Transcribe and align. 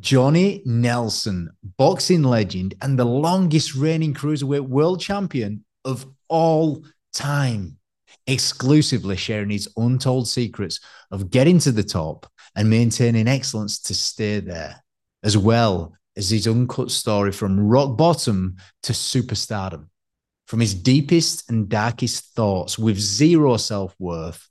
Johnny 0.00 0.62
Nelson, 0.64 1.50
boxing 1.76 2.22
legend 2.22 2.74
and 2.82 2.98
the 2.98 3.04
longest 3.04 3.74
reigning 3.74 4.14
cruiserweight 4.14 4.68
world 4.68 5.00
champion 5.00 5.64
of 5.84 6.06
all 6.28 6.84
time, 7.12 7.78
exclusively 8.26 9.16
sharing 9.16 9.50
his 9.50 9.68
untold 9.76 10.28
secrets 10.28 10.80
of 11.10 11.30
getting 11.30 11.58
to 11.60 11.72
the 11.72 11.82
top 11.82 12.26
and 12.56 12.68
maintaining 12.70 13.28
excellence 13.28 13.78
to 13.80 13.94
stay 13.94 14.40
there, 14.40 14.82
as 15.22 15.36
well 15.36 15.94
as 16.16 16.30
his 16.30 16.46
uncut 16.46 16.90
story 16.90 17.32
from 17.32 17.58
rock 17.60 17.96
bottom 17.96 18.56
to 18.82 18.92
superstardom, 18.92 19.88
from 20.46 20.60
his 20.60 20.74
deepest 20.74 21.50
and 21.50 21.68
darkest 21.68 22.34
thoughts 22.34 22.78
with 22.78 22.98
zero 22.98 23.56
self 23.56 23.94
worth 23.98 24.48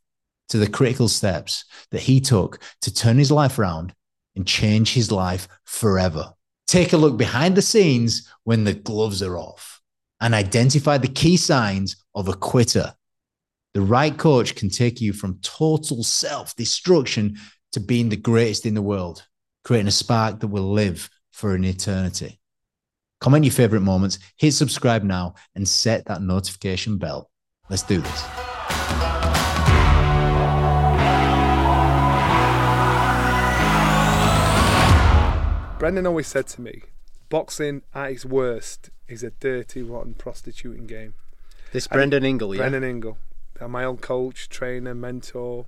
to 0.50 0.58
the 0.58 0.70
critical 0.70 1.08
steps 1.08 1.66
that 1.92 2.02
he 2.02 2.20
took 2.20 2.60
to 2.82 2.94
turn 2.94 3.18
his 3.18 3.32
life 3.32 3.58
around 3.58 3.94
and 4.36 4.48
change 4.48 4.94
his 4.94 5.12
life 5.12 5.48
forever. 5.64 6.34
Take 6.68 6.94
a 6.94 6.98
look 6.98 7.18
behind 7.18 7.56
the 7.56 7.62
scenes 7.62 8.30
when 8.44 8.64
the 8.64 8.74
gloves 8.74 9.22
are 9.22 9.38
off 9.38 9.82
and 10.20 10.34
identify 10.34 10.98
the 10.98 11.08
key 11.08 11.38
signs 11.38 11.98
of 12.16 12.28
a 12.28 12.34
quitter. 12.34 12.94
The 13.74 13.82
right 13.82 14.18
coach 14.18 14.56
can 14.56 14.70
take 14.70 15.02
you 15.02 15.14
from 15.14 15.40
total 15.42 16.04
self 16.04 16.56
destruction 16.56 17.38
to 17.74 17.80
being 17.80 18.10
the 18.10 18.16
greatest 18.16 18.66
in 18.66 18.76
the 18.76 18.82
world, 18.82 19.26
creating 19.64 19.88
a 19.88 19.92
spark 19.92 20.40
that 20.40 20.48
will 20.48 20.72
live 20.72 21.10
for 21.32 21.56
an 21.56 21.64
eternity. 21.66 22.40
Comment 23.20 23.44
your 23.44 23.54
favorite 23.54 23.82
moments, 23.82 24.20
hit 24.38 24.54
subscribe 24.54 25.04
now, 25.04 25.36
and 25.56 25.68
set 25.68 26.06
that 26.06 26.22
notification 26.22 26.98
bell. 26.98 27.32
Let's 27.70 27.84
do 27.84 28.00
this. 28.02 28.53
Brendan 35.84 36.08
always 36.08 36.28
said 36.28 36.48
to 36.48 36.62
me, 36.62 36.84
boxing 37.28 37.82
at 37.94 38.12
its 38.12 38.26
worst 38.26 38.90
is 39.10 39.22
a 39.22 39.32
dirty, 39.32 39.82
rotten 39.82 40.14
prostituting 40.14 40.88
game. 40.88 41.14
This 41.74 41.88
Brendan 41.88 42.24
Ingle, 42.24 42.56
yeah. 42.56 42.60
Brendan 42.62 42.86
Ingle, 42.86 43.18
my 43.68 43.84
old 43.84 44.00
coach, 44.00 44.48
trainer, 44.48 44.96
mentor, 44.96 45.66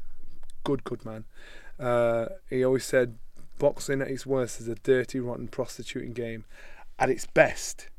good, 0.63 0.85
good 0.85 1.03
man. 1.03 1.25
Uh, 1.77 2.27
he 2.49 2.63
always 2.63 2.85
said, 2.85 3.17
boxing 3.59 4.01
at 4.01 4.07
its 4.07 4.25
worst 4.25 4.61
is 4.61 4.69
a 4.69 4.75
dirty, 4.75 5.19
rotten 5.19 5.49
prostituting 5.49 6.13
game. 6.13 6.45
At 6.97 7.09
its 7.09 7.25
best, 7.25 7.89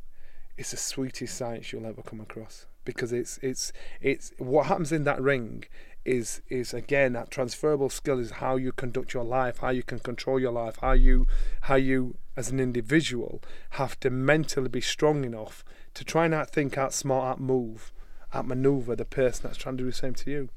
it's 0.56 0.70
the 0.70 0.78
sweetest 0.78 1.36
science 1.36 1.70
you'll 1.70 1.84
ever 1.84 2.00
come 2.00 2.22
across 2.22 2.64
because 2.86 3.12
it's 3.12 3.36
it's 3.42 3.74
it's 4.00 4.32
what 4.38 4.68
happens 4.68 4.90
in 4.90 5.04
that 5.04 5.20
ring 5.20 5.64
is 6.06 6.40
is 6.48 6.72
again 6.72 7.12
that 7.14 7.30
transferable 7.30 7.90
skill 7.90 8.18
is 8.18 8.30
how 8.32 8.56
you 8.56 8.72
conduct 8.72 9.12
your 9.12 9.24
life, 9.24 9.58
how 9.58 9.70
you 9.70 9.82
can 9.82 9.98
control 9.98 10.38
your 10.40 10.52
life, 10.52 10.76
how 10.80 10.92
you 10.92 11.26
how 11.62 11.74
you 11.74 12.16
as 12.36 12.50
an 12.50 12.60
individual 12.60 13.42
have 13.70 13.98
to 14.00 14.10
mentally 14.10 14.68
be 14.68 14.80
strong 14.80 15.24
enough 15.24 15.64
to 15.94 16.04
try 16.04 16.26
and 16.26 16.48
think, 16.48 16.76
out 16.76 16.92
smart, 16.92 17.24
out 17.24 17.40
move, 17.40 17.92
out 18.32 18.46
maneuver 18.46 18.94
the 18.94 19.04
person 19.04 19.44
that's 19.44 19.56
trying 19.56 19.76
to 19.78 19.84
do 19.84 19.90
the 19.90 19.96
same 19.96 20.14
to 20.14 20.30
you. 20.30 20.48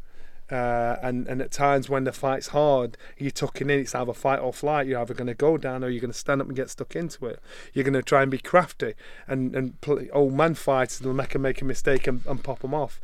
Uh, 0.52 0.97
and 1.03 1.27
and 1.27 1.44
at 1.44 1.52
times 1.52 1.89
when 1.89 2.05
the 2.05 2.11
fight's 2.11 2.47
hard, 2.47 2.97
you're 3.17 3.30
tucking 3.30 3.70
in. 3.70 3.80
It's 3.81 3.94
either 3.94 4.14
fight 4.14 4.39
or 4.39 4.52
flight. 4.52 4.88
You're 4.88 5.00
either 5.00 5.14
going 5.14 5.27
to 5.27 5.36
go 5.36 5.58
down 5.58 5.83
or 5.83 5.89
you're 5.89 6.02
going 6.02 6.11
to 6.11 6.17
stand 6.17 6.42
up 6.42 6.47
and 6.47 6.55
get 6.55 6.72
stuck 6.72 6.95
into 6.95 7.27
it. 7.27 7.39
You're 7.72 7.83
going 7.83 7.94
to 7.94 8.02
try 8.02 8.23
and 8.23 8.31
be 8.31 8.39
crafty 8.39 8.95
and 9.27 9.55
and 9.55 9.80
play 9.81 10.09
old 10.11 10.33
man 10.33 10.55
fights 10.55 11.00
and 11.00 11.16
make 11.16 11.36
a 11.36 11.39
make 11.39 11.61
a 11.61 11.66
mistake 11.66 12.08
and, 12.08 12.25
and 12.25 12.44
pop 12.44 12.59
them 12.59 12.73
off 12.73 13.00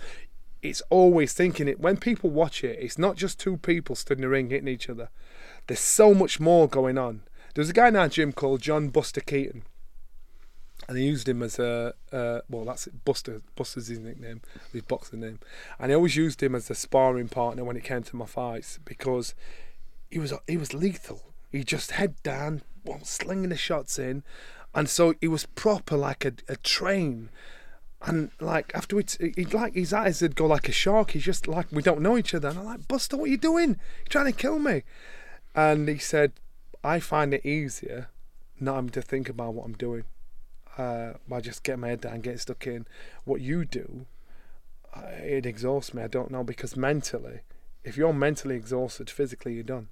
it's 0.69 0.81
always 0.89 1.33
thinking 1.33 1.67
it. 1.67 1.80
When 1.80 1.97
people 1.97 2.30
watch 2.30 2.63
it 2.63 2.77
it's 2.80 2.97
not 2.97 3.16
just 3.16 3.39
two 3.39 3.58
people 3.58 3.95
stood 3.95 4.17
in 4.17 4.23
the 4.23 4.30
ring 4.30 4.49
hitting 4.49 4.67
each 4.67 4.89
other. 4.89 5.09
There's 5.67 5.80
so 5.80 6.13
much 6.13 6.39
more 6.39 6.67
going 6.67 6.97
on. 6.97 7.22
There's 7.53 7.69
a 7.69 7.73
guy 7.73 7.88
in 7.88 7.95
our 7.95 8.09
gym 8.09 8.33
called 8.33 8.61
john 8.61 8.89
buster 8.89 9.22
keaton 9.22 9.63
and 10.88 10.97
he 10.97 11.05
used 11.05 11.27
him 11.27 11.41
as 11.41 11.57
a 11.57 11.94
uh, 12.11 12.41
well 12.49 12.66
that's 12.66 12.88
it, 12.88 13.05
buster 13.05 13.41
buster's 13.55 13.88
his 13.88 13.99
nickname 13.99 14.41
his 14.72 14.81
boxing 14.83 15.22
name. 15.22 15.39
And 15.80 15.91
he 15.91 15.95
always 15.95 16.16
used 16.16 16.44
him 16.44 16.56
as 16.56 16.69
a 16.69 16.75
sparring 16.75 17.29
partner 17.29 17.63
when 17.63 17.78
it 17.78 17.84
came 17.84 18.03
to 18.03 18.16
my 18.16 18.25
fights 18.25 18.79
because 18.85 19.34
he 20.09 20.19
was 20.19 20.34
he 20.47 20.57
was 20.57 20.73
lethal. 20.73 21.23
He 21.51 21.63
just 21.63 21.91
head 21.91 22.22
down 22.23 22.62
well, 22.85 23.03
slinging 23.03 23.50
the 23.50 23.57
shots 23.57 23.97
in. 23.97 24.23
And 24.73 24.89
so 24.89 25.16
he 25.22 25.28
was 25.28 25.45
proper 25.45 25.97
like 25.97 26.25
a, 26.25 26.34
a 26.47 26.57
train 26.57 27.29
and 28.05 28.29
like 28.39 28.71
afterwards, 28.75 29.17
he'd 29.19 29.53
like 29.53 29.73
his 29.73 29.91
eyes 29.91 30.21
would 30.21 30.35
go 30.35 30.45
like 30.45 30.69
a 30.69 30.71
shark. 30.71 31.11
He's 31.11 31.23
just 31.23 31.47
like 31.47 31.67
we 31.71 31.81
don't 31.81 32.01
know 32.01 32.17
each 32.17 32.33
other. 32.33 32.49
And 32.49 32.59
I'm 32.59 32.66
like, 32.66 32.88
Buster, 32.88 33.17
what 33.17 33.25
are 33.25 33.31
you 33.31 33.38
doing? 33.38 33.69
You're 33.69 34.09
trying 34.09 34.31
to 34.31 34.31
kill 34.31 34.59
me. 34.59 34.83
And 35.55 35.88
he 35.89 35.97
said, 35.97 36.33
I 36.83 36.99
find 36.99 37.33
it 37.33 37.45
easier 37.45 38.09
not 38.59 38.75
having 38.75 38.89
to 38.91 39.01
think 39.01 39.27
about 39.27 39.53
what 39.53 39.65
I'm 39.65 39.73
doing. 39.73 40.03
Uh, 40.77 41.13
by 41.27 41.39
just 41.39 41.63
getting 41.63 41.81
my 41.81 41.88
head 41.88 42.01
down, 42.01 42.19
getting 42.19 42.38
stuck 42.38 42.67
in. 42.67 42.85
What 43.23 43.39
you 43.39 43.63
do, 43.63 44.05
uh, 44.94 45.07
it 45.21 45.45
exhausts 45.45 45.94
me. 45.94 46.03
I 46.03 46.07
don't 46.07 46.31
know 46.31 46.44
because 46.44 46.75
mentally, 46.75 47.39
if 47.85 47.95
you're 47.95 48.11
mentally 48.11 48.55
exhausted, 48.55 49.09
physically 49.09 49.53
you're 49.53 49.63
done. 49.63 49.88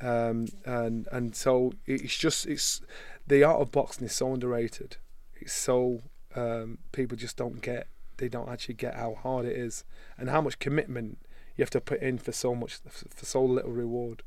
Um, 0.00 0.48
and 0.64 1.06
and 1.12 1.34
so 1.36 1.72
it's 1.86 2.16
just 2.16 2.46
it's 2.46 2.80
the 3.26 3.44
art 3.44 3.60
of 3.60 3.72
boxing 3.72 4.06
is 4.06 4.14
so 4.14 4.32
underrated. 4.32 4.96
It's 5.34 5.52
so 5.52 6.00
um, 6.36 6.78
people 6.92 7.16
just 7.16 7.36
don't 7.36 7.60
get. 7.60 7.88
They 8.18 8.28
don't 8.28 8.48
actually 8.48 8.74
get 8.74 8.94
how 8.94 9.14
hard 9.14 9.44
it 9.44 9.56
is 9.56 9.84
and 10.16 10.30
how 10.30 10.40
much 10.40 10.58
commitment 10.58 11.18
you 11.56 11.62
have 11.62 11.70
to 11.70 11.80
put 11.80 12.00
in 12.00 12.18
for 12.18 12.32
so 12.32 12.54
much 12.54 12.78
for 12.88 13.24
so 13.24 13.44
little 13.44 13.72
reward. 13.72 14.22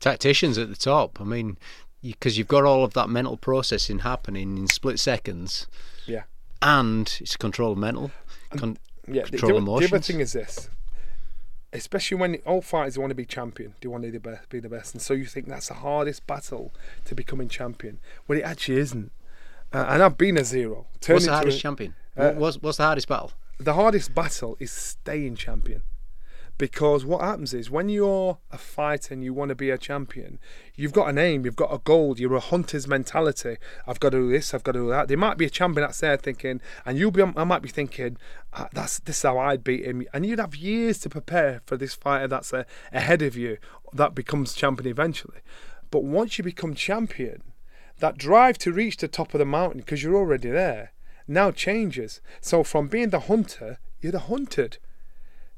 Tacticians 0.00 0.58
at 0.58 0.68
the 0.68 0.76
top. 0.76 1.20
I 1.20 1.24
mean, 1.24 1.56
because 2.02 2.36
you, 2.36 2.44
have 2.44 2.48
got 2.48 2.64
all 2.64 2.82
of 2.84 2.94
that 2.94 3.08
mental 3.08 3.36
processing 3.36 4.00
happening 4.00 4.58
in 4.58 4.66
split 4.66 4.98
seconds. 4.98 5.66
Yeah. 6.06 6.24
And 6.60 7.16
it's 7.20 7.36
control 7.36 7.72
of 7.72 7.78
mental. 7.78 8.10
Con- 8.56 8.78
yeah. 9.06 9.22
Control 9.22 9.52
the, 9.52 9.58
emotions. 9.58 9.90
The 9.90 9.96
other 9.96 10.02
thing 10.02 10.20
is 10.20 10.32
this. 10.32 10.68
Especially 11.72 12.16
when 12.16 12.36
all 12.44 12.60
fighters 12.60 12.98
want 12.98 13.10
to 13.10 13.14
be 13.14 13.24
champion, 13.24 13.74
they 13.80 13.88
want 13.88 14.02
to 14.02 14.08
be 14.08 14.18
the 14.18 14.20
best, 14.20 14.48
be 14.50 14.60
the 14.60 14.68
best, 14.68 14.94
and 14.94 15.00
so 15.00 15.14
you 15.14 15.24
think 15.24 15.48
that's 15.48 15.68
the 15.68 15.74
hardest 15.74 16.26
battle 16.26 16.74
to 17.06 17.14
becoming 17.14 17.48
champion. 17.48 17.98
Well, 18.28 18.38
it 18.38 18.42
actually 18.42 18.78
isn't. 18.78 19.10
Uh, 19.72 19.86
and 19.88 20.02
I've 20.02 20.18
been 20.18 20.36
a 20.36 20.44
zero. 20.44 20.86
What's 21.06 21.26
the 21.26 21.32
hardest 21.32 21.58
a, 21.58 21.60
champion? 21.60 21.94
Uh, 22.16 22.32
what's, 22.32 22.56
what's 22.58 22.76
the 22.78 22.84
hardest 22.84 23.08
battle? 23.08 23.32
The 23.58 23.74
hardest 23.74 24.14
battle 24.14 24.56
is 24.60 24.70
staying 24.70 25.36
champion. 25.36 25.82
Because 26.58 27.04
what 27.04 27.22
happens 27.22 27.54
is 27.54 27.70
when 27.70 27.88
you're 27.88 28.38
a 28.50 28.58
fighter 28.58 29.14
and 29.14 29.24
you 29.24 29.32
want 29.32 29.48
to 29.48 29.54
be 29.54 29.70
a 29.70 29.78
champion, 29.78 30.38
you've 30.76 30.92
got 30.92 31.08
an 31.08 31.18
aim, 31.18 31.44
you've 31.44 31.56
got 31.56 31.72
a 31.72 31.78
goal, 31.78 32.14
you're 32.18 32.34
a 32.34 32.40
hunter's 32.40 32.86
mentality. 32.86 33.56
I've 33.86 33.98
got 33.98 34.10
to 34.10 34.18
do 34.18 34.30
this, 34.30 34.52
I've 34.52 34.62
got 34.62 34.72
to 34.72 34.80
do 34.80 34.88
that. 34.90 35.08
There 35.08 35.16
might 35.16 35.38
be 35.38 35.46
a 35.46 35.50
champion 35.50 35.86
that's 35.86 36.00
there 36.00 36.16
thinking, 36.16 36.60
and 36.84 36.98
you'll 36.98 37.10
be, 37.10 37.22
I 37.22 37.44
might 37.44 37.62
be 37.62 37.68
thinking, 37.70 38.18
ah, 38.52 38.68
that's 38.72 39.00
this 39.00 39.16
is 39.16 39.22
how 39.22 39.38
I'd 39.38 39.64
beat 39.64 39.84
him, 39.84 40.06
and 40.12 40.26
you'd 40.26 40.38
have 40.38 40.54
years 40.54 40.98
to 41.00 41.08
prepare 41.08 41.62
for 41.64 41.76
this 41.76 41.94
fighter 41.94 42.28
that's 42.28 42.52
a, 42.52 42.66
ahead 42.92 43.22
of 43.22 43.34
you 43.34 43.56
that 43.94 44.14
becomes 44.14 44.52
champion 44.54 44.88
eventually. 44.88 45.38
But 45.90 46.04
once 46.04 46.38
you 46.38 46.44
become 46.44 46.74
champion, 46.74 47.42
that 47.98 48.18
drive 48.18 48.58
to 48.58 48.72
reach 48.72 48.96
the 48.96 49.08
top 49.08 49.34
of 49.34 49.38
the 49.38 49.44
mountain 49.44 49.80
because 49.80 50.02
you're 50.02 50.16
already 50.16 50.50
there 50.50 50.92
now 51.28 51.50
changes. 51.50 52.20
So 52.40 52.62
from 52.62 52.88
being 52.88 53.10
the 53.10 53.20
hunter, 53.20 53.78
you're 54.00 54.12
the 54.12 54.20
hunted. 54.20 54.78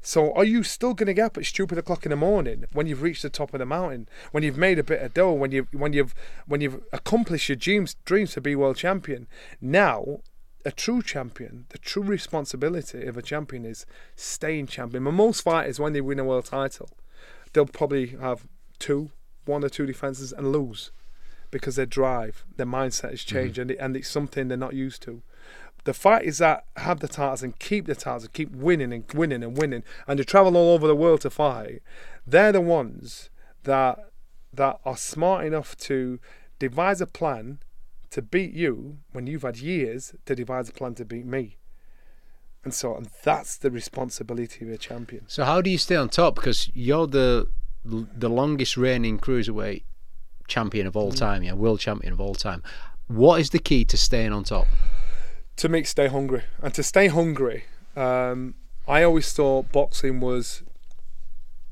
So 0.01 0.33
are 0.33 0.43
you 0.43 0.61
still 0.61 0.93
going 0.93 1.07
to 1.07 1.13
get 1.13 1.25
up 1.25 1.37
at 1.37 1.45
stupid 1.45 1.77
o'clock 1.77 2.05
in 2.05 2.11
the 2.11 2.15
morning 2.15 2.65
when 2.73 2.85
you've 2.85 3.01
reached 3.01 3.23
the 3.23 3.29
top 3.29 3.53
of 3.53 3.59
the 3.59 3.65
mountain, 3.65 4.07
when 4.31 4.43
you've 4.43 4.57
made 4.57 4.77
a 4.77 4.83
bit 4.83 5.01
of 5.01 5.13
dough, 5.13 5.33
when 5.33 5.51
you've 5.51 5.67
when 5.73 5.93
you've 5.93 6.13
when 6.45 6.61
you've 6.61 6.83
accomplished 6.93 7.49
your 7.49 7.55
dreams 7.55 7.95
dreams 8.05 8.33
to 8.33 8.41
be 8.41 8.55
world 8.55 8.77
champion? 8.77 9.27
Now, 9.59 10.19
a 10.63 10.71
true 10.71 11.01
champion, 11.01 11.65
the 11.69 11.79
true 11.79 12.03
responsibility 12.03 13.05
of 13.05 13.17
a 13.17 13.23
champion 13.23 13.65
is 13.65 13.87
staying 14.15 14.67
champion. 14.67 15.03
But 15.03 15.13
most 15.13 15.41
fighters, 15.41 15.79
when 15.79 15.93
they 15.93 16.01
win 16.01 16.19
a 16.19 16.23
world 16.23 16.45
title, 16.45 16.89
they'll 17.53 17.65
probably 17.65 18.07
have 18.21 18.47
two, 18.77 19.09
one 19.45 19.63
or 19.63 19.69
two 19.69 19.87
defenses 19.87 20.31
and 20.31 20.51
lose 20.51 20.91
because 21.55 21.77
their 21.77 21.85
drive, 21.85 22.43
their 22.57 22.65
mindset 22.65 23.11
has 23.11 23.21
mm-hmm. 23.21 23.35
changed, 23.37 23.53
mm-hmm. 23.53 23.61
and, 23.61 23.71
it, 23.71 23.77
and 23.79 23.95
it's 23.95 24.09
something 24.09 24.49
they're 24.49 24.57
not 24.57 24.73
used 24.73 25.01
to. 25.03 25.21
The 25.85 25.93
fight 25.93 26.25
is 26.25 26.39
that 26.39 26.65
have 26.75 26.99
the 26.99 27.07
titles 27.07 27.43
and 27.43 27.57
keep 27.57 27.85
the 27.85 27.95
titles 27.95 28.25
and 28.25 28.33
keep 28.33 28.51
winning 28.51 28.91
and 28.91 29.05
winning 29.13 29.41
and 29.41 29.57
winning, 29.57 29.83
and 30.05 30.19
they 30.19 30.25
travel 30.25 30.57
all 30.57 30.73
over 30.73 30.85
the 30.85 30.97
world 30.97 31.21
to 31.21 31.29
fight, 31.29 31.81
they're 32.27 32.51
the 32.51 32.59
ones 32.59 33.29
that 33.63 34.11
that 34.53 34.81
are 34.83 34.97
smart 34.97 35.45
enough 35.45 35.77
to 35.77 36.19
devise 36.59 36.99
a 36.99 37.07
plan 37.07 37.59
to 38.09 38.21
beat 38.21 38.51
you 38.51 38.97
when 39.13 39.25
you've 39.25 39.43
had 39.43 39.57
years 39.57 40.13
to 40.25 40.35
devise 40.35 40.67
a 40.67 40.73
plan 40.73 40.93
to 40.95 41.05
beat 41.05 41.25
me. 41.25 41.55
And 42.65 42.73
so 42.73 42.97
and 42.97 43.07
that's 43.23 43.55
the 43.55 43.71
responsibility 43.71 44.65
of 44.65 44.71
a 44.71 44.77
champion. 44.77 45.23
So 45.27 45.45
how 45.45 45.61
do 45.61 45.69
you 45.69 45.77
stay 45.77 45.95
on 45.95 46.09
top? 46.09 46.35
Because 46.35 46.69
you're 46.73 47.07
the 47.07 47.47
the 47.85 48.29
longest 48.29 48.75
reigning 48.75 49.19
cruiserweight 49.19 49.83
champion 50.47 50.87
of 50.87 50.95
all 50.95 51.11
mm. 51.11 51.17
time, 51.17 51.43
yeah, 51.43 51.53
world 51.53 51.79
champion 51.79 52.13
of 52.13 52.19
all 52.19 52.35
time. 52.35 52.63
What 53.07 53.39
is 53.39 53.51
the 53.51 53.59
key 53.59 53.85
to 53.85 53.97
staying 53.97 54.33
on 54.33 54.43
top? 54.43 54.67
To 55.57 55.69
make 55.69 55.87
stay 55.87 56.07
hungry, 56.07 56.43
and 56.61 56.73
to 56.73 56.83
stay 56.83 57.07
hungry, 57.07 57.65
um, 57.95 58.55
I 58.87 59.03
always 59.03 59.31
thought 59.31 59.71
boxing 59.71 60.19
was, 60.19 60.63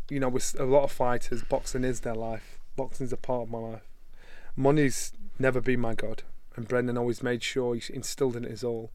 you 0.09 0.19
know, 0.19 0.29
with 0.29 0.55
a 0.59 0.65
lot 0.65 0.83
of 0.83 0.91
fighters, 0.91 1.43
boxing 1.43 1.83
is 1.83 2.01
their 2.01 2.15
life. 2.15 2.59
Boxing 2.75 3.05
is 3.05 3.13
a 3.13 3.17
part 3.17 3.43
of 3.43 3.49
my 3.49 3.59
life. 3.59 3.87
Money's 4.55 5.13
never 5.37 5.61
been 5.61 5.79
my 5.79 5.93
God. 5.93 6.23
And 6.55 6.67
Brendan 6.67 6.97
always 6.97 7.23
made 7.23 7.43
sure 7.43 7.75
he 7.75 7.81
instilled 7.93 8.35
in 8.35 8.43
his 8.43 8.63
all. 8.63 8.91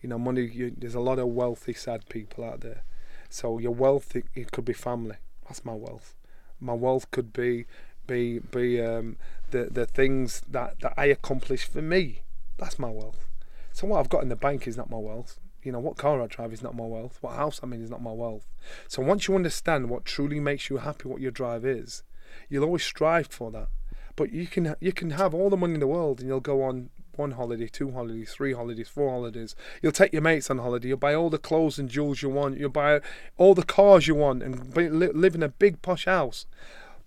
You 0.00 0.08
know, 0.08 0.18
money. 0.18 0.42
You, 0.42 0.72
there's 0.76 0.94
a 0.94 1.00
lot 1.00 1.18
of 1.18 1.28
wealthy, 1.28 1.74
sad 1.74 2.08
people 2.08 2.44
out 2.44 2.60
there. 2.60 2.82
So 3.28 3.58
your 3.58 3.74
wealth, 3.74 4.16
it, 4.16 4.26
it 4.34 4.50
could 4.50 4.64
be 4.64 4.72
family. 4.72 5.16
That's 5.46 5.64
my 5.64 5.74
wealth. 5.74 6.14
My 6.60 6.74
wealth 6.74 7.10
could 7.10 7.32
be 7.32 7.66
be 8.12 8.38
be 8.38 8.80
um, 8.80 9.16
the 9.50 9.68
the 9.70 9.86
things 9.86 10.42
that 10.48 10.80
that 10.80 10.94
I 10.96 11.06
accomplish 11.06 11.64
for 11.66 11.82
me. 11.82 12.22
That's 12.58 12.78
my 12.78 12.90
wealth. 12.90 13.26
So 13.72 13.86
what 13.86 14.00
I've 14.00 14.08
got 14.08 14.22
in 14.22 14.28
the 14.28 14.36
bank 14.36 14.66
is 14.66 14.76
not 14.76 14.90
my 14.90 14.98
wealth. 14.98 15.40
You 15.62 15.72
know 15.72 15.78
what 15.78 15.96
car 15.96 16.20
I 16.20 16.26
drive 16.26 16.52
is 16.52 16.62
not 16.62 16.76
my 16.76 16.84
wealth. 16.84 17.18
What 17.20 17.36
house 17.36 17.60
I'm 17.62 17.72
in 17.72 17.82
is 17.82 17.90
not 17.90 18.02
my 18.02 18.12
wealth. 18.12 18.46
So 18.88 19.02
once 19.02 19.28
you 19.28 19.34
understand 19.34 19.88
what 19.88 20.04
truly 20.04 20.40
makes 20.40 20.68
you 20.68 20.78
happy, 20.78 21.08
what 21.08 21.20
your 21.20 21.30
drive 21.30 21.64
is, 21.64 22.02
you'll 22.48 22.64
always 22.64 22.84
strive 22.84 23.28
for 23.28 23.50
that. 23.52 23.68
But 24.14 24.32
you 24.32 24.46
can 24.46 24.74
you 24.80 24.92
can 24.92 25.10
have 25.10 25.34
all 25.34 25.48
the 25.48 25.56
money 25.56 25.74
in 25.74 25.80
the 25.80 25.86
world 25.86 26.20
and 26.20 26.28
you'll 26.28 26.40
go 26.40 26.62
on 26.62 26.90
one 27.16 27.32
holiday, 27.32 27.68
two 27.68 27.90
holidays, 27.92 28.32
three 28.32 28.52
holidays, 28.52 28.88
four 28.88 29.10
holidays. 29.10 29.54
You'll 29.82 29.92
take 29.92 30.12
your 30.12 30.22
mates 30.22 30.50
on 30.50 30.58
holiday. 30.58 30.88
You'll 30.88 30.96
buy 30.96 31.14
all 31.14 31.30
the 31.30 31.38
clothes 31.38 31.78
and 31.78 31.88
jewels 31.88 32.22
you 32.22 32.30
want. 32.30 32.58
You'll 32.58 32.70
buy 32.70 33.00
all 33.36 33.54
the 33.54 33.62
cars 33.62 34.06
you 34.06 34.14
want 34.14 34.42
and 34.42 34.74
live 34.76 35.34
in 35.34 35.42
a 35.42 35.48
big 35.48 35.82
posh 35.82 36.06
house. 36.06 36.46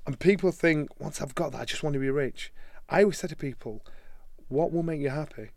And 0.05 0.19
people 0.19 0.51
think, 0.51 0.99
once 0.99 1.21
I've 1.21 1.35
got 1.35 1.51
that, 1.51 1.61
I 1.61 1.65
just 1.65 1.83
want 1.83 1.95
to 1.95 1.99
be 1.99 2.09
rich. 2.09 2.51
I 2.89 3.01
always 3.01 3.17
say 3.17 3.27
to 3.27 3.35
people, 3.35 3.83
what 4.47 4.71
will 4.71 4.83
make 4.83 5.01
you 5.01 5.09
happy? 5.09 5.49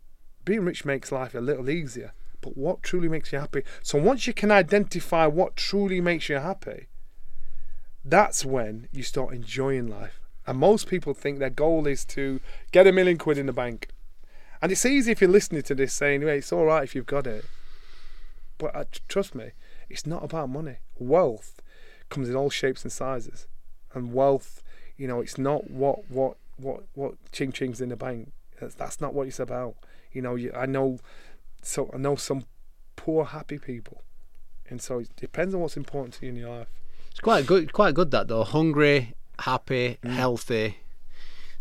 Being 0.43 0.65
rich 0.65 0.85
makes 0.85 1.11
life 1.11 1.35
a 1.35 1.39
little 1.39 1.69
easier, 1.69 2.13
but 2.41 2.57
what 2.57 2.81
truly 2.81 3.07
makes 3.07 3.31
you 3.31 3.39
happy? 3.39 3.63
So 3.83 4.01
once 4.01 4.25
you 4.25 4.33
can 4.33 4.49
identify 4.49 5.27
what 5.27 5.55
truly 5.55 6.01
makes 6.01 6.29
you 6.29 6.37
happy, 6.37 6.87
that's 8.03 8.43
when 8.43 8.87
you 8.91 9.03
start 9.03 9.33
enjoying 9.33 9.87
life. 9.87 10.19
And 10.47 10.57
most 10.57 10.87
people 10.87 11.13
think 11.13 11.37
their 11.37 11.51
goal 11.51 11.85
is 11.85 12.03
to 12.05 12.39
get 12.71 12.87
a 12.87 12.91
million 12.91 13.19
quid 13.19 13.37
in 13.37 13.45
the 13.45 13.53
bank. 13.53 13.89
And 14.61 14.71
it's 14.71 14.85
easy 14.85 15.11
if 15.11 15.21
you're 15.21 15.29
listening 15.29 15.61
to 15.63 15.75
this 15.75 15.93
saying, 15.93 16.21
hey, 16.21 16.39
it's 16.39 16.51
all 16.51 16.65
right 16.65 16.83
if 16.83 16.95
you've 16.95 17.05
got 17.05 17.27
it. 17.27 17.45
But 18.57 18.75
uh, 18.75 18.85
trust 19.07 19.35
me, 19.35 19.51
it's 19.89 20.07
not 20.07 20.23
about 20.23 20.49
money. 20.49 20.77
Wealth 20.97 21.61
comes 22.09 22.27
in 22.27 22.35
all 22.35 22.49
shapes 22.49 22.81
and 22.83 22.91
sizes 22.91 23.47
and 23.93 24.13
wealth. 24.13 24.61
You 24.97 25.07
know, 25.07 25.21
it's 25.21 25.37
not 25.37 25.69
what 25.69 26.09
what 26.09 26.37
what 26.57 26.83
what 26.93 27.15
ching 27.31 27.51
ching's 27.51 27.81
in 27.81 27.89
the 27.89 27.95
bank. 27.95 28.31
That's, 28.59 28.75
that's 28.75 28.99
not 28.99 29.13
what 29.13 29.27
it's 29.27 29.39
about. 29.39 29.75
You 30.11 30.21
know, 30.21 30.35
you, 30.35 30.51
I 30.53 30.65
know, 30.65 30.99
so 31.61 31.89
I 31.93 31.97
know 31.97 32.15
some 32.15 32.43
poor 32.95 33.25
happy 33.25 33.57
people, 33.57 34.03
and 34.69 34.81
so 34.81 34.99
it 34.99 35.15
depends 35.15 35.53
on 35.53 35.61
what's 35.61 35.77
important 35.77 36.15
to 36.15 36.25
you 36.25 36.31
in 36.31 36.37
your 36.37 36.57
life. 36.57 36.67
It's 37.11 37.19
quite 37.19 37.45
good, 37.45 37.73
quite 37.73 37.95
good 37.95 38.11
that 38.11 38.27
though. 38.27 38.43
Hungry, 38.43 39.13
happy, 39.39 39.97
mm. 40.03 40.11
healthy. 40.11 40.77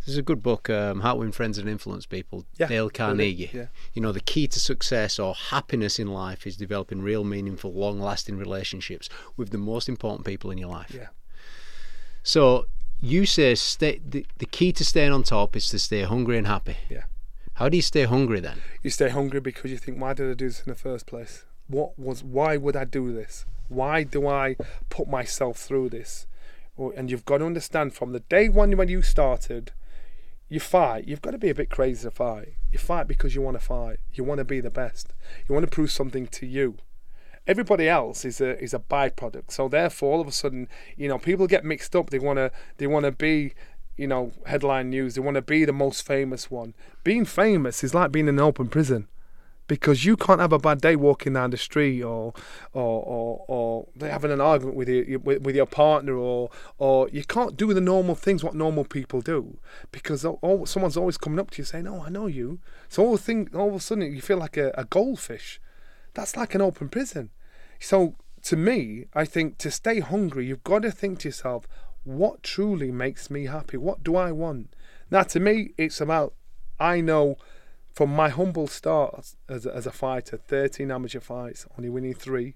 This 0.00 0.14
is 0.14 0.18
a 0.18 0.22
good 0.22 0.42
book, 0.42 0.70
um, 0.70 1.00
How 1.00 1.14
to 1.14 1.18
Win 1.18 1.32
Friends 1.32 1.58
and 1.58 1.68
Influence 1.68 2.06
People, 2.06 2.46
yeah, 2.56 2.68
Dale 2.68 2.88
Carnegie. 2.88 3.50
Yeah. 3.52 3.66
You 3.92 4.00
know, 4.00 4.12
the 4.12 4.20
key 4.20 4.46
to 4.46 4.58
success 4.58 5.18
or 5.18 5.34
happiness 5.34 5.98
in 5.98 6.08
life 6.08 6.46
is 6.46 6.56
developing 6.56 7.02
real, 7.02 7.24
meaningful, 7.24 7.74
long 7.74 8.00
lasting 8.00 8.38
relationships 8.38 9.10
with 9.36 9.50
the 9.50 9.58
most 9.58 9.88
important 9.88 10.24
people 10.24 10.50
in 10.50 10.56
your 10.56 10.70
life. 10.70 10.94
Yeah. 10.94 11.08
So 12.22 12.66
you 13.00 13.26
say 13.26 13.54
stay, 13.54 14.00
the, 14.04 14.26
the 14.38 14.46
key 14.46 14.72
to 14.72 14.84
staying 14.84 15.12
on 15.12 15.22
top 15.22 15.56
is 15.56 15.68
to 15.68 15.78
stay 15.78 16.02
hungry 16.02 16.36
and 16.38 16.46
happy. 16.46 16.76
Yeah. 16.88 17.04
How 17.54 17.68
do 17.68 17.76
you 17.76 17.82
stay 17.82 18.04
hungry 18.04 18.40
then? 18.40 18.58
You 18.82 18.90
stay 18.90 19.08
hungry 19.08 19.40
because 19.40 19.70
you 19.70 19.78
think, 19.78 20.00
why 20.00 20.14
did 20.14 20.30
I 20.30 20.34
do 20.34 20.46
this 20.46 20.60
in 20.60 20.70
the 20.70 20.78
first 20.78 21.06
place? 21.06 21.44
What 21.66 21.98
was? 21.98 22.22
Why 22.22 22.56
would 22.56 22.76
I 22.76 22.84
do 22.84 23.12
this? 23.12 23.44
Why 23.68 24.02
do 24.02 24.26
I 24.26 24.56
put 24.88 25.08
myself 25.08 25.58
through 25.58 25.90
this? 25.90 26.26
And 26.78 27.10
you've 27.10 27.24
got 27.24 27.38
to 27.38 27.46
understand 27.46 27.94
from 27.94 28.12
the 28.12 28.20
day 28.20 28.48
one 28.48 28.76
when 28.76 28.88
you 28.88 29.02
started, 29.02 29.72
you 30.48 30.60
fight. 30.60 31.08
You've 31.08 31.20
got 31.20 31.32
to 31.32 31.38
be 31.38 31.50
a 31.50 31.54
bit 31.54 31.68
crazy 31.68 32.04
to 32.04 32.10
fight. 32.12 32.54
You 32.72 32.78
fight 32.78 33.08
because 33.08 33.34
you 33.34 33.42
want 33.42 33.58
to 33.58 33.64
fight. 33.64 33.98
You 34.14 34.22
want 34.22 34.38
to 34.38 34.44
be 34.44 34.60
the 34.60 34.70
best. 34.70 35.12
You 35.48 35.54
want 35.54 35.66
to 35.66 35.70
prove 35.70 35.90
something 35.90 36.28
to 36.28 36.46
you 36.46 36.78
everybody 37.48 37.88
else 37.88 38.24
is 38.24 38.40
a 38.40 38.62
is 38.62 38.74
a 38.74 38.78
byproduct. 38.78 39.50
So 39.50 39.68
therefore, 39.68 40.12
all 40.12 40.20
of 40.20 40.28
a 40.28 40.32
sudden, 40.32 40.68
you 40.96 41.08
know, 41.08 41.18
people 41.18 41.48
get 41.48 41.64
mixed 41.64 41.96
up. 41.96 42.10
They 42.10 42.20
wanna 42.20 42.52
they 42.76 42.86
wanna 42.86 43.10
be 43.10 43.54
you 43.96 44.06
know 44.06 44.30
headline 44.46 44.90
news. 44.90 45.14
They 45.14 45.20
want 45.20 45.34
to 45.34 45.42
be 45.42 45.64
the 45.64 45.72
most 45.72 46.06
famous 46.06 46.50
one. 46.50 46.74
Being 47.02 47.24
famous 47.24 47.82
is 47.82 47.94
like 47.94 48.12
being 48.12 48.28
in 48.28 48.36
an 48.36 48.44
open 48.44 48.68
prison. 48.68 49.08
Because 49.66 50.06
you 50.06 50.16
can't 50.16 50.40
have 50.40 50.54
a 50.54 50.58
bad 50.58 50.80
day 50.80 50.96
walking 50.96 51.34
down 51.34 51.50
the 51.50 51.58
street, 51.58 52.02
or, 52.02 52.32
or, 52.72 53.02
or, 53.02 53.44
or 53.48 53.88
having 54.00 54.30
an 54.30 54.40
argument 54.40 54.78
with 54.78 54.88
your 54.88 55.18
with, 55.18 55.42
with 55.42 55.54
your 55.54 55.66
partner, 55.66 56.14
or, 56.14 56.48
or 56.78 57.06
you 57.10 57.22
can't 57.22 57.54
do 57.54 57.74
the 57.74 57.80
normal 57.82 58.14
things 58.14 58.42
what 58.42 58.54
normal 58.54 58.84
people 58.86 59.20
do, 59.20 59.58
because 59.92 60.24
all, 60.24 60.64
someone's 60.64 60.96
always 60.96 61.18
coming 61.18 61.38
up 61.38 61.50
to 61.50 61.58
you 61.58 61.66
saying, 61.66 61.86
"Oh, 61.86 62.02
I 62.06 62.08
know 62.08 62.26
you." 62.26 62.60
So 62.88 63.04
all 63.04 63.12
the 63.12 63.18
thing, 63.18 63.50
all 63.52 63.68
of 63.68 63.74
a 63.74 63.80
sudden, 63.80 64.10
you 64.10 64.22
feel 64.22 64.38
like 64.38 64.56
a, 64.56 64.72
a 64.72 64.86
goldfish. 64.86 65.60
That's 66.14 66.34
like 66.34 66.54
an 66.54 66.62
open 66.62 66.88
prison. 66.88 67.28
So 67.78 68.16
to 68.42 68.56
me, 68.56 69.06
I 69.14 69.24
think 69.24 69.58
to 69.58 69.70
stay 69.70 70.00
hungry, 70.00 70.46
you've 70.46 70.64
got 70.64 70.82
to 70.82 70.90
think 70.90 71.20
to 71.20 71.28
yourself, 71.28 71.66
what 72.04 72.42
truly 72.42 72.90
makes 72.90 73.30
me 73.30 73.46
happy? 73.46 73.76
What 73.76 74.02
do 74.02 74.16
I 74.16 74.32
want? 74.32 74.74
Now, 75.10 75.22
to 75.24 75.40
me, 75.40 75.72
it's 75.76 76.00
about 76.00 76.34
I 76.80 77.00
know 77.00 77.36
from 77.92 78.14
my 78.14 78.28
humble 78.28 78.68
start 78.68 79.34
as 79.48 79.66
as 79.66 79.86
a 79.86 79.90
fighter, 79.90 80.36
13 80.36 80.90
amateur 80.90 81.20
fights, 81.20 81.66
only 81.76 81.90
winning 81.90 82.14
three, 82.14 82.54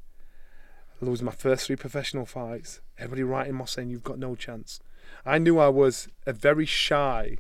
losing 1.01 1.27
my 1.27 1.33
first 1.33 1.67
three 1.67 1.77
professional 1.77 2.25
fights. 2.25 2.81
Everybody 2.99 3.25
writing 3.25 3.57
me 3.57 3.67
saying 3.67 3.91
you've 3.91 4.05
got 4.05 4.19
no 4.19 4.35
chance. 4.35 4.81
I 5.27 5.39
knew 5.39 5.59
I 5.59 5.69
was 5.69 6.09
a 6.27 6.33
very 6.33 6.67
shy, 6.67 7.39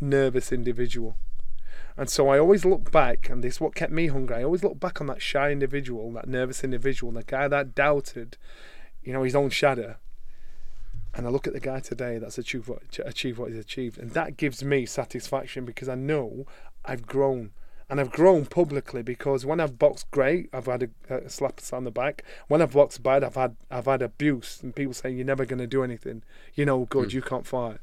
nervous 0.00 0.52
individual. 0.52 1.16
And 1.96 2.10
so 2.10 2.28
I 2.28 2.38
always 2.38 2.64
look 2.64 2.90
back, 2.90 3.28
and 3.30 3.42
this 3.42 3.54
is 3.54 3.60
what 3.60 3.74
kept 3.74 3.92
me 3.92 4.08
hungry. 4.08 4.36
I 4.36 4.44
always 4.44 4.64
look 4.64 4.80
back 4.80 5.00
on 5.00 5.06
that 5.06 5.22
shy 5.22 5.52
individual, 5.52 6.10
that 6.12 6.28
nervous 6.28 6.64
individual, 6.64 7.12
the 7.12 7.22
guy 7.22 7.46
that 7.46 7.74
doubted, 7.74 8.36
you 9.02 9.12
know, 9.12 9.22
his 9.22 9.36
own 9.36 9.50
shadow. 9.50 9.96
And 11.14 11.26
I 11.26 11.30
look 11.30 11.46
at 11.46 11.52
the 11.52 11.60
guy 11.60 11.78
today 11.78 12.18
that's 12.18 12.38
achieved 12.38 12.66
what, 12.66 12.82
achieved 13.04 13.38
what 13.38 13.50
he's 13.50 13.60
achieved. 13.60 13.98
And 13.98 14.10
that 14.10 14.36
gives 14.36 14.64
me 14.64 14.84
satisfaction 14.86 15.64
because 15.64 15.88
I 15.88 15.94
know 15.94 16.46
I've 16.84 17.06
grown. 17.06 17.52
And 17.88 18.00
I've 18.00 18.10
grown 18.10 18.46
publicly 18.46 19.02
because 19.02 19.46
when 19.46 19.60
I've 19.60 19.78
boxed 19.78 20.10
great, 20.10 20.48
I've 20.52 20.66
had 20.66 20.90
a, 21.08 21.26
a 21.26 21.30
slap 21.30 21.60
on 21.72 21.84
the 21.84 21.90
back. 21.90 22.24
When 22.48 22.60
I've 22.60 22.72
boxed 22.72 23.02
bad, 23.02 23.22
I've 23.22 23.34
had 23.36 23.56
I've 23.70 23.84
had 23.84 24.02
abuse 24.02 24.60
and 24.62 24.74
people 24.74 24.94
saying 24.94 25.16
you're 25.16 25.26
never 25.26 25.44
going 25.44 25.58
to 25.58 25.66
do 25.66 25.84
anything. 25.84 26.22
You 26.54 26.64
know, 26.64 26.86
good, 26.86 27.10
mm. 27.10 27.12
you 27.12 27.22
can't 27.22 27.46
fight. 27.46 27.78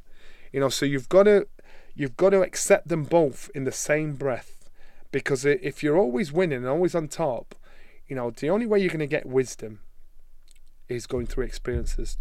You 0.52 0.60
know, 0.60 0.70
so 0.70 0.86
you've 0.86 1.08
got 1.08 1.24
to 1.24 1.48
you've 1.96 2.18
got 2.18 2.32
to 2.32 2.42
accept 2.42 2.88
them 2.88 3.04
both 3.04 3.50
in 3.54 3.64
the 3.64 3.72
same 3.72 4.16
breath. 4.16 4.58
Because 5.12 5.46
if 5.46 5.84
you're 5.84 5.98
always 5.98 6.32
winning 6.32 6.60
and 6.60 6.68
always 6.68 6.96
on 6.96 7.08
top, 7.08 7.56
you 8.08 8.16
know, 8.16 8.32
the 8.32 8.50
only 8.50 8.66
way 8.66 8.80
you're 8.80 8.90
going 8.90 9.00
to 9.00 9.08
get 9.08 9.26
wisdom 9.26 9.80
is 10.88 11.08
going 11.08 11.28
through 11.28 11.46
experiences. 11.46 12.18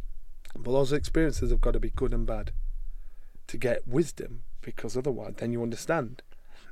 But 0.57 0.73
those 0.73 0.93
experiences 0.93 1.51
have 1.51 1.61
got 1.61 1.73
to 1.73 1.81
be 1.81 1.91
good 1.91 2.13
and 2.13 2.27
bad 2.27 2.53
to 3.47 3.57
get 3.57 3.87
wisdom, 3.87 4.43
because 4.61 4.97
otherwise, 4.97 5.35
then 5.37 5.53
you 5.53 5.63
understand. 5.63 6.23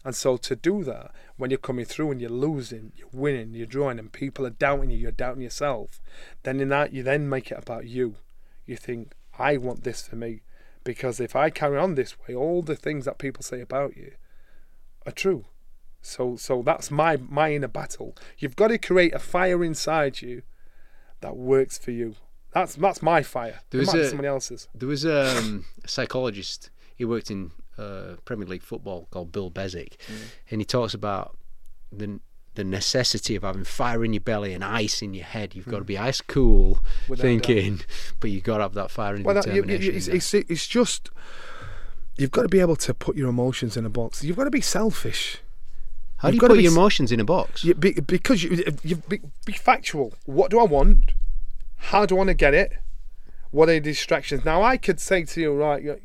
And 0.05 0.15
so 0.15 0.37
to 0.37 0.57
do 0.57 0.85
that, 0.85 1.13
when 1.37 1.51
you're 1.51 1.59
coming 1.59 1.85
through 1.85 2.13
and 2.13 2.21
you're 2.21 2.31
losing, 2.31 2.93
you're 2.97 3.09
winning, 3.13 3.55
you're 3.55 3.67
drawing, 3.67 3.99
and 3.99 4.13
people 4.13 4.47
are 4.47 4.51
doubting 4.51 4.91
you, 4.91 4.99
you're 4.99 5.11
doubting 5.11 5.43
yourself, 5.43 6.01
then 6.45 6.61
in 6.61 6.69
that 6.69 6.93
you 6.93 7.03
then 7.03 7.29
make 7.29 7.51
it 7.51 7.59
about 7.59 7.87
you. 7.87 8.17
You 8.65 8.77
think, 8.77 9.13
I 9.39 9.57
want 9.57 9.85
this 9.85 10.07
for 10.07 10.17
me. 10.17 10.43
Because 10.85 11.21
if 11.21 11.37
I 11.37 11.51
carry 11.51 11.79
on 11.79 11.95
this 11.95 12.17
way, 12.21 12.35
all 12.35 12.63
the 12.63 12.77
things 12.77 13.05
that 13.05 13.19
people 13.19 13.43
say 13.43 13.61
about 13.61 13.97
you 13.97 14.13
are 15.07 15.13
true. 15.13 15.47
So 16.01 16.37
so 16.37 16.63
that's 16.63 16.91
my 16.91 17.17
my 17.17 17.53
inner 17.53 17.69
battle. 17.69 18.17
You've 18.39 18.57
got 18.57 18.69
to 18.69 18.79
create 18.79 19.15
a 19.15 19.19
fire 19.19 19.65
inside 19.65 20.23
you 20.23 20.43
that 21.21 21.37
works 21.37 21.79
for 21.79 21.91
you. 21.91 22.17
That's 22.53 22.75
that's 22.77 23.03
my 23.03 23.23
fire. 23.23 23.61
There 23.71 23.81
was 23.81 23.93
a, 23.95 24.09
somebody 24.09 24.29
else's. 24.29 24.69
There 24.75 24.89
was 24.89 25.05
um, 25.05 25.67
a 25.85 25.89
psychologist. 25.89 26.71
He 26.95 27.05
worked 27.05 27.31
in 27.31 27.53
uh, 27.77 28.17
Premier 28.25 28.47
League 28.47 28.63
football 28.63 29.09
called 29.11 29.33
Bill 29.33 29.51
Beswick, 29.51 29.99
mm. 30.09 30.17
and 30.51 30.61
he 30.61 30.65
talks 30.65 30.95
about 30.95 31.37
the 31.93 32.21
the 32.59 32.65
necessity 32.65 33.37
of 33.37 33.45
having 33.45 33.65
fire 33.65 34.05
in 34.05 34.13
your 34.13 34.21
belly 34.21 34.53
and 34.53 34.65
ice 34.65 35.01
in 35.01 35.15
your 35.15 35.25
head. 35.25 35.55
You've 35.55 35.69
got 35.69 35.79
to 35.79 35.85
be 35.85 35.97
hmm. 35.97 36.03
ice 36.03 36.21
cool 36.21 36.81
Without 37.09 37.23
thinking, 37.23 37.77
doubt. 37.77 37.87
but 38.21 38.31
you've 38.31 38.43
got 38.43 38.59
to 38.59 38.65
have 38.65 38.75
that 38.75 38.91
fire 38.91 39.15
and 39.15 39.25
well, 39.25 39.37
determination. 39.37 39.83
You, 39.83 39.93
you, 39.93 39.97
it's, 39.97 40.09
it's, 40.09 40.35
it's, 40.35 40.67
just 40.67 41.09
you've 42.19 42.33
got 42.33 42.43
to 42.43 42.49
be 42.49 42.61
able 42.61 42.77
to 42.77 42.93
put 42.93 43.17
your 43.17 43.31
emotions 43.31 43.77
in 43.77 43.87
a 43.87 43.89
box. 43.89 44.23
You've 44.23 44.37
got 44.37 44.45
to 44.45 44.51
be 44.51 44.61
selfish. 44.61 45.39
How 46.19 46.29
you've 46.29 46.41
do 46.41 46.47
you 46.47 46.49
put 46.49 46.61
your 46.61 46.73
emotions 46.73 47.13
in 47.13 47.21
a 47.21 47.25
box? 47.25 47.65
You, 47.65 47.75
be, 47.75 47.93
because 47.93 48.43
you, 48.43 48.65
you 48.83 48.97
be, 48.97 49.21
be 49.47 49.53
factual. 49.53 50.15
What 50.27 50.51
do 50.51 50.59
I 50.59 50.65
want? 50.65 51.13
How 51.77 52.07
do 52.07 52.17
I 52.17 52.19
want 52.19 52.29
to 52.29 52.35
get 52.35 52.55
it? 52.55 52.73
What 53.53 53.69
are 53.69 53.75
the 53.75 53.81
distractions? 53.81 54.45
Now 54.45 54.63
I 54.63 54.77
could 54.77 54.99
say 54.99 55.25
to 55.25 55.41
you, 55.41 55.55
right, 55.55 56.01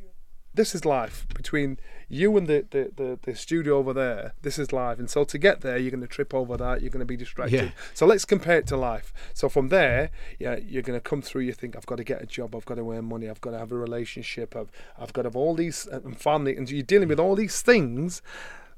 this 0.54 0.76
is 0.76 0.86
life 0.86 1.26
between 1.34 1.80
you 2.10 2.36
and 2.38 2.48
the, 2.48 2.66
the, 2.72 2.92
the, 2.96 3.20
the, 3.22 3.36
studio 3.36 3.78
over 3.78 3.94
there, 3.94 4.34
this 4.42 4.60
is 4.60 4.72
live. 4.72 5.00
And 5.00 5.10
so 5.10 5.24
to 5.24 5.38
get 5.38 5.62
there, 5.62 5.78
you're 5.78 5.92
going 5.92 6.02
to 6.02 6.08
trip 6.08 6.34
over 6.34 6.58
that, 6.58 6.82
you're 6.82 6.90
going 6.90 7.00
to 7.00 7.06
be 7.06 7.18
distracted. 7.18 7.66
Yeah. 7.66 7.72
So 7.94 8.06
let's 8.06 8.26
compare 8.26 8.58
it 8.58 8.68
to 8.68 8.78
life. 8.78 9.14
So 9.34 9.50
from 9.50 9.70
there, 9.70 10.12
yeah, 10.40 10.58
you're 10.58 10.84
going 10.84 11.00
to 11.00 11.04
come 11.04 11.22
through, 11.22 11.42
you 11.42 11.54
think, 11.54 11.76
I've 11.76 11.86
got 11.86 11.98
to 11.98 12.04
get 12.04 12.22
a 12.22 12.26
job, 12.26 12.56
I've 12.56 12.66
got 12.66 12.76
to 12.76 12.92
earn 12.92 13.06
money, 13.06 13.30
I've 13.30 13.42
got 13.42 13.52
to 13.52 13.60
have 13.60 13.72
a 13.72 13.78
relationship, 13.78 14.56
I've, 14.56 14.72
I've 14.98 15.14
got 15.14 15.24
to 15.24 15.28
have 15.28 15.36
all 15.36 15.56
these 15.56 15.88
uh, 15.92 16.02
and 16.04 16.20
family. 16.20 16.56
And 16.56 16.70
you're 16.70 16.84
dealing 16.84 17.10
with 17.10 17.20
all 17.20 17.36
these 17.36 17.62
things 17.62 18.22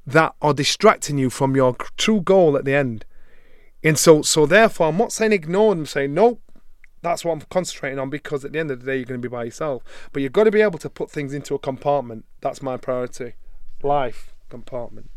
that 0.06 0.34
are 0.40 0.54
distracting 0.54 1.18
you 1.18 1.30
from 1.30 1.56
your 1.56 1.76
true 1.96 2.20
goal 2.20 2.56
at 2.56 2.64
the 2.64 2.74
end. 2.74 3.04
And 3.82 3.98
so, 3.98 4.22
so 4.22 4.46
therefore, 4.46 4.88
I'm 4.88 4.96
not 4.96 5.12
saying 5.12 5.32
ignore 5.32 5.74
them, 5.74 5.86
saying, 5.86 6.14
nope, 6.14 6.40
that's 7.06 7.24
what 7.24 7.32
I'm 7.32 7.40
concentrating 7.42 8.00
on 8.00 8.10
because 8.10 8.44
at 8.44 8.52
the 8.52 8.58
end 8.58 8.70
of 8.72 8.80
the 8.80 8.86
day, 8.86 8.96
you're 8.96 9.04
going 9.04 9.20
to 9.20 9.28
be 9.28 9.32
by 9.32 9.44
yourself. 9.44 9.84
But 10.12 10.22
you've 10.22 10.32
got 10.32 10.44
to 10.44 10.50
be 10.50 10.60
able 10.60 10.80
to 10.80 10.90
put 10.90 11.08
things 11.08 11.32
into 11.32 11.54
a 11.54 11.58
compartment. 11.58 12.24
That's 12.40 12.60
my 12.60 12.76
priority. 12.76 13.34
Life, 13.82 14.34
compartment. 14.48 15.10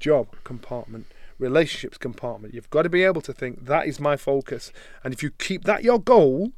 Job, 0.00 0.28
compartment. 0.44 1.06
Relationships, 1.38 1.98
compartment. 1.98 2.54
You've 2.54 2.70
got 2.70 2.82
to 2.82 2.88
be 2.88 3.04
able 3.04 3.20
to 3.20 3.34
think 3.34 3.66
that 3.66 3.86
is 3.86 4.00
my 4.00 4.16
focus. 4.16 4.72
And 5.04 5.12
if 5.12 5.22
you 5.22 5.30
keep 5.30 5.64
that 5.64 5.84
your 5.84 5.98
goal, 5.98 6.52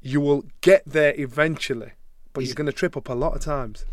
you 0.00 0.20
will 0.22 0.44
get 0.62 0.82
there 0.86 1.14
eventually. 1.18 1.92
But 2.32 2.44
you're 2.44 2.54
going 2.54 2.66
to 2.66 2.72
trip 2.72 2.96
up 2.96 3.10
a 3.10 3.14
lot 3.14 3.36
of 3.36 3.42
times. 3.42 3.84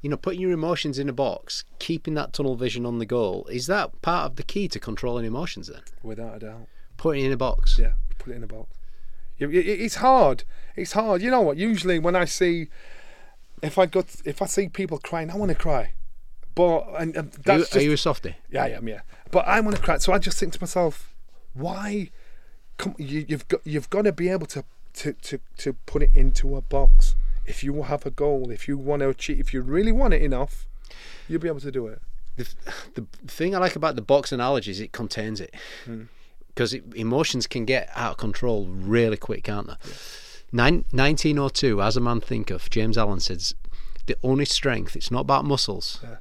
You 0.00 0.08
know, 0.08 0.16
putting 0.16 0.40
your 0.40 0.52
emotions 0.52 0.98
in 0.98 1.10
a 1.10 1.12
box, 1.12 1.64
keeping 1.78 2.14
that 2.14 2.32
tunnel 2.32 2.56
vision 2.56 2.86
on 2.86 2.98
the 2.98 3.06
goal, 3.06 3.46
is 3.50 3.66
that 3.66 4.00
part 4.00 4.30
of 4.30 4.36
the 4.36 4.42
key 4.42 4.66
to 4.68 4.80
controlling 4.80 5.26
emotions 5.26 5.68
then? 5.68 5.82
Without 6.02 6.36
a 6.36 6.38
doubt. 6.38 6.68
Putting 6.96 7.24
it 7.24 7.26
in 7.26 7.32
a 7.32 7.36
box? 7.36 7.78
Yeah, 7.78 7.92
put 8.18 8.32
it 8.32 8.36
in 8.36 8.44
a 8.44 8.46
box. 8.46 8.78
It's 9.38 9.96
hard. 9.96 10.44
It's 10.76 10.92
hard. 10.92 11.22
You 11.22 11.30
know 11.30 11.40
what? 11.40 11.56
Usually 11.56 11.98
when 11.98 12.16
I 12.16 12.24
see, 12.24 12.68
if 13.62 13.78
I 13.78 13.86
got, 13.86 14.06
if 14.24 14.40
I 14.42 14.46
see 14.46 14.68
people 14.68 14.98
crying, 14.98 15.30
I 15.30 15.36
want 15.36 15.50
to 15.50 15.54
cry. 15.56 15.92
But 16.54 16.86
and, 16.98 17.16
and 17.16 17.32
that's 17.32 17.48
are 17.48 17.52
you, 17.52 17.58
just, 17.60 17.76
are 17.76 17.82
you 17.82 17.92
a 17.92 17.96
softie? 17.96 18.36
Yeah, 18.50 18.64
I 18.64 18.68
am. 18.70 18.86
Yeah, 18.86 19.00
but 19.30 19.46
I 19.46 19.60
want 19.60 19.76
to 19.76 19.82
cry. 19.82 19.98
So 19.98 20.12
I 20.12 20.18
just 20.18 20.38
think 20.38 20.52
to 20.52 20.60
myself, 20.60 21.14
why? 21.54 22.10
Come, 22.76 22.94
you, 22.98 23.24
you've 23.26 23.48
got 23.48 23.60
you've 23.64 23.88
got 23.88 24.02
to 24.02 24.12
be 24.12 24.28
able 24.28 24.46
to 24.48 24.64
to 24.94 25.14
to 25.14 25.40
to 25.58 25.72
put 25.86 26.02
it 26.02 26.10
into 26.14 26.56
a 26.56 26.60
box. 26.60 27.16
If 27.46 27.64
you 27.64 27.82
have 27.82 28.04
a 28.06 28.10
goal, 28.10 28.50
if 28.50 28.68
you 28.68 28.76
want 28.76 29.00
to 29.00 29.08
achieve, 29.08 29.40
if 29.40 29.54
you 29.54 29.62
really 29.62 29.92
want 29.92 30.14
it 30.14 30.22
enough, 30.22 30.68
you'll 31.26 31.40
be 31.40 31.48
able 31.48 31.60
to 31.60 31.72
do 31.72 31.86
it. 31.86 32.00
The, 32.36 32.54
the 32.94 33.06
thing 33.26 33.54
I 33.54 33.58
like 33.58 33.76
about 33.76 33.96
the 33.96 34.02
box 34.02 34.32
analogy 34.32 34.70
is 34.70 34.80
it 34.80 34.92
contains 34.92 35.40
it. 35.40 35.54
Hmm 35.84 36.04
because 36.54 36.74
emotions 36.94 37.46
can 37.46 37.64
get 37.64 37.90
out 37.94 38.12
of 38.12 38.16
control 38.18 38.66
really 38.66 39.16
quick, 39.16 39.44
can't 39.44 39.66
they? 39.66 39.74
Yeah. 39.84 39.94
Nin- 40.52 40.84
1902, 40.90 41.80
as 41.80 41.96
a 41.96 42.00
man 42.00 42.20
thinketh, 42.20 42.68
James 42.68 42.98
Allen 42.98 43.20
says, 43.20 43.54
the 44.06 44.16
only 44.22 44.44
strength, 44.44 44.96
it's 44.96 45.10
not 45.10 45.20
about 45.20 45.44
muscles, 45.44 46.00
yeah. 46.02 46.16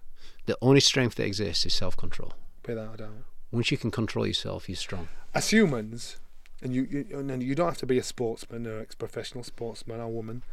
the 0.46 0.58
only 0.62 0.80
strength 0.80 1.16
that 1.16 1.26
exists 1.26 1.66
is 1.66 1.74
self 1.74 1.98
control. 1.98 2.34
Without 2.66 2.94
a 2.94 2.98
doubt. 2.98 3.10
Once 3.52 3.72
you 3.72 3.78
can 3.78 3.92
control 3.92 4.26
yourself, 4.26 4.70
you're 4.70 4.76
strong. 4.76 5.10
As 5.34 5.50
humans, 5.50 6.18
and 6.62 6.74
you, 6.74 6.84
you 6.84 7.06
and 7.12 7.44
you 7.44 7.56
don't 7.56 7.68
have 7.68 7.78
to 7.78 7.86
be 7.86 7.98
a 7.98 8.04
sportsman 8.04 8.68
or 8.68 8.80
ex-professional 8.80 9.44
sportsman 9.44 10.00
or 10.00 10.08
woman. 10.08 10.44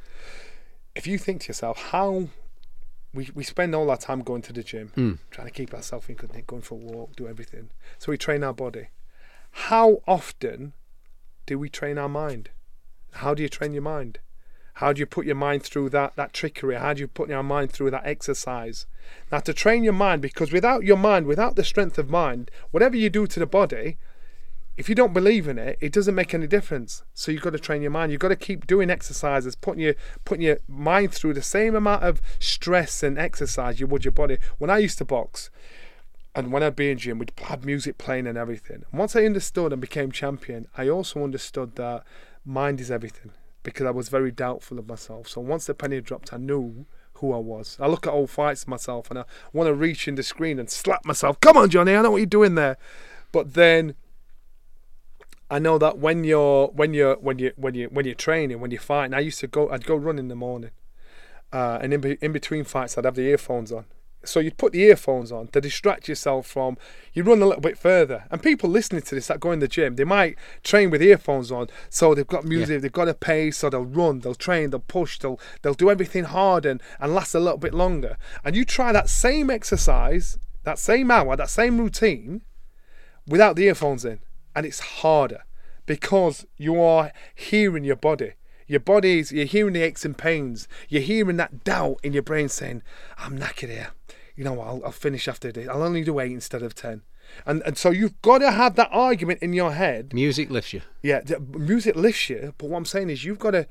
If 0.94 1.06
you 1.06 1.18
think 1.18 1.42
to 1.42 1.48
yourself, 1.48 1.90
how 1.90 2.28
we, 3.14 3.30
we 3.34 3.44
spend 3.44 3.74
all 3.74 3.90
our 3.90 3.96
time 3.96 4.22
going 4.22 4.42
to 4.42 4.52
the 4.52 4.62
gym, 4.62 4.92
mm. 4.96 5.18
trying 5.30 5.46
to 5.46 5.52
keep 5.52 5.74
ourselves 5.74 6.08
in 6.08 6.14
good 6.14 6.32
nick, 6.34 6.46
going 6.46 6.62
for 6.62 6.74
a 6.74 6.78
walk, 6.78 7.14
do 7.16 7.28
everything. 7.28 7.70
So 7.98 8.10
we 8.10 8.18
train 8.18 8.42
our 8.42 8.54
body. 8.54 8.88
How 9.50 10.02
often 10.06 10.72
do 11.46 11.58
we 11.58 11.68
train 11.68 11.98
our 11.98 12.08
mind? 12.08 12.50
How 13.12 13.34
do 13.34 13.42
you 13.42 13.48
train 13.48 13.72
your 13.72 13.82
mind? 13.82 14.18
How 14.74 14.92
do 14.92 15.00
you 15.00 15.06
put 15.06 15.26
your 15.26 15.34
mind 15.34 15.64
through 15.64 15.90
that, 15.90 16.14
that 16.14 16.32
trickery? 16.32 16.76
How 16.76 16.94
do 16.94 17.00
you 17.00 17.08
put 17.08 17.28
your 17.28 17.42
mind 17.42 17.72
through 17.72 17.90
that 17.90 18.06
exercise? 18.06 18.86
Now, 19.32 19.40
to 19.40 19.52
train 19.52 19.82
your 19.82 19.92
mind, 19.92 20.22
because 20.22 20.52
without 20.52 20.84
your 20.84 20.96
mind, 20.96 21.26
without 21.26 21.56
the 21.56 21.64
strength 21.64 21.98
of 21.98 22.08
mind, 22.08 22.50
whatever 22.70 22.96
you 22.96 23.10
do 23.10 23.26
to 23.26 23.40
the 23.40 23.46
body, 23.46 23.96
if 24.76 24.88
you 24.88 24.94
don't 24.94 25.12
believe 25.12 25.48
in 25.48 25.58
it, 25.58 25.76
it 25.80 25.92
doesn't 25.92 26.14
make 26.14 26.32
any 26.32 26.46
difference. 26.46 27.02
So 27.12 27.32
you've 27.32 27.42
got 27.42 27.50
to 27.50 27.58
train 27.58 27.82
your 27.82 27.90
mind. 27.90 28.12
You've 28.12 28.20
got 28.20 28.28
to 28.28 28.36
keep 28.36 28.68
doing 28.68 28.88
exercises, 28.88 29.56
putting 29.56 29.82
your 29.82 29.94
putting 30.24 30.44
your 30.44 30.58
mind 30.68 31.12
through 31.12 31.34
the 31.34 31.42
same 31.42 31.74
amount 31.74 32.04
of 32.04 32.22
stress 32.38 33.02
and 33.02 33.18
exercise 33.18 33.80
you 33.80 33.88
would 33.88 34.04
your 34.04 34.12
body. 34.12 34.38
When 34.58 34.70
I 34.70 34.78
used 34.78 34.98
to 34.98 35.04
box, 35.04 35.50
and 36.38 36.52
when 36.52 36.62
I'd 36.62 36.76
be 36.76 36.90
in 36.90 36.98
gym, 36.98 37.18
we'd 37.18 37.32
have 37.44 37.64
music 37.64 37.98
playing 37.98 38.28
and 38.28 38.38
everything. 38.38 38.84
And 38.90 38.98
once 39.00 39.16
I 39.16 39.24
understood 39.24 39.72
and 39.72 39.80
became 39.80 40.12
champion, 40.12 40.68
I 40.76 40.88
also 40.88 41.24
understood 41.24 41.74
that 41.74 42.04
mind 42.44 42.80
is 42.80 42.92
everything 42.92 43.32
because 43.64 43.86
I 43.86 43.90
was 43.90 44.08
very 44.08 44.30
doubtful 44.30 44.78
of 44.78 44.88
myself. 44.88 45.28
So 45.28 45.40
once 45.40 45.66
the 45.66 45.74
penny 45.74 46.00
dropped, 46.00 46.32
I 46.32 46.36
knew 46.36 46.86
who 47.14 47.34
I 47.34 47.38
was. 47.38 47.76
I 47.80 47.88
look 47.88 48.06
at 48.06 48.12
old 48.12 48.30
fights 48.30 48.68
myself 48.68 49.10
and 49.10 49.18
I 49.18 49.24
want 49.52 49.66
to 49.66 49.74
reach 49.74 50.06
in 50.06 50.14
the 50.14 50.22
screen 50.22 50.60
and 50.60 50.70
slap 50.70 51.04
myself. 51.04 51.40
Come 51.40 51.56
on, 51.56 51.70
Johnny, 51.70 51.96
I 51.96 52.02
know 52.02 52.12
what 52.12 52.18
you're 52.18 52.26
doing 52.26 52.54
there. 52.54 52.76
But 53.32 53.54
then 53.54 53.96
I 55.50 55.58
know 55.58 55.76
that 55.78 55.98
when 55.98 56.22
you're 56.22 56.68
when 56.68 56.94
you're 56.94 57.16
when 57.16 57.40
you 57.40 57.52
when 57.56 57.74
you 57.74 57.88
when 57.88 58.04
you're 58.04 58.14
training, 58.14 58.60
when 58.60 58.70
you're 58.70 58.80
fighting, 58.80 59.12
I 59.12 59.20
used 59.20 59.40
to 59.40 59.48
go. 59.48 59.68
I'd 59.70 59.84
go 59.84 59.96
run 59.96 60.18
in 60.18 60.28
the 60.28 60.36
morning, 60.36 60.70
uh, 61.52 61.78
and 61.82 61.92
in, 61.92 62.00
be, 62.00 62.18
in 62.20 62.32
between 62.32 62.64
fights, 62.64 62.96
I'd 62.96 63.04
have 63.06 63.16
the 63.16 63.22
earphones 63.22 63.72
on, 63.72 63.86
so 64.28 64.40
you'd 64.40 64.56
put 64.56 64.72
the 64.72 64.82
earphones 64.82 65.32
on 65.32 65.48
to 65.48 65.60
distract 65.60 66.08
yourself 66.08 66.46
from 66.46 66.76
you 67.12 67.22
run 67.22 67.42
a 67.42 67.46
little 67.46 67.60
bit 67.60 67.78
further 67.78 68.24
and 68.30 68.42
people 68.42 68.68
listening 68.68 69.02
to 69.02 69.14
this 69.14 69.26
that 69.26 69.40
go 69.40 69.52
in 69.52 69.58
the 69.58 69.68
gym 69.68 69.96
they 69.96 70.04
might 70.04 70.36
train 70.62 70.90
with 70.90 71.02
earphones 71.02 71.50
on 71.50 71.68
so 71.88 72.14
they've 72.14 72.26
got 72.26 72.44
music 72.44 72.74
yeah. 72.74 72.78
they've 72.78 72.92
got 72.92 73.08
a 73.08 73.14
pace 73.14 73.58
so 73.58 73.70
they'll 73.70 73.84
run 73.84 74.20
they'll 74.20 74.34
train 74.34 74.70
they'll 74.70 74.80
push 74.80 75.18
they'll 75.18 75.40
they'll 75.62 75.74
do 75.74 75.90
everything 75.90 76.24
hard 76.24 76.64
and, 76.64 76.82
and 77.00 77.14
last 77.14 77.34
a 77.34 77.40
little 77.40 77.58
bit 77.58 77.74
longer 77.74 78.16
and 78.44 78.54
you 78.54 78.64
try 78.64 78.92
that 78.92 79.08
same 79.08 79.50
exercise 79.50 80.38
that 80.64 80.78
same 80.78 81.10
hour 81.10 81.36
that 81.36 81.50
same 81.50 81.78
routine 81.78 82.42
without 83.26 83.56
the 83.56 83.64
earphones 83.64 84.04
in 84.04 84.20
and 84.54 84.66
it's 84.66 84.80
harder 84.80 85.44
because 85.86 86.46
you 86.56 86.80
are 86.80 87.12
hearing 87.34 87.84
your 87.84 87.96
body 87.96 88.32
your 88.68 88.80
body's, 88.80 89.32
you're 89.32 89.46
hearing 89.46 89.72
the 89.72 89.82
aches 89.82 90.04
and 90.04 90.16
pains. 90.16 90.68
You're 90.90 91.02
hearing 91.02 91.38
that 91.38 91.64
doubt 91.64 92.00
in 92.02 92.12
your 92.12 92.22
brain 92.22 92.50
saying, 92.50 92.82
I'm 93.16 93.38
knackered 93.38 93.70
here. 93.70 93.88
You 94.38 94.44
know 94.44 94.52
what, 94.52 94.68
I'll, 94.68 94.84
I'll 94.84 94.92
finish 94.92 95.26
after 95.26 95.50
this. 95.50 95.66
I'll 95.68 95.82
only 95.82 96.04
do 96.04 96.20
eight 96.20 96.30
instead 96.30 96.62
of 96.62 96.72
ten. 96.72 97.02
And, 97.44 97.60
and 97.66 97.76
so 97.76 97.90
you've 97.90 98.22
got 98.22 98.38
to 98.38 98.52
have 98.52 98.76
that 98.76 98.88
argument 98.92 99.42
in 99.42 99.52
your 99.52 99.72
head. 99.72 100.14
Music 100.14 100.48
lifts 100.48 100.72
you. 100.72 100.82
Yeah, 101.02 101.22
music 101.48 101.96
lifts 101.96 102.30
you. 102.30 102.54
But 102.56 102.70
what 102.70 102.78
I'm 102.78 102.84
saying 102.84 103.10
is 103.10 103.24
you've 103.24 103.40
got 103.40 103.50
to 103.50 103.66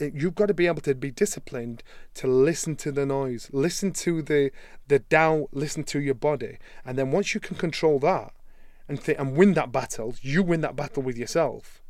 you've 0.00 0.34
got 0.34 0.46
to 0.46 0.54
be 0.54 0.66
able 0.66 0.80
to 0.80 0.94
be 0.94 1.10
disciplined 1.10 1.82
to 2.14 2.26
listen 2.26 2.76
to 2.76 2.90
the 2.90 3.04
noise, 3.04 3.50
listen 3.52 3.92
to 3.92 4.22
the 4.22 4.50
the 4.88 5.00
doubt, 5.00 5.48
listen 5.52 5.84
to 5.84 6.00
your 6.00 6.14
body, 6.14 6.56
and 6.82 6.96
then 6.96 7.10
once 7.10 7.34
you 7.34 7.40
can 7.40 7.54
control 7.54 7.98
that 7.98 8.32
and 8.88 9.04
th- 9.04 9.18
and 9.18 9.36
win 9.36 9.52
that 9.52 9.70
battle, 9.70 10.14
you 10.22 10.42
win 10.42 10.62
that 10.62 10.76
battle 10.76 11.02
with 11.02 11.18
yourself 11.18 11.82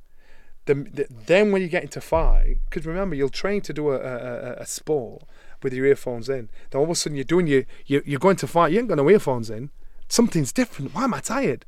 the, 0.69 0.75
the, 0.75 1.07
then 1.09 1.51
when 1.51 1.63
you 1.63 1.69
get 1.69 1.83
into 1.83 2.01
fight, 2.01 2.59
because 2.69 2.85
remember 2.85 3.17
you'll 3.17 3.31
train 3.31 3.63
to 3.63 3.73
do 3.73 3.91
a, 3.91 3.97
a, 3.97 4.53
a, 4.59 4.67
sport 4.67 5.23
with 5.63 5.73
your 5.73 5.87
earphones 5.87 6.29
in. 6.29 6.49
Then 6.71 6.79
all 6.79 6.85
of 6.85 6.91
a 6.91 6.95
sudden 6.95 7.17
you're 7.17 7.25
doing 7.25 7.47
your, 7.47 7.65
you, 7.87 8.03
you're 8.05 8.21
going 8.21 8.37
to 8.37 8.47
fight. 8.47 8.73
You 8.73 8.79
ain't 8.79 8.89
got 8.89 8.97
no 8.97 9.11
earphones 9.11 9.51
in. 9.51 9.71
Something's 10.09 10.53
different. 10.53 10.95
Why 10.95 11.05
am 11.05 11.15
I 11.15 11.21
tired? 11.21 11.65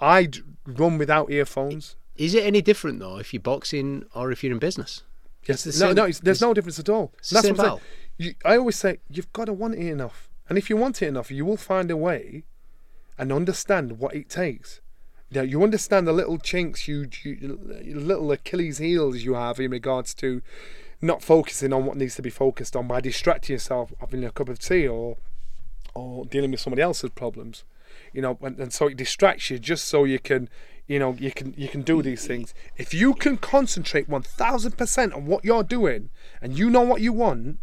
I'd 0.00 0.38
run 0.66 0.98
without 0.98 1.30
earphones. 1.30 1.96
Is 2.16 2.34
it 2.34 2.44
any 2.44 2.62
different 2.62 2.98
though 2.98 3.18
if 3.18 3.32
you're 3.32 3.40
boxing 3.40 4.04
or 4.14 4.30
if 4.32 4.42
you're 4.42 4.52
in 4.52 4.58
business? 4.58 5.02
Yes, 5.46 5.64
the 5.64 5.84
no, 5.84 5.92
no, 5.92 6.12
there's 6.12 6.40
no 6.40 6.54
difference 6.54 6.78
at 6.78 6.88
all. 6.88 7.12
That's 7.30 7.50
what 7.50 7.60
I'm 7.60 7.78
you, 8.16 8.34
I 8.44 8.56
always 8.56 8.76
say 8.76 8.98
you've 9.10 9.32
got 9.32 9.46
to 9.46 9.52
want 9.52 9.74
it 9.74 9.86
enough, 9.86 10.28
and 10.48 10.56
if 10.56 10.70
you 10.70 10.76
want 10.76 11.02
it 11.02 11.08
enough, 11.08 11.30
you 11.30 11.44
will 11.44 11.56
find 11.56 11.90
a 11.90 11.96
way 11.96 12.44
and 13.18 13.32
understand 13.32 13.98
what 13.98 14.14
it 14.14 14.28
takes. 14.28 14.80
Now 15.30 15.42
you 15.42 15.62
understand 15.62 16.06
the 16.06 16.12
little 16.12 16.38
chinks, 16.38 16.86
you, 16.86 17.08
you 17.22 17.58
little 17.94 18.30
Achilles 18.30 18.78
heels 18.78 19.22
you 19.22 19.34
have 19.34 19.58
in 19.58 19.70
regards 19.70 20.14
to 20.16 20.42
not 21.02 21.22
focusing 21.22 21.72
on 21.72 21.84
what 21.84 21.96
needs 21.96 22.14
to 22.16 22.22
be 22.22 22.30
focused 22.30 22.76
on 22.76 22.86
by 22.86 23.00
distracting 23.00 23.54
yourself, 23.54 23.92
having 24.00 24.24
a 24.24 24.30
cup 24.30 24.48
of 24.48 24.58
tea 24.58 24.86
or 24.86 25.16
or 25.94 26.24
dealing 26.24 26.50
with 26.50 26.60
somebody 26.60 26.80
else's 26.80 27.10
problems. 27.10 27.64
You 28.14 28.22
know, 28.22 28.38
and, 28.40 28.58
and 28.58 28.72
so 28.72 28.86
it 28.86 28.96
distracts 28.96 29.50
you 29.50 29.58
just 29.58 29.84
so 29.84 30.04
you 30.04 30.18
can 30.18 30.48
you 30.86 30.98
know 30.98 31.14
you 31.18 31.30
can 31.30 31.54
you 31.56 31.68
can 31.68 31.82
do 31.82 32.02
these 32.02 32.26
things 32.26 32.54
if 32.76 32.92
you 32.92 33.14
can 33.14 33.36
concentrate 33.36 34.10
1000% 34.10 35.16
on 35.16 35.26
what 35.26 35.44
you're 35.44 35.62
doing 35.62 36.10
and 36.40 36.58
you 36.58 36.68
know 36.68 36.80
what 36.80 37.00
you 37.00 37.12
want 37.12 37.60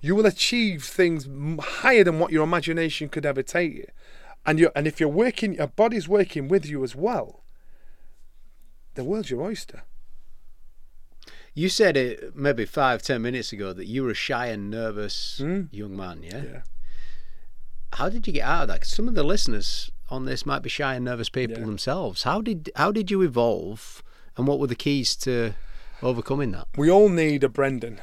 you 0.00 0.14
will 0.14 0.26
achieve 0.26 0.84
things 0.84 1.28
higher 1.60 2.04
than 2.04 2.20
what 2.20 2.30
your 2.30 2.44
imagination 2.44 3.08
could 3.08 3.26
ever 3.26 3.42
take 3.42 3.74
you 3.74 3.86
and 4.44 4.58
you 4.58 4.70
and 4.74 4.86
if 4.86 4.98
you're 4.98 5.08
working, 5.08 5.54
your 5.54 5.68
body's 5.68 6.08
working 6.08 6.48
with 6.48 6.66
you 6.66 6.82
as 6.82 6.96
well. 6.96 7.42
The 8.94 9.04
world's 9.04 9.30
your 9.30 9.42
oyster. 9.42 9.84
You 11.54 11.68
said 11.68 11.96
it 11.96 12.34
maybe 12.34 12.64
five, 12.64 13.02
ten 13.02 13.22
minutes 13.22 13.52
ago 13.52 13.72
that 13.72 13.86
you 13.86 14.04
were 14.04 14.10
a 14.10 14.14
shy 14.14 14.46
and 14.46 14.70
nervous 14.70 15.40
mm. 15.42 15.68
young 15.70 15.96
man. 15.96 16.22
Yeah? 16.22 16.42
yeah. 16.42 16.62
How 17.94 18.08
did 18.08 18.26
you 18.26 18.32
get 18.32 18.44
out 18.44 18.62
of 18.62 18.68
that? 18.68 18.80
Cause 18.80 18.90
some 18.90 19.06
of 19.06 19.14
the 19.14 19.22
listeners 19.22 19.90
on 20.08 20.24
this 20.24 20.46
might 20.46 20.62
be 20.62 20.68
shy 20.68 20.94
and 20.94 21.04
nervous 21.04 21.28
people 21.28 21.58
yeah. 21.58 21.64
themselves. 21.64 22.22
How 22.22 22.40
did 22.40 22.70
how 22.76 22.92
did 22.92 23.10
you 23.10 23.22
evolve, 23.22 24.02
and 24.36 24.46
what 24.46 24.58
were 24.58 24.66
the 24.66 24.74
keys 24.74 25.16
to 25.16 25.54
overcoming 26.02 26.52
that? 26.52 26.68
We 26.76 26.90
all 26.90 27.08
need 27.08 27.44
a 27.44 27.48
Brendan. 27.48 28.00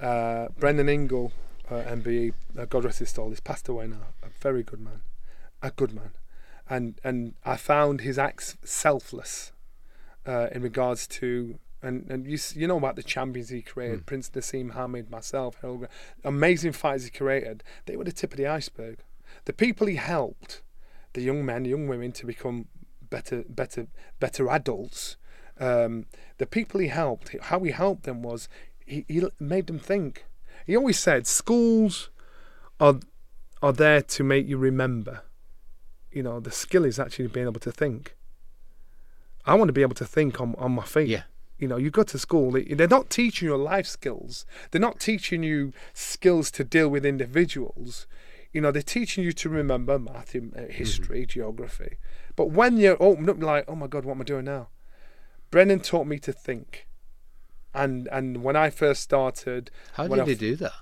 Uh, 0.00 0.48
Brendan 0.58 0.88
Ingle 0.88 1.32
uh, 1.70 1.82
MBE. 1.82 2.32
Uh, 2.58 2.64
God 2.66 2.84
rest 2.84 3.00
his 3.00 3.10
soul. 3.10 3.30
He's 3.30 3.40
passed 3.40 3.68
away 3.68 3.86
now. 3.86 4.14
A 4.22 4.28
very 4.40 4.62
good 4.62 4.80
man, 4.80 5.02
a 5.62 5.70
good 5.70 5.92
man, 5.92 6.10
and 6.68 7.00
and 7.02 7.34
I 7.44 7.56
found 7.56 8.00
his 8.00 8.18
acts 8.18 8.56
selfless 8.64 9.52
uh, 10.26 10.48
in 10.52 10.62
regards 10.62 11.06
to. 11.08 11.58
And, 11.82 12.06
and 12.10 12.26
you 12.26 12.38
you 12.54 12.66
know 12.66 12.78
about 12.78 12.96
the 12.96 13.02
champions 13.02 13.50
he 13.50 13.62
created, 13.62 14.00
mm. 14.00 14.06
Prince 14.06 14.30
Naseem 14.30 14.74
Hamed, 14.74 15.10
myself, 15.10 15.58
Helga, 15.60 15.88
amazing 16.24 16.72
fighters 16.72 17.04
he 17.04 17.10
created. 17.10 17.62
They 17.84 17.96
were 17.96 18.04
the 18.04 18.12
tip 18.12 18.32
of 18.32 18.38
the 18.38 18.46
iceberg. 18.46 18.98
The 19.44 19.52
people 19.52 19.86
he 19.86 19.96
helped, 19.96 20.62
the 21.12 21.22
young 21.22 21.44
men, 21.44 21.64
young 21.64 21.86
women, 21.86 22.12
to 22.12 22.26
become 22.26 22.66
better, 23.10 23.44
better, 23.48 23.88
better 24.18 24.48
adults. 24.50 25.16
Um, 25.58 26.06
the 26.38 26.46
people 26.46 26.80
he 26.80 26.88
helped, 26.88 27.34
how 27.42 27.60
he 27.60 27.70
helped 27.70 28.04
them 28.04 28.22
was 28.22 28.48
he, 28.84 29.04
he 29.08 29.22
made 29.38 29.66
them 29.66 29.78
think. 29.78 30.24
He 30.66 30.76
always 30.76 30.98
said 30.98 31.26
schools 31.26 32.10
are 32.80 33.00
are 33.62 33.72
there 33.72 34.02
to 34.02 34.22
make 34.22 34.46
you 34.46 34.58
remember. 34.58 35.22
You 36.10 36.22
know, 36.22 36.40
the 36.40 36.50
skill 36.50 36.84
is 36.84 36.98
actually 36.98 37.28
being 37.28 37.46
able 37.46 37.60
to 37.60 37.72
think. 37.72 38.16
I 39.44 39.54
want 39.54 39.68
to 39.68 39.72
be 39.72 39.82
able 39.82 39.94
to 39.94 40.04
think 40.04 40.40
on, 40.40 40.54
on 40.58 40.72
my 40.72 40.84
feet. 40.84 41.08
Yeah. 41.08 41.22
You 41.58 41.68
know, 41.68 41.76
you 41.76 41.90
go 41.90 42.02
to 42.02 42.18
school, 42.18 42.52
they're 42.52 42.86
not 42.86 43.08
teaching 43.08 43.48
you 43.48 43.56
life 43.56 43.86
skills. 43.86 44.44
They're 44.70 44.80
not 44.80 45.00
teaching 45.00 45.42
you 45.42 45.72
skills 45.94 46.50
to 46.52 46.64
deal 46.64 46.88
with 46.88 47.06
individuals. 47.06 48.06
You 48.52 48.60
know, 48.60 48.70
they're 48.70 48.82
teaching 48.82 49.24
you 49.24 49.32
to 49.32 49.48
remember 49.48 49.98
math, 49.98 50.34
uh, 50.34 50.40
history, 50.68 51.22
mm-hmm. 51.22 51.28
geography. 51.28 51.96
But 52.36 52.50
when 52.50 52.76
you're 52.76 53.02
open 53.02 53.28
up, 53.28 53.42
like, 53.42 53.64
oh 53.68 53.74
my 53.74 53.86
God, 53.86 54.04
what 54.04 54.12
am 54.12 54.20
I 54.20 54.24
doing 54.24 54.44
now? 54.44 54.68
Brendan 55.50 55.80
taught 55.80 56.06
me 56.06 56.18
to 56.20 56.32
think. 56.32 56.86
And 57.74 58.08
and 58.10 58.42
when 58.42 58.56
I 58.56 58.70
first 58.70 59.02
started, 59.02 59.70
how 59.94 60.08
did 60.08 60.26
he 60.26 60.34
do 60.34 60.56
that? 60.56 60.72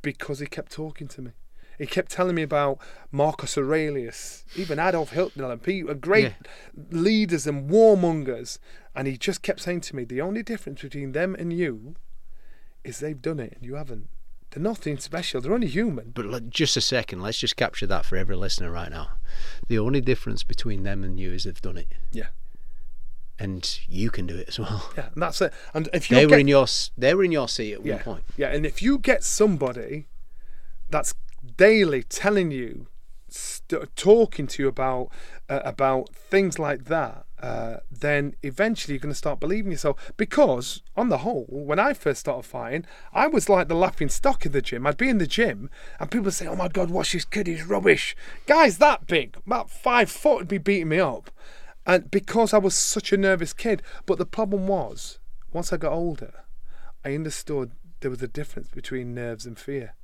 Because 0.00 0.38
he 0.38 0.46
kept 0.46 0.72
talking 0.72 1.08
to 1.08 1.22
me. 1.22 1.30
He 1.78 1.86
kept 1.86 2.10
telling 2.10 2.34
me 2.34 2.42
about 2.42 2.78
Marcus 3.12 3.56
Aurelius, 3.56 4.44
even 4.56 4.80
Adolf 4.80 5.10
Hitler, 5.10 5.52
and 5.52 5.62
people, 5.62 5.92
uh, 5.92 5.94
great 5.94 6.34
yeah. 6.40 6.82
leaders 6.90 7.46
and 7.46 7.70
warmongers. 7.70 8.58
And 8.94 9.06
he 9.06 9.16
just 9.16 9.42
kept 9.42 9.60
saying 9.60 9.82
to 9.82 9.96
me, 9.96 10.04
the 10.04 10.20
only 10.20 10.42
difference 10.42 10.82
between 10.82 11.12
them 11.12 11.36
and 11.38 11.52
you 11.52 11.94
is 12.82 12.98
they've 12.98 13.20
done 13.20 13.38
it 13.38 13.54
and 13.54 13.64
you 13.64 13.76
haven't. 13.76 14.08
They're 14.50 14.62
nothing 14.62 14.98
special. 14.98 15.40
They're 15.40 15.54
only 15.54 15.68
human. 15.68 16.10
But 16.10 16.50
just 16.50 16.76
a 16.76 16.80
second, 16.80 17.22
let's 17.22 17.38
just 17.38 17.56
capture 17.56 17.86
that 17.86 18.04
for 18.04 18.16
every 18.16 18.34
listener 18.34 18.72
right 18.72 18.90
now. 18.90 19.10
The 19.68 19.78
only 19.78 20.00
difference 20.00 20.42
between 20.42 20.82
them 20.82 21.04
and 21.04 21.20
you 21.20 21.32
is 21.32 21.44
they've 21.44 21.60
done 21.60 21.78
it. 21.78 21.88
Yeah 22.10 22.28
and 23.38 23.78
you 23.88 24.10
can 24.10 24.26
do 24.26 24.36
it 24.36 24.48
as 24.48 24.58
well. 24.58 24.90
Yeah, 24.96 25.08
and 25.14 25.22
that's 25.22 25.40
it. 25.40 25.52
And 25.72 25.88
if 25.92 26.10
you 26.10 26.16
they 26.16 26.26
were 26.26 26.38
in 26.38 26.48
your 26.48 26.66
they 26.96 27.14
were 27.14 27.22
in 27.22 27.32
your 27.32 27.48
seat 27.48 27.74
at 27.74 27.86
yeah, 27.86 27.94
one 27.94 28.02
point. 28.02 28.24
Yeah, 28.36 28.48
and 28.48 28.66
if 28.66 28.82
you 28.82 28.98
get 28.98 29.22
somebody 29.22 30.06
that's 30.90 31.14
daily 31.56 32.02
telling 32.02 32.50
you, 32.50 32.86
st- 33.28 33.94
talking 33.96 34.46
to 34.46 34.62
you 34.62 34.68
about 34.68 35.10
uh, 35.48 35.60
about 35.64 36.14
things 36.14 36.58
like 36.58 36.84
that, 36.84 37.24
uh, 37.42 37.76
then 37.90 38.34
eventually 38.42 38.94
you're 38.94 39.00
going 39.00 39.12
to 39.12 39.18
start 39.18 39.40
believing 39.40 39.72
yourself. 39.72 40.12
Because 40.16 40.82
on 40.96 41.08
the 41.08 41.18
whole, 41.18 41.46
when 41.48 41.78
I 41.78 41.94
first 41.94 42.20
started 42.20 42.48
fighting, 42.48 42.84
I 43.12 43.26
was 43.26 43.48
like 43.48 43.68
the 43.68 43.74
laughing 43.74 44.08
stock 44.08 44.44
of 44.46 44.52
the 44.52 44.62
gym. 44.62 44.86
I'd 44.86 44.96
be 44.96 45.08
in 45.08 45.18
the 45.18 45.26
gym 45.26 45.70
and 45.98 46.10
people 46.10 46.26
would 46.26 46.34
say, 46.34 46.46
"Oh 46.46 46.56
my 46.56 46.68
God, 46.68 46.90
watch 46.90 47.12
this 47.12 47.24
kid, 47.24 47.46
he's 47.46 47.64
rubbish." 47.64 48.16
Guys 48.46 48.78
that 48.78 49.06
big, 49.06 49.36
about 49.46 49.70
five 49.70 50.10
foot, 50.10 50.38
would 50.38 50.48
be 50.48 50.58
beating 50.58 50.88
me 50.88 51.00
up 51.00 51.30
and 51.88 52.10
because 52.10 52.52
I 52.52 52.58
was 52.58 52.74
such 52.74 53.12
a 53.12 53.16
nervous 53.16 53.54
kid. 53.54 53.82
But 54.04 54.18
the 54.18 54.26
problem 54.26 54.68
was, 54.68 55.18
once 55.52 55.72
I 55.72 55.78
got 55.78 55.92
older, 55.92 56.44
I 57.02 57.14
understood 57.14 57.72
there 58.00 58.10
was 58.10 58.22
a 58.22 58.28
difference 58.28 58.68
between 58.68 59.14
nerves 59.14 59.46
and 59.46 59.58
fear, 59.58 59.94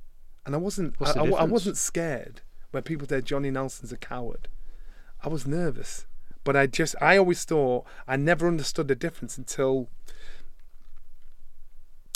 and 0.45 0.55
I 0.55 0.57
wasn't. 0.57 0.95
I, 1.01 1.11
I, 1.11 1.25
I, 1.25 1.43
wasn't 1.43 1.77
scared 1.77 2.41
when 2.71 2.83
people 2.83 3.07
said 3.07 3.25
Johnny 3.25 3.51
Nelson's 3.51 3.91
a 3.91 3.97
coward. 3.97 4.47
I 5.23 5.29
was 5.29 5.47
nervous, 5.47 6.05
but 6.43 6.55
I 6.55 6.67
just 6.67 6.95
I 7.01 7.17
always 7.17 7.43
thought 7.43 7.85
I 8.07 8.15
never 8.15 8.47
understood 8.47 8.87
the 8.87 8.95
difference 8.95 9.37
until. 9.37 9.89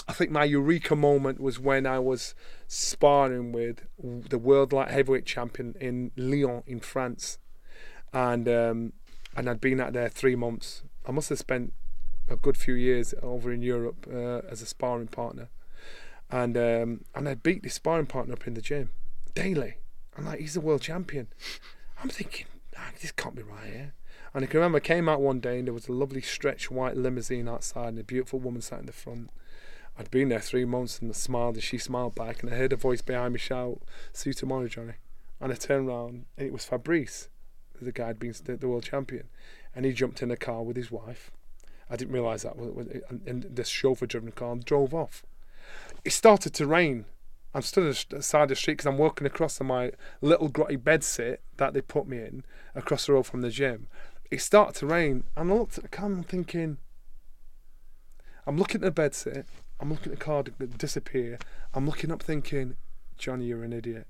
I 0.08 0.14
think 0.14 0.32
my 0.32 0.44
eureka 0.44 0.96
moment 0.96 1.40
was 1.40 1.60
when 1.60 1.86
I 1.86 2.00
was 2.00 2.34
sparring 2.68 3.52
with 3.52 3.84
the 4.00 4.40
world 4.40 4.74
light 4.74 4.90
heavyweight 4.90 5.28
champion 5.28 5.76
in 5.80 6.12
Lyon 6.16 6.64
in 6.66 6.80
France, 6.80 7.38
and 8.12 8.48
um, 8.48 8.94
and 9.36 9.50
I'd 9.50 9.62
been 9.62 9.80
out 9.80 9.94
there 9.94 10.10
three 10.10 10.36
months. 10.36 10.84
I 11.06 11.12
must 11.12 11.30
have 11.30 11.40
spent 11.40 11.74
a 12.28 12.36
good 12.36 12.58
few 12.58 12.74
years 12.74 13.14
over 13.22 13.52
in 13.52 13.62
Europe 13.62 14.08
uh, 14.12 14.42
as 14.50 14.62
a 14.62 14.66
sparring 14.66 15.08
partner, 15.08 15.50
and 16.30 16.58
um, 16.58 17.06
and 17.16 17.28
I 17.28 17.36
beat 17.36 17.64
this 17.64 17.76
sparring 17.76 18.06
partner 18.06 18.34
up 18.34 18.48
in 18.48 18.54
the 18.54 18.62
gym 18.62 18.92
daily. 19.34 19.76
I'm 20.18 20.26
like, 20.26 20.40
he's 20.40 20.56
the 20.56 20.62
world 20.62 20.82
champion. 20.82 21.28
I'm 22.02 22.10
thinking, 22.10 22.48
ah, 22.78 22.92
this 23.02 23.12
can't 23.12 23.36
be 23.36 23.44
right 23.44 23.68
here. 23.68 23.94
And 24.34 24.44
I 24.44 24.48
can 24.48 24.60
remember 24.60 24.78
I 24.78 24.82
came 24.82 25.08
out 25.10 25.22
one 25.22 25.40
day 25.40 25.60
and 25.60 25.68
there 25.68 25.74
was 25.74 25.88
a 25.88 25.94
lovely 25.94 26.22
stretch 26.22 26.70
white 26.70 26.98
limousine 26.98 27.48
outside 27.48 27.90
and 27.90 28.00
a 28.00 28.04
beautiful 28.04 28.40
woman 28.40 28.62
sat 28.62 28.80
in 28.80 28.86
the 28.86 28.92
front. 28.92 29.30
I'd 29.98 30.12
been 30.12 30.30
there 30.30 30.40
three 30.40 30.66
months 30.66 31.00
and 31.00 31.10
I 31.10 31.14
smiled 31.14 31.56
and 31.56 31.64
she 31.64 31.78
smiled 31.78 32.16
back 32.16 32.42
and 32.42 32.54
I 32.54 32.58
heard 32.58 32.74
a 32.74 32.78
voice 32.78 33.02
behind 33.02 33.34
me 33.34 33.40
shout, 33.40 33.82
See 34.14 34.30
you 34.32 34.34
tomorrow, 34.34 34.68
Johnny. 34.68 34.94
And 35.40 35.52
I 35.52 35.56
turned 35.56 35.90
around 35.90 36.26
and 36.38 36.48
it 36.48 36.54
was 36.54 36.66
Fabrice 36.66 37.30
the 37.82 37.92
guy 37.92 38.08
had 38.08 38.20
been 38.20 38.34
the 38.44 38.68
world 38.68 38.84
champion, 38.84 39.28
and 39.76 39.86
he 39.86 39.94
jumped 39.94 40.22
in 40.22 40.32
a 40.32 40.38
car 40.38 40.64
with 40.64 40.76
his 40.76 40.92
wife. 40.92 41.32
I 41.90 41.96
didn't 41.96 42.14
realise 42.14 42.44
that, 42.44 42.56
and 43.26 43.44
the 43.44 43.64
chauffeur 43.64 44.06
driven 44.06 44.32
car 44.32 44.52
and 44.52 44.64
drove 44.64 44.94
off. 44.94 45.24
It 46.06 46.12
started 46.12 46.54
to 46.56 46.68
rain. 46.68 47.06
I'm 47.54 47.62
stood 47.62 47.88
at 47.88 48.06
the 48.10 48.22
side 48.22 48.44
of 48.44 48.50
the 48.50 48.56
street 48.56 48.74
because 48.74 48.86
I'm 48.86 48.98
walking 48.98 49.26
across 49.26 49.58
to 49.58 49.64
my 49.64 49.92
little 50.22 50.50
grotty 50.50 50.82
bed 50.82 51.04
sit 51.04 51.42
that 51.58 51.74
they 51.74 51.82
put 51.82 52.08
me 52.08 52.18
in 52.20 52.44
across 52.76 53.08
the 53.08 53.14
road 53.14 53.26
from 53.26 53.42
the 53.42 53.50
gym. 53.50 53.88
It 54.30 54.42
started 54.42 54.76
to 54.80 54.86
rain, 54.86 55.24
and 55.36 55.52
I 55.52 55.56
looked 55.56 55.78
at 55.78 55.84
the 55.84 55.90
car 55.90 56.10
thinking, 56.28 56.78
I'm 58.46 58.58
looking 58.58 58.82
at 58.82 58.86
the 58.86 58.92
bed 58.92 59.16
sit, 59.16 59.48
I'm 59.80 59.90
looking 59.90 60.12
at 60.12 60.20
the 60.20 60.26
car 60.26 60.44
disappear, 60.44 61.40
I'm 61.74 61.88
looking 61.88 62.12
up 62.12 62.22
thinking, 62.22 62.76
Johnny, 63.18 63.46
you're 63.46 63.64
an 63.64 63.74
idiot. 63.74 64.08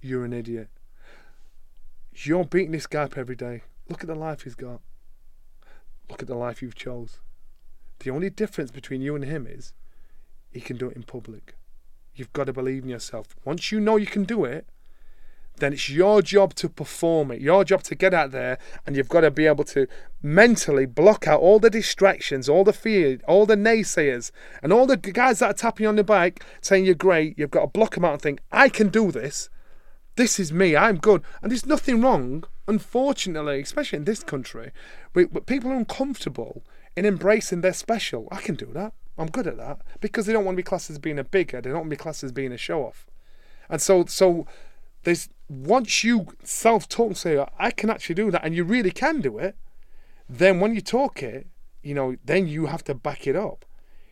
You're 0.00 0.24
an 0.24 0.32
idiot. 0.32 0.68
You're 2.14 2.44
beating 2.44 2.72
this 2.72 2.86
guy 2.86 3.02
up 3.02 3.16
every 3.16 3.36
day. 3.36 3.62
Look 3.88 4.02
at 4.02 4.06
the 4.06 4.14
life 4.14 4.42
he's 4.42 4.54
got. 4.54 4.80
Look 6.10 6.22
at 6.22 6.28
the 6.28 6.36
life 6.36 6.62
you've 6.62 6.74
chose. 6.74 7.20
The 8.00 8.10
only 8.10 8.30
difference 8.30 8.70
between 8.70 9.00
you 9.00 9.14
and 9.14 9.24
him 9.24 9.46
is 9.46 9.72
he 10.50 10.60
can 10.60 10.76
do 10.76 10.88
it 10.88 10.96
in 10.96 11.02
public. 11.02 11.54
You've 12.14 12.32
got 12.32 12.44
to 12.44 12.52
believe 12.52 12.82
in 12.82 12.88
yourself. 12.88 13.36
Once 13.44 13.70
you 13.70 13.80
know 13.80 13.96
you 13.96 14.06
can 14.06 14.24
do 14.24 14.44
it, 14.44 14.66
then 15.58 15.72
it's 15.72 15.88
your 15.88 16.22
job 16.22 16.54
to 16.54 16.68
perform 16.68 17.30
it, 17.30 17.40
your 17.40 17.64
job 17.64 17.82
to 17.84 17.94
get 17.94 18.14
out 18.14 18.30
there, 18.30 18.58
and 18.86 18.96
you've 18.96 19.08
got 19.08 19.22
to 19.22 19.30
be 19.30 19.46
able 19.46 19.64
to 19.64 19.86
mentally 20.22 20.86
block 20.86 21.26
out 21.26 21.40
all 21.40 21.58
the 21.58 21.70
distractions, 21.70 22.48
all 22.48 22.64
the 22.64 22.72
fear, 22.72 23.18
all 23.26 23.46
the 23.46 23.56
naysayers, 23.56 24.30
and 24.62 24.72
all 24.72 24.86
the 24.86 24.96
guys 24.96 25.40
that 25.40 25.50
are 25.50 25.54
tapping 25.54 25.84
you 25.84 25.88
on 25.88 25.96
the 25.96 26.04
back 26.04 26.44
saying 26.60 26.84
you're 26.84 26.94
great. 26.94 27.38
You've 27.38 27.50
got 27.50 27.60
to 27.60 27.66
block 27.66 27.94
them 27.94 28.04
out 28.04 28.14
and 28.14 28.22
think, 28.22 28.40
I 28.52 28.68
can 28.68 28.88
do 28.88 29.10
this. 29.10 29.50
This 30.16 30.40
is 30.40 30.52
me. 30.52 30.76
I'm 30.76 30.98
good. 30.98 31.22
And 31.42 31.50
there's 31.50 31.66
nothing 31.66 32.00
wrong, 32.00 32.44
unfortunately, 32.66 33.60
especially 33.60 33.98
in 33.98 34.04
this 34.04 34.24
country, 34.24 34.72
but 35.12 35.46
people 35.46 35.70
are 35.70 35.76
uncomfortable 35.76 36.64
in 36.96 37.04
embracing 37.04 37.60
their 37.60 37.72
special. 37.72 38.28
I 38.32 38.40
can 38.40 38.56
do 38.56 38.70
that. 38.74 38.92
I'm 39.18 39.28
good 39.28 39.46
at 39.46 39.56
that 39.56 39.80
because 40.00 40.26
they 40.26 40.32
don't 40.32 40.44
want 40.44 40.54
to 40.54 40.62
be 40.62 40.66
classed 40.66 40.90
as 40.90 40.98
being 40.98 41.18
a 41.18 41.24
bigger. 41.24 41.60
They 41.60 41.70
don't 41.70 41.80
want 41.80 41.90
to 41.90 41.96
be 41.96 42.02
classed 42.02 42.22
as 42.22 42.32
being 42.32 42.52
a 42.52 42.56
show 42.56 42.84
off. 42.84 43.06
And 43.68 43.82
so, 43.82 44.04
so 44.06 44.46
there's 45.02 45.28
once 45.48 46.04
you 46.04 46.28
self-talk 46.44 47.06
and 47.08 47.16
say 47.16 47.44
I 47.58 47.70
can 47.70 47.90
actually 47.90 48.14
do 48.14 48.30
that, 48.30 48.44
and 48.44 48.54
you 48.54 48.64
really 48.64 48.90
can 48.90 49.20
do 49.20 49.38
it. 49.38 49.56
Then 50.28 50.60
when 50.60 50.74
you 50.74 50.80
talk 50.80 51.22
it, 51.22 51.46
you 51.82 51.94
know, 51.94 52.16
then 52.24 52.46
you 52.46 52.66
have 52.66 52.84
to 52.84 52.94
back 52.94 53.26
it 53.26 53.36
up. 53.36 53.64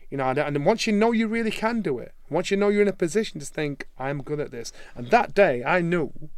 You 0.09 0.17
know, 0.17 0.25
and, 0.25 0.39
and 0.39 0.65
once 0.65 0.87
you 0.87 0.93
know 0.93 1.11
you 1.11 1.27
really 1.27 1.51
can 1.51 1.81
do 1.81 1.99
it, 1.99 2.13
once 2.29 2.49
you 2.49 2.57
know 2.57 2.69
you're 2.69 2.81
in 2.81 2.87
a 2.87 2.93
position 2.93 3.39
to 3.39 3.45
think, 3.45 3.87
I'm 3.97 4.23
good 4.23 4.39
at 4.39 4.51
this. 4.51 4.71
And 4.95 5.09
that 5.11 5.33
day, 5.33 5.63
I 5.63 5.81
knew 5.81 6.29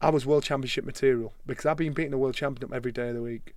I 0.00 0.10
was 0.10 0.26
world 0.26 0.42
championship 0.42 0.84
material 0.84 1.32
because 1.46 1.66
I've 1.66 1.76
been 1.76 1.92
beating 1.92 2.10
the 2.10 2.18
world 2.18 2.34
champion 2.34 2.72
every 2.74 2.92
day 2.92 3.08
of 3.08 3.14
the 3.14 3.22
week. 3.22 3.54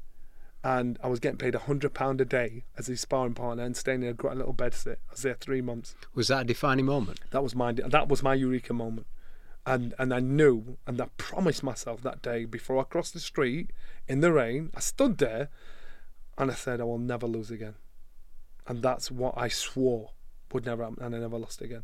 And 0.64 0.98
I 1.02 1.08
was 1.08 1.20
getting 1.20 1.38
paid 1.38 1.54
£100 1.54 2.20
a 2.20 2.26
day 2.26 2.66
as 2.78 2.90
a 2.90 2.98
sparring 2.98 3.36
partner 3.36 3.64
and 3.64 3.78
staying 3.78 4.04
in 4.04 4.18
a 4.20 4.34
little 4.34 4.54
bed 4.54 4.74
sit. 4.74 5.00
I 5.10 5.14
was 5.14 5.22
there 5.22 5.36
three 5.36 5.62
months. 5.62 5.96
Was 6.14 6.28
that 6.28 6.42
a 6.42 6.46
defining 6.46 6.86
moment? 6.86 7.20
That 7.32 7.44
was 7.44 7.56
my 7.56 7.72
that 7.72 8.10
was 8.10 8.24
my 8.24 8.34
eureka 8.34 8.74
moment. 8.74 9.08
And 9.66 9.94
and 10.00 10.14
I 10.14 10.20
knew 10.20 10.78
and 10.88 11.00
I 11.00 11.08
promised 11.18 11.64
myself 11.64 12.02
that 12.02 12.22
day 12.22 12.46
before 12.46 12.80
I 12.80 12.84
crossed 12.84 13.14
the 13.14 13.20
street 13.20 13.72
in 14.08 14.22
the 14.22 14.34
rain, 14.34 14.72
I 14.76 14.80
stood 14.80 15.20
there 15.20 15.50
and 16.38 16.52
I 16.52 16.56
said 16.56 16.82
I 16.82 16.86
will 16.86 16.98
never 16.98 17.28
lose 17.28 17.52
again 17.52 17.76
and 18.68 18.82
that's 18.82 19.10
what 19.10 19.34
I 19.38 19.48
swore 19.48 20.12
would 20.54 20.66
never 20.66 20.84
happen, 20.84 21.04
and 21.04 21.16
I 21.16 21.20
never 21.20 21.38
lost 21.38 21.62
again 21.62 21.84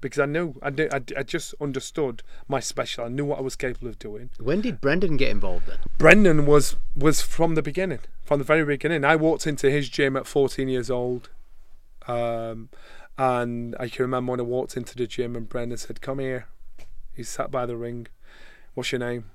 because 0.00 0.18
I 0.18 0.26
knew 0.26 0.54
I, 0.62 0.70
did, 0.70 0.92
I, 0.92 1.00
I 1.18 1.22
just 1.22 1.54
understood 1.60 2.22
my 2.48 2.60
special. 2.60 3.04
I 3.04 3.08
knew 3.08 3.24
what 3.24 3.38
I 3.38 3.42
was 3.42 3.56
capable 3.56 3.88
of 3.88 3.98
doing. 3.98 4.30
When 4.38 4.60
did 4.60 4.80
Brendan 4.80 5.16
get 5.16 5.30
involved 5.30 5.66
then? 5.66 5.78
Brendan 5.98 6.46
was 6.46 6.76
was 6.94 7.22
from 7.22 7.54
the 7.54 7.62
beginning, 7.62 8.00
from 8.24 8.38
the 8.38 8.44
very 8.44 8.64
beginning. 8.64 9.04
I 9.04 9.16
walked 9.16 9.46
into 9.46 9.70
his 9.70 9.88
gym 9.88 10.16
at 10.16 10.26
14 10.26 10.68
years 10.68 10.90
old, 10.90 11.30
um, 12.06 12.68
And 13.18 13.74
I 13.80 13.88
can 13.88 14.02
remember 14.02 14.32
when 14.32 14.40
I 14.40 14.44
walked 14.44 14.76
into 14.76 14.96
the 14.96 15.06
gym 15.06 15.34
and 15.36 15.48
Brendan 15.48 15.78
said, 15.78 16.00
"Come 16.00 16.18
here." 16.18 16.46
He 17.12 17.22
sat 17.22 17.50
by 17.50 17.64
the 17.64 17.76
ring. 17.76 18.08
What's 18.74 18.92
your 18.92 18.98
name? 18.98 19.30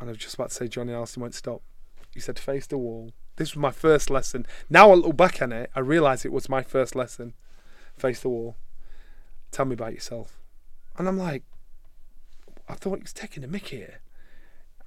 And 0.00 0.08
I 0.08 0.12
was 0.12 0.18
just 0.18 0.34
about 0.36 0.50
to 0.50 0.54
say 0.54 0.68
Johnny 0.68 0.92
Nelson. 0.92 1.20
Went 1.20 1.34
stop. 1.34 1.62
He 2.14 2.20
said, 2.20 2.38
"Face 2.38 2.66
the 2.66 2.78
wall." 2.78 3.12
This 3.36 3.54
was 3.54 3.60
my 3.60 3.70
first 3.70 4.10
lesson. 4.10 4.46
Now 4.68 4.90
I 4.90 4.94
look 4.94 5.16
back 5.16 5.40
on 5.40 5.52
it, 5.52 5.70
I 5.74 5.80
realise 5.80 6.24
it 6.24 6.32
was 6.32 6.48
my 6.48 6.62
first 6.62 6.96
lesson. 6.96 7.34
Face 7.96 8.20
the 8.20 8.28
wall. 8.28 8.56
Tell 9.50 9.64
me 9.64 9.74
about 9.74 9.94
yourself. 9.94 10.38
And 10.96 11.08
I'm 11.08 11.18
like, 11.18 11.44
I 12.68 12.74
thought 12.74 12.96
he 12.96 13.02
was 13.02 13.12
taking 13.12 13.44
a 13.44 13.48
mick 13.48 13.66
here. 13.66 14.00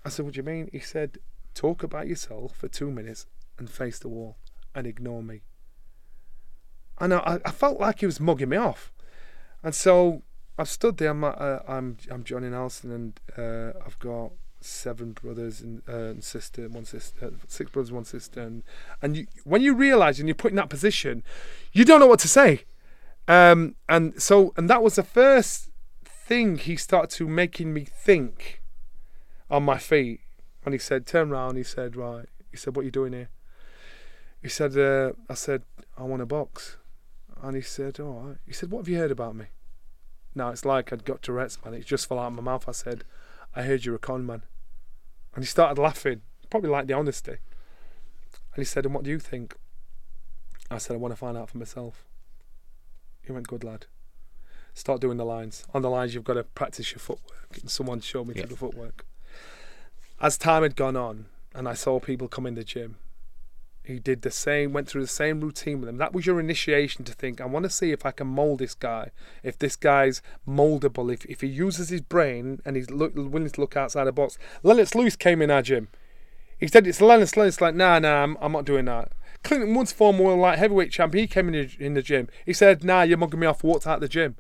I 0.06 0.10
said, 0.10 0.26
What 0.26 0.34
do 0.36 0.40
you 0.40 0.44
mean? 0.44 0.70
He 0.72 0.80
said, 0.80 1.18
Talk 1.54 1.84
about 1.84 2.08
yourself 2.08 2.56
for 2.56 2.68
two 2.68 2.92
minutes 2.92 3.26
and 3.58 3.70
face 3.70 4.00
the 4.00 4.08
wall 4.08 4.38
and 4.74 4.88
ignore 4.88 5.24
me. 5.24 5.42
And 7.00 7.14
I, 7.14 7.40
I 7.44 7.52
felt 7.52 7.80
like 7.80 8.00
he 8.00 8.06
was 8.06 8.20
mugging 8.20 8.50
me 8.50 8.58
off. 8.58 8.92
And 9.64 9.74
so 9.74 10.22
I 10.58 10.64
stood 10.64 10.98
there. 10.98 11.10
I'm, 11.10 11.24
uh, 11.24 11.60
I'm, 11.68 11.98
I'm 12.10 12.24
Johnny 12.24 12.50
Nelson, 12.50 12.92
and 12.92 13.20
uh, 13.38 13.80
I've 13.86 13.98
got 14.00 14.32
seven 14.60 15.14
brothers 15.14 15.62
and, 15.62 15.82
uh, 15.90 16.12
and 16.12 16.24
sister, 16.24 16.68
one 16.70 16.86
sister, 16.86 17.26
uh, 17.26 17.30
six 17.48 17.72
brothers, 17.72 17.92
one 17.92 18.06
sister, 18.06 18.42
and 18.42 18.64
and 19.02 19.18
you, 19.18 19.28
when 19.44 19.62
you 19.62 19.74
realise 19.74 20.20
and 20.20 20.28
you're 20.28 20.36
put 20.36 20.52
in 20.52 20.58
that 20.58 20.70
position, 20.70 21.24
you 21.74 21.84
don't 21.84 22.00
know 22.00 22.08
what 22.08 22.20
to 22.20 22.28
say. 22.28 22.64
Um, 23.28 23.76
and 23.88 24.22
so, 24.22 24.54
and 24.58 24.70
that 24.70 24.84
was 24.84 24.96
the 24.96 25.04
first 25.04 25.70
thing 26.04 26.58
he 26.58 26.76
started 26.76 27.10
to 27.18 27.28
making 27.28 27.74
me 27.74 27.86
think 27.86 28.62
on 29.50 29.64
my 29.64 29.78
feet. 29.78 30.22
And 30.64 30.74
he 30.74 30.80
said, 30.80 31.06
"Turn 31.06 31.30
round," 31.30 31.58
he 31.58 31.64
said, 31.64 31.96
"Right." 31.96 32.28
He 32.52 32.58
said, 32.58 32.76
"What 32.76 32.84
are 32.84 32.86
you 32.86 32.92
doing 32.92 33.14
here?" 33.14 33.30
He 34.42 34.50
said, 34.50 34.78
uh, 34.78 35.14
"I 35.30 35.34
said 35.34 35.64
I 35.98 36.04
want 36.04 36.22
a 36.22 36.26
box," 36.26 36.78
and 37.42 37.56
he 37.56 37.62
said, 37.62 38.00
"All 38.00 38.14
right." 38.14 38.38
He 38.46 38.54
said, 38.54 38.72
"What 38.72 38.80
have 38.80 38.88
you 38.90 38.98
heard 38.98 39.12
about 39.12 39.36
me?" 39.36 39.46
Now 40.34 40.50
it's 40.50 40.66
like 40.66 40.94
I'd 40.94 41.06
got 41.06 41.22
Tourette's, 41.22 41.64
man. 41.64 41.74
It 41.74 41.86
just 41.86 42.08
fell 42.08 42.20
out 42.20 42.28
of 42.28 42.34
my 42.34 42.42
mouth. 42.42 42.68
I 42.68 42.74
said, 42.74 43.04
"I 43.56 43.64
heard 43.64 43.86
you're 43.86 43.96
a 43.96 44.00
con 44.00 44.26
man," 44.26 44.44
and 45.36 45.44
he 45.44 45.48
started 45.48 45.82
laughing. 45.82 46.22
Probably 46.50 46.70
like 46.70 46.88
the 46.88 46.94
honesty. 46.94 47.32
And 47.32 48.58
he 48.58 48.66
said, 48.66 48.86
"And 48.86 48.94
what 48.94 49.04
do 49.04 49.10
you 49.10 49.20
think?" 49.20 49.56
I 50.70 50.78
said, 50.78 50.96
"I 50.96 50.98
want 50.98 51.14
to 51.14 51.18
find 51.18 51.38
out 51.38 51.50
for 51.50 51.58
myself." 51.58 52.06
He 53.32 53.36
went, 53.36 53.48
"Good 53.48 53.64
lad." 53.64 53.86
start 54.74 55.02
doing 55.02 55.18
the 55.18 55.26
lines. 55.26 55.66
On 55.74 55.82
the 55.82 55.90
lines, 55.90 56.14
you've 56.14 56.24
got 56.24 56.36
to 56.36 56.44
practice 56.44 56.92
your 56.92 57.00
footwork. 57.00 57.58
And 57.60 57.70
someone 57.70 58.02
showed 58.02 58.28
me 58.28 58.36
yeah. 58.38 58.46
the 58.46 58.56
footwork. 58.56 59.06
As 60.20 60.38
time 60.38 60.64
had 60.64 60.76
gone 60.76 60.96
on, 60.96 61.26
and 61.54 61.68
I 61.68 61.74
saw 61.74 62.00
people 62.00 62.28
come 62.28 62.46
in 62.46 62.56
the 62.56 62.64
gym, 62.64 62.98
he 63.84 63.98
did 64.00 64.22
the 64.22 64.32
same, 64.32 64.74
went 64.74 64.88
through 64.88 65.02
the 65.02 65.08
same 65.08 65.42
routine 65.42 65.80
with 65.80 65.88
them. 65.88 65.98
That 65.98 66.14
was 66.14 66.26
your 66.26 66.40
initiation 66.40 67.04
to 67.06 67.14
think, 67.14 67.42
I 67.42 67.46
want 67.46 67.64
to 67.64 67.70
see 67.70 67.92
if 67.92 68.06
I 68.06 68.12
can 68.12 68.28
mold 68.28 68.60
this 68.60 68.76
guy, 68.76 69.10
if 69.44 69.58
this 69.58 69.76
guy's 69.76 70.22
moldable, 70.48 71.12
if, 71.12 71.26
if 71.26 71.42
he 71.42 71.48
uses 71.48 71.90
his 71.90 72.02
brain 72.02 72.62
and 72.64 72.76
he's 72.76 72.92
look, 72.92 73.16
willing 73.16 73.50
to 73.50 73.62
look 73.62 73.76
outside 73.76 74.06
the 74.06 74.12
box. 74.12 74.38
Lennox 74.62 74.94
Lewis 74.94 75.16
came 75.16 75.42
in 75.42 75.50
our 75.50 75.64
gym. 75.64 75.88
He 76.60 76.68
said, 76.68 76.86
It's 76.86 77.02
Lennox 77.02 77.36
Lewis. 77.36 77.60
Like, 77.60 77.74
nah, 77.74 77.98
nah, 77.98 78.22
I'm, 78.22 78.38
I'm 78.40 78.52
not 78.52 78.66
doing 78.66 78.86
that. 78.86 79.12
Clinton 79.44 79.74
Woods, 79.74 79.92
former 79.92 80.24
world 80.24 80.40
light 80.40 80.60
heavyweight 80.60 80.92
champion, 80.92 81.24
he 81.24 81.28
came 81.28 81.48
in 81.48 81.54
the, 81.54 81.86
in 81.86 81.94
the 81.94 82.02
gym. 82.02 82.30
He 82.46 82.54
said, 82.54 82.84
Nah, 82.84 83.04
you're 83.04 83.18
mugging 83.18 83.40
me 83.40 83.48
off, 83.48 83.64
walked 83.64 83.88
out 83.88 84.00
the 84.00 84.08
gym. 84.08 84.36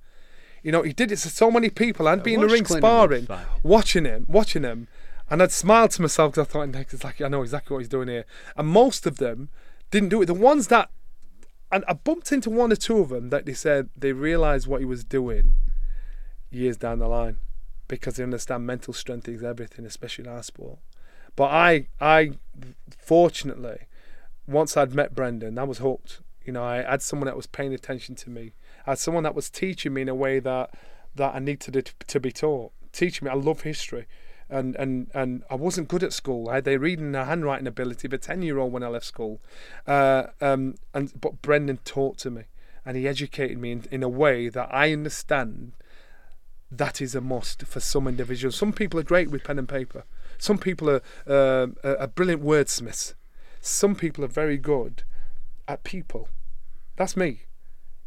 You 0.64 0.72
know, 0.72 0.84
he 0.84 0.94
did 0.94 1.12
it 1.12 1.18
to 1.18 1.30
so 1.30 1.50
many 1.50 1.70
people. 1.70 2.08
I'd 2.08 2.24
be 2.24 2.36
in 2.36 2.42
the 2.42 2.48
ring 2.48 2.64
Clinton 2.64 2.82
sparring, 2.82 3.28
watching 3.64 4.06
him, 4.06 4.26
watching 4.28 4.64
him, 4.64 4.88
and 5.30 5.42
I'd 5.42 5.52
smile 5.52 5.88
to 5.88 6.02
myself 6.02 6.34
because 6.34 6.48
I 6.48 6.52
thought, 6.52 6.94
it's 6.94 7.04
like 7.04 7.20
I 7.20 7.30
know 7.30 7.42
exactly 7.42 7.74
what 7.74 7.80
he's 7.80 7.90
doing 7.90 8.10
here. 8.10 8.26
And 8.56 8.68
most 8.68 9.08
of 9.08 9.18
them 9.18 9.50
didn't 9.90 10.10
do 10.10 10.22
it. 10.22 10.28
The 10.28 10.34
ones 10.36 10.68
that, 10.68 10.92
and 11.72 11.84
I 11.88 11.94
bumped 11.94 12.32
into 12.32 12.50
one 12.50 12.72
or 12.72 12.76
two 12.76 13.00
of 13.00 13.10
them 13.10 13.30
that 13.30 13.46
they 13.46 13.54
said 13.54 13.90
they 13.96 14.14
realised 14.14 14.68
what 14.68 14.82
he 14.82 14.86
was 14.86 15.04
doing 15.04 15.56
years 16.52 16.78
down 16.78 17.00
the 17.00 17.08
line 17.08 17.38
because 17.88 18.16
they 18.16 18.24
understand 18.24 18.68
mental 18.68 18.94
strength 18.94 19.28
is 19.28 19.44
everything, 19.44 19.86
especially 19.86 20.26
in 20.26 20.32
our 20.32 20.44
sport. 20.44 20.80
But 21.36 21.46
I, 21.46 21.88
I, 22.00 22.32
fortunately, 22.98 23.88
once 24.48 24.76
I'd 24.76 24.94
met 24.94 25.16
Brendan, 25.16 25.58
I 25.58 25.64
was 25.64 25.80
hooked. 25.80 26.22
You 26.44 26.54
know, 26.54 26.64
I 26.64 26.78
had 26.82 27.02
someone 27.02 27.28
that 27.28 27.36
was 27.36 27.48
paying 27.48 27.74
attention 27.74 28.16
to 28.16 28.30
me 28.30 28.54
as 28.88 29.00
someone 29.00 29.24
that 29.24 29.36
was 29.36 29.50
teaching 29.50 29.94
me 29.94 30.02
in 30.02 30.10
a 30.10 30.16
way 30.16 30.40
that 30.40 30.72
that 31.16 31.36
I 31.36 31.40
needed 31.40 31.86
to, 31.86 31.94
to 32.08 32.20
be 32.20 32.32
taught. 32.32 32.72
Teaching 32.92 33.26
me, 33.26 33.32
I 33.32 33.36
love 33.36 33.62
history. 33.62 34.08
And, 34.50 34.76
and, 34.76 35.10
and 35.14 35.44
I 35.50 35.56
wasn't 35.56 35.88
good 35.88 36.04
at 36.04 36.12
school. 36.12 36.50
I 36.50 36.56
had 36.56 36.66
the 36.66 36.78
reading 36.78 37.16
and 37.16 37.28
handwriting 37.28 37.68
ability 37.68 38.08
of 38.08 38.14
a 38.14 38.18
10 38.18 38.42
year 38.42 38.58
old 38.58 38.74
when 38.74 38.84
I 38.84 38.88
left 38.88 39.06
school. 39.06 39.40
Uh, 39.88 40.28
um, 40.42 40.76
and, 40.94 41.12
but 41.20 41.42
Brendan 41.42 41.80
taught 41.86 42.18
to 42.20 42.32
me 42.32 42.44
and 42.86 42.98
he 42.98 43.08
educated 43.08 43.58
me 43.58 43.72
in, 43.72 43.86
in 43.92 44.04
a 44.04 44.10
way 44.10 44.50
that 44.50 44.68
I 44.74 44.92
understand 44.92 45.74
that 46.70 47.02
is 47.02 47.16
a 47.16 47.22
must 47.22 47.64
for 47.64 47.80
some 47.80 48.08
individuals. 48.08 48.56
Some 48.56 48.74
people 48.74 49.00
are 49.00 49.04
great 49.04 49.30
with 49.30 49.44
pen 49.44 49.60
and 49.60 49.68
paper. 49.68 50.04
Some 50.38 50.58
people 50.58 50.90
are, 50.90 51.02
uh, 51.28 51.68
are 51.84 52.08
brilliant 52.08 52.44
wordsmiths. 52.44 53.14
Some 53.62 53.95
people 53.95 54.26
are 54.26 54.30
very 54.30 54.58
good 54.58 55.04
at 55.67 55.84
people. 55.84 56.28
That's 56.97 57.15
me 57.15 57.45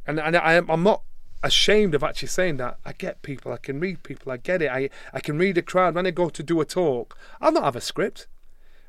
and 0.06 0.20
and 0.20 0.36
I 0.36 0.56
I'm 0.56 0.82
not 0.82 1.02
ashamed 1.42 1.94
of 1.94 2.02
actually 2.02 2.28
saying 2.28 2.56
that. 2.58 2.78
I 2.84 2.92
get 2.92 3.22
people, 3.22 3.52
I 3.52 3.58
can 3.58 3.80
read 3.80 4.02
people, 4.02 4.32
I 4.32 4.36
get 4.36 4.62
it. 4.62 4.70
I 4.70 4.90
I 5.12 5.20
can 5.20 5.38
read 5.38 5.58
a 5.58 5.62
crowd 5.62 5.94
when 5.94 6.06
I 6.06 6.10
go 6.10 6.28
to 6.28 6.42
do 6.42 6.60
a 6.60 6.64
talk. 6.64 7.18
I'll 7.40 7.52
not 7.52 7.64
have 7.64 7.76
a 7.76 7.80
script 7.80 8.26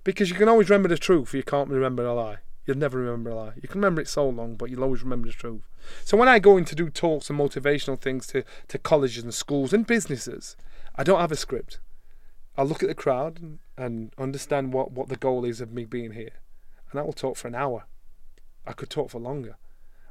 because 0.04 0.30
you 0.30 0.36
can 0.36 0.50
always 0.50 0.70
remember 0.70 0.90
the 0.90 0.98
truth. 0.98 1.34
You 1.34 1.44
can't 1.44 1.70
remember 1.70 2.06
a 2.06 2.14
lie. 2.14 2.38
You'll 2.66 2.78
never 2.78 2.98
remember 2.98 3.30
a 3.30 3.36
lie. 3.36 3.54
You 3.62 3.68
can 3.68 3.80
remember 3.80 4.02
it 4.02 4.08
so 4.08 4.28
long, 4.28 4.56
but 4.56 4.70
you'll 4.70 4.84
always 4.84 5.04
remember 5.04 5.28
the 5.28 5.34
truth. 5.34 5.62
So 6.04 6.18
when 6.18 6.28
I 6.28 6.40
go 6.40 6.58
in 6.58 6.66
to 6.66 6.76
do 6.76 6.90
talks 6.90 7.30
and 7.30 7.40
motivational 7.40 8.00
things 8.00 8.26
to, 8.28 8.44
to 8.70 8.80
colleges 8.80 9.24
and 9.24 9.34
schools 9.34 9.72
and 9.72 9.86
businesses, 9.86 10.58
I 10.96 11.04
don't 11.04 11.20
have 11.20 11.32
a 11.32 11.36
script. 11.36 11.80
I'll 12.58 12.66
look 12.66 12.82
at 12.82 12.90
the 12.90 12.96
crowd 12.96 13.40
and, 13.40 13.60
and 13.78 14.14
understand 14.18 14.74
what, 14.74 14.92
what 14.92 15.10
the 15.10 15.16
goal 15.16 15.46
is 15.46 15.62
of 15.62 15.74
me 15.74 15.86
being 15.86 16.14
here. 16.14 16.32
And 16.96 17.02
I 17.02 17.04
will 17.04 17.12
talk 17.12 17.36
for 17.36 17.50
an 17.50 17.56
hour. 17.56 17.88
I 18.66 18.72
could 18.72 18.90
talk 18.90 19.10
for 19.10 19.20
longer. 19.20 19.58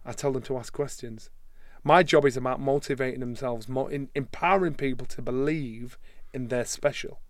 I 0.05 0.12
tell 0.12 0.33
them 0.33 0.42
to 0.42 0.59
ask 0.59 0.70
questions. 0.70 1.31
My 1.83 2.03
job 2.03 2.27
is 2.27 2.37
about 2.37 2.61
motivating 2.61 3.20
themselves, 3.20 3.68
empowering 4.14 4.75
people 4.75 5.07
to 5.07 5.23
believe 5.23 5.97
in 6.35 6.49
their 6.49 6.66
special. 6.66 7.20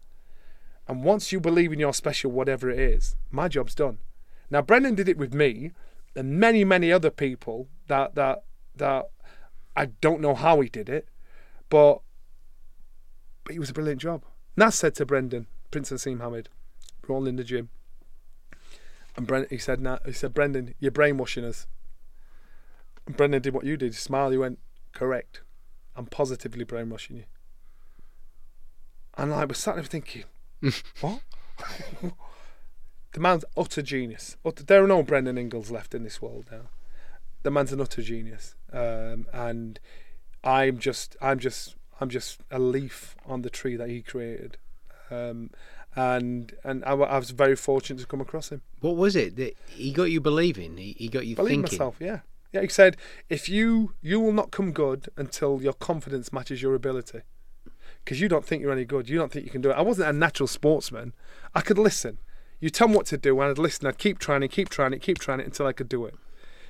And 0.89 1.05
once 1.05 1.31
you 1.31 1.39
believe 1.39 1.73
in 1.73 1.79
your 1.79 1.95
special, 1.95 2.33
whatever 2.33 2.69
it 2.69 2.81
is, 2.81 3.15
my 3.31 3.47
job's 3.47 3.77
done. 3.77 3.99
Now, 4.51 4.61
Brendan 4.61 4.97
did 4.97 5.09
it 5.09 5.19
with 5.19 5.33
me 5.33 5.71
and 6.17 6.41
many, 6.41 6.65
many 6.65 6.91
other 6.91 7.11
people 7.11 7.69
that 7.87 8.17
that 8.17 8.43
that 8.75 9.07
I 9.77 9.87
don't 9.87 10.21
know 10.21 10.35
how 10.35 10.61
he 10.63 10.69
did 10.69 10.89
it, 10.89 11.09
but 11.71 12.01
but 13.45 13.55
it 13.55 13.61
was 13.61 13.71
a 13.71 13.73
brilliant 13.73 14.01
job. 14.01 14.25
Nas 14.57 14.75
said 14.75 14.97
to 14.97 15.07
Brendan, 15.07 15.47
Prince 15.71 15.93
Naseem 15.93 16.21
Hamed, 16.21 16.49
we're 17.07 17.15
all 17.15 17.29
in 17.29 17.37
the 17.37 17.45
gym. 17.45 17.69
And 19.17 19.27
Brendan, 19.27 19.49
he 19.51 19.59
said, 19.59 19.87
he 20.05 20.13
said, 20.13 20.35
Brendan, 20.35 20.75
you're 20.81 20.91
brainwashing 20.91 21.45
us. 21.45 21.67
Brendan 23.07 23.43
did 23.43 23.55
what 23.55 23.65
you 23.65 23.77
did. 23.77 23.93
He 23.93 23.99
smiled. 23.99 24.33
He 24.33 24.39
went, 24.39 24.59
correct. 24.93 25.43
I'm 25.97 26.07
positively 26.07 26.65
brainwashing 26.65 27.17
you. 27.19 27.25
And 29.17 29.33
I 29.33 29.45
was 29.45 29.59
sat 29.59 29.77
there 29.77 29.85
thinking, 29.85 30.25
what? 31.01 31.21
the 33.13 33.21
man's 33.21 33.45
utter 33.57 33.83
genius. 33.83 34.37
There 34.67 34.83
are 34.83 34.89
no 34.89 35.03
Brendan 35.03 35.39
Ingles 35.39 35.71
left 35.71 35.95
in 35.95 36.03
this 36.03 36.21
world 36.21 36.47
now. 36.51 36.69
The 37.45 37.51
man's 37.51 37.73
an 37.73 37.81
utter 37.81 38.03
genius, 38.03 38.55
um, 38.73 39.27
and 39.33 39.79
I'm 40.43 40.79
just, 40.79 41.15
I'm 41.21 41.39
just, 41.39 41.77
I'm 42.01 42.09
just 42.09 42.41
a 42.51 42.59
leaf 42.59 43.17
on 43.27 43.43
the 43.43 43.51
tree 43.51 43.77
that 43.77 43.91
he 43.91 44.01
created. 44.01 44.57
Um, 45.11 45.51
and 45.97 46.55
and 46.65 46.85
I, 46.85 46.93
I, 46.93 47.19
was 47.19 47.31
very 47.31 47.57
fortunate 47.57 48.01
to 48.01 48.07
come 48.07 48.21
across 48.21 48.51
him. 48.51 48.63
What 48.81 48.97
was 48.97 49.15
it 49.15 49.37
that 49.37 49.57
he 49.69 49.93
got 49.93 50.05
you 50.05 50.21
believing? 50.21 50.77
He, 50.77 50.97
he 50.99 51.09
got 51.09 51.27
you 51.27 51.37
Believe 51.37 51.51
thinking. 51.51 51.79
myself, 51.79 51.97
yeah. 52.01 52.21
Yeah, 52.53 52.63
he 52.63 52.69
said, 52.69 52.97
if 53.29 53.49
you 53.49 53.95
you 54.01 54.21
will 54.21 54.33
not 54.33 54.51
come 54.51 54.73
good 54.73 55.09
until 55.17 55.61
your 55.63 55.73
confidence 55.73 56.33
matches 56.33 56.63
your 56.63 56.75
ability, 56.75 57.23
because 58.05 58.21
you 58.21 58.29
don't 58.29 58.45
think 58.45 58.63
you're 58.63 58.73
any 58.73 58.85
good, 58.85 59.09
you 59.09 59.19
don't 59.19 59.33
think 59.33 59.45
you 59.45 59.51
can 59.51 59.61
do 59.61 59.71
it. 59.71 59.75
I 59.75 59.83
wasn't 59.83 60.09
a 60.09 60.13
natural 60.13 60.47
sportsman. 60.47 61.15
I 61.55 61.61
could 61.61 61.79
listen. 61.79 62.19
You 62.61 62.71
tell 62.71 62.89
me 62.89 62.97
what 62.97 63.07
to 63.07 63.19
do, 63.19 63.41
and 63.41 63.51
I'd 63.51 63.59
listen. 63.59 63.87
I'd 63.87 63.99
keep 63.99 64.19
trying 64.19 64.43
it, 64.43 64.49
keep 64.49 64.69
trying 64.69 64.93
it, 64.93 65.03
keep 65.03 65.19
trying 65.19 65.41
it 65.41 65.47
until 65.47 65.67
I 65.67 65.73
could 65.73 65.89
do 65.89 66.05
it. 66.07 66.15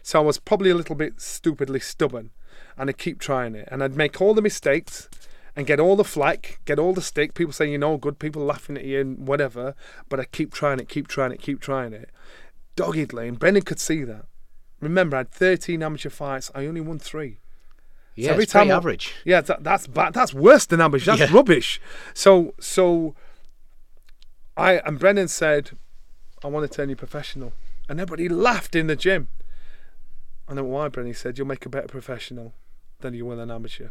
So 0.03 0.21
I 0.21 0.23
was 0.23 0.39
probably 0.39 0.71
a 0.71 0.75
little 0.75 0.97
bit 0.97 1.21
stupidly 1.21 1.81
stubborn, 1.81 2.31
and 2.77 2.91
I'd 2.91 2.99
keep 2.99 3.19
trying 3.19 3.55
it, 3.55 3.69
and 3.71 3.83
I'd 3.83 3.97
make 3.97 4.21
all 4.21 4.35
the 4.35 4.43
mistakes 4.43 5.09
and 5.57 5.67
get 5.67 5.81
all 5.81 5.97
the 5.97 6.05
flack, 6.05 6.61
get 6.65 6.79
all 6.79 6.93
the 6.93 7.03
stick. 7.03 7.35
People 7.35 7.53
saying 7.53 7.71
you're 7.71 7.79
no 7.79 7.97
good, 7.97 8.19
people 8.19 8.43
laughing 8.43 8.77
at 8.77 8.85
you 8.85 9.01
and 9.01 9.27
whatever. 9.27 9.75
But 10.09 10.21
I 10.21 10.25
keep 10.25 10.53
trying 10.53 10.81
it, 10.81 10.89
keep 10.89 11.09
trying 11.09 11.33
it, 11.33 11.41
keep 11.41 11.61
trying 11.61 11.93
it, 11.93 12.11
doggedly. 12.77 13.29
And 13.29 13.39
Brendan 13.39 13.63
could 13.63 13.81
see 13.81 14.05
that. 14.05 14.27
Remember, 14.81 15.17
I 15.17 15.21
had 15.21 15.31
13 15.31 15.83
amateur 15.83 16.11
fights. 16.11 16.51
I 16.55 16.67
only 16.67 16.81
won 16.81 16.99
three. 16.99 17.39
Yeah, 18.17 18.29
so 18.29 18.33
every 18.35 18.47
time 18.47 18.71
I, 18.71 18.75
average. 18.75 19.15
Yeah, 19.25 19.41
that, 19.41 19.65
that's 19.65 19.87
bad. 19.87 20.15
That's 20.15 20.35
worse 20.35 20.67
than 20.67 20.81
average. 20.81 21.05
That's 21.05 21.21
yeah. 21.21 21.33
rubbish. 21.33 21.81
So, 22.13 22.55
so 22.61 23.15
I 24.57 24.75
and 24.85 24.99
Brendan 24.99 25.29
said, 25.29 25.71
"I 26.45 26.49
want 26.49 26.71
to 26.71 26.75
turn 26.75 26.91
you 26.91 26.97
professional," 26.97 27.53
and 27.89 28.01
everybody 28.01 28.29
laughed 28.29 28.77
in 28.77 28.87
the 28.87 28.95
gym. 28.95 29.29
I 30.47 30.55
know 30.55 30.65
why. 30.65 30.89
Brendan 30.89 31.15
said, 31.15 31.39
"You'll 31.39 31.49
make 31.49 31.67
a 31.67 31.69
better 31.69 31.89
professional 31.89 32.55
than 33.01 33.15
you 33.15 33.27
will 33.27 33.41
an 33.41 33.51
amateur. 33.51 33.89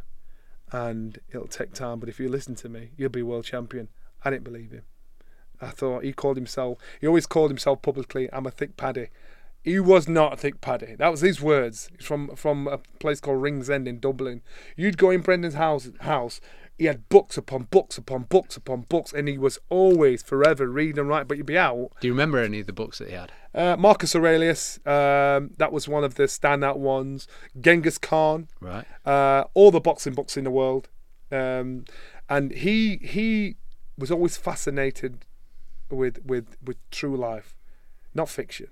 And 0.72 1.20
it'll 1.30 1.48
take 1.48 1.74
time, 1.74 2.00
but 2.00 2.10
if 2.10 2.20
you 2.20 2.30
listen 2.30 2.56
to 2.56 2.70
me, 2.70 2.92
you'll 2.98 3.10
be 3.10 3.22
world 3.22 3.46
champion. 3.46 3.90
I 4.24 4.30
didn't 4.32 4.44
believe 4.44 4.72
him. 4.72 4.84
I 5.62 5.70
thought 5.70 6.04
he 6.04 6.14
called 6.14 6.36
himself, 6.36 6.78
he 7.00 7.08
always 7.08 7.26
called 7.26 7.52
himself 7.52 7.82
publicly, 7.82 8.30
I'm 8.34 8.46
a 8.46 8.52
thick 8.52 8.76
paddy. 8.76 9.10
He 9.64 9.80
was 9.80 10.10
not 10.10 10.34
a 10.34 10.38
thick 10.38 10.60
paddy. 10.60 10.96
That 10.96 11.10
was 11.10 11.22
his 11.22 11.40
words 11.40 11.90
from 12.02 12.36
from 12.36 12.68
a 12.68 12.80
place 13.00 13.22
called 13.22 13.42
Ringsend 13.42 13.88
in 13.88 14.00
Dublin. 14.00 14.42
You'd 14.76 14.98
go 14.98 15.10
in 15.10 15.22
Brendan's 15.22 15.54
house, 15.54 15.90
house 16.02 16.42
he 16.78 16.86
had 16.86 17.08
books 17.10 17.38
upon 17.38 17.64
books 17.64 17.98
upon 17.98 18.24
books 18.24 18.58
upon 18.58 18.82
books, 18.82 19.14
and 19.14 19.28
he 19.28 19.38
was 19.38 19.60
always 19.70 20.24
forever 20.24 20.68
reading 20.68 21.00
and 21.00 21.10
writing. 21.10 21.28
But 21.28 21.38
you'd 21.38 21.46
be 21.46 21.58
out. 21.58 21.92
Do 22.00 22.08
you 22.08 22.14
remember 22.14 22.40
any 22.40 22.60
of 22.60 22.68
the 22.68 22.74
books 22.74 22.98
that 22.98 23.10
he 23.10 23.14
had? 23.14 23.32
Uh, 23.54 23.76
Marcus 23.78 24.16
Aurelius, 24.16 24.80
um, 24.88 25.52
that 25.58 25.72
was 25.72 25.88
one 25.88 26.04
of 26.04 26.16
the 26.16 26.24
standout 26.24 26.78
ones. 26.78 27.28
Genghis 27.60 27.98
Khan, 27.98 28.48
right? 28.60 28.86
Uh, 29.06 29.46
all 29.54 29.70
the 29.70 29.80
boxing 29.80 30.14
books 30.14 30.36
in 30.36 30.44
the 30.44 30.52
world, 30.52 30.90
um, 31.32 31.86
and 32.30 32.52
he 32.52 32.98
he 32.98 33.58
was 33.98 34.10
always 34.10 34.38
fascinated 34.38 35.26
with 35.90 36.26
with 36.26 36.58
with 36.64 36.78
true 36.90 37.16
life, 37.16 37.56
not 38.16 38.30
fiction, 38.30 38.68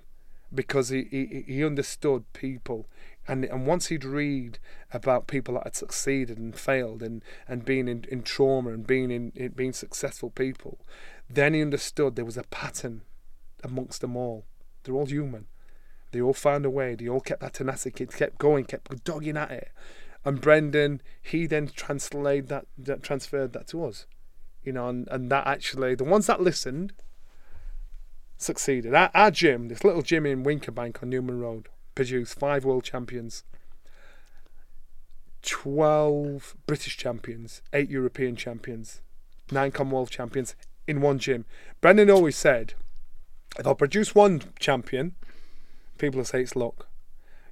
because 0.52 0.88
he 0.88 1.06
he, 1.10 1.44
he 1.46 1.64
understood 1.64 2.24
people 2.32 2.88
and 3.28 3.44
and 3.44 3.66
once 3.66 3.86
he'd 3.86 4.04
read 4.04 4.58
about 4.92 5.26
people 5.26 5.54
that 5.54 5.64
had 5.64 5.76
succeeded 5.76 6.38
and 6.38 6.56
failed 6.56 7.02
and 7.02 7.22
and 7.46 7.64
been 7.64 7.88
in, 7.88 8.04
in 8.08 8.22
trauma 8.22 8.70
and 8.70 8.86
being 8.86 9.10
in, 9.10 9.32
in 9.34 9.52
being 9.52 9.72
successful 9.72 10.30
people, 10.30 10.78
then 11.28 11.54
he 11.54 11.62
understood 11.62 12.16
there 12.16 12.24
was 12.24 12.36
a 12.36 12.44
pattern 12.44 13.02
amongst 13.62 14.00
them 14.00 14.16
all. 14.16 14.44
They're 14.82 14.94
all 14.94 15.06
human. 15.06 15.46
They 16.10 16.20
all 16.20 16.34
found 16.34 16.66
a 16.66 16.70
way. 16.70 16.94
They 16.94 17.08
all 17.08 17.20
kept 17.20 17.40
that 17.40 17.54
tenacity, 17.54 18.06
kept 18.06 18.38
going, 18.38 18.64
kept 18.64 19.04
dogging 19.04 19.36
at 19.36 19.50
it. 19.50 19.70
And 20.24 20.40
Brendan, 20.40 21.00
he 21.20 21.46
then 21.46 21.68
translated 21.68 22.48
that, 22.48 22.66
that 22.78 23.02
transferred 23.02 23.52
that 23.54 23.66
to 23.68 23.84
us, 23.84 24.06
you 24.62 24.72
know, 24.72 24.88
and, 24.88 25.08
and 25.10 25.30
that 25.30 25.46
actually 25.46 25.94
the 25.94 26.04
ones 26.04 26.26
that 26.26 26.40
listened 26.40 26.92
succeeded. 28.36 28.94
Our, 28.94 29.10
our 29.14 29.30
gym, 29.30 29.68
this 29.68 29.84
little 29.84 30.02
gym 30.02 30.26
in 30.26 30.44
Wincobank 30.44 31.02
on 31.02 31.10
Newman 31.10 31.40
Road, 31.40 31.68
produced 31.94 32.38
five 32.38 32.64
world 32.64 32.84
champions, 32.84 33.44
12 35.42 36.56
British 36.66 36.96
champions, 36.96 37.62
eight 37.72 37.90
European 37.90 38.36
champions, 38.36 39.00
nine 39.50 39.70
Commonwealth 39.70 40.10
champions 40.10 40.54
in 40.86 41.00
one 41.00 41.18
gym. 41.18 41.44
Brendan 41.80 42.10
always 42.10 42.36
said, 42.36 42.74
if 43.58 43.66
I 43.66 43.74
produce 43.74 44.14
one 44.14 44.42
champion, 44.58 45.14
people 45.98 46.18
will 46.18 46.24
say 46.24 46.42
it's 46.42 46.56
luck. 46.56 46.88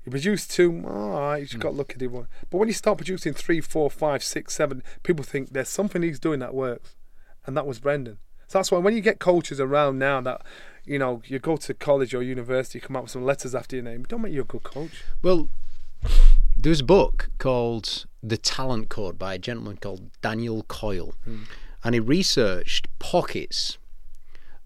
You 0.04 0.10
produce 0.10 0.46
two, 0.46 0.82
all 0.86 1.20
right, 1.20 1.38
you 1.38 1.44
just 1.44 1.58
mm. 1.58 1.62
got 1.62 1.74
lucky 1.74 2.06
one. 2.06 2.26
But 2.48 2.58
when 2.58 2.68
you 2.68 2.74
start 2.74 2.98
producing 2.98 3.34
three, 3.34 3.60
four, 3.60 3.90
five, 3.90 4.24
six, 4.24 4.54
seven, 4.54 4.82
people 5.02 5.24
think 5.24 5.50
there's 5.50 5.68
something 5.68 6.02
he's 6.02 6.18
doing 6.18 6.40
that 6.40 6.54
works. 6.54 6.96
And 7.44 7.56
that 7.56 7.66
was 7.66 7.80
Brendan. 7.80 8.18
So 8.46 8.58
that's 8.58 8.72
why 8.72 8.78
when 8.78 8.94
you 8.94 9.02
get 9.02 9.20
coaches 9.20 9.60
around 9.60 9.98
now 9.98 10.20
that 10.22 10.42
you 10.90 10.98
know, 10.98 11.22
you 11.24 11.38
go 11.38 11.56
to 11.56 11.72
college 11.72 12.14
or 12.14 12.22
university, 12.22 12.78
you 12.78 12.82
come 12.82 12.96
up 12.96 13.04
with 13.04 13.12
some 13.12 13.24
letters 13.24 13.54
after 13.54 13.76
your 13.76 13.84
name. 13.84 14.02
Don't 14.08 14.22
make 14.22 14.32
you 14.32 14.40
a 14.40 14.44
good 14.44 14.64
coach. 14.64 15.04
Well, 15.22 15.48
there's 16.56 16.80
a 16.80 16.84
book 16.84 17.30
called 17.38 18.06
The 18.24 18.36
Talent 18.36 18.88
Code 18.88 19.16
by 19.16 19.34
a 19.34 19.38
gentleman 19.38 19.76
called 19.76 20.10
Daniel 20.20 20.64
Coyle, 20.64 21.14
mm. 21.28 21.44
and 21.84 21.94
he 21.94 22.00
researched 22.00 22.88
pockets 22.98 23.78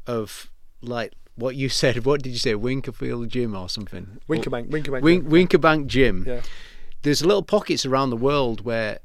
of 0.07 0.51
like 0.81 1.13
what 1.35 1.57
you 1.57 1.69
said. 1.83 2.07
What 2.07 2.23
did 2.23 2.31
you 2.31 2.39
say? 2.39 2.55
Winkerfield 2.55 3.29
Gym 3.29 3.55
or 3.55 3.69
something? 3.69 4.19
Winkerbank. 4.27 4.71
Wincobank. 4.71 5.03
Win- 5.03 5.27
Wincobank 5.27 5.89
Gym. 5.89 6.25
Yeah. 6.27 6.41
There's 7.03 7.23
little 7.23 7.43
pockets 7.43 7.85
around 7.85 8.09
the 8.09 8.17
world 8.17 8.65
where 8.65 9.01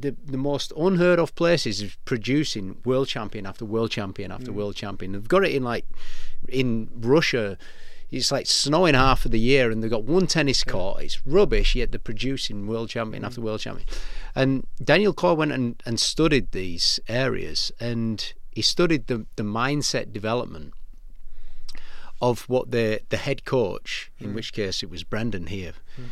the 0.00 0.16
the 0.24 0.38
most 0.38 0.72
unheard 0.76 1.18
of 1.18 1.34
places 1.34 1.82
is 1.82 1.96
producing 2.04 2.76
world 2.84 3.08
champion 3.08 3.46
after 3.46 3.64
world 3.64 3.90
champion 3.90 4.30
after 4.30 4.52
mm. 4.52 4.54
world 4.54 4.76
champion. 4.76 5.12
They've 5.12 5.28
got 5.28 5.44
it 5.44 5.54
in 5.54 5.62
like 5.62 5.86
in 6.48 6.88
Russia. 6.94 7.58
It's 8.10 8.32
like 8.32 8.46
snowing 8.46 8.94
half 8.94 9.26
of 9.26 9.32
the 9.32 9.40
year, 9.40 9.70
and 9.70 9.82
they've 9.82 9.90
got 9.90 10.04
one 10.04 10.26
tennis 10.26 10.64
court. 10.64 11.02
It's 11.02 11.26
rubbish, 11.26 11.74
yet 11.74 11.92
they're 11.92 11.98
producing 11.98 12.66
world 12.66 12.88
champion 12.88 13.22
mm. 13.22 13.26
after 13.26 13.42
world 13.42 13.60
champion. 13.60 13.86
And 14.34 14.66
Daniel 14.82 15.12
Coyle 15.12 15.36
went 15.36 15.52
and, 15.52 15.82
and 15.84 16.00
studied 16.00 16.52
these 16.52 16.98
areas, 17.06 17.70
and 17.78 18.32
he 18.50 18.62
studied 18.62 19.08
the, 19.08 19.26
the 19.36 19.42
mindset 19.42 20.10
development 20.10 20.72
of 22.22 22.48
what 22.48 22.70
the 22.70 23.02
the 23.10 23.18
head 23.18 23.44
coach, 23.44 24.10
in 24.18 24.30
mm. 24.30 24.34
which 24.34 24.54
case 24.54 24.82
it 24.82 24.88
was 24.88 25.04
Brendan 25.04 25.48
here, 25.48 25.74
mm. 26.00 26.06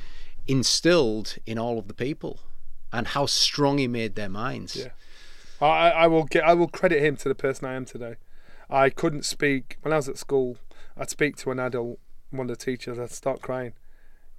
instilled 0.47 1.37
in 1.47 1.59
all 1.59 1.79
of 1.79 1.89
the 1.89 1.95
people 1.95 2.41
and 2.97 3.09
how 3.09 3.27
strong 3.27 3.77
he 3.77 3.87
made 3.87 4.15
their 4.15 4.31
minds. 4.31 4.75
Yeah, 4.75 4.89
I, 5.61 5.91
I 5.91 6.07
will 6.07 6.25
get 6.25 6.43
I 6.45 6.55
will 6.55 6.69
credit 6.69 7.03
him 7.03 7.17
to 7.19 7.29
the 7.29 7.35
person 7.35 7.67
I 7.67 7.75
am 7.75 7.85
today. 7.85 8.17
I 8.71 8.89
couldn't 8.89 9.27
speak 9.27 9.77
when 9.83 9.93
I 9.93 9.97
was 9.97 10.09
at 10.09 10.17
school. 10.17 10.57
I'd 10.97 11.11
speak 11.11 11.37
to 11.37 11.51
an 11.51 11.61
adult, 11.61 11.99
one 12.31 12.51
of 12.51 12.59
the 12.59 12.65
teachers. 12.65 12.99
I'd 12.99 13.11
start 13.11 13.43
crying. 13.43 13.75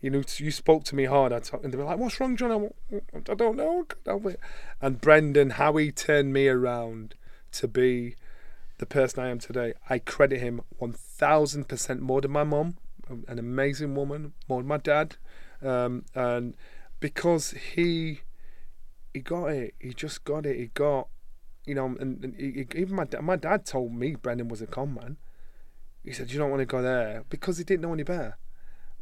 You 0.02 0.10
know, 0.10 0.24
you 0.38 0.52
spoke 0.52 0.84
to 0.86 0.96
me 0.96 1.06
hard. 1.06 1.32
I'd 1.32 1.44
talk, 1.44 1.64
and 1.64 1.72
they'd 1.72 1.78
be 1.78 1.84
like, 1.84 2.00
"What's 2.00 2.20
wrong, 2.20 2.36
John?" 2.36 2.52
I, 2.52 2.98
I 3.16 3.36
don't 3.36 3.58
know. 3.58 3.86
And 4.82 5.00
Brendan, 5.00 5.52
how 5.52 5.76
he 5.78 5.92
turned 5.92 6.34
me 6.34 6.48
around 6.48 7.14
to 7.54 7.68
be 7.68 8.16
the 8.80 8.86
person 8.88 9.24
I 9.24 9.30
am 9.30 9.40
today, 9.40 9.74
I 9.90 10.00
credit 10.00 10.40
him 10.40 10.62
one 10.78 10.94
thousand 10.94 11.68
percent 11.68 12.02
more 12.02 12.22
than 12.22 12.32
my 12.32 12.44
mom, 12.44 12.78
an 13.28 13.38
amazing 13.38 13.94
woman, 13.94 14.34
more 14.48 14.62
than 14.62 14.68
my 14.68 14.78
dad, 14.78 15.16
um, 15.62 16.06
and 16.16 16.56
because 17.00 17.52
he 17.52 18.22
he 19.18 19.22
got 19.22 19.48
it. 19.48 19.74
He 19.80 19.94
just 19.94 20.24
got 20.24 20.46
it. 20.46 20.58
He 20.58 20.68
got, 20.68 21.08
you 21.66 21.74
know, 21.74 21.88
and, 22.00 22.24
and 22.24 22.36
he, 22.36 22.68
even 22.76 22.96
my 22.96 23.06
my 23.22 23.36
dad 23.36 23.66
told 23.66 23.94
me 23.94 24.16
Brendan 24.16 24.48
was 24.48 24.62
a 24.62 24.68
con 24.68 24.94
man. 24.94 25.18
He 26.04 26.14
said 26.14 26.32
you 26.32 26.38
don't 26.38 26.52
want 26.52 26.62
to 26.62 26.66
go 26.66 26.82
there 26.82 27.24
because 27.30 27.58
he 27.58 27.64
didn't 27.64 27.82
know 27.82 27.94
any 27.94 28.04
better. 28.04 28.38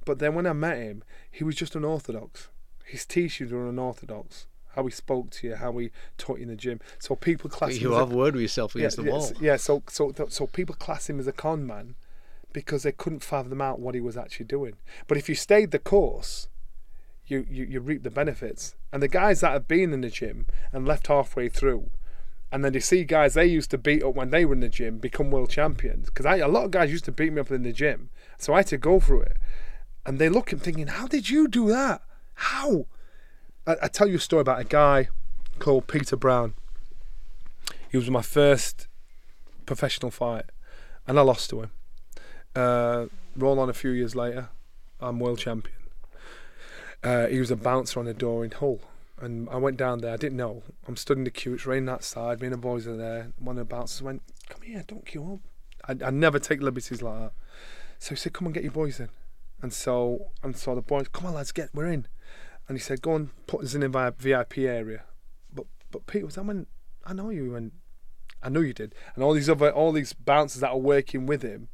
But 0.06 0.20
then 0.20 0.34
when 0.34 0.48
I 0.48 0.54
met 0.54 0.78
him, 0.78 1.04
he 1.30 1.44
was 1.44 1.56
just 1.56 1.76
unorthodox. 1.76 2.50
His 2.86 3.06
teachings 3.06 3.52
were 3.52 3.68
unorthodox. 3.68 4.48
How 4.76 4.86
he 4.86 4.92
spoke 4.92 5.32
to 5.32 5.48
you, 5.48 5.56
how 5.56 5.78
he 5.78 5.92
taught 6.18 6.38
you 6.38 6.44
in 6.44 6.50
the 6.50 6.56
gym. 6.56 6.80
So 7.00 7.16
people 7.16 7.50
class 7.50 7.78
you 7.78 7.92
have 7.94 8.12
a 8.12 8.16
word 8.16 8.36
with 8.36 8.42
yourself 8.42 8.76
against 8.76 8.98
yeah, 8.98 9.04
the 9.04 9.12
wall. 9.12 9.32
Yeah. 9.42 9.58
So 9.58 9.84
so 9.90 10.14
so 10.30 10.48
people 10.48 10.76
class 10.76 11.10
him 11.10 11.20
as 11.20 11.28
a 11.28 11.34
con 11.34 11.68
man 11.68 11.96
because 12.54 12.84
they 12.84 12.92
couldn't 12.94 13.24
fathom 13.24 13.62
out 13.62 13.80
what 13.80 13.96
he 13.96 14.02
was 14.02 14.16
actually 14.16 14.46
doing. 14.46 14.76
But 15.08 15.18
if 15.18 15.28
you 15.28 15.36
stayed 15.36 15.72
the 15.72 15.80
course, 15.80 16.48
you, 17.28 17.46
you, 17.50 17.66
you 17.66 17.80
reap 17.80 18.04
the 18.04 18.12
benefits. 18.12 18.76
And 18.92 19.02
the 19.02 19.08
guys 19.08 19.42
that 19.42 19.52
have 19.52 19.68
been 19.68 19.94
in 19.94 20.02
the 20.02 20.10
gym 20.10 20.48
and 20.72 20.88
left 20.88 21.08
halfway 21.08 21.50
through, 21.50 21.90
and 22.52 22.64
then 22.64 22.74
you 22.74 22.80
see 22.80 23.04
guys 23.04 23.34
they 23.34 23.46
used 23.46 23.72
to 23.72 23.78
beat 23.78 24.04
up 24.04 24.16
when 24.16 24.30
they 24.30 24.46
were 24.46 24.54
in 24.54 24.60
the 24.60 24.70
gym 24.70 24.98
become 24.98 25.32
world 25.32 25.50
champions. 25.50 26.06
Because 26.06 26.26
a 26.26 26.48
lot 26.48 26.66
of 26.66 26.72
guys 26.72 26.92
used 26.92 27.06
to 27.06 27.12
beat 27.12 27.34
me 27.34 27.42
up 27.42 27.52
in 27.52 27.64
the 27.64 27.74
gym, 27.74 28.10
so 28.38 28.54
I 28.54 28.58
had 28.58 28.68
to 28.68 28.78
go 28.78 29.00
through 29.00 29.22
it. 29.22 29.38
And 30.06 30.20
they 30.20 30.30
look 30.30 30.52
and 30.52 30.62
thinking, 30.62 30.88
"How 30.88 31.08
did 31.08 31.30
you 31.30 31.48
do 31.48 31.68
that? 31.70 32.02
How?" 32.36 32.86
I, 33.66 33.76
I 33.84 33.88
tell 33.88 34.08
you 34.08 34.18
a 34.18 34.20
story 34.20 34.42
about 34.42 34.62
a 34.62 34.64
guy 34.64 35.10
called 35.60 35.88
Peter 35.88 36.16
Brown. 36.16 36.54
He 37.90 37.98
was 37.98 38.10
my 38.10 38.22
first 38.22 38.88
professional 39.66 40.12
fight, 40.12 40.46
and 41.08 41.18
I 41.18 41.24
lost 41.24 41.50
to 41.50 41.64
him. 41.64 41.72
Uh, 42.56 43.08
roll 43.36 43.60
on 43.60 43.70
a 43.70 43.74
few 43.74 43.90
years 43.90 44.16
later, 44.16 44.50
I'm 45.00 45.20
world 45.20 45.40
champion. 45.40 45.76
Uh, 47.06 47.28
he 47.28 47.40
was 47.40 47.52
a 47.52 47.56
bouncer 47.56 48.00
on 48.00 48.08
a 48.08 48.14
door 48.16 48.44
in 48.44 48.50
Hull. 48.50 48.82
And 49.22 49.48
I 49.50 49.58
went 49.58 49.78
down 49.78 50.02
there. 50.02 50.14
I 50.14 50.18
didn't 50.18 50.38
know. 50.38 50.64
I'm 50.88 50.98
stood 50.98 51.20
in 51.20 51.24
the 51.24 51.30
queue. 51.30 51.54
It's 51.54 51.68
raining 51.68 51.88
outside. 51.88 52.42
Me 52.42 52.48
and 52.48 52.54
the 52.54 52.58
boys 52.58 52.88
are 52.88 52.98
there. 52.98 53.32
One 53.38 53.58
of 53.58 53.70
the 53.70 53.76
bouncers 53.76 54.02
went, 54.02 54.24
"Come 54.50 54.64
here, 54.64 54.84
don't 54.86 55.06
queue 55.06 55.40
up." 55.88 56.02
I, 56.02 56.08
I 56.08 56.10
never 56.10 56.40
take 56.40 56.62
liberties 56.62 57.02
like 57.02 57.20
that. 57.20 57.34
So 58.00 58.10
he 58.10 58.16
said, 58.16 58.34
"Come 58.34 58.48
on, 58.48 58.54
get 58.54 58.64
your 58.64 58.74
boys 58.74 59.00
in." 59.00 59.10
And 59.62 59.72
so 59.72 60.32
and 60.44 60.58
so 60.58 60.76
the 60.76 60.82
boys, 60.82 61.08
"Come 61.08 61.28
on, 61.28 61.36
lads, 61.36 61.54
get 61.54 61.70
we're 61.74 61.86
in." 61.86 62.08
And 62.68 62.76
he 62.76 62.82
said, 62.82 63.02
"Go 63.02 63.16
and 63.16 63.30
put 63.48 63.64
us 63.64 63.74
in 63.74 63.84
a 63.84 64.12
VIP 64.12 64.58
area." 64.58 65.04
But 65.54 65.68
but 65.92 66.08
Peter 66.08 66.26
was, 66.26 66.38
I 66.38 66.42
went, 66.42 66.68
"I 67.06 67.14
know 67.14 67.30
you," 67.30 67.56
and 67.56 67.72
I 68.44 68.50
know 68.50 68.60
you 68.60 68.74
did. 68.74 68.94
And 69.14 69.24
all 69.24 69.34
these 69.34 69.50
other 69.50 69.72
all 69.72 69.94
these 69.94 70.12
bouncers 70.12 70.60
that 70.60 70.72
are 70.72 70.78
working 70.78 71.26
with 71.26 71.42
him 71.42 71.70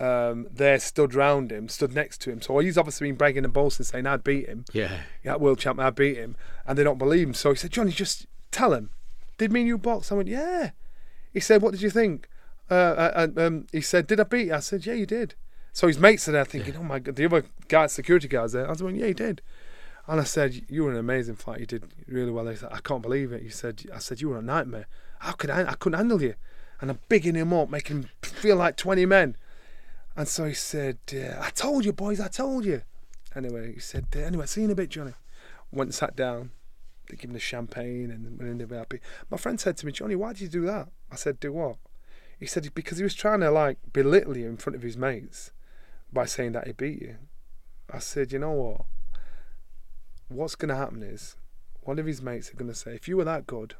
um, 0.00 0.46
there 0.50 0.78
stood 0.78 1.14
round 1.14 1.50
him, 1.50 1.68
stood 1.68 1.94
next 1.94 2.20
to 2.22 2.30
him. 2.30 2.40
So 2.40 2.58
he's 2.58 2.78
obviously 2.78 3.08
been 3.08 3.16
bragging 3.16 3.44
and 3.44 3.52
boasting, 3.52 3.84
saying, 3.84 4.06
I 4.06 4.16
beat 4.16 4.46
him. 4.46 4.64
Yeah. 4.72 5.00
Yeah, 5.24 5.36
world 5.36 5.58
champion, 5.58 5.86
I 5.86 5.90
beat 5.90 6.16
him. 6.16 6.36
And 6.66 6.78
they 6.78 6.84
don't 6.84 6.98
believe 6.98 7.28
him. 7.28 7.34
So 7.34 7.50
he 7.50 7.56
said, 7.56 7.70
Johnny, 7.70 7.90
just 7.90 8.26
tell 8.50 8.72
him. 8.72 8.90
Did 9.38 9.52
me 9.52 9.60
and 9.60 9.68
you 9.68 9.78
box? 9.78 10.10
I 10.10 10.16
went, 10.16 10.28
yeah. 10.28 10.70
He 11.32 11.40
said, 11.40 11.62
what 11.62 11.72
did 11.72 11.82
you 11.82 11.90
think? 11.90 12.28
Uh, 12.70 12.74
uh, 12.74 13.28
um, 13.36 13.66
he 13.72 13.80
said, 13.80 14.06
did 14.06 14.20
I 14.20 14.24
beat 14.24 14.48
you? 14.48 14.54
I 14.54 14.60
said, 14.60 14.84
yeah, 14.86 14.94
you 14.94 15.06
did. 15.06 15.34
So 15.72 15.86
his 15.86 15.98
mates 15.98 16.28
are 16.28 16.32
there 16.32 16.44
thinking, 16.44 16.74
yeah. 16.74 16.80
oh 16.80 16.84
my 16.84 16.98
God, 16.98 17.16
the 17.16 17.24
other 17.26 17.44
guys, 17.68 17.92
security 17.92 18.28
guards 18.28 18.52
there. 18.52 18.66
I 18.66 18.70
was 18.70 18.82
like, 18.82 18.96
yeah, 18.96 19.06
he 19.06 19.14
did. 19.14 19.42
And 20.06 20.20
I 20.20 20.24
said, 20.24 20.62
you 20.68 20.84
were 20.84 20.90
an 20.90 20.96
amazing 20.96 21.36
fight. 21.36 21.60
You 21.60 21.66
did 21.66 21.84
really 22.06 22.30
well. 22.30 22.46
He 22.46 22.56
said, 22.56 22.70
I 22.72 22.80
can't 22.80 23.02
believe 23.02 23.30
it. 23.30 23.42
He 23.42 23.50
said, 23.50 23.84
I 23.94 23.98
said, 23.98 24.20
you 24.20 24.30
were 24.30 24.38
a 24.38 24.42
nightmare. 24.42 24.86
How 25.18 25.32
could 25.32 25.50
I? 25.50 25.70
I 25.70 25.74
couldn't 25.74 25.98
handle 25.98 26.22
you. 26.22 26.34
And 26.80 26.90
I'm 26.90 26.98
bigging 27.08 27.34
him 27.34 27.52
up, 27.52 27.68
making 27.68 27.96
him 27.96 28.08
feel 28.22 28.56
like 28.56 28.76
20 28.76 29.04
men. 29.06 29.36
And 30.18 30.26
so 30.26 30.46
he 30.46 30.54
said, 30.54 30.98
uh, 31.14 31.40
I 31.40 31.50
told 31.50 31.84
you, 31.84 31.92
boys, 31.92 32.18
I 32.18 32.26
told 32.26 32.64
you. 32.64 32.82
Anyway, 33.36 33.74
he 33.74 33.78
said, 33.78 34.06
uh, 34.16 34.18
anyway, 34.18 34.46
see 34.46 34.62
you 34.62 34.64
in 34.64 34.72
a 34.72 34.74
bit, 34.74 34.88
Johnny. 34.88 35.12
went 35.70 35.88
and 35.88 35.94
sat 35.94 36.16
down. 36.16 36.50
They 37.08 37.14
gave 37.14 37.30
him 37.30 37.34
the 37.34 37.38
champagne 37.38 38.10
and 38.10 38.36
went 38.36 38.50
in 38.50 38.58
there 38.58 38.78
happy. 38.78 38.98
My 39.30 39.36
friend 39.36 39.60
said 39.60 39.76
to 39.76 39.86
me, 39.86 39.92
Johnny, 39.92 40.16
why 40.16 40.32
did 40.32 40.40
you 40.40 40.48
do 40.48 40.66
that? 40.66 40.88
I 41.12 41.14
said, 41.14 41.38
do 41.38 41.52
what? 41.52 41.76
He 42.36 42.46
said 42.46 42.68
because 42.74 42.98
he 42.98 43.04
was 43.04 43.14
trying 43.14 43.38
to 43.40 43.50
like 43.52 43.78
belittle 43.92 44.36
you 44.36 44.48
in 44.48 44.56
front 44.56 44.74
of 44.74 44.82
his 44.82 44.96
mates 44.96 45.52
by 46.12 46.24
saying 46.24 46.50
that 46.50 46.66
he 46.66 46.72
beat 46.72 47.00
you. 47.00 47.14
I 47.88 48.00
said, 48.00 48.32
you 48.32 48.40
know 48.40 48.50
what? 48.50 48.86
What's 50.26 50.56
going 50.56 50.70
to 50.70 50.74
happen 50.74 51.04
is 51.04 51.36
one 51.82 52.00
of 52.00 52.06
his 52.06 52.20
mates 52.20 52.50
are 52.50 52.56
going 52.56 52.72
to 52.72 52.74
say, 52.74 52.96
if 52.96 53.06
you 53.06 53.16
were 53.16 53.24
that 53.24 53.46
good, 53.46 53.76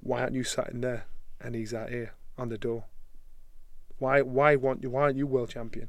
why 0.00 0.22
aren't 0.22 0.34
you 0.34 0.42
sat 0.42 0.70
in 0.70 0.80
there 0.80 1.04
and 1.40 1.54
he's 1.54 1.72
out 1.72 1.90
here 1.90 2.14
on 2.36 2.48
the 2.48 2.58
door? 2.58 2.86
Why 3.98 4.22
why 4.22 4.56
want 4.56 4.82
you 4.82 4.90
why 4.90 5.02
aren't 5.02 5.16
you 5.16 5.26
world 5.26 5.50
champion? 5.50 5.88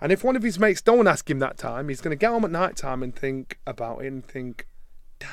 And 0.00 0.10
if 0.12 0.24
one 0.24 0.34
of 0.36 0.42
his 0.42 0.58
mates 0.58 0.80
don't 0.80 1.06
ask 1.06 1.28
him 1.28 1.40
that 1.40 1.58
time, 1.58 1.88
he's 1.88 2.00
going 2.00 2.16
to 2.16 2.20
get 2.20 2.30
home 2.30 2.44
at 2.44 2.50
night 2.50 2.76
time 2.76 3.02
and 3.02 3.14
think 3.14 3.58
about 3.66 3.98
it 4.02 4.06
and 4.06 4.24
think, 4.24 4.66
damn, 5.18 5.28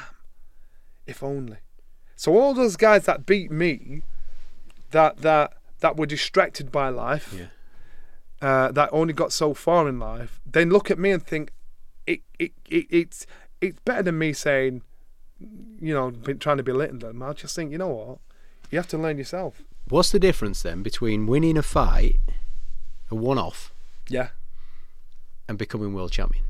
if 1.07 1.23
only. 1.23 1.57
So 2.17 2.37
all 2.37 2.53
those 2.53 2.75
guys 2.75 3.05
that 3.05 3.25
beat 3.25 3.49
me, 3.51 4.01
that 4.91 5.17
that 5.19 5.53
that 5.79 5.95
were 5.97 6.05
distracted 6.05 6.71
by 6.71 6.89
life, 6.89 7.33
Yeah. 7.35 7.45
uh, 8.47 8.71
that 8.73 8.89
only 8.91 9.13
got 9.13 9.31
so 9.31 9.53
far 9.53 9.87
in 9.87 9.99
life, 9.99 10.41
then 10.45 10.69
look 10.69 10.91
at 10.91 10.99
me 10.99 11.11
and 11.11 11.23
think, 11.25 11.51
it, 12.05 12.19
it, 12.37 12.51
it 12.69 12.87
it's 12.89 13.25
it's 13.61 13.79
better 13.85 14.03
than 14.03 14.17
me 14.19 14.33
saying, 14.33 14.81
you 15.79 15.93
know, 15.93 16.11
been 16.11 16.39
trying 16.39 16.57
to 16.57 16.63
belittle 16.63 16.99
them. 16.99 17.23
I 17.23 17.33
just 17.33 17.55
think, 17.55 17.71
you 17.71 17.77
know 17.77 17.87
what, 17.87 18.17
you 18.69 18.77
have 18.77 18.87
to 18.89 18.97
learn 18.97 19.17
yourself. 19.17 19.63
What's 19.89 20.11
the 20.11 20.19
difference 20.19 20.61
then 20.61 20.83
between 20.83 21.27
winning 21.27 21.57
a 21.57 21.63
fight, 21.63 22.19
a 23.09 23.15
one-off, 23.15 23.73
Yeah. 24.07 24.29
and 25.47 25.57
becoming 25.57 25.93
world 25.93 26.11
champion? 26.11 26.45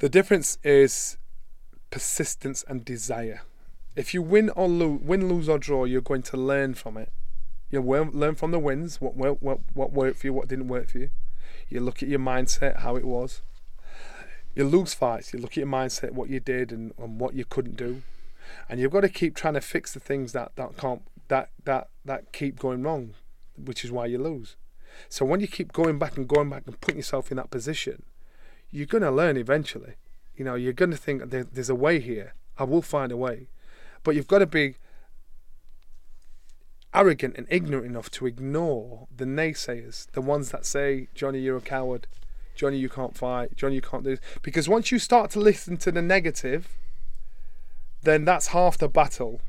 The 0.00 0.08
difference 0.08 0.58
is 0.64 1.16
persistence 1.90 2.64
and 2.68 2.84
desire. 2.84 3.42
If 3.96 4.14
you 4.14 4.22
win 4.22 4.50
or 4.50 4.68
lose, 4.68 5.00
win, 5.02 5.28
lose 5.28 5.48
or 5.48 5.58
draw, 5.58 5.84
you're 5.84 6.00
going 6.00 6.22
to 6.22 6.36
learn 6.36 6.74
from 6.74 6.96
it. 6.96 7.10
You 7.70 7.80
learn 7.82 8.34
from 8.34 8.50
the 8.50 8.58
wins, 8.58 9.00
what 9.00 9.14
what 9.14 9.42
what 9.42 9.60
what 9.74 9.92
worked 9.92 10.20
for 10.20 10.26
you, 10.28 10.32
what 10.32 10.48
didn't 10.48 10.68
work 10.68 10.88
for 10.88 10.98
you. 10.98 11.10
You 11.68 11.80
look 11.80 12.02
at 12.02 12.08
your 12.08 12.18
mindset, 12.20 12.78
how 12.78 12.96
it 12.96 13.04
was. 13.04 13.42
You 14.54 14.64
lose 14.64 14.94
fights, 14.94 15.32
you 15.32 15.38
look 15.38 15.52
at 15.52 15.58
your 15.58 15.66
mindset, 15.66 16.12
what 16.12 16.30
you 16.30 16.40
did 16.40 16.72
and, 16.72 16.92
and 16.98 17.20
what 17.20 17.34
you 17.34 17.44
couldn't 17.44 17.76
do, 17.76 18.02
and 18.68 18.80
you've 18.80 18.90
got 18.92 19.02
to 19.02 19.08
keep 19.08 19.36
trying 19.36 19.54
to 19.54 19.60
fix 19.60 19.92
the 19.92 20.00
things 20.00 20.32
that 20.32 20.52
that 20.56 20.76
can't 20.76 21.02
that 21.28 21.50
that 21.64 21.88
that 22.04 22.32
keep 22.32 22.58
going 22.58 22.82
wrong, 22.82 23.14
which 23.56 23.84
is 23.84 23.92
why 23.92 24.06
you 24.06 24.18
lose. 24.18 24.56
So 25.08 25.24
when 25.24 25.40
you 25.40 25.46
keep 25.46 25.72
going 25.72 25.98
back 25.98 26.16
and 26.16 26.26
going 26.26 26.50
back 26.50 26.64
and 26.66 26.80
putting 26.80 26.96
yourself 26.96 27.30
in 27.30 27.36
that 27.36 27.50
position, 27.50 28.02
you're 28.70 28.86
going 28.86 29.02
to 29.02 29.10
learn 29.10 29.36
eventually. 29.36 29.94
You 30.36 30.44
know, 30.44 30.54
you're 30.54 30.72
going 30.72 30.90
to 30.90 30.96
think 30.96 31.30
there, 31.30 31.44
there's 31.44 31.70
a 31.70 31.74
way 31.74 32.00
here. 32.00 32.34
I 32.58 32.64
will 32.64 32.82
find 32.82 33.12
a 33.12 33.16
way. 33.16 33.48
But 34.02 34.14
you've 34.14 34.26
got 34.26 34.38
to 34.38 34.46
be 34.46 34.76
arrogant 36.94 37.36
and 37.36 37.46
ignorant 37.50 37.86
enough 37.86 38.10
to 38.12 38.26
ignore 38.26 39.06
the 39.14 39.24
naysayers, 39.24 40.10
the 40.12 40.20
ones 40.20 40.50
that 40.50 40.64
say, 40.64 41.08
Johnny, 41.14 41.40
you're 41.40 41.58
a 41.58 41.60
coward. 41.62 42.06
Johnny, 42.54 42.78
you 42.78 42.88
can't 42.88 43.16
fight. 43.16 43.56
Johnny, 43.56 43.76
you 43.76 43.80
can't 43.80 44.02
do 44.02 44.10
this. 44.10 44.20
Because 44.42 44.68
once 44.68 44.90
you 44.90 44.98
start 44.98 45.30
to 45.32 45.40
listen 45.40 45.76
to 45.78 45.92
the 45.92 46.02
negative, 46.02 46.76
then 48.02 48.24
that's 48.24 48.48
half 48.48 48.78
the 48.78 48.88
battle 48.88 49.40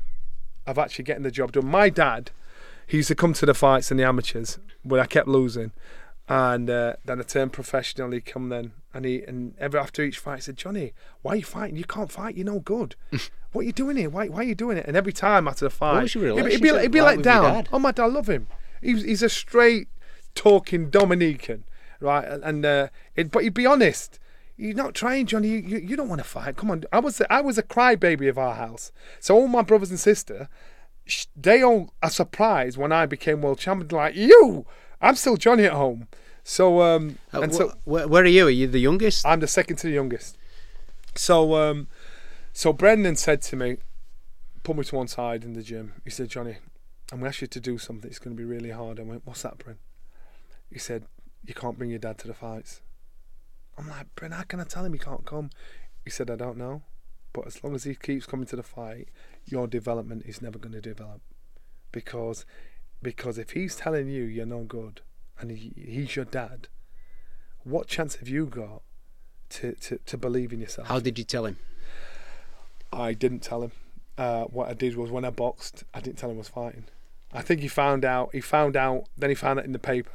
of 0.70 0.78
actually 0.78 1.04
getting 1.04 1.22
the 1.22 1.30
job 1.30 1.52
done. 1.52 1.66
My 1.66 1.88
dad, 1.88 2.30
he 2.86 2.98
used 2.98 3.08
to 3.08 3.14
come 3.14 3.32
to 3.34 3.46
the 3.46 3.54
fights 3.54 3.90
in 3.90 3.96
the 3.96 4.04
amateurs 4.04 4.58
where 4.82 5.00
I 5.00 5.06
kept 5.06 5.28
losing. 5.28 5.72
And 6.28 6.70
uh, 6.70 6.94
then 7.04 7.18
I 7.18 7.24
turned 7.24 7.52
professional. 7.52 8.12
He 8.12 8.20
come 8.20 8.50
then, 8.50 8.72
and 8.94 9.04
he 9.04 9.22
and 9.22 9.54
ever 9.58 9.76
after 9.76 10.00
each 10.02 10.18
fight, 10.20 10.36
he 10.36 10.42
said, 10.42 10.56
"Johnny, 10.56 10.92
why 11.22 11.32
are 11.32 11.36
you 11.36 11.42
fighting? 11.42 11.76
You 11.76 11.84
can't 11.84 12.10
fight. 12.10 12.36
You're 12.36 12.46
no 12.46 12.60
good. 12.60 12.94
what 13.52 13.62
are 13.62 13.64
you 13.64 13.72
doing 13.72 13.96
here? 13.96 14.08
Why, 14.08 14.28
why 14.28 14.38
are 14.38 14.44
you 14.44 14.54
doing 14.54 14.78
it?" 14.78 14.86
And 14.86 14.96
every 14.96 15.12
time 15.12 15.48
after 15.48 15.64
the 15.64 15.70
fight, 15.70 16.08
he'd 16.12 16.20
be- 16.44 16.50
he'd 16.52 16.62
be, 16.62 16.78
he'd 16.82 16.92
be 16.92 17.00
like 17.00 17.16
your 17.16 17.24
down. 17.24 17.66
Oh 17.72 17.80
my 17.80 17.90
dad, 17.90 18.04
I 18.04 18.06
love 18.06 18.28
him. 18.28 18.46
He's 18.80 19.02
he's 19.02 19.22
a 19.24 19.28
straight 19.28 19.88
talking 20.36 20.88
Dominican, 20.88 21.64
right? 21.98 22.24
And, 22.24 22.44
and 22.44 22.64
uh, 22.64 22.88
it, 23.16 23.32
but 23.32 23.42
he'd 23.42 23.54
be 23.54 23.66
honest. 23.66 24.20
You're 24.60 24.74
not 24.74 24.94
trying, 24.94 25.24
Johnny. 25.26 25.48
You, 25.48 25.58
you, 25.58 25.78
you 25.78 25.96
don't 25.96 26.08
want 26.08 26.20
to 26.20 26.28
fight. 26.28 26.56
Come 26.56 26.70
on. 26.70 26.84
I 26.92 26.98
was 27.00 27.22
I 27.30 27.40
was 27.40 27.56
a 27.56 27.62
crybaby 27.62 28.28
of 28.28 28.36
our 28.36 28.54
house. 28.54 28.92
So 29.18 29.34
all 29.34 29.48
my 29.48 29.62
brothers 29.62 29.90
and 29.90 29.98
sister, 29.98 30.48
they 31.34 31.62
all 31.62 31.94
are 32.02 32.10
surprised 32.10 32.76
when 32.76 32.92
I 32.92 33.06
became 33.06 33.40
world 33.40 33.58
champion. 33.58 33.88
Like 33.88 34.14
you, 34.14 34.66
I'm 35.00 35.16
still 35.16 35.36
Johnny 35.36 35.64
at 35.64 35.72
home. 35.72 36.08
So 36.44 36.82
um, 36.82 37.18
Uh, 37.32 37.40
and 37.42 37.54
so 37.54 37.68
wh- 37.84 38.08
where 38.10 38.22
are 38.22 38.26
you? 38.26 38.46
Are 38.48 38.50
you 38.50 38.66
the 38.66 38.80
youngest? 38.80 39.24
I'm 39.26 39.40
the 39.40 39.46
second 39.46 39.76
to 39.76 39.86
the 39.86 39.94
youngest. 39.94 40.36
So 41.14 41.54
um, 41.56 41.88
so 42.52 42.72
Brendan 42.72 43.16
said 43.16 43.40
to 43.42 43.56
me, 43.56 43.78
put 44.62 44.76
me 44.76 44.84
to 44.84 44.94
one 44.96 45.08
side 45.08 45.42
in 45.44 45.54
the 45.54 45.62
gym. 45.62 45.94
He 46.04 46.10
said, 46.10 46.28
Johnny, 46.28 46.56
I'm 47.10 47.18
gonna 47.20 47.28
ask 47.30 47.40
you 47.40 47.46
to 47.46 47.60
do 47.60 47.78
something. 47.78 48.10
It's 48.10 48.18
gonna 48.18 48.36
be 48.36 48.44
really 48.44 48.70
hard. 48.70 49.00
I 49.00 49.04
went, 49.04 49.22
what's 49.24 49.42
that, 49.42 49.58
Bren? 49.58 49.76
He 50.70 50.78
said, 50.78 51.04
you 51.46 51.54
can't 51.54 51.78
bring 51.78 51.90
your 51.90 51.98
dad 51.98 52.18
to 52.18 52.28
the 52.28 52.34
fights. 52.34 52.82
I'm 53.78 53.88
like, 53.88 54.14
Bren, 54.14 54.32
how 54.32 54.42
can 54.42 54.60
I 54.60 54.64
tell 54.64 54.84
him 54.84 54.92
he 54.92 54.98
can't 54.98 55.24
come? 55.24 55.50
He 56.04 56.10
said, 56.10 56.30
I 56.30 56.36
don't 56.36 56.56
know, 56.56 56.82
but 57.32 57.46
as 57.46 57.62
long 57.62 57.74
as 57.74 57.84
he 57.84 57.94
keeps 57.94 58.26
coming 58.26 58.46
to 58.46 58.56
the 58.56 58.62
fight, 58.62 59.08
your 59.46 59.66
development 59.66 60.24
is 60.26 60.42
never 60.42 60.58
going 60.58 60.72
to 60.72 60.80
develop, 60.80 61.20
because 61.92 62.44
because 63.02 63.38
if 63.38 63.52
he's 63.52 63.76
telling 63.76 64.08
you 64.08 64.24
you're 64.24 64.44
no 64.44 64.62
good 64.64 65.00
and 65.38 65.50
he, 65.50 65.72
he's 65.74 66.16
your 66.16 66.26
dad, 66.26 66.68
what 67.64 67.86
chance 67.86 68.16
have 68.16 68.28
you 68.28 68.46
got 68.46 68.82
to, 69.50 69.72
to, 69.72 69.98
to 70.04 70.18
believe 70.18 70.52
in 70.52 70.60
yourself? 70.60 70.88
How 70.88 71.00
did 71.00 71.18
you 71.18 71.24
tell 71.24 71.46
him? 71.46 71.56
I 72.92 73.14
didn't 73.14 73.40
tell 73.40 73.62
him. 73.62 73.72
Uh, 74.18 74.44
what 74.44 74.68
I 74.68 74.74
did 74.74 74.96
was 74.96 75.10
when 75.10 75.24
I 75.24 75.30
boxed, 75.30 75.84
I 75.94 76.00
didn't 76.00 76.18
tell 76.18 76.30
him 76.30 76.36
I 76.36 76.38
was 76.38 76.48
fighting. 76.48 76.84
I 77.32 77.42
think 77.42 77.60
he 77.60 77.68
found 77.68 78.04
out. 78.04 78.30
He 78.32 78.40
found 78.40 78.76
out. 78.76 79.04
Then 79.16 79.30
he 79.30 79.36
found 79.36 79.58
it 79.60 79.64
in 79.64 79.72
the 79.72 79.78
paper. 79.78 80.10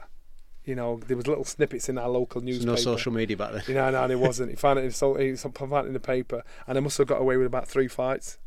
You 0.65 0.73
know, 0.75 0.99
there 1.07 1.15
was 1.15 1.27
little 1.27 1.45
snippets 1.45 1.89
in 1.89 1.97
our 1.99 2.09
local 2.09 2.41
newspaper. 2.41 2.71
no 2.71 2.75
social 2.75 3.11
media 3.11 3.37
back 3.37 3.51
then. 3.53 3.63
You 3.67 3.75
know, 3.75 3.91
no, 3.91 4.07
there 4.07 4.17
wasn't. 4.17 4.49
He 4.49 4.55
found 4.55 4.79
it 4.79 4.85
in 4.85 4.91
so 4.91 5.13
he 5.15 5.35
found 5.35 5.71
it 5.73 5.87
in 5.87 5.93
the 5.93 5.99
paper, 5.99 6.43
and 6.67 6.77
I 6.77 6.81
must 6.81 6.97
have 6.97 7.07
got 7.07 7.21
away 7.21 7.37
with 7.37 7.45
about 7.47 7.67
three 7.67 7.87
fights. 7.87 8.39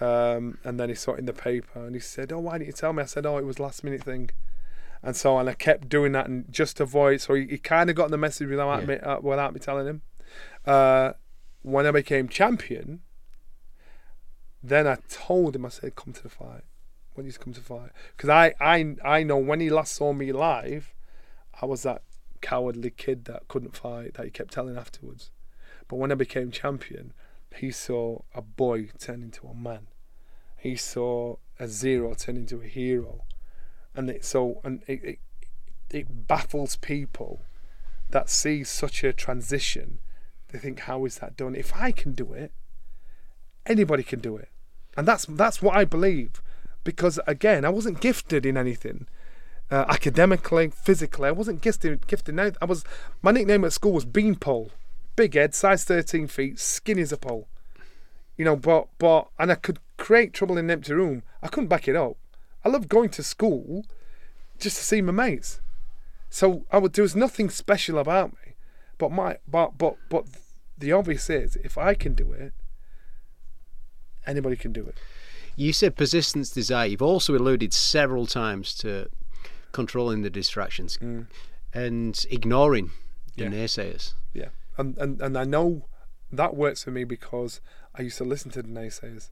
Um, 0.00 0.58
and 0.64 0.78
then 0.78 0.88
he 0.90 0.94
saw 0.94 1.12
it 1.12 1.20
in 1.20 1.26
the 1.26 1.32
paper, 1.32 1.86
and 1.86 1.94
he 1.94 2.00
said, 2.00 2.32
"Oh, 2.32 2.40
why 2.40 2.58
didn't 2.58 2.66
you 2.66 2.72
tell 2.72 2.92
me?" 2.92 3.02
I 3.02 3.06
said, 3.06 3.24
"Oh, 3.24 3.38
it 3.38 3.44
was 3.44 3.58
last 3.60 3.84
minute 3.84 4.02
thing." 4.02 4.30
And 5.02 5.14
so, 5.16 5.38
and 5.38 5.48
I 5.48 5.54
kept 5.54 5.88
doing 5.88 6.12
that, 6.12 6.26
and 6.26 6.50
just 6.52 6.78
to 6.78 6.82
avoid. 6.82 7.20
So 7.20 7.34
he, 7.34 7.46
he 7.46 7.58
kind 7.58 7.88
of 7.90 7.96
got 7.96 8.10
the 8.10 8.18
message 8.18 8.48
without 8.48 8.80
Yeah. 8.80 8.86
me, 8.86 8.94
uh, 8.96 9.20
without 9.20 9.54
me 9.54 9.60
telling 9.60 9.86
him. 9.86 10.02
Uh, 10.66 11.12
when 11.62 11.86
I 11.86 11.92
became 11.92 12.28
champion, 12.28 13.02
then 14.62 14.86
I 14.86 14.96
told 15.08 15.54
him. 15.54 15.64
I 15.64 15.68
said, 15.68 15.94
"Come 15.94 16.12
to 16.12 16.22
the 16.22 16.28
fight." 16.28 16.64
When 17.14 17.24
he's 17.24 17.38
come 17.38 17.54
to 17.54 17.62
fight, 17.62 17.92
because 18.14 18.28
I, 18.28 18.52
I, 18.60 18.94
I 19.02 19.22
know 19.22 19.38
when 19.38 19.60
he 19.60 19.70
last 19.70 19.94
saw 19.94 20.12
me 20.12 20.32
live, 20.32 20.94
I 21.60 21.66
was 21.66 21.82
that 21.82 22.02
cowardly 22.40 22.90
kid 22.90 23.24
that 23.24 23.48
couldn't 23.48 23.76
fight 23.76 24.14
that 24.14 24.24
he 24.24 24.30
kept 24.30 24.52
telling 24.52 24.76
afterwards. 24.76 25.30
But 25.88 25.96
when 25.96 26.12
I 26.12 26.14
became 26.14 26.50
champion, 26.50 27.12
he 27.54 27.70
saw 27.70 28.20
a 28.34 28.42
boy 28.42 28.90
turn 28.98 29.22
into 29.22 29.46
a 29.46 29.54
man. 29.54 29.86
He 30.56 30.76
saw 30.76 31.36
a 31.58 31.68
zero 31.68 32.14
turn 32.14 32.36
into 32.36 32.60
a 32.60 32.66
hero, 32.66 33.24
and 33.94 34.10
it 34.10 34.24
so 34.24 34.60
and 34.64 34.82
it 34.86 35.02
it, 35.04 35.18
it 35.90 36.26
baffles 36.26 36.76
people 36.76 37.42
that 38.10 38.28
see 38.28 38.64
such 38.64 39.04
a 39.04 39.12
transition. 39.12 40.00
They 40.48 40.58
think, 40.58 40.80
how 40.80 41.04
is 41.04 41.18
that 41.18 41.36
done? 41.36 41.54
If 41.54 41.74
I 41.74 41.90
can 41.92 42.12
do 42.12 42.32
it, 42.32 42.52
anybody 43.64 44.02
can 44.02 44.20
do 44.20 44.36
it, 44.36 44.50
and 44.96 45.06
that's 45.06 45.26
that's 45.26 45.62
what 45.62 45.76
I 45.76 45.84
believe. 45.84 46.42
Because 46.84 47.18
again, 47.26 47.64
I 47.64 47.70
wasn't 47.70 48.00
gifted 48.00 48.46
in 48.46 48.56
anything 48.56 49.08
uh, 49.70 49.84
academically, 49.88 50.68
physically. 50.70 51.28
I 51.28 51.32
wasn't 51.32 51.60
gifted. 51.60 52.06
Gifted. 52.06 52.38
I 52.38 52.64
was. 52.64 52.84
My 53.22 53.32
nickname 53.32 53.64
at 53.64 53.72
school 53.72 53.92
was 53.92 54.04
Beanpole. 54.04 54.70
Big 55.16 55.34
head, 55.34 55.54
size 55.54 55.84
thirteen 55.84 56.26
feet, 56.26 56.58
skinny 56.58 57.02
as 57.02 57.12
a 57.12 57.16
pole. 57.16 57.48
You 58.36 58.44
know, 58.44 58.56
but 58.56 58.88
but 58.98 59.28
and 59.38 59.50
I 59.50 59.54
could 59.54 59.78
create 59.96 60.32
trouble 60.32 60.58
in 60.58 60.66
an 60.66 60.70
empty 60.70 60.92
room. 60.92 61.22
I 61.42 61.48
couldn't 61.48 61.68
back 61.68 61.88
it 61.88 61.96
up. 61.96 62.16
I 62.64 62.68
loved 62.68 62.88
going 62.88 63.10
to 63.10 63.22
school 63.22 63.84
just 64.58 64.76
to 64.76 64.84
see 64.84 65.00
my 65.00 65.12
mates. 65.12 65.60
So 66.30 66.64
I 66.70 66.78
would. 66.78 66.92
There 66.92 67.02
was 67.02 67.16
nothing 67.16 67.50
special 67.50 67.98
about 67.98 68.32
me. 68.32 68.54
But 68.98 69.12
my 69.12 69.38
but 69.48 69.78
but 69.78 69.96
but 70.08 70.24
the 70.78 70.92
obvious 70.92 71.30
is, 71.30 71.56
if 71.56 71.78
I 71.78 71.94
can 71.94 72.14
do 72.14 72.32
it, 72.32 72.52
anybody 74.26 74.56
can 74.56 74.72
do 74.72 74.84
it. 74.86 74.98
You 75.54 75.72
said 75.72 75.96
persistence, 75.96 76.50
desire. 76.50 76.86
You've 76.86 77.00
also 77.00 77.34
alluded 77.34 77.72
several 77.72 78.26
times 78.26 78.74
to 78.74 79.08
controlling 79.80 80.22
the 80.22 80.30
distractions 80.30 80.96
mm. 80.98 81.26
and 81.74 82.14
ignoring 82.30 82.86
the 83.36 83.44
Yeah. 83.44 83.50
naysayers. 83.50 84.14
Yeah, 84.32 84.50
and, 84.78 84.96
and 85.02 85.20
and 85.20 85.36
I 85.36 85.44
know 85.44 85.66
that 86.32 86.56
works 86.56 86.80
for 86.84 86.90
me 86.98 87.04
because 87.04 87.60
I 87.98 88.00
used 88.08 88.18
to 88.18 88.24
listen 88.24 88.50
to 88.52 88.62
the 88.62 88.68
naysayers. 88.80 89.24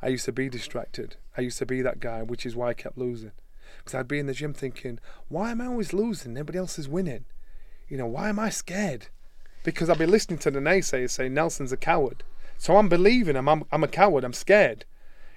I 0.00 0.08
used 0.08 0.26
to 0.26 0.32
be 0.32 0.48
distracted. 0.48 1.16
I 1.36 1.40
used 1.48 1.58
to 1.58 1.66
be 1.66 1.82
that 1.82 1.98
guy, 2.00 2.20
which 2.22 2.44
is 2.46 2.54
why 2.54 2.68
I 2.70 2.74
kept 2.84 2.98
losing. 2.98 3.32
Because 3.78 3.94
I'd 3.96 4.08
be 4.14 4.18
in 4.22 4.26
the 4.26 4.34
gym 4.40 4.52
thinking, 4.54 4.98
why 5.28 5.50
am 5.50 5.60
I 5.60 5.66
always 5.66 5.92
losing? 5.92 6.32
Everybody 6.36 6.58
else 6.58 6.78
is 6.78 6.88
winning. 6.88 7.24
You 7.88 7.96
know, 7.98 8.06
why 8.16 8.28
am 8.28 8.38
I 8.38 8.50
scared? 8.50 9.08
Because 9.64 9.88
I'd 9.90 9.98
be 9.98 10.06
listening 10.16 10.38
to 10.40 10.50
the 10.50 10.60
naysayers 10.60 11.10
say 11.10 11.28
Nelson's 11.28 11.72
a 11.72 11.76
coward. 11.76 12.22
So 12.58 12.76
I'm 12.76 12.88
believing 12.88 13.36
I'm, 13.36 13.48
I'm, 13.48 13.64
I'm 13.72 13.84
a 13.84 13.88
coward. 13.88 14.22
I'm 14.24 14.38
scared. 14.46 14.84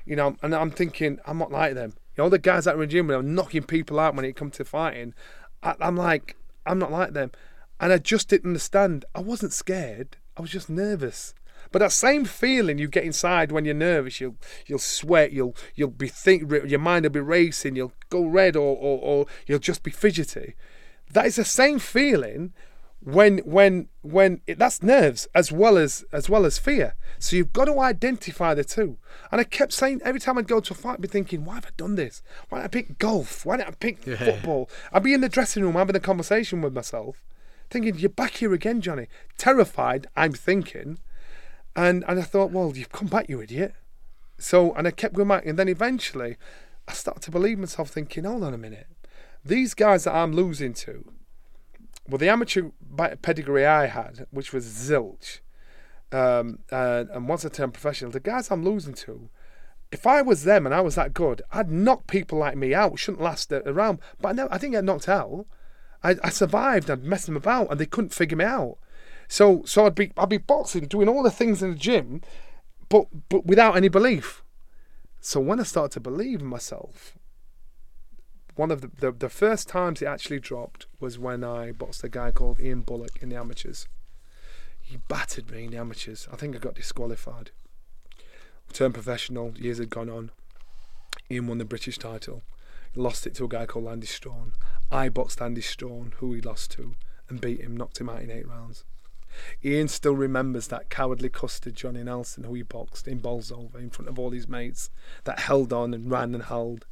You 0.06 0.16
know, 0.18 0.36
and 0.44 0.54
I'm 0.54 0.72
thinking 0.72 1.20
I'm 1.26 1.38
not 1.38 1.52
like 1.52 1.74
them. 1.74 1.94
You 2.16 2.24
know, 2.24 2.30
the 2.30 2.40
guys 2.40 2.66
that 2.66 2.78
were 2.78 2.84
in 2.84 2.90
gym 2.90 3.08
were 3.08 3.24
knocking 3.24 3.64
people 3.64 4.00
out 4.00 4.16
when 4.16 4.26
it 4.26 4.36
comes 4.36 4.58
to 4.58 4.66
fighting. 4.66 5.14
I, 5.62 5.76
I'm 5.80 5.98
like, 5.98 6.36
I'm 6.66 6.80
not 6.80 6.92
like 6.92 7.14
them. 7.14 7.32
And 7.80 7.92
I 7.92 7.98
just 7.98 8.30
didn't 8.30 8.50
understand. 8.50 9.06
I 9.16 9.22
wasn't 9.22 9.54
scared. 9.54 10.18
I 10.38 10.42
was 10.42 10.52
just 10.52 10.70
nervous. 10.70 11.34
But 11.72 11.80
that 11.80 11.92
same 11.92 12.26
feeling 12.26 12.78
you 12.78 12.88
get 12.88 13.04
inside 13.04 13.52
when 13.52 13.66
you're 13.66 13.74
nervous, 13.74 14.22
you'll 14.22 14.36
you'll 14.68 14.80
sweat, 14.80 15.32
you'll 15.32 15.56
you'll 15.76 15.90
be 15.90 16.08
think, 16.08 16.52
your 16.66 16.80
mind 16.80 17.04
will 17.04 17.10
be 17.10 17.20
racing, 17.20 17.76
you'll 17.76 17.94
go 18.10 18.26
red, 18.26 18.56
or, 18.56 18.78
or, 18.78 19.00
or 19.00 19.26
you'll 19.48 19.60
just 19.60 19.82
be 19.82 19.90
fidgety. 19.90 20.56
That 21.12 21.26
is 21.26 21.38
the 21.38 21.46
same 21.46 21.80
feeling 21.80 22.54
when 23.04 23.40
when 23.40 23.90
when 24.02 24.42
it, 24.48 24.58
that's 24.58 24.82
nerves 24.82 25.28
as 25.36 25.52
well 25.52 25.78
as 25.78 26.06
as 26.14 26.30
well 26.30 26.46
as 26.46 26.58
fear. 26.58 26.96
So 27.20 27.36
you've 27.36 27.54
got 27.54 27.66
to 27.66 27.80
identify 27.80 28.54
the 28.54 28.64
two. 28.64 28.98
And 29.32 29.42
I 29.42 29.44
kept 29.44 29.74
saying 29.74 30.02
every 30.04 30.20
time 30.20 30.38
I'd 30.38 30.48
go 30.48 30.60
to 30.60 30.74
a 30.74 30.76
fight, 30.76 30.94
I'd 30.94 31.02
be 31.02 31.08
thinking, 31.08 31.44
why 31.44 31.56
have 31.56 31.66
I 31.66 31.70
done 31.76 31.96
this? 31.96 32.22
Why 32.50 32.60
did 32.60 32.66
I 32.66 32.68
pick 32.70 33.00
golf? 33.00 33.46
Why 33.46 33.58
did 33.58 33.68
I 33.68 33.72
pick 33.72 34.06
yeah. 34.06 34.16
football? 34.16 34.70
I'd 34.92 35.04
be 35.04 35.14
in 35.14 35.22
the 35.22 35.30
dressing 35.30 35.64
room 35.64 35.74
having 35.74 35.96
a 35.96 36.00
conversation 36.00 36.62
with 36.62 36.74
myself, 36.74 37.22
thinking, 37.70 37.98
you're 37.98 38.10
back 38.10 38.36
here 38.36 38.54
again, 38.54 38.80
Johnny. 38.82 39.08
Terrified, 39.38 40.08
I'm 40.16 40.34
thinking. 40.34 41.00
And 41.76 42.06
and 42.08 42.20
I 42.20 42.24
thought, 42.24 42.52
well, 42.52 42.72
you've 42.76 42.92
come 42.92 43.08
back, 43.08 43.28
you 43.28 43.42
idiot. 43.42 43.74
So 44.38 44.74
and 44.74 44.88
I 44.88 44.92
kept 44.92 45.16
going 45.16 45.28
back, 45.28 45.46
and 45.46 45.60
then 45.60 45.68
eventually, 45.68 46.38
I 46.88 46.94
started 46.94 47.24
to 47.24 47.32
believe 47.32 47.60
myself, 47.60 47.90
thinking, 47.90 48.24
hold 48.24 48.44
on 48.44 48.54
a 48.54 48.58
minute, 48.58 48.88
these 49.44 49.74
guys 49.74 50.06
that 50.06 50.16
I'm 50.16 50.34
losing 50.34 50.74
to, 50.76 51.12
well, 52.08 52.18
the 52.18 52.30
amateur 52.30 52.70
pedigree 53.22 53.66
I 53.66 53.88
had, 53.88 54.28
which 54.32 54.52
was 54.52 54.66
zilch, 54.66 55.40
um, 56.12 56.60
and, 56.70 57.10
and 57.10 57.28
once 57.28 57.46
I 57.46 57.50
turned 57.50 57.74
professional, 57.74 58.12
the 58.12 58.20
guys 58.20 58.52
I'm 58.52 58.64
losing 58.64 58.94
to, 58.96 59.30
if 59.92 60.06
I 60.08 60.22
was 60.22 60.44
them 60.44 60.66
and 60.66 60.74
I 60.74 60.82
was 60.82 60.96
that 60.96 61.14
good, 61.14 61.42
I'd 61.52 61.72
knock 61.72 62.08
people 62.08 62.38
like 62.38 62.58
me 62.58 62.74
out. 62.74 63.00
Shouldn't 63.00 63.24
last 63.24 63.52
around, 63.52 64.00
but 64.20 64.30
I, 64.30 64.32
never, 64.34 64.54
I 64.54 64.58
didn't 64.58 64.74
get 64.74 64.84
knocked 64.84 65.08
out. 65.08 65.46
I, 66.04 66.16
I 66.24 66.30
survived. 66.30 66.90
I'd 66.90 67.04
messed 67.04 67.28
them 67.28 67.38
about, 67.38 67.72
and 67.72 67.80
they 67.80 67.86
couldn't 67.86 68.14
figure 68.14 68.38
me 68.38 68.46
out. 68.46 68.78
So 69.28 69.64
so 69.66 69.86
I'd 69.86 69.96
be 69.96 70.12
I'd 70.18 70.30
be 70.30 70.38
boxing, 70.38 70.86
doing 70.86 71.08
all 71.08 71.24
the 71.24 71.32
things 71.32 71.64
in 71.64 71.72
the 71.72 71.78
gym, 71.78 72.22
but 72.90 73.06
but 73.30 73.46
without 73.46 73.78
any 73.78 73.88
belief. 73.88 74.44
So 75.22 75.40
when 75.40 75.60
I 75.60 75.64
started 75.64 75.94
to 75.94 76.00
believe 76.00 76.42
in 76.42 76.48
myself, 76.48 77.18
one 78.56 78.72
of 78.72 78.82
the, 78.82 78.92
the, 79.00 79.12
the 79.12 79.30
first 79.30 79.68
times 79.68 80.02
it 80.02 80.06
actually 80.06 80.40
dropped 80.40 80.86
was 81.00 81.18
when 81.18 81.44
I 81.44 81.72
boxed 81.72 82.04
a 82.04 82.10
guy 82.10 82.32
called 82.32 82.60
Ian 82.60 82.82
Bulloch 82.82 83.22
in 83.22 83.30
the 83.30 83.36
amateurs. 83.36 83.88
He 84.80 84.98
battered 85.08 85.50
me 85.50 85.66
in 85.66 85.72
the 85.72 85.78
amateurs. 85.78 86.28
I 86.32 86.36
think 86.36 86.56
I 86.56 86.60
got 86.60 86.76
disqualified. 86.76 87.52
Turned 88.72 88.94
professional, 88.94 89.58
years 89.58 89.78
had 89.78 89.90
gone 89.90 90.10
on. 90.10 90.32
Ian 91.32 91.48
won 91.48 91.58
the 91.58 91.66
British 91.66 91.98
title. 91.98 92.44
He 92.92 93.00
lost 93.00 93.26
it 93.26 93.34
to 93.36 93.46
a 93.46 93.48
guy 93.48 93.66
called 93.66 93.88
Andy 93.88 94.08
Straughn. 94.08 94.54
I 94.92 95.10
boxed 95.10 95.42
Andy 95.42 95.62
Straughn, 95.62 96.14
who 96.18 96.34
he 96.34 96.42
lost 96.42 96.72
to, 96.72 96.96
and 97.30 97.42
beat 97.42 97.62
him, 97.62 97.76
knocked 97.76 98.00
him 98.00 98.10
out 98.10 98.22
in 98.22 98.30
eight 98.30 98.48
rounds. 98.48 98.84
Ian 99.66 99.88
still 99.88 100.16
remembers 100.16 100.68
that 100.68 100.90
cowardly 100.90 101.30
custard 101.30 101.76
Johnny 101.76 102.04
Nelson 102.04 102.44
who 102.44 102.54
he 102.54 102.62
boxed 102.62 103.08
in 103.08 103.20
Bolsover 103.20 103.80
in 103.80 103.90
front 103.90 104.10
of 104.10 104.20
all 104.20 104.30
his 104.30 104.48
mates 104.48 104.92
that 105.24 105.40
held 105.40 105.74
on 105.74 105.94
and 105.94 106.12
ran 106.12 106.36
and 106.36 106.44
held. 106.44 106.86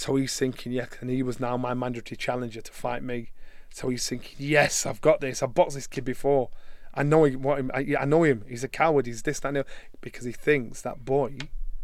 So 0.00 0.16
he's 0.16 0.34
thinking, 0.34 0.72
yeah, 0.72 0.86
and 1.02 1.10
he 1.10 1.22
was 1.22 1.40
now 1.40 1.58
my 1.58 1.74
mandatory 1.74 2.16
challenger 2.16 2.62
to 2.62 2.72
fight 2.72 3.02
me. 3.02 3.32
So 3.68 3.90
he's 3.90 4.08
thinking, 4.08 4.34
yes, 4.38 4.86
I've 4.86 5.02
got 5.02 5.20
this. 5.20 5.42
I've 5.42 5.52
boxed 5.52 5.74
this 5.74 5.86
kid 5.86 6.06
before. 6.06 6.48
I 6.94 7.02
know 7.02 7.24
him. 7.24 7.42
What 7.42 7.62
I, 7.74 7.94
I 8.00 8.06
know 8.06 8.22
him. 8.22 8.42
He's 8.48 8.64
a 8.64 8.68
coward. 8.68 9.04
He's 9.04 9.24
this, 9.24 9.40
that, 9.40 9.54
and 9.54 9.62
because 10.00 10.24
he 10.24 10.32
thinks 10.32 10.80
that 10.80 11.04
boy 11.04 11.36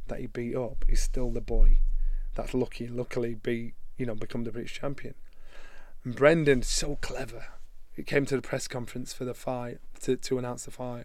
that 0.08 0.20
he 0.20 0.28
beat 0.28 0.56
up 0.56 0.82
is 0.88 1.02
still 1.02 1.30
the 1.30 1.42
boy 1.42 1.76
that's 2.34 2.54
lucky, 2.54 2.88
luckily, 2.88 3.34
be 3.34 3.74
you 3.98 4.06
know 4.06 4.14
become 4.14 4.44
the 4.44 4.50
British 4.50 4.72
champion. 4.72 5.12
And 6.02 6.16
Brendan's 6.16 6.68
so 6.68 6.96
clever. 7.02 7.44
He 7.92 8.02
came 8.02 8.24
to 8.24 8.36
the 8.36 8.40
press 8.40 8.66
conference 8.66 9.12
for 9.12 9.26
the 9.26 9.34
fight 9.34 9.76
to, 10.04 10.16
to 10.16 10.38
announce 10.38 10.64
the 10.64 10.70
fight, 10.70 11.04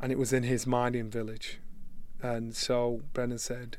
and 0.00 0.10
it 0.10 0.18
was 0.18 0.32
in 0.32 0.42
his 0.42 0.66
mining 0.66 1.10
village. 1.10 1.60
And 2.20 2.56
so 2.56 3.02
Brendan 3.12 3.38
said, 3.38 3.76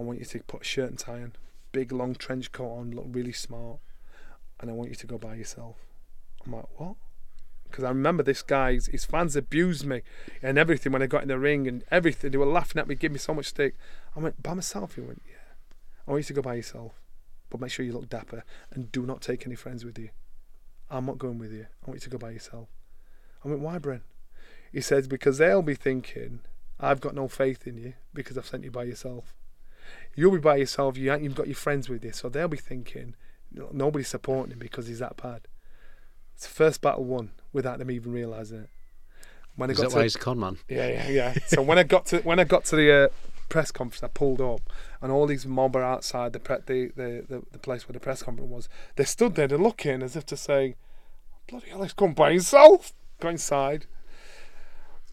I 0.00 0.02
want 0.02 0.20
you 0.20 0.24
to 0.24 0.38
put 0.44 0.62
a 0.62 0.64
shirt 0.64 0.88
and 0.88 0.98
tie 0.98 1.20
on, 1.20 1.32
big 1.72 1.92
long 1.92 2.14
trench 2.14 2.52
coat 2.52 2.78
on, 2.78 2.90
look 2.92 3.06
really 3.08 3.32
smart, 3.32 3.78
and 4.60 4.70
I 4.70 4.74
want 4.74 4.90
you 4.90 4.96
to 4.96 5.06
go 5.06 5.18
by 5.18 5.34
yourself. 5.34 5.76
I'm 6.44 6.52
like, 6.52 6.80
what? 6.80 6.96
Because 7.64 7.84
I 7.84 7.88
remember 7.88 8.22
this 8.22 8.42
guy, 8.42 8.72
his, 8.72 9.04
fans 9.04 9.36
abused 9.36 9.84
me 9.84 10.02
and 10.42 10.56
everything 10.56 10.90
when 10.90 11.02
I 11.02 11.06
got 11.06 11.22
in 11.22 11.28
the 11.28 11.38
ring 11.38 11.68
and 11.68 11.84
everything. 11.90 12.30
They 12.30 12.38
were 12.38 12.46
laughing 12.46 12.80
at 12.80 12.88
me, 12.88 12.94
giving 12.94 13.14
me 13.14 13.18
so 13.18 13.34
much 13.34 13.46
stick. 13.46 13.74
I 14.16 14.20
went, 14.20 14.42
by 14.42 14.54
myself? 14.54 14.94
He 14.94 15.02
went, 15.02 15.22
yeah. 15.26 15.34
I 16.06 16.12
want 16.12 16.20
you 16.20 16.28
to 16.28 16.32
go 16.32 16.42
by 16.42 16.54
yourself, 16.54 17.02
but 17.50 17.60
make 17.60 17.70
sure 17.70 17.84
you 17.84 17.92
look 17.92 18.08
dapper 18.08 18.42
and 18.72 18.90
do 18.90 19.04
not 19.04 19.20
take 19.20 19.46
any 19.46 19.54
friends 19.54 19.84
with 19.84 19.98
you. 19.98 20.08
I'm 20.90 21.04
not 21.04 21.18
going 21.18 21.38
with 21.38 21.52
you. 21.52 21.66
I 21.84 21.90
want 21.90 21.96
you 21.96 22.04
to 22.04 22.10
go 22.10 22.18
by 22.18 22.30
yourself. 22.30 22.68
I 23.44 23.48
went, 23.48 23.60
why, 23.60 23.78
Bren? 23.78 24.00
He 24.72 24.80
says, 24.80 25.06
because 25.06 25.38
they'll 25.38 25.62
be 25.62 25.74
thinking, 25.74 26.40
I've 26.80 27.00
got 27.00 27.14
no 27.14 27.28
faith 27.28 27.66
in 27.66 27.76
you 27.76 27.94
because 28.14 28.38
I've 28.38 28.46
sent 28.46 28.64
you 28.64 28.70
by 28.70 28.84
yourself. 28.84 29.34
You'll 30.18 30.32
be 30.32 30.38
by 30.38 30.56
yourself, 30.56 30.98
you 30.98 31.12
ain't 31.12 31.22
even 31.22 31.36
got 31.36 31.46
your 31.46 31.54
friends 31.54 31.88
with 31.88 32.04
you, 32.04 32.10
so 32.10 32.28
they'll 32.28 32.48
be 32.48 32.56
thinking, 32.56 33.14
nobody's 33.52 34.08
supporting 34.08 34.50
him 34.50 34.58
because 34.58 34.88
he's 34.88 34.98
that 34.98 35.16
bad. 35.16 35.42
It's 36.34 36.44
the 36.44 36.52
first 36.52 36.80
battle 36.80 37.04
won 37.04 37.30
without 37.52 37.78
them 37.78 37.88
even 37.88 38.10
realising 38.10 38.62
it. 38.62 38.70
When 39.54 39.70
I 39.70 39.74
Is 39.74 39.78
got 39.78 39.84
that 39.84 39.90
to, 39.90 39.96
why 39.98 40.02
he's 40.02 40.16
a 40.16 40.18
con 40.18 40.40
man? 40.40 40.58
Yeah, 40.68 40.88
yeah, 40.88 41.08
yeah. 41.08 41.34
so 41.46 41.62
when 41.62 41.78
I 41.78 41.84
got 41.84 42.06
to 42.06 42.18
when 42.22 42.40
I 42.40 42.44
got 42.44 42.64
to 42.64 42.74
the 42.74 42.92
uh, 42.92 43.08
press 43.48 43.70
conference, 43.70 44.02
I 44.02 44.08
pulled 44.08 44.40
up, 44.40 44.60
and 45.00 45.12
all 45.12 45.24
these 45.28 45.46
mob 45.46 45.76
are 45.76 45.84
outside 45.84 46.32
the, 46.32 46.40
pre- 46.40 46.64
the, 46.66 46.90
the, 46.96 47.24
the, 47.28 47.42
the 47.52 47.58
place 47.60 47.86
where 47.88 47.92
the 47.92 48.00
press 48.00 48.24
conference 48.24 48.50
was. 48.50 48.68
They 48.96 49.04
stood 49.04 49.36
there, 49.36 49.46
they're 49.46 49.56
looking 49.56 50.02
as 50.02 50.16
if 50.16 50.26
to 50.26 50.36
say, 50.36 50.74
"Bloody 51.48 51.70
hell, 51.70 51.84
he's 51.84 51.92
come 51.92 52.14
by 52.14 52.32
himself." 52.32 52.92
Go 53.20 53.28
inside. 53.28 53.86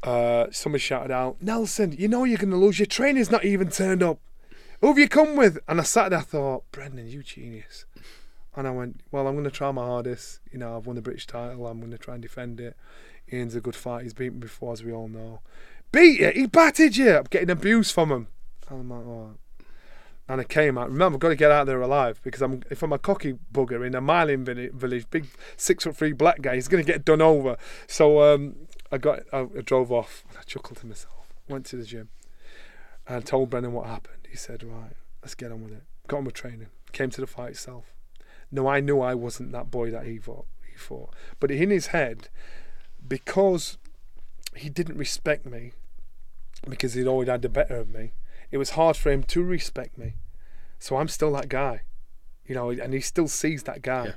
Uh, 0.01 0.47
somebody 0.49 0.81
shouted 0.81 1.11
out, 1.11 1.37
Nelson, 1.41 1.91
you 1.91 2.07
know 2.07 2.23
you're 2.23 2.39
going 2.39 2.49
to 2.49 2.57
lose. 2.57 2.79
Your 2.79 2.87
trainer's 2.87 3.29
not 3.29 3.45
even 3.45 3.69
turned 3.69 4.01
up. 4.01 4.17
Who 4.85 4.89
have 4.89 4.99
you 4.99 5.09
come 5.09 5.35
with? 5.35 5.57
And 5.67 5.79
I 5.79 5.83
sat 5.83 6.09
there, 6.09 6.19
I 6.19 6.21
thought, 6.21 6.71
Brendan, 6.71 7.07
you 7.07 7.23
genius. 7.23 7.85
And 8.55 8.67
I 8.67 8.69
went, 8.69 9.01
well, 9.09 9.27
I'm 9.27 9.33
going 9.33 9.45
to 9.45 9.49
try 9.49 9.71
my 9.71 9.83
hardest. 9.83 10.41
You 10.51 10.59
know, 10.59 10.77
I've 10.77 10.85
won 10.85 10.95
the 10.95 11.01
British 11.01 11.25
title. 11.25 11.65
I'm 11.65 11.79
going 11.79 11.89
to 11.89 11.97
try 11.97 12.13
and 12.13 12.21
defend 12.21 12.59
it. 12.59 12.77
Ian's 13.33 13.55
a 13.55 13.61
good 13.61 13.75
fight. 13.75 14.03
He's 14.03 14.13
beaten 14.13 14.37
before, 14.37 14.73
as 14.73 14.83
we 14.83 14.93
all 14.93 15.07
know. 15.07 15.39
Beat 15.91 16.19
you. 16.19 16.29
He 16.29 16.45
battered 16.45 16.97
you. 16.97 17.17
I'm 17.17 17.23
getting 17.31 17.49
abuse 17.49 17.89
from 17.89 18.11
him. 18.11 18.27
And 18.69 18.81
I'm 18.81 18.89
like, 18.91 19.07
oh. 19.07 19.31
And 20.29 20.41
I 20.41 20.43
came 20.43 20.77
out. 20.77 20.91
Remember, 20.91 21.15
I've 21.15 21.19
got 21.19 21.29
to 21.29 21.35
get 21.35 21.49
out 21.49 21.65
there 21.65 21.81
alive 21.81 22.21
because 22.21 22.43
I'm 22.43 22.61
if 22.69 22.83
I'm 22.83 22.93
a 22.93 22.99
cocky 22.99 23.39
bugger 23.51 23.83
in 23.87 23.95
a 23.95 24.01
mining 24.01 24.45
village, 24.45 25.09
big 25.09 25.25
six 25.57 25.83
foot 25.83 25.97
three 25.97 26.13
black 26.13 26.43
guy, 26.43 26.53
he's 26.53 26.67
going 26.67 26.85
to 26.85 26.91
get 26.91 27.05
done 27.05 27.23
over. 27.23 27.57
So 27.87 28.21
um, 28.21 28.55
I 28.91 28.99
got, 28.99 29.21
I, 29.33 29.47
I 29.57 29.61
drove 29.65 29.91
off 29.91 30.23
and 30.29 30.37
I 30.37 30.43
chuckled 30.43 30.77
to 30.81 30.85
myself. 30.85 31.33
Went 31.49 31.65
to 31.67 31.75
the 31.75 31.85
gym 31.85 32.09
and 33.07 33.25
told 33.25 33.49
Brendan 33.49 33.73
what 33.73 33.87
happened. 33.87 34.24
He 34.35 34.37
said, 34.37 34.63
"Right, 34.63 34.95
let's 35.21 35.35
get 35.35 35.51
on 35.51 35.63
with 35.63 35.73
it." 35.73 35.83
Got 36.07 36.17
on 36.17 36.25
with 36.25 36.33
training. 36.33 36.67
Came 36.91 37.09
to 37.11 37.21
the 37.21 37.27
fight 37.27 37.51
itself. 37.51 37.93
No, 38.51 38.67
I 38.67 38.79
knew 38.79 38.99
I 38.99 39.15
wasn't 39.15 39.51
that 39.53 39.71
boy 39.71 39.91
that 39.91 40.05
he 40.05 40.17
fought. 40.17 40.45
He 40.69 40.77
fought, 40.77 41.13
but 41.39 41.51
in 41.51 41.69
his 41.69 41.87
head, 41.87 42.29
because 43.07 43.77
he 44.55 44.69
didn't 44.69 44.97
respect 44.97 45.45
me, 45.45 45.71
because 46.67 46.93
he'd 46.93 47.07
always 47.07 47.29
had 47.29 47.41
the 47.41 47.49
better 47.49 47.77
of 47.77 47.89
me 47.89 48.11
it 48.51 48.57
was 48.57 48.71
hard 48.71 48.95
for 48.95 49.11
him 49.11 49.23
to 49.23 49.43
respect 49.43 49.97
me. 49.97 50.15
So 50.79 50.97
I'm 50.97 51.07
still 51.07 51.31
that 51.33 51.49
guy, 51.49 51.81
you 52.45 52.55
know, 52.55 52.69
and 52.69 52.93
he 52.93 53.01
still 53.01 53.27
sees 53.27 53.63
that 53.63 53.81
guy. 53.81 54.05
Yeah. 54.05 54.13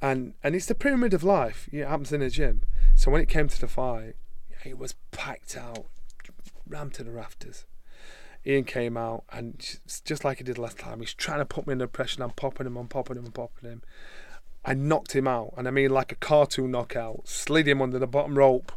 And 0.00 0.34
and 0.42 0.54
it's 0.54 0.66
the 0.66 0.74
pyramid 0.74 1.14
of 1.14 1.22
life. 1.22 1.68
Yeah, 1.72 1.84
it 1.84 1.88
happens 1.88 2.12
in 2.12 2.22
a 2.22 2.30
gym. 2.30 2.62
So 2.94 3.10
when 3.10 3.22
it 3.22 3.28
came 3.28 3.48
to 3.48 3.60
the 3.60 3.68
fight, 3.68 4.16
it 4.64 4.78
was 4.78 4.94
packed 5.10 5.56
out, 5.56 5.86
rammed 6.68 6.94
to 6.94 7.04
the 7.04 7.12
rafters. 7.12 7.64
Ian 8.46 8.64
came 8.64 8.96
out 8.96 9.24
and 9.32 9.78
just 10.04 10.24
like 10.24 10.38
he 10.38 10.44
did 10.44 10.58
last 10.58 10.78
time, 10.78 11.00
he's 11.00 11.14
trying 11.14 11.38
to 11.38 11.44
put 11.44 11.66
me 11.66 11.72
under 11.72 11.86
pressure. 11.86 12.22
I'm 12.22 12.30
popping 12.30 12.66
him, 12.66 12.76
I'm 12.76 12.88
popping 12.88 13.16
him, 13.16 13.26
I'm 13.26 13.32
popping 13.32 13.70
him. 13.70 13.82
I 14.64 14.74
knocked 14.74 15.14
him 15.14 15.26
out, 15.26 15.54
and 15.56 15.66
I 15.66 15.70
mean 15.70 15.90
like 15.90 16.12
a 16.12 16.16
cartoon 16.16 16.70
knockout. 16.70 17.26
Slid 17.26 17.66
him 17.66 17.82
under 17.82 17.98
the 17.98 18.06
bottom 18.06 18.38
rope, 18.38 18.72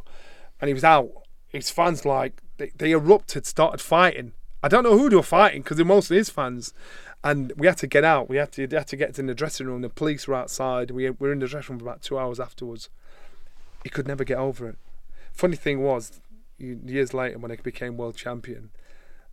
and 0.60 0.68
he 0.68 0.74
was 0.74 0.84
out. 0.84 1.10
His 1.48 1.70
fans 1.70 2.04
like 2.04 2.42
they, 2.58 2.72
they 2.76 2.92
erupted, 2.92 3.46
started 3.46 3.80
fighting. 3.80 4.32
I 4.62 4.68
don't 4.68 4.82
know 4.82 4.98
who 4.98 5.08
they 5.08 5.16
were 5.16 5.22
fighting 5.22 5.62
because 5.62 5.76
they're 5.76 5.86
mostly 5.86 6.16
his 6.16 6.30
fans. 6.30 6.72
And 7.22 7.52
we 7.56 7.66
had 7.66 7.78
to 7.78 7.86
get 7.86 8.04
out. 8.04 8.28
We 8.28 8.36
had 8.36 8.52
to, 8.52 8.66
had 8.66 8.88
to 8.88 8.96
get 8.96 9.18
in 9.18 9.26
the 9.26 9.34
dressing 9.34 9.66
room. 9.66 9.82
The 9.82 9.88
police 9.88 10.26
were 10.26 10.34
outside. 10.34 10.90
We 10.90 11.08
were 11.10 11.32
in 11.32 11.38
the 11.38 11.46
dressing 11.46 11.74
room 11.74 11.80
for 11.80 11.86
about 11.86 12.02
two 12.02 12.18
hours 12.18 12.40
afterwards. 12.40 12.88
He 13.84 13.90
could 13.90 14.06
never 14.06 14.24
get 14.24 14.38
over 14.38 14.68
it. 14.68 14.76
Funny 15.32 15.56
thing 15.56 15.82
was, 15.82 16.20
years 16.58 17.14
later 17.14 17.38
when 17.38 17.52
I 17.52 17.56
became 17.56 17.96
world 17.96 18.16
champion, 18.16 18.70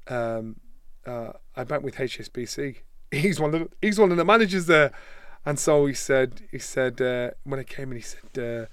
um, 0.08 0.58
uh, 1.06 1.34
I 1.56 1.64
went 1.64 1.84
with 1.84 1.95
HSBC. 1.95 2.78
He's 3.12 3.39
one 3.39 3.54
of 3.54 3.62
the, 3.62 3.70
he's 3.80 3.99
one 3.99 4.10
of 4.10 4.18
the 4.18 4.26
managers 4.26 4.66
there, 4.66 4.91
and 5.45 5.60
so 5.60 5.86
he 5.86 5.93
said 5.93 6.41
he 6.49 6.58
said 6.58 6.99
uh, 6.99 7.30
when 7.43 7.60
I 7.60 7.64
came 7.64 7.91
in 7.91 7.97
he 7.97 8.01
said 8.01 8.39
uh, 8.39 8.66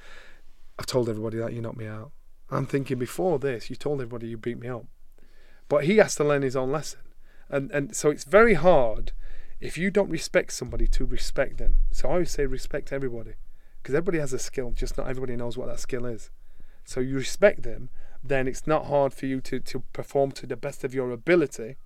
I've 0.78 0.86
told 0.86 1.10
everybody 1.10 1.36
that 1.36 1.52
you 1.52 1.60
knocked 1.60 1.76
me 1.76 1.86
out. 1.86 2.12
I'm 2.50 2.64
thinking 2.64 2.98
before 2.98 3.38
this, 3.38 3.68
you 3.68 3.76
told 3.76 4.00
everybody 4.00 4.28
you 4.28 4.38
beat 4.38 4.58
me 4.58 4.68
up, 4.68 4.86
but 5.68 5.84
he 5.84 5.98
has 5.98 6.14
to 6.14 6.24
learn 6.24 6.40
his 6.40 6.56
own 6.56 6.72
lesson, 6.72 7.00
and 7.50 7.70
and 7.70 7.94
so 7.94 8.08
it's 8.08 8.24
very 8.24 8.54
hard 8.54 9.12
if 9.60 9.76
you 9.76 9.90
don't 9.90 10.08
respect 10.08 10.54
somebody 10.54 10.86
to 10.86 11.04
respect 11.04 11.58
them. 11.58 11.76
So 11.90 12.08
I 12.08 12.12
always 12.12 12.30
say 12.30 12.46
respect 12.46 12.94
everybody, 12.94 13.34
because 13.82 13.94
everybody 13.94 14.20
has 14.20 14.32
a 14.32 14.38
skill, 14.38 14.70
just 14.70 14.96
not 14.96 15.06
everybody 15.06 15.36
knows 15.36 15.58
what 15.58 15.68
that 15.68 15.80
skill 15.80 16.06
is. 16.06 16.30
So 16.84 17.00
you 17.00 17.16
respect 17.16 17.62
them, 17.62 17.90
then 18.22 18.46
it's 18.46 18.66
not 18.66 18.86
hard 18.86 19.12
for 19.12 19.26
you 19.26 19.40
to 19.42 19.60
to 19.60 19.80
perform 19.92 20.32
to 20.32 20.46
the 20.46 20.56
best 20.56 20.84
of 20.84 20.94
your 20.94 21.10
ability 21.10 21.76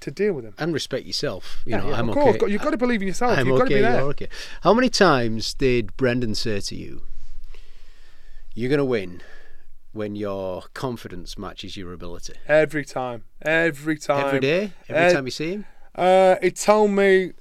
to 0.00 0.10
deal 0.10 0.34
with 0.34 0.44
them 0.44 0.54
and 0.58 0.74
respect 0.74 1.06
yourself. 1.06 1.62
You 1.64 1.70
yeah, 1.70 1.76
know, 1.78 1.88
yeah, 1.88 1.98
I'm 1.98 2.08
of 2.08 2.14
course. 2.14 2.36
okay. 2.36 2.52
You've 2.52 2.62
got 2.62 2.70
to 2.70 2.76
believe 2.76 3.00
in 3.02 3.08
yourself. 3.08 3.38
I'm 3.38 3.46
You've 3.46 3.60
okay. 3.60 3.60
got 3.60 3.68
to 3.68 3.74
be 3.74 3.80
there. 3.80 4.00
Okay. 4.02 4.28
How 4.62 4.74
many 4.74 4.88
times 4.90 5.54
did 5.54 5.96
Brendan 5.96 6.34
say 6.34 6.60
to 6.60 6.74
you, 6.74 7.02
"You're 8.54 8.68
going 8.68 8.78
to 8.78 8.84
win"? 8.84 9.22
When 9.92 10.14
your 10.14 10.64
confidence 10.74 11.38
matches 11.38 11.74
your 11.74 11.90
ability. 11.94 12.34
Every 12.46 12.84
time. 12.84 13.24
Every 13.40 13.96
time. 13.96 14.26
Every 14.26 14.40
day? 14.40 14.72
Every 14.90 15.14
time 15.14 15.24
you 15.24 15.30
see 15.30 15.52
him? 15.52 15.64
Uh, 15.94 16.36
he 16.42 16.50
told 16.50 16.90
me 16.90 17.32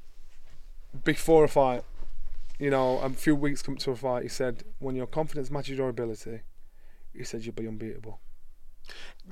before 1.03 1.43
a 1.43 1.47
fight, 1.47 1.83
you 2.57 2.69
know, 2.69 2.99
a 2.99 3.09
few 3.09 3.35
weeks 3.35 3.61
come 3.61 3.75
to 3.77 3.91
a 3.91 3.95
fight, 3.95 4.23
he 4.23 4.29
said, 4.29 4.63
when 4.79 4.95
your 4.95 5.07
confidence 5.07 5.51
matches 5.51 5.77
your 5.77 5.89
ability, 5.89 6.41
he 7.17 7.23
said 7.23 7.45
you'd 7.45 7.55
be 7.55 7.67
unbeatable. 7.67 8.19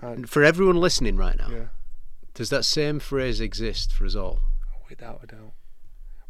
And 0.01 0.29
for 0.29 0.43
everyone 0.43 0.77
listening 0.77 1.15
right 1.17 1.37
now, 1.37 1.49
Yeah, 1.49 1.65
does 2.33 2.49
that 2.49 2.65
same 2.65 2.99
phrase 2.99 3.39
exist 3.39 3.93
for 3.93 4.05
us 4.05 4.15
all? 4.15 4.39
without 4.89 5.21
a 5.23 5.27
doubt. 5.27 5.53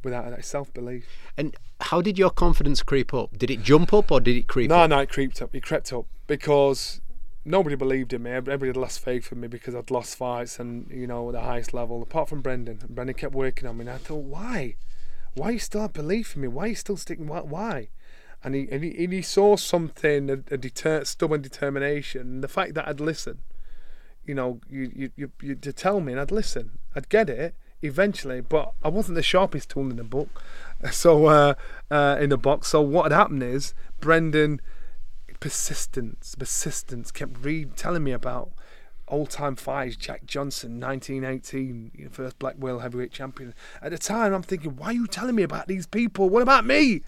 Without 0.04 0.28
a 0.28 0.32
doubt. 0.32 0.46
Self 0.46 0.74
belief. 0.74 1.06
And 1.38 1.56
how 1.82 2.02
did 2.02 2.18
your 2.18 2.30
confidence 2.30 2.82
creep 2.84 3.14
up? 3.14 3.38
Did 3.38 3.50
it 3.52 3.62
jump 3.64 3.94
up 3.94 4.12
or 4.12 4.20
did 4.22 4.36
it 4.38 4.48
creep 4.48 4.70
No, 4.70 4.80
up? 4.82 4.90
no, 4.90 5.00
it 5.00 5.10
creeped 5.10 5.42
up. 5.42 5.54
It 5.56 5.64
crept 5.64 5.92
up 5.94 6.06
because 6.28 7.02
nobody 7.46 7.76
believed 7.76 8.14
in 8.14 8.24
me. 8.24 8.32
Everybody 8.32 8.68
had 8.68 8.78
lost 8.78 9.00
faith 9.00 9.32
in 9.32 9.40
me 9.42 9.48
because 9.48 9.76
I'd 9.76 9.92
lost 9.92 10.16
fights 10.16 10.60
and, 10.60 10.90
you 10.92 11.08
know, 11.08 11.30
at 11.30 11.34
the 11.34 11.42
highest 11.42 11.74
level, 11.74 12.02
apart 12.02 12.30
from 12.30 12.42
Brendan. 12.42 12.80
And 12.82 12.96
Brendan 12.96 13.16
kept 13.16 13.34
working 13.34 13.68
on 13.68 13.78
me. 13.78 13.82
And 13.82 13.90
I 13.90 13.98
thought, 13.98 14.24
why? 14.24 14.76
Why 15.36 15.52
you 15.52 15.60
still 15.60 15.82
have 15.82 15.94
belief 15.94 16.36
in 16.36 16.42
me? 16.44 16.48
Why 16.48 16.66
are 16.66 16.68
you 16.68 16.76
still 16.76 16.98
sticking? 16.98 17.28
Why? 17.28 17.40
why? 17.42 17.90
And 18.44 18.56
he, 18.56 18.68
and 18.70 18.84
he 18.84 19.04
and 19.04 19.14
he 19.14 19.22
saw 19.22 19.56
something, 19.56 20.30
a, 20.30 20.34
a 20.52 20.58
deter, 20.58 21.04
stubborn 21.06 21.42
determination, 21.42 22.22
and 22.22 22.44
the 22.44 22.48
fact 22.48 22.74
that 22.74 22.88
I'd 22.88 23.00
listen. 23.00 23.40
You 24.26 24.36
know, 24.36 24.62
you 24.70 24.92
you 24.96 25.12
you 25.16 25.32
you 25.42 25.56
to 25.56 25.74
tell 25.74 26.00
me, 26.00 26.14
and 26.14 26.22
I'd 26.22 26.32
listen. 26.32 26.80
I'd 26.96 27.10
get 27.10 27.30
it 27.30 27.56
eventually, 27.82 28.42
but 28.42 28.74
I 28.84 28.90
wasn't 28.90 29.16
the 29.16 29.24
sharpest 29.24 29.70
tool 29.70 29.90
in 29.90 29.98
the 29.98 30.04
book. 30.04 30.42
So 30.92 31.28
uh, 31.28 31.54
uh, 31.90 32.18
in 32.20 32.30
the 32.30 32.38
box. 32.38 32.68
So 32.68 32.82
what 32.82 33.04
had 33.04 33.14
happened 33.14 33.42
is 33.42 33.74
Brendan 34.02 34.60
persistence, 35.40 36.36
persistence 36.36 37.12
kept 37.12 37.38
read 37.44 37.78
telling 37.78 38.04
me 38.04 38.12
about 38.12 38.52
old 39.08 39.30
time 39.30 39.56
fights. 39.56 39.96
Jack 39.96 40.26
Johnson, 40.26 40.80
1918, 40.80 41.92
you 41.94 42.04
know, 42.06 42.10
first 42.10 42.40
Black 42.40 42.58
World 42.58 42.82
Heavyweight 42.82 43.12
Champion. 43.12 43.54
At 43.82 43.92
the 43.92 43.98
time, 43.98 44.34
I'm 44.34 44.44
thinking, 44.44 44.76
why 44.76 44.88
are 44.88 44.94
you 44.94 45.08
telling 45.08 45.36
me 45.36 45.44
about 45.44 45.68
these 45.68 45.86
people? 45.86 46.30
What 46.30 46.42
about 46.42 46.66
me? 46.66 47.04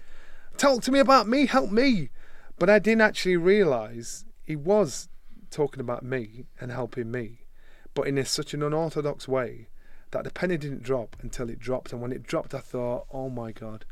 Talk 0.56 0.82
to 0.82 0.92
me 0.92 0.98
about 0.98 1.28
me. 1.28 1.46
Help 1.46 1.70
me. 1.70 2.10
But 2.58 2.70
I 2.70 2.78
didn't 2.78 3.02
actually 3.02 3.36
realise 3.36 4.24
he 4.42 4.56
was 4.56 5.08
talking 5.50 5.80
about 5.80 6.02
me 6.02 6.46
and 6.60 6.70
helping 6.70 7.10
me, 7.10 7.46
but 7.94 8.06
in 8.06 8.18
a, 8.18 8.24
such 8.24 8.54
an 8.54 8.62
unorthodox 8.62 9.28
way 9.28 9.68
that 10.10 10.24
the 10.24 10.30
penny 10.30 10.56
didn't 10.56 10.82
drop 10.82 11.16
until 11.20 11.50
it 11.50 11.58
dropped. 11.58 11.92
And 11.92 12.00
when 12.00 12.12
it 12.12 12.22
dropped, 12.22 12.54
I 12.54 12.60
thought, 12.60 13.06
oh 13.12 13.28
my 13.28 13.52
God, 13.52 13.84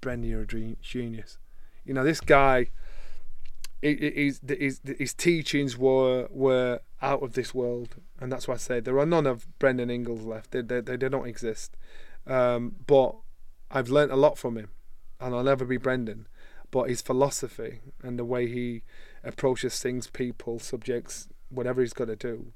Brendan, 0.00 0.30
you're 0.30 0.42
a 0.42 0.76
genius. 0.80 1.38
You 1.84 1.94
know, 1.94 2.04
this 2.04 2.20
guy 2.20 2.68
his, 3.84 4.40
his, 4.46 4.80
his 4.98 5.14
teachings 5.14 5.76
were 5.76 6.28
were 6.30 6.80
out 7.02 7.22
of 7.22 7.34
this 7.34 7.54
world, 7.54 7.96
and 8.18 8.32
that's 8.32 8.48
why 8.48 8.54
I 8.54 8.56
say 8.56 8.80
there 8.80 8.98
are 8.98 9.06
none 9.06 9.26
of 9.26 9.46
Brendan 9.58 9.90
Ingles 9.90 10.22
left. 10.22 10.52
They 10.52 10.62
they, 10.62 10.80
they, 10.80 10.96
don't 10.96 11.26
exist. 11.26 11.76
Um, 12.26 12.76
but 12.86 13.14
I've 13.70 13.90
learnt 13.90 14.10
a 14.10 14.16
lot 14.16 14.38
from 14.38 14.56
him, 14.56 14.70
and 15.20 15.34
I'll 15.34 15.42
never 15.42 15.64
be 15.64 15.76
Brendan. 15.76 16.26
But 16.70 16.88
his 16.88 17.02
philosophy 17.02 17.80
and 18.02 18.18
the 18.18 18.24
way 18.24 18.48
he 18.48 18.82
approaches 19.22 19.80
things, 19.80 20.08
people, 20.08 20.58
subjects, 20.58 21.28
whatever 21.48 21.80
he's 21.80 21.92
got 21.92 22.06
to 22.06 22.16
do, 22.16 22.52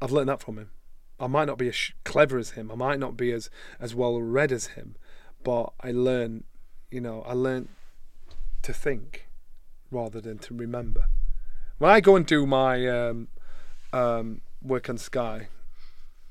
I've 0.00 0.12
learnt 0.12 0.26
that 0.28 0.40
from 0.40 0.58
him. 0.58 0.70
I 1.20 1.26
might 1.26 1.46
not 1.46 1.58
be 1.58 1.68
as 1.68 1.92
clever 2.04 2.38
as 2.38 2.50
him. 2.50 2.70
I 2.70 2.74
might 2.74 3.00
not 3.00 3.16
be 3.16 3.32
as 3.32 3.50
as 3.80 3.94
well 3.94 4.20
read 4.20 4.52
as 4.52 4.68
him, 4.68 4.96
but 5.42 5.72
I 5.80 5.90
learn, 5.90 6.44
you 6.90 7.00
know, 7.00 7.22
I 7.22 7.32
learned 7.32 7.68
to 8.62 8.72
think 8.72 9.28
rather 9.90 10.20
than 10.20 10.38
to 10.38 10.54
remember. 10.54 11.06
When 11.78 11.90
I 11.90 12.00
go 12.00 12.16
and 12.16 12.26
do 12.26 12.46
my 12.46 12.86
um, 12.86 13.28
um, 13.92 14.42
work 14.62 14.88
on 14.88 14.98
Sky, 14.98 15.48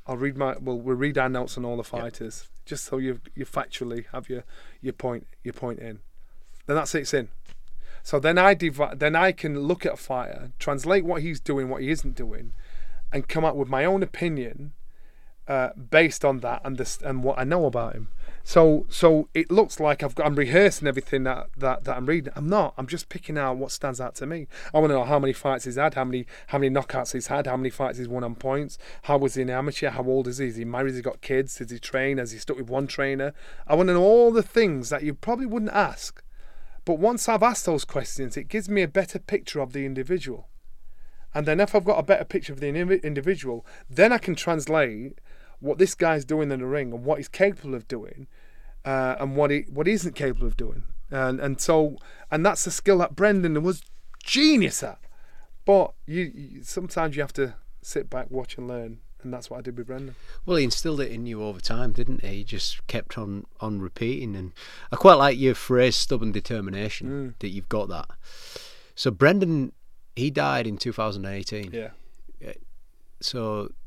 I'll 0.06 0.18
read 0.18 0.38
my 0.38 0.56
well, 0.60 0.80
we'll 0.80 0.96
read 0.96 1.18
our 1.18 1.30
notes 1.30 1.58
on 1.58 1.66
all 1.66 1.78
the 1.78 1.84
fighters 1.84 2.44
yep. 2.44 2.57
Just 2.68 2.86
so 2.86 2.98
you 2.98 3.22
you 3.36 3.46
factually 3.46 4.06
have 4.12 4.30
your 4.30 4.44
your 4.82 4.94
point 4.94 5.26
your 5.44 5.54
point 5.54 5.80
in. 5.80 6.00
Then 6.66 6.76
that's 6.76 6.94
it, 6.94 7.02
it's 7.02 7.14
in. 7.14 7.30
So 8.04 8.20
then 8.20 8.38
I 8.38 8.54
div- 8.54 9.00
then 9.00 9.16
I 9.16 9.32
can 9.32 9.62
look 9.62 9.86
at 9.86 9.94
a 9.94 9.98
fighter, 9.98 10.52
translate 10.60 11.04
what 11.04 11.22
he's 11.22 11.40
doing, 11.40 11.70
what 11.70 11.82
he 11.82 11.90
isn't 11.90 12.16
doing, 12.16 12.54
and 13.12 13.28
come 13.28 13.44
up 13.44 13.56
with 13.56 13.68
my 13.68 13.86
own 13.86 14.04
opinion 14.04 14.74
uh, 15.48 15.70
based 15.74 16.24
on 16.24 16.40
that 16.40 16.62
and 16.64 16.78
this 16.78 17.00
and 17.02 17.24
what 17.24 17.40
I 17.40 17.44
know 17.44 17.66
about 17.66 17.96
him. 17.96 18.10
So 18.48 18.86
so 18.88 19.28
it 19.34 19.52
looks 19.52 19.78
like 19.78 20.02
I've 20.02 20.16
got 20.16 20.26
I'm 20.26 20.36
rehearsing 20.36 20.88
everything 20.88 21.24
that, 21.24 21.50
that, 21.58 21.84
that 21.84 21.98
I'm 21.98 22.06
reading. 22.06 22.32
I'm 22.34 22.48
not. 22.48 22.74
I'm 22.78 22.88
just 22.88 23.10
picking 23.10 23.38
out 23.38 23.58
what 23.58 23.74
stands 23.74 24.00
out 24.00 24.16
to 24.16 24.26
me. 24.26 24.48
I 24.74 24.80
want 24.80 24.92
to 24.92 24.96
know 24.96 25.04
how 25.04 25.20
many 25.20 25.34
fights 25.34 25.66
he's 25.66 25.76
had, 25.76 25.96
how 25.96 26.06
many 26.06 26.26
how 26.48 26.58
many 26.58 26.74
knockouts 26.74 27.12
he's 27.12 27.28
had, 27.28 27.46
how 27.46 27.58
many 27.58 27.70
fights 27.70 27.98
he's 27.98 28.08
won 28.08 28.24
on 28.24 28.36
points, 28.36 28.78
how 29.02 29.18
was 29.18 29.34
he 29.34 29.42
an 29.42 29.50
amateur, 29.50 29.90
how 29.90 30.06
old 30.06 30.30
is 30.30 30.38
he, 30.38 30.46
is 30.46 30.56
he 30.56 30.64
married, 30.64 30.92
has 30.92 30.96
he 30.96 31.02
got 31.02 31.20
kids, 31.20 31.58
does 31.58 31.72
he 31.72 31.78
train, 31.78 32.20
has 32.20 32.32
he 32.32 32.40
stuck 32.40 32.56
with 32.56 32.70
one 32.70 32.88
trainer? 32.88 33.34
I 33.68 33.76
want 33.76 33.90
to 33.90 33.96
know 33.96 34.02
all 34.02 34.32
the 34.32 34.42
things 34.42 34.92
that 34.92 35.04
you 35.04 35.14
probably 35.14 35.46
wouldn't 35.46 35.74
ask. 35.74 36.24
But 36.86 37.00
once 37.00 37.28
I've 37.28 37.44
asked 37.44 37.66
those 37.66 37.84
questions, 37.84 38.38
it 38.38 38.48
gives 38.48 38.70
me 38.70 38.82
a 38.82 38.88
better 38.88 39.20
picture 39.20 39.60
of 39.60 39.74
the 39.74 39.86
individual. 39.86 40.48
And 41.34 41.46
then 41.46 41.60
if 41.60 41.76
I've 41.76 41.84
got 41.84 42.00
a 42.00 42.04
better 42.04 42.24
picture 42.24 42.54
of 42.54 42.62
the 42.62 42.70
individual, 42.70 43.66
then 43.90 44.14
I 44.14 44.20
can 44.20 44.36
translate 44.36 45.20
what 45.60 45.78
this 45.78 45.96
guy's 45.96 46.26
doing 46.26 46.52
in 46.52 46.60
the 46.60 46.66
ring 46.66 46.94
and 46.94 47.04
what 47.04 47.18
he's 47.18 47.28
capable 47.28 47.76
of 47.76 47.88
doing, 47.88 48.28
uh, 48.86 49.16
and 49.20 49.36
what 49.36 49.52
he 49.52 49.66
what 49.70 49.88
he 49.88 49.94
isn't 49.94 50.16
capable 50.16 50.48
of 50.48 50.58
doing. 50.58 50.84
And 51.10 51.40
and 51.40 51.60
so 51.60 51.98
and 52.32 52.46
that's 52.46 52.64
the 52.66 52.72
skill 52.72 53.00
that 53.00 53.16
Brendan 53.16 53.62
was 53.64 53.82
genius 54.24 54.84
at. 54.84 55.00
But 55.66 55.94
you, 56.06 56.32
you 56.34 56.64
sometimes 56.64 57.16
you 57.16 57.22
have 57.22 57.34
to 57.34 57.56
sit 57.82 58.10
back, 58.10 58.30
watch 58.30 58.58
and 58.58 58.68
learn. 58.68 59.00
And 59.24 59.34
that's 59.34 59.50
what 59.50 59.58
I 59.58 59.62
did 59.62 59.78
with 59.78 59.88
Brendan. 59.88 60.16
Well, 60.46 60.58
he 60.58 60.64
instilled 60.64 61.02
it 61.02 61.12
in 61.12 61.26
you 61.26 61.44
over 61.44 61.60
time, 61.60 61.92
didn't 61.92 62.24
he? 62.24 62.38
He 62.38 62.44
just 62.44 62.86
kept 62.86 63.18
on 63.18 63.46
on 63.60 63.82
repeating, 63.82 64.36
and 64.36 64.54
I 64.92 64.96
quite 64.96 65.16
like 65.16 65.40
your 65.40 65.56
phrase 65.56 65.96
"stubborn 65.96 66.32
determination." 66.32 67.10
Mm. 67.10 67.40
That 67.40 67.50
you've 67.50 67.68
got 67.68 67.90
that. 67.90 68.12
So 68.94 69.10
Brendan, 69.10 69.74
he 70.16 70.30
died 70.30 70.68
in 70.68 70.78
2018. 70.78 71.72
Yeah. 71.74 71.90
So 73.20 73.72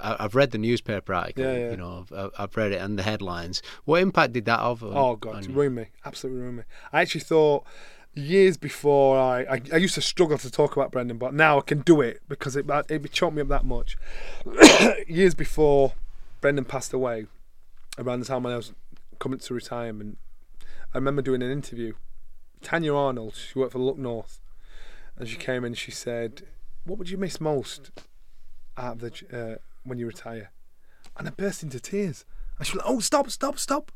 I've 0.00 0.34
read 0.34 0.50
the 0.50 0.58
newspaper 0.58 1.14
article. 1.14 1.44
Yeah, 1.44 1.56
yeah. 1.56 1.70
You 1.70 1.76
know, 1.76 2.06
I've, 2.14 2.30
I've, 2.38 2.56
read 2.56 2.72
it 2.72 2.80
and 2.80 2.98
the 2.98 3.02
headlines. 3.02 3.62
What 3.84 4.00
impact 4.00 4.32
did 4.32 4.44
that 4.46 4.60
have? 4.60 4.82
On, 4.82 4.96
oh 4.96 5.16
God, 5.16 5.46
ruined 5.46 5.76
me. 5.76 5.86
Absolutely 6.04 6.42
ruined 6.42 6.58
me. 6.58 6.62
I 6.92 7.02
actually 7.02 7.22
thought 7.22 7.64
years 8.14 8.56
before 8.56 9.18
I, 9.18 9.42
I, 9.42 9.60
I 9.72 9.76
used 9.76 9.94
to 9.96 10.00
struggle 10.00 10.38
to 10.38 10.50
talk 10.50 10.76
about 10.76 10.92
Brendan, 10.92 11.18
but 11.18 11.34
now 11.34 11.58
I 11.58 11.62
can 11.62 11.80
do 11.80 12.00
it 12.00 12.22
because 12.28 12.56
it 12.56 12.66
it 12.88 13.12
choked 13.12 13.34
me 13.34 13.42
up 13.42 13.48
that 13.48 13.64
much. 13.64 13.96
years 15.08 15.34
before 15.34 15.94
Brendan 16.40 16.64
passed 16.64 16.92
away, 16.92 17.26
around 17.98 18.20
the 18.20 18.26
time 18.26 18.42
when 18.42 18.52
I 18.52 18.56
was 18.56 18.72
coming 19.18 19.38
to 19.38 19.54
retirement, 19.54 20.18
I 20.92 20.98
remember 20.98 21.22
doing 21.22 21.42
an 21.42 21.50
interview. 21.50 21.94
Tanya 22.62 22.94
Arnold, 22.94 23.34
she 23.34 23.58
worked 23.58 23.72
for 23.72 23.78
Look 23.78 23.98
North, 23.98 24.40
and 25.16 25.28
she 25.28 25.36
came 25.36 25.64
in 25.64 25.68
and 25.68 25.78
she 25.78 25.90
said, 25.90 26.42
"What 26.84 26.98
would 26.98 27.10
you 27.10 27.18
miss 27.18 27.40
most 27.40 27.90
out 28.76 28.94
of 28.94 29.00
the 29.00 29.10
uh, 29.32 29.58
when 29.84 29.98
you 29.98 30.06
retire?" 30.06 30.50
And 31.16 31.28
I 31.28 31.30
burst 31.30 31.62
into 31.62 31.80
tears. 31.80 32.24
And 32.58 32.66
she 32.66 32.72
was 32.72 32.84
like, 32.84 32.90
"Oh, 32.90 33.00
stop, 33.00 33.30
stop, 33.30 33.58
stop!" 33.58 33.92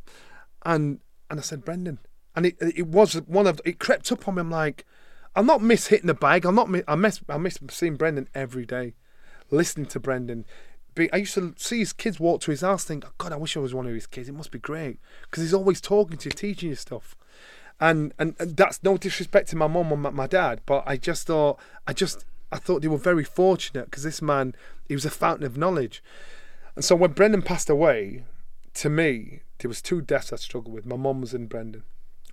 And 0.65 1.01
and 1.31 1.39
I 1.39 1.43
said, 1.43 1.65
"Brendan." 1.65 1.99
And 2.37 2.47
it 2.47 2.57
it 2.61 2.87
was 2.87 3.15
one 3.27 3.47
of 3.47 3.61
it 3.65 3.79
crept 3.79 4.13
up 4.13 4.29
on 4.29 4.37
me. 4.37 4.41
I'm 4.41 4.51
like, 4.51 4.85
I'll 5.35 5.45
not 5.45 5.63
miss 5.63 5.87
hitting 5.87 6.07
the 6.09 6.15
bag. 6.15 6.45
I'll 6.45 6.53
not. 6.53 6.69
I 6.87 6.95
miss. 6.95 7.21
I 7.29 7.39
miss 7.39 7.59
seeing 7.71 7.97
Brendan 7.97 8.29
every 8.35 8.67
day, 8.67 8.95
listening 9.51 9.87
to 9.87 10.01
Brendan. 10.01 10.45
I 11.13 11.19
used 11.19 11.35
to 11.35 11.55
see 11.57 11.79
his 11.79 11.93
kids 11.93 12.19
walk 12.19 12.41
to 12.41 12.51
his 12.51 12.63
house. 12.63 12.83
Think, 12.83 13.05
oh, 13.07 13.13
God, 13.19 13.33
I 13.33 13.37
wish 13.37 13.57
I 13.57 13.61
was 13.61 13.73
one 13.73 13.87
of 13.87 13.95
his 13.95 14.09
kids. 14.09 14.29
It 14.29 14.35
must 14.35 14.51
be 14.51 14.59
great 14.59 14.99
because 15.23 15.45
he's 15.45 15.55
always 15.55 15.81
talking 15.81 16.17
to 16.19 16.25
you, 16.25 16.33
teaching 16.33 16.71
you 16.71 16.75
stuff. 16.75 17.15
And, 17.81 18.13
and 18.19 18.35
and 18.41 18.57
that's 18.57 18.83
no 18.83 18.97
disrespect 18.97 19.51
to 19.51 19.57
my 19.57 19.69
mum 19.69 19.93
and 19.93 20.03
my, 20.03 20.11
my 20.11 20.27
dad, 20.27 20.61
but 20.67 20.83
I 20.87 20.97
just 20.97 21.29
thought 21.29 21.61
I 21.87 21.93
just 21.93 22.25
I 22.51 22.59
thought 22.59 22.83
they 22.83 22.89
were 22.89 22.97
very 22.97 23.25
fortunate 23.25 23.87
because 23.87 24.03
this 24.03 24.23
man 24.23 24.55
he 24.87 24.95
was 24.95 25.05
a 25.05 25.11
fountain 25.11 25.45
of 25.45 25.57
knowledge. 25.57 26.03
And 26.75 26.85
so 26.85 26.97
when 26.97 27.13
Brendan 27.13 27.43
passed 27.43 27.69
away, 27.69 28.25
to 28.75 28.89
me 28.89 29.43
there 29.59 29.69
was 29.69 29.83
two 29.83 30.01
deaths 30.01 30.33
I 30.33 30.37
struggled 30.37 30.75
with. 30.75 30.87
My 30.87 30.97
mum 30.97 31.21
was 31.21 31.35
in 31.35 31.47
Brendan. 31.47 31.85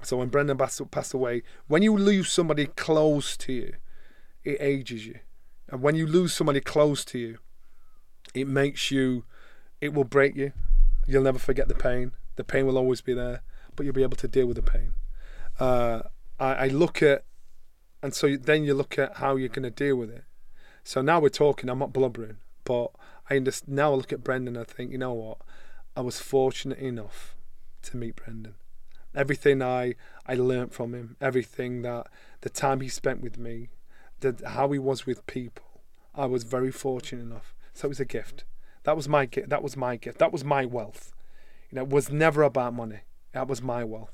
So 0.03 0.17
when 0.17 0.29
Brendan 0.29 0.57
passed 0.57 1.13
away, 1.13 1.41
when 1.67 1.81
you 1.81 1.97
lose 1.97 2.31
somebody 2.31 2.67
close 2.67 3.35
to 3.37 3.53
you, 3.53 3.73
it 4.43 4.57
ages 4.59 5.07
you. 5.07 5.19
And 5.69 5.81
when 5.81 5.95
you 5.95 6.05
lose 6.05 6.33
somebody 6.33 6.61
close 6.61 7.03
to 7.05 7.17
you, 7.17 7.39
it 8.33 8.47
makes 8.47 8.91
you, 8.91 9.25
it 9.81 9.93
will 9.93 10.03
break 10.03 10.35
you. 10.35 10.51
You'll 11.07 11.23
never 11.23 11.39
forget 11.39 11.67
the 11.67 11.75
pain. 11.75 12.11
The 12.35 12.43
pain 12.43 12.67
will 12.67 12.77
always 12.77 13.01
be 13.01 13.13
there, 13.13 13.41
but 13.75 13.85
you'll 13.85 13.93
be 13.93 14.03
able 14.03 14.17
to 14.17 14.27
deal 14.27 14.45
with 14.45 14.57
the 14.57 14.61
pain. 14.61 14.93
Uh, 15.59 16.01
I, 16.39 16.53
I 16.53 16.67
look 16.67 17.01
at, 17.01 17.23
and 18.05 18.13
so 18.13 18.37
then 18.37 18.63
you 18.63 18.75
look 18.75 18.99
at 18.99 19.17
how 19.17 19.35
you're 19.35 19.49
going 19.49 19.63
to 19.63 19.71
deal 19.71 19.95
with 19.95 20.11
it. 20.11 20.25
So 20.83 21.01
now 21.01 21.19
we're 21.19 21.29
talking. 21.29 21.71
I'm 21.71 21.79
not 21.79 21.91
blubbering, 21.91 22.37
but 22.63 22.91
I 23.31 23.37
understand, 23.37 23.75
now 23.75 23.93
I 23.93 23.95
look 23.95 24.13
at 24.13 24.23
Brendan. 24.23 24.57
I 24.57 24.63
think, 24.63 24.91
you 24.91 24.99
know 24.99 25.13
what? 25.13 25.39
I 25.95 26.01
was 26.01 26.19
fortunate 26.19 26.77
enough 26.77 27.35
to 27.81 27.97
meet 27.97 28.17
Brendan. 28.17 28.53
Everything 29.15 29.63
I 29.63 29.95
I 30.27 30.35
learnt 30.35 30.71
from 30.71 30.93
him, 30.93 31.15
everything 31.19 31.81
that 31.81 32.05
the 32.41 32.49
time 32.51 32.81
he 32.81 32.89
spent 32.89 33.21
with 33.21 33.39
me, 33.39 33.69
the, 34.19 34.35
how 34.49 34.69
he 34.69 34.77
was 34.77 35.07
with 35.07 35.25
people, 35.25 35.81
I 36.13 36.27
was 36.27 36.43
very 36.43 36.71
fortunate 36.71 37.23
enough. 37.23 37.55
So 37.73 37.87
it 37.87 37.89
was 37.89 37.99
a 37.99 38.05
gift. 38.05 38.43
That 38.83 38.95
was 38.95 39.09
my 39.09 39.25
gift. 39.25 39.49
That 39.49 39.63
was 39.63 39.75
my 39.75 39.95
gift. 39.95 40.19
That 40.19 40.31
was 40.31 40.43
my 40.43 40.63
wealth. 40.63 41.11
You 41.71 41.77
know, 41.77 41.81
it 41.81 41.89
was 41.89 42.11
never 42.11 42.43
about 42.43 42.75
money. 42.75 42.99
That 43.31 43.47
was 43.47 43.63
my 43.63 43.83
wealth. 43.83 44.13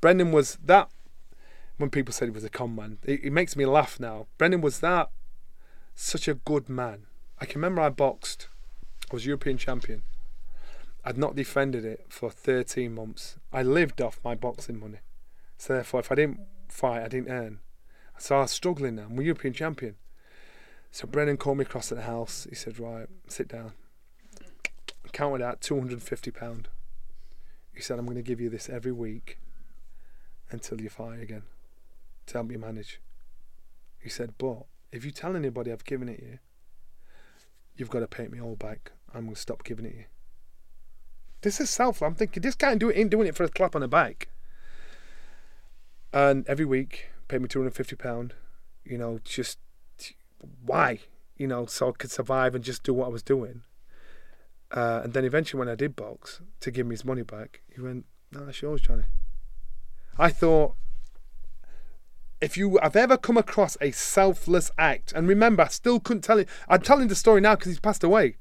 Brendan 0.00 0.32
was 0.32 0.58
that. 0.64 0.90
When 1.80 1.88
people 1.88 2.12
said 2.12 2.28
he 2.28 2.30
was 2.30 2.44
a 2.44 2.50
con 2.50 2.76
man, 2.76 2.98
it, 3.04 3.24
it 3.24 3.32
makes 3.32 3.56
me 3.56 3.64
laugh 3.64 3.98
now. 3.98 4.26
Brendan 4.36 4.60
was 4.60 4.80
that 4.80 5.08
such 5.94 6.28
a 6.28 6.34
good 6.34 6.68
man. 6.68 7.06
I 7.40 7.46
can 7.46 7.58
remember 7.58 7.80
I 7.80 7.88
boxed, 7.88 8.48
I 9.10 9.14
was 9.14 9.24
European 9.24 9.56
champion. 9.56 10.02
I'd 11.06 11.16
not 11.16 11.34
defended 11.36 11.86
it 11.86 12.04
for 12.10 12.30
13 12.30 12.94
months. 12.94 13.38
I 13.50 13.62
lived 13.62 14.02
off 14.02 14.20
my 14.22 14.34
boxing 14.34 14.78
money. 14.78 14.98
So 15.56 15.72
therefore, 15.72 16.00
if 16.00 16.12
I 16.12 16.16
didn't 16.16 16.40
fight, 16.68 17.02
I 17.02 17.08
didn't 17.08 17.30
earn. 17.30 17.60
So 18.18 18.36
I 18.36 18.40
was 18.42 18.50
struggling 18.50 18.96
now. 18.96 19.06
I'm 19.08 19.18
a 19.18 19.22
European 19.22 19.54
champion. 19.54 19.94
So 20.90 21.06
Brendan 21.06 21.38
called 21.38 21.56
me 21.56 21.62
across 21.62 21.90
at 21.90 21.96
the 21.96 22.04
house. 22.04 22.46
He 22.46 22.56
said, 22.56 22.78
right, 22.78 23.08
sit 23.26 23.48
down. 23.48 23.72
I 24.42 25.08
counted 25.12 25.42
out 25.42 25.62
£250. 25.62 26.64
He 27.74 27.80
said, 27.80 27.98
I'm 27.98 28.04
going 28.04 28.16
to 28.16 28.22
give 28.22 28.38
you 28.38 28.50
this 28.50 28.68
every 28.68 28.92
week 28.92 29.38
until 30.50 30.78
you 30.78 30.90
fight 30.90 31.22
again 31.22 31.44
to 32.30 32.38
help 32.38 32.50
you 32.50 32.58
manage. 32.58 33.00
He 33.98 34.08
said, 34.08 34.34
but 34.38 34.64
if 34.92 35.04
you 35.04 35.10
tell 35.10 35.36
anybody 35.36 35.70
I've 35.70 35.84
given 35.84 36.08
it 36.08 36.20
you, 36.20 36.38
you've 37.76 37.90
got 37.90 38.00
to 38.00 38.06
pay 38.06 38.28
me 38.28 38.40
all 38.40 38.56
back. 38.56 38.92
I'm 39.14 39.24
going 39.24 39.34
to 39.34 39.40
stop 39.40 39.64
giving 39.64 39.84
it 39.84 39.94
you. 39.94 40.04
This 41.42 41.60
is 41.60 41.70
self. 41.70 42.02
I'm 42.02 42.14
thinking 42.14 42.42
this 42.42 42.54
guy 42.54 42.72
ain't 42.72 43.10
doing 43.10 43.26
it 43.26 43.34
for 43.34 43.44
a 43.44 43.48
clap 43.48 43.74
on 43.74 43.80
the 43.80 43.88
back. 43.88 44.28
And 46.12 46.46
every 46.48 46.64
week, 46.64 47.10
pay 47.28 47.38
me 47.38 47.48
two 47.48 47.60
hundred 47.60 47.74
fifty 47.74 47.96
pound. 47.96 48.34
You 48.84 48.98
know, 48.98 49.20
just 49.24 49.58
why? 50.64 51.00
You 51.36 51.46
know, 51.46 51.66
so 51.66 51.88
I 51.88 51.92
could 51.92 52.10
survive 52.10 52.54
and 52.54 52.64
just 52.64 52.82
do 52.82 52.92
what 52.92 53.06
I 53.06 53.10
was 53.10 53.22
doing. 53.22 53.62
Uh, 54.70 55.00
and 55.04 55.12
then 55.14 55.24
eventually, 55.24 55.58
when 55.58 55.68
I 55.68 55.74
did 55.74 55.96
box 55.96 56.40
to 56.60 56.70
give 56.70 56.86
me 56.86 56.94
his 56.94 57.04
money 57.04 57.22
back, 57.22 57.62
he 57.74 57.80
went, 57.80 58.04
"No, 58.32 58.44
that's 58.44 58.60
yours, 58.60 58.82
Johnny." 58.82 59.04
I 60.18 60.30
thought, 60.30 60.74
if 62.40 62.56
you 62.56 62.78
have 62.82 62.96
ever 62.96 63.16
come 63.16 63.36
across 63.36 63.76
a 63.80 63.90
selfless 63.90 64.70
act, 64.78 65.12
and 65.12 65.28
remember, 65.28 65.62
I 65.62 65.68
still 65.68 66.00
couldn't 66.00 66.22
tell 66.22 66.38
you. 66.38 66.46
I'm 66.68 66.80
telling 66.80 67.08
the 67.08 67.14
story 67.14 67.40
now 67.40 67.54
because 67.54 67.68
he's 67.68 67.80
passed 67.80 68.02
away. 68.02 68.36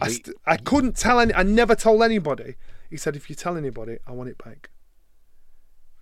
I, 0.00 0.08
st- 0.08 0.36
I 0.44 0.56
couldn't 0.56 0.96
tell 0.96 1.20
any. 1.20 1.32
I 1.34 1.44
never 1.44 1.74
told 1.76 2.02
anybody. 2.02 2.56
He 2.90 2.96
said, 2.96 3.14
"If 3.16 3.30
you 3.30 3.36
tell 3.36 3.56
anybody, 3.56 3.98
I 4.06 4.12
want 4.12 4.30
it 4.30 4.42
back." 4.42 4.70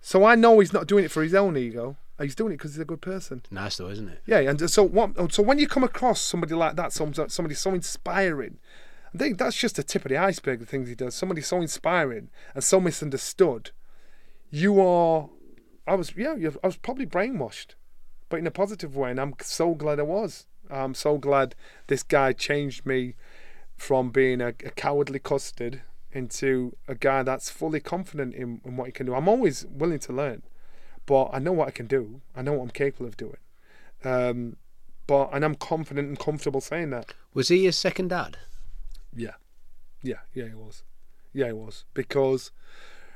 So 0.01 0.25
I 0.25 0.35
know 0.35 0.59
he's 0.59 0.73
not 0.73 0.87
doing 0.87 1.05
it 1.05 1.11
for 1.11 1.23
his 1.23 1.33
own 1.33 1.55
ego. 1.55 1.97
He's 2.19 2.35
doing 2.35 2.53
it 2.53 2.57
because 2.57 2.73
he's 2.73 2.81
a 2.81 2.85
good 2.85 3.01
person. 3.01 3.41
Nice 3.51 3.77
though, 3.77 3.89
isn't 3.89 4.07
it? 4.09 4.21
Yeah, 4.25 4.39
and 4.39 4.69
so 4.69 4.83
what? 4.83 5.33
So 5.33 5.43
when 5.43 5.59
you 5.59 5.67
come 5.67 5.83
across 5.83 6.21
somebody 6.21 6.53
like 6.55 6.75
that, 6.75 6.91
somebody 6.93 7.55
so 7.55 7.73
inspiring, 7.73 8.59
I 9.13 9.17
think 9.17 9.37
that's 9.37 9.55
just 9.55 9.75
the 9.75 9.83
tip 9.83 10.05
of 10.05 10.09
the 10.09 10.17
iceberg. 10.17 10.59
The 10.59 10.65
things 10.65 10.89
he 10.89 10.95
does. 10.95 11.15
Somebody 11.15 11.41
so 11.41 11.61
inspiring 11.61 12.29
and 12.55 12.63
so 12.63 12.79
misunderstood. 12.79 13.71
You 14.49 14.81
are. 14.81 15.29
I 15.85 15.95
was 15.95 16.13
yeah. 16.15 16.35
I 16.63 16.67
was 16.67 16.77
probably 16.77 17.05
brainwashed, 17.05 17.75
but 18.29 18.39
in 18.39 18.47
a 18.47 18.51
positive 18.51 18.95
way, 18.95 19.11
and 19.11 19.19
I'm 19.19 19.35
so 19.41 19.73
glad 19.73 19.99
I 19.99 20.03
was. 20.03 20.45
I'm 20.69 20.93
so 20.93 21.17
glad 21.17 21.55
this 21.87 22.03
guy 22.03 22.33
changed 22.33 22.85
me 22.85 23.15
from 23.75 24.11
being 24.11 24.41
a, 24.41 24.47
a 24.47 24.71
cowardly 24.71 25.19
custard 25.19 25.81
into 26.11 26.75
a 26.87 26.95
guy 26.95 27.23
that's 27.23 27.49
fully 27.49 27.79
confident 27.79 28.33
in, 28.33 28.61
in 28.63 28.77
what 28.77 28.85
he 28.85 28.91
can 28.91 29.05
do. 29.05 29.13
I'm 29.13 29.27
always 29.27 29.65
willing 29.65 29.99
to 29.99 30.13
learn, 30.13 30.43
but 31.05 31.29
I 31.33 31.39
know 31.39 31.51
what 31.51 31.67
I 31.67 31.71
can 31.71 31.87
do. 31.87 32.21
I 32.35 32.41
know 32.41 32.53
what 32.53 32.63
I'm 32.63 32.69
capable 32.69 33.07
of 33.07 33.17
doing. 33.17 33.37
Um, 34.05 34.57
but 35.07 35.29
and 35.33 35.43
I'm 35.43 35.55
confident 35.55 36.07
and 36.07 36.19
comfortable 36.19 36.61
saying 36.61 36.91
that. 36.91 37.13
Was 37.33 37.49
he 37.49 37.63
your 37.63 37.71
second 37.71 38.09
dad? 38.09 38.37
Yeah, 39.15 39.35
yeah, 40.01 40.19
yeah, 40.33 40.47
he 40.47 40.55
was. 40.55 40.83
Yeah, 41.33 41.47
he 41.47 41.53
was 41.53 41.85
because 41.93 42.51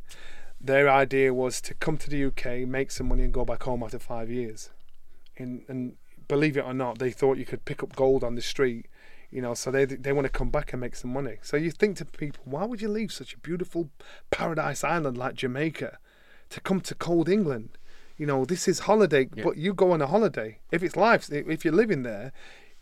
their 0.60 0.89
idea 0.89 1.34
was 1.34 1.60
to 1.62 1.74
come 1.74 1.98
to 1.98 2.10
the 2.10 2.26
UK, 2.26 2.68
make 2.68 2.89
some 2.89 3.08
money, 3.08 3.24
and 3.24 3.34
go 3.34 3.44
back 3.44 3.64
home 3.64 3.84
after 3.84 4.00
five 4.00 4.30
years 4.30 4.70
and, 5.38 5.64
and 5.68 5.96
believe 6.28 6.58
it 6.58 6.66
or 6.66 6.74
not, 6.74 7.00
they 7.00 7.12
thought 7.12 7.38
you 7.38 7.46
could 7.46 7.66
pick 7.66 7.84
up 7.84 7.96
gold 7.96 8.24
on 8.24 8.36
the 8.36 8.41
street. 8.41 8.88
You 9.30 9.41
know, 9.41 9.56
so 9.56 9.72
they 9.72 9.86
they 9.86 10.14
want 10.14 10.26
to 10.26 10.32
come 10.32 10.52
back 10.52 10.74
and 10.74 10.80
make 10.80 10.96
some 10.96 11.12
money. 11.12 11.38
So 11.41 11.58
you 11.58 11.72
think 11.72 11.98
to 11.98 12.06
people, 12.06 12.44
why 12.46 12.66
would 12.66 12.82
you 12.82 12.88
leave 12.88 13.12
such 13.12 13.34
a 13.34 13.39
beautiful 13.39 13.89
paradise 14.30 14.84
island 14.84 15.18
like 15.18 15.34
Jamaica 15.34 15.98
to 16.50 16.62
come 16.62 16.82
to 16.82 16.94
cold 16.94 17.28
England? 17.28 17.78
You 18.16 18.28
know, 18.28 18.46
this 18.46 18.68
is 18.68 18.80
holiday, 18.80 19.28
yeah. 19.34 19.44
but 19.44 19.58
you 19.58 19.74
go 19.74 19.91
on 19.91 20.04
a 20.04 20.08
holiday. 20.08 20.60
If 20.72 20.84
it's 20.84 20.96
life, 20.96 21.32
if 21.32 21.66
you're 21.66 21.74
living 21.74 22.04
there, 22.04 22.32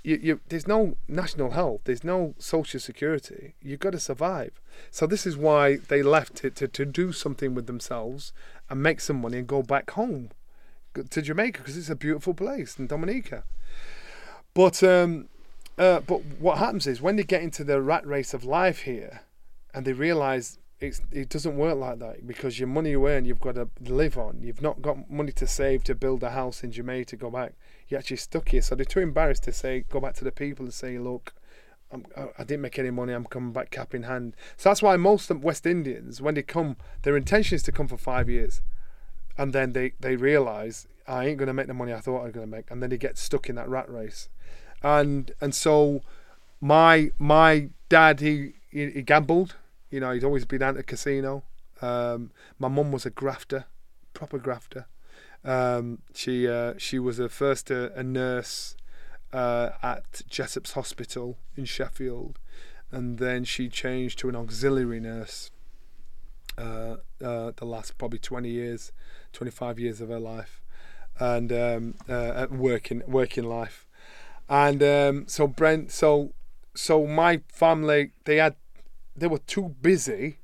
you, 0.03 0.19
you, 0.21 0.39
there's 0.49 0.67
no 0.67 0.97
national 1.07 1.51
health, 1.51 1.81
there's 1.83 2.03
no 2.03 2.33
social 2.37 2.79
security. 2.79 3.53
You've 3.61 3.79
got 3.79 3.91
to 3.91 3.99
survive. 3.99 4.59
So 4.89 5.05
this 5.05 5.25
is 5.25 5.37
why 5.37 5.77
they 5.77 6.01
left 6.01 6.43
it 6.43 6.55
to, 6.57 6.67
to 6.67 6.85
do 6.85 7.11
something 7.11 7.53
with 7.53 7.67
themselves 7.67 8.33
and 8.69 8.81
make 8.81 8.99
some 8.99 9.21
money 9.21 9.39
and 9.39 9.47
go 9.47 9.61
back 9.61 9.91
home 9.91 10.29
to 10.93 11.21
Jamaica 11.21 11.59
because 11.59 11.77
it's 11.77 11.89
a 11.89 11.95
beautiful 11.95 12.33
place 12.33 12.77
in 12.79 12.87
Dominica. 12.87 13.43
But 14.53 14.83
um, 14.83 15.29
uh, 15.77 16.01
but 16.01 16.21
what 16.39 16.57
happens 16.57 16.87
is 16.87 17.01
when 17.01 17.15
they 17.15 17.23
get 17.23 17.41
into 17.41 17.63
the 17.63 17.81
rat 17.81 18.05
race 18.05 18.33
of 18.33 18.43
life 18.43 18.81
here, 18.81 19.21
and 19.73 19.85
they 19.85 19.93
realise 19.93 20.57
it 20.81 21.29
doesn't 21.29 21.57
work 21.57 21.77
like 21.77 21.99
that 21.99 22.25
because 22.25 22.59
your 22.59 22.67
money 22.67 22.89
you 22.89 23.07
earn 23.07 23.23
you've 23.23 23.39
got 23.39 23.55
to 23.55 23.69
live 23.81 24.17
on. 24.17 24.39
You've 24.41 24.61
not 24.61 24.81
got 24.81 25.09
money 25.09 25.31
to 25.33 25.45
save 25.45 25.83
to 25.85 25.95
build 25.95 26.23
a 26.23 26.31
house 26.31 26.63
in 26.63 26.71
Jamaica 26.71 27.11
to 27.11 27.15
go 27.15 27.29
back. 27.29 27.53
You're 27.91 27.99
actually 27.99 28.17
stuck 28.17 28.49
here, 28.49 28.63
so 28.63 28.73
they're 28.73 28.85
too 28.85 29.01
embarrassed 29.01 29.43
to 29.43 29.53
say 29.53 29.85
go 29.89 29.99
back 29.99 30.15
to 30.15 30.23
the 30.23 30.31
people 30.31 30.65
and 30.65 30.73
say, 30.73 30.97
look. 30.97 31.33
I'm, 31.93 32.05
I 32.15 32.45
didn't 32.45 32.61
make 32.61 32.79
any 32.79 32.89
money. 32.89 33.11
I'm 33.11 33.25
coming 33.25 33.51
back 33.51 33.69
cap 33.69 33.93
in 33.93 34.03
hand. 34.03 34.33
So 34.55 34.69
that's 34.69 34.81
why 34.81 34.95
most 34.95 35.29
West 35.29 35.65
Indians, 35.65 36.21
when 36.21 36.35
they 36.35 36.41
come, 36.41 36.77
their 37.01 37.17
intention 37.17 37.57
is 37.57 37.63
to 37.63 37.73
come 37.73 37.89
for 37.89 37.97
five 37.97 38.29
years 38.29 38.61
and 39.37 39.53
then 39.53 39.73
they 39.73 39.93
they 39.99 40.15
realise 40.15 40.87
I 41.07 41.25
ain't 41.25 41.37
going 41.37 41.47
to 41.47 41.53
make 41.53 41.67
the 41.67 41.73
money 41.73 41.93
I 41.93 41.99
thought 41.99 42.21
I 42.21 42.25
was 42.25 42.33
going 42.33 42.45
to 42.49 42.55
make, 42.55 42.69
and 42.69 42.81
then 42.81 42.89
they 42.89 42.97
get 42.97 43.17
stuck 43.17 43.49
in 43.49 43.55
that 43.55 43.69
rat 43.69 43.89
race, 43.89 44.29
and 44.83 45.31
and 45.41 45.53
so 45.53 46.01
my 46.59 47.11
my 47.17 47.69
dad 47.89 48.19
he 48.19 48.53
he, 48.69 48.89
he 48.91 49.01
gambled, 49.01 49.55
you 49.89 49.99
know 49.99 50.11
he'd 50.11 50.23
always 50.23 50.45
been 50.45 50.61
at 50.61 50.77
a 50.77 50.83
casino. 50.83 51.43
Um, 51.81 52.31
my 52.59 52.67
mum 52.67 52.91
was 52.91 53.05
a 53.05 53.09
grafter, 53.09 53.65
proper 54.13 54.37
grafter. 54.37 54.85
Um, 55.43 55.99
she 56.13 56.47
uh, 56.47 56.75
she 56.77 56.99
was 56.99 57.19
a 57.19 57.29
first 57.29 57.71
a, 57.71 57.93
a 57.97 58.03
nurse 58.03 58.75
uh, 59.33 59.69
at 59.81 60.21
Jessop's 60.27 60.73
Hospital 60.73 61.37
in 61.55 61.65
Sheffield, 61.65 62.39
and 62.91 63.17
then 63.17 63.43
she 63.43 63.69
changed 63.69 64.19
to 64.19 64.29
an 64.29 64.35
auxiliary 64.35 64.99
nurse. 64.99 65.51
Uh, 66.57 66.97
uh 67.23 67.51
the 67.55 67.63
last 67.63 67.97
probably 67.97 68.19
20 68.19 68.49
years 68.49 68.91
25 69.31 69.79
years 69.79 70.01
of 70.01 70.09
her 70.09 70.19
life 70.19 70.61
and 71.19 71.51
um, 71.53 71.95
uh, 72.09 72.47
working 72.49 73.03
working 73.07 73.43
life. 73.43 73.87
And 74.49 74.83
um, 74.83 75.27
so 75.27 75.47
Brent, 75.47 75.91
so 75.91 76.33
so 76.73 77.05
my 77.05 77.41
family 77.47 78.11
they 78.25 78.37
had 78.37 78.55
they 79.15 79.27
were 79.27 79.39
too 79.39 79.75
busy, 79.81 80.39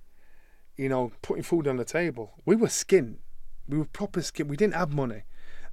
you 0.76 0.90
know, 0.90 1.12
putting 1.22 1.44
food 1.44 1.68
on 1.68 1.78
the 1.78 1.86
table. 1.86 2.34
We 2.46 2.56
were 2.56 2.70
skin. 2.70 3.20
We 3.68 3.78
were 3.78 3.86
proper 3.86 4.22
skin. 4.22 4.48
We 4.48 4.58
didn't 4.58 4.76
have 4.76 4.94
money. 4.94 5.24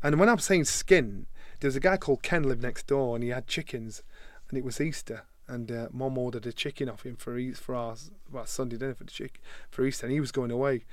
And 0.02 0.18
when 0.18 0.28
I'm 0.28 0.38
saying 0.38 0.64
skin, 0.64 1.26
there 1.60 1.68
was 1.68 1.76
a 1.76 1.80
guy 1.80 1.96
called 1.96 2.22
Ken 2.22 2.42
lived 2.42 2.62
next 2.62 2.86
door 2.86 3.14
and 3.14 3.24
he 3.24 3.30
had 3.30 3.46
chickens 3.46 4.02
and 4.48 4.58
it 4.58 4.64
was 4.64 4.80
Easter 4.80 5.24
and 5.46 5.70
uh, 5.70 5.88
mom 5.92 6.18
ordered 6.18 6.46
a 6.46 6.52
chicken 6.52 6.88
off 6.88 7.04
him 7.04 7.16
for 7.16 7.38
for 7.54 7.74
our 7.74 7.96
Sunday 8.44 8.76
dinner 8.76 8.94
for 8.94 9.04
the 9.04 9.10
chick 9.10 9.40
for 9.70 9.84
Easter 9.86 10.06
and 10.06 10.12
he 10.12 10.20
was 10.20 10.32
going 10.32 10.50
away. 10.50 10.84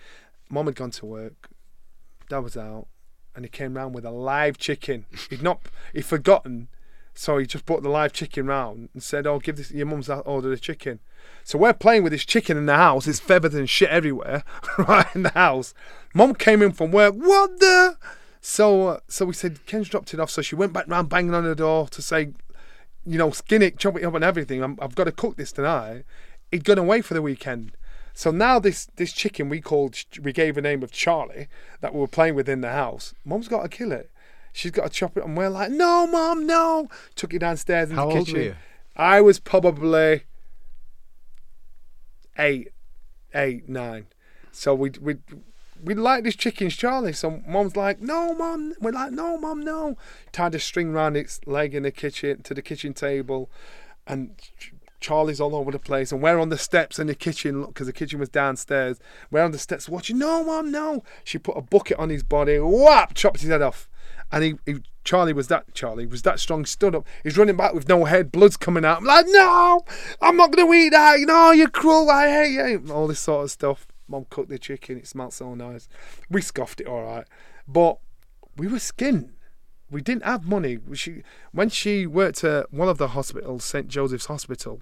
Mom 0.50 0.66
had 0.66 0.76
gone 0.76 0.92
to 0.92 1.06
work, 1.06 1.50
dad 2.30 2.40
was 2.40 2.58
out, 2.58 2.88
and 3.36 3.46
he 3.46 3.50
came 3.50 3.76
round 3.76 3.96
with 3.96 4.06
a 4.06 4.12
live 4.12 4.58
chicken. 4.58 5.06
He'd 5.30 5.42
not 5.42 5.62
he'd 5.94 6.06
forgotten 6.06 6.68
so 7.14 7.38
he 7.38 7.46
just 7.46 7.66
brought 7.66 7.84
the 7.84 7.90
live 7.90 8.14
chicken 8.14 8.48
round 8.48 8.90
and 8.94 9.04
said, 9.04 9.28
"Oh, 9.28 9.40
give 9.40 9.58
this 9.58 9.72
your 9.72 9.86
mum's 9.86 10.10
ordered 10.10 10.54
a 10.54 10.58
chicken." 10.58 11.00
So 11.44 11.58
we're 11.58 11.74
playing 11.74 12.04
with 12.04 12.12
this 12.12 12.26
chicken 12.26 12.58
in 12.58 12.66
the 12.66 12.76
house. 12.76 13.08
It's 13.08 13.20
feathered 13.20 13.54
and 13.54 13.70
shit 13.70 13.90
everywhere, 13.90 14.44
right 14.78 15.08
in 15.16 15.24
the 15.24 15.30
house. 15.30 15.74
Mum 16.14 16.34
came 16.36 16.62
in 16.62 16.72
from 16.72 16.92
work. 16.92 17.14
What 17.16 17.60
the? 17.60 17.98
So 18.42 18.88
uh, 18.88 19.00
so 19.08 19.26
we 19.26 19.34
said 19.34 19.66
Ken's 19.66 19.90
dropped 19.90 20.14
it 20.14 20.20
off. 20.20 20.30
So 20.30 20.42
she 20.42 20.56
went 20.56 20.74
back 20.74 20.88
round 20.88 21.10
banging 21.10 21.34
on 21.34 21.44
the 21.44 21.56
door 21.56 21.88
to 21.90 22.02
say, 22.02 22.32
you 23.06 23.18
know, 23.18 23.32
skin 23.32 23.62
it, 23.62 23.78
chop 23.78 23.98
it 23.98 24.06
up, 24.06 24.16
and 24.16 24.24
everything. 24.24 24.64
i 24.64 24.68
have 24.82 24.96
got 24.96 25.06
to 25.06 25.12
cook 25.12 25.38
this 25.38 25.52
tonight. 25.52 26.06
He'd 26.52 26.64
gone 26.64 26.78
away 26.78 27.02
for 27.02 27.14
the 27.14 27.22
weekend. 27.22 27.74
So 28.14 28.32
now 28.32 28.60
this 28.60 28.88
this 28.96 29.14
chicken 29.14 29.50
we 29.50 29.62
called 29.62 29.96
we 30.22 30.34
gave 30.34 30.58
a 30.58 30.62
name 30.62 30.84
of 30.84 30.92
Charlie 30.92 31.48
that 31.82 31.94
we 31.94 32.00
were 32.00 32.08
playing 32.08 32.36
with 32.36 32.50
in 32.50 32.62
the 32.62 32.72
house. 32.72 33.14
Mum's 33.24 33.48
got 33.48 33.64
to 33.64 33.70
kill 33.70 33.92
it. 33.92 34.12
She's 34.54 34.72
got 34.72 34.84
to 34.84 34.90
chop 34.90 35.18
it, 35.18 35.24
and 35.24 35.38
we're 35.38 35.50
like, 35.50 35.72
no, 35.72 36.06
mom, 36.08 36.46
no. 36.46 36.90
Took 37.16 37.34
it 37.34 37.40
downstairs 37.40 37.90
in 37.90 37.96
How 37.96 38.10
the 38.10 38.20
kitchen. 38.20 38.36
Old 38.36 38.38
were 38.38 38.44
you? 38.44 38.56
I 38.96 39.22
was 39.22 39.40
probably 39.40 40.24
eight, 42.38 42.70
eight, 43.34 43.70
nine. 43.70 44.08
So 44.52 44.76
we 44.76 44.92
we 45.02 45.18
we 45.82 45.96
like 45.96 46.24
this 46.24 46.36
chicken's 46.36 46.76
Charlie. 46.76 47.14
So 47.14 47.42
mom's 47.48 47.76
like, 47.76 48.02
no, 48.02 48.34
mom. 48.36 48.74
We're 48.82 48.92
like, 48.92 49.12
no, 49.12 49.38
mom, 49.38 49.62
no. 49.62 49.98
Tied 50.32 50.56
a 50.56 50.60
string 50.60 50.92
round 50.92 51.16
its 51.16 51.40
leg 51.46 51.74
in 51.74 51.84
the 51.84 51.92
kitchen 51.92 52.44
to 52.44 52.54
the 52.54 52.62
kitchen 52.62 52.94
table, 52.94 53.50
and 54.06 54.36
Charlie's 55.00 55.40
all 55.40 55.56
over 55.56 55.72
the 55.72 55.80
place, 55.80 56.12
and 56.12 56.22
we're 56.22 56.40
on 56.40 56.50
the 56.50 56.58
steps 56.58 57.00
in 57.00 57.08
the 57.08 57.16
kitchen 57.16 57.66
because 57.66 57.88
the 57.88 57.94
kitchen 57.94 58.20
was 58.20 58.30
downstairs. 58.30 59.00
We're 59.32 59.44
on 59.44 59.52
the 59.52 59.58
steps 59.58 59.88
watching. 59.88 60.18
No, 60.18 60.44
mom, 60.44 60.72
no. 60.72 61.04
She 61.24 61.38
put 61.38 61.58
a 61.58 61.62
bucket 61.62 61.98
on 61.98 62.10
his 62.10 62.24
body, 62.24 62.60
whap, 62.60 63.14
chopped 63.14 63.40
his 63.40 63.50
head 63.50 63.62
off 63.62 63.88
and 64.32 64.44
he, 64.44 64.56
he, 64.66 64.82
Charlie 65.04 65.34
was 65.34 65.48
that 65.48 65.74
Charlie 65.74 66.06
was 66.06 66.22
that 66.24 66.40
strong. 66.40 66.66
Stood 66.66 66.96
up. 66.96 67.08
He's 67.24 67.38
running 67.38 67.58
back 67.58 67.74
with 67.74 67.90
no 67.90 68.06
head. 68.06 68.32
Blood's 68.32 68.58
coming 68.58 68.86
out. 68.86 69.00
I'm 69.00 69.06
like, 69.06 69.26
no, 69.30 69.82
I'm 70.22 70.38
not 70.38 70.52
gonna 70.52 70.72
eat 70.74 70.90
that. 70.90 71.20
You 71.20 71.26
know, 71.26 71.52
you're 71.52 71.70
cruel. 71.70 72.10
I 72.10 72.30
hate 72.30 72.54
you. 72.54 72.94
All 72.94 73.08
this 73.08 73.20
sort 73.20 73.46
of 73.46 73.52
stuff. 73.52 73.88
Mom 74.08 74.26
cooked 74.30 74.50
the 74.50 74.60
chicken. 74.60 74.98
It 74.98 75.08
smelled 75.08 75.34
so 75.34 75.56
nice. 75.56 75.88
We 76.30 76.42
scoffed 76.42 76.82
it 76.82 76.88
all 76.88 77.04
right, 77.04 77.26
but 77.68 77.98
we 78.58 78.68
were 78.68 78.80
skinned. 78.80 79.34
We 79.90 80.02
didn't 80.02 80.24
have 80.24 80.46
money. 80.46 80.80
She 80.94 81.24
when 81.52 81.70
she 81.70 82.06
worked 82.06 82.44
at 82.44 82.72
one 82.72 82.88
of 82.88 82.98
the 82.98 83.10
hospitals, 83.10 83.64
St 83.64 83.88
Joseph's 83.88 84.28
Hospital. 84.28 84.82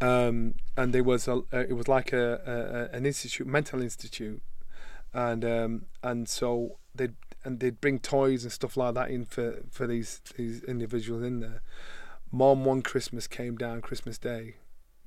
Um, 0.00 0.54
and 0.78 0.94
there 0.94 1.04
was 1.04 1.28
a, 1.28 1.42
it 1.52 1.76
was 1.76 1.86
like 1.86 2.14
a, 2.14 2.88
a, 2.92 2.96
an 2.96 3.04
institute, 3.04 3.46
mental 3.46 3.82
institute, 3.82 4.42
and 5.12 5.44
um, 5.44 5.86
and 6.02 6.26
so 6.28 6.78
they 6.94 7.08
and 7.44 7.60
they'd 7.60 7.80
bring 7.80 7.98
toys 7.98 8.44
and 8.44 8.52
stuff 8.52 8.76
like 8.76 8.94
that 8.94 9.10
in 9.10 9.24
for, 9.24 9.62
for 9.70 9.86
these 9.86 10.20
these 10.36 10.62
individuals 10.64 11.22
in 11.22 11.40
there. 11.40 11.62
Mom 12.30 12.64
one 12.64 12.82
Christmas 12.82 13.26
came 13.26 13.56
down 13.56 13.80
Christmas 13.80 14.18
Day, 14.18 14.56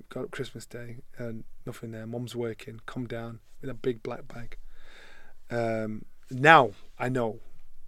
got 0.10 0.26
up 0.26 0.32
Christmas 0.32 0.66
Day 0.66 0.98
and 1.18 1.44
nothing 1.66 1.92
there. 1.92 2.06
Mom's 2.06 2.36
working, 2.36 2.82
come 2.86 3.08
down 3.08 3.40
with 3.62 3.70
a 3.70 3.74
big 3.74 4.04
black 4.04 4.28
bag. 4.28 4.58
Um, 5.50 6.06
now 6.30 6.72
I 7.00 7.10
know 7.10 7.40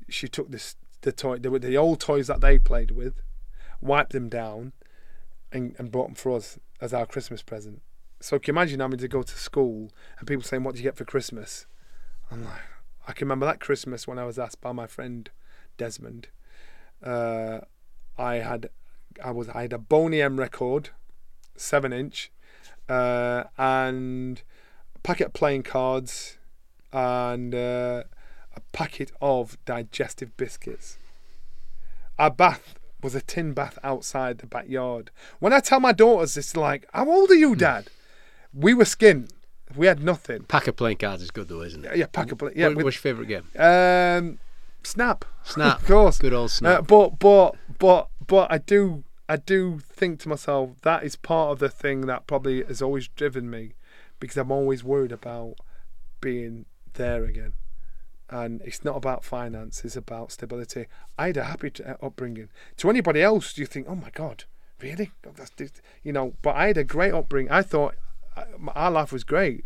she 0.07 0.27
took 0.27 0.51
this 0.51 0.75
the 1.01 1.11
toy 1.11 1.37
the, 1.37 1.49
the 1.59 1.77
old 1.77 1.99
toys 1.99 2.27
that 2.27 2.41
they 2.41 2.59
played 2.59 2.91
with, 2.91 3.21
wiped 3.81 4.13
them 4.13 4.29
down, 4.29 4.73
and, 5.51 5.75
and 5.77 5.91
brought 5.91 6.07
them 6.07 6.15
for 6.15 6.35
us 6.35 6.59
as 6.81 6.93
our 6.93 7.05
Christmas 7.05 7.41
present. 7.41 7.81
So 8.21 8.39
can 8.39 8.53
you 8.53 8.59
imagine 8.59 8.79
having 8.79 8.99
to 8.99 9.07
go 9.07 9.21
to 9.23 9.37
school 9.37 9.91
and 10.19 10.27
people 10.27 10.43
saying, 10.43 10.63
"What 10.63 10.75
do 10.75 10.79
you 10.79 10.83
get 10.83 10.95
for 10.95 11.05
Christmas?" 11.05 11.65
I'm 12.31 12.43
like, 12.43 12.61
I 13.07 13.13
can 13.13 13.27
remember 13.27 13.45
that 13.45 13.59
Christmas 13.59 14.07
when 14.07 14.17
I 14.17 14.25
was 14.25 14.39
asked 14.39 14.61
by 14.61 14.71
my 14.71 14.87
friend 14.87 15.29
Desmond. 15.77 16.27
Uh, 17.03 17.59
I 18.17 18.35
had 18.35 18.69
I 19.23 19.31
was 19.31 19.49
I 19.49 19.63
had 19.63 19.73
a 19.73 19.77
Boney 19.77 20.21
M 20.21 20.39
record, 20.39 20.89
seven 21.55 21.93
inch, 21.93 22.31
uh, 22.89 23.43
and 23.57 24.41
a 24.95 24.99
packet 24.99 25.27
of 25.27 25.33
playing 25.33 25.63
cards, 25.63 26.37
and 26.91 27.53
uh, 27.53 28.03
a 28.55 28.61
packet 28.71 29.11
of 29.21 29.57
digestive 29.65 30.35
biscuits. 30.37 30.97
Our 32.17 32.31
bath 32.31 32.75
was 33.03 33.13
a 33.13 33.21
tin 33.21 33.53
bath 33.53 33.77
outside 33.83 34.39
the 34.39 34.47
backyard. 34.47 35.11
When 35.39 35.53
I 35.53 35.59
tell 35.59 35.79
my 35.79 35.91
daughters, 35.91 36.37
it's 36.37 36.55
like, 36.55 36.87
"How 36.93 37.09
old 37.09 37.29
are 37.29 37.35
you, 37.35 37.53
hmm. 37.53 37.59
Dad?" 37.59 37.89
we 38.55 38.73
were 38.73 38.85
skinned. 38.85 39.33
We 39.75 39.87
had 39.87 40.03
nothing. 40.03 40.43
Pack 40.43 40.67
of 40.67 40.75
playing 40.75 40.97
cards 40.97 41.23
is 41.23 41.31
good 41.31 41.47
though, 41.47 41.61
isn't 41.61 41.85
it? 41.85 41.97
Yeah, 41.97 42.05
pack 42.05 42.31
of 42.31 42.37
play. 42.37 42.51
Yeah. 42.55 42.69
What, 42.69 42.83
what's 42.83 42.97
your 42.97 43.01
favourite 43.01 43.27
game? 43.27 43.45
Um, 43.57 44.39
Snap. 44.83 45.25
Snap. 45.43 45.81
of 45.81 45.87
course. 45.87 46.19
Good 46.19 46.33
old 46.33 46.51
Snap. 46.51 46.79
Uh, 46.79 46.81
but 46.83 47.19
but 47.19 47.55
but 47.79 48.09
but 48.25 48.51
I 48.51 48.59
do 48.59 49.03
I 49.27 49.37
do 49.37 49.79
think 49.79 50.19
to 50.21 50.29
myself 50.29 50.71
that 50.81 51.03
is 51.03 51.15
part 51.15 51.51
of 51.51 51.59
the 51.59 51.69
thing 51.69 52.01
that 52.01 52.27
probably 52.27 52.63
has 52.63 52.81
always 52.81 53.07
driven 53.07 53.49
me, 53.49 53.73
because 54.19 54.37
I'm 54.37 54.51
always 54.51 54.83
worried 54.83 55.11
about 55.11 55.55
being 56.21 56.65
there 56.93 57.25
again. 57.25 57.53
And 58.29 58.61
it's 58.63 58.83
not 58.83 58.95
about 58.95 59.23
finance; 59.23 59.83
it's 59.83 59.95
about 59.95 60.31
stability. 60.31 60.85
I 61.17 61.27
had 61.27 61.37
a 61.37 61.43
happy 61.45 61.71
uh, 61.83 61.93
upbringing. 62.01 62.49
To 62.77 62.89
anybody 62.89 63.21
else, 63.21 63.57
you 63.57 63.65
think, 63.65 63.87
"Oh 63.87 63.95
my 63.95 64.09
God, 64.11 64.45
really?" 64.81 65.11
You 66.03 66.13
know. 66.13 66.33
But 66.41 66.55
I 66.55 66.67
had 66.67 66.77
a 66.77 66.83
great 66.83 67.13
upbringing. 67.13 67.51
I 67.51 67.61
thought 67.61 67.95
our 68.75 68.91
life 68.91 69.11
was 69.11 69.23
great, 69.23 69.65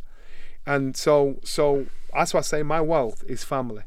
and 0.66 0.96
so 0.96 1.40
so 1.44 1.88
that's 2.14 2.34
why 2.34 2.40
I 2.40 2.44
say 2.44 2.64
my 2.64 2.82
wealth 2.82 3.24
is 3.28 3.44
family. 3.44 3.84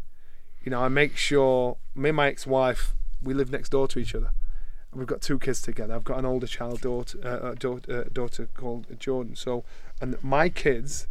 You 0.63 0.71
know, 0.71 0.81
I 0.81 0.89
make 0.89 1.17
sure 1.17 1.77
me 1.95 2.11
and 2.11 2.17
my 2.17 2.29
ex-wife 2.29 2.95
we 3.23 3.35
live 3.35 3.51
next 3.51 3.71
door 3.71 3.89
to 3.89 3.99
each 3.99 4.15
other. 4.15 4.33
And 4.91 4.99
We've 4.99 5.09
got 5.09 5.23
two 5.23 5.39
kids 5.39 5.63
together. 5.63 5.95
I've 5.95 6.05
got 6.05 6.19
an 6.19 6.25
older 6.25 6.47
child 6.47 6.81
daughter, 6.81 7.19
uh, 7.25 7.29
uh 7.29 7.55
daughter, 7.55 8.01
uh, 8.01 8.09
daughter 8.13 8.49
called 8.55 8.87
Jordan. 8.99 9.37
So, 9.37 9.65
and 10.01 10.23
my 10.23 10.49
kids, 10.49 11.07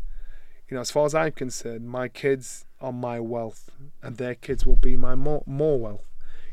you 0.69 0.75
know, 0.75 0.81
as 0.81 0.91
far 0.91 1.05
as 1.05 1.15
I'm 1.15 1.31
concerned, 1.31 1.89
my 1.89 2.07
kids 2.07 2.65
are 2.79 2.93
my 2.93 3.19
wealth, 3.19 3.69
and 4.01 4.17
their 4.17 4.35
kids 4.35 4.65
will 4.65 4.77
be 4.77 4.95
my 4.97 5.15
more 5.15 5.43
more 5.45 5.79
wealth. 5.79 6.10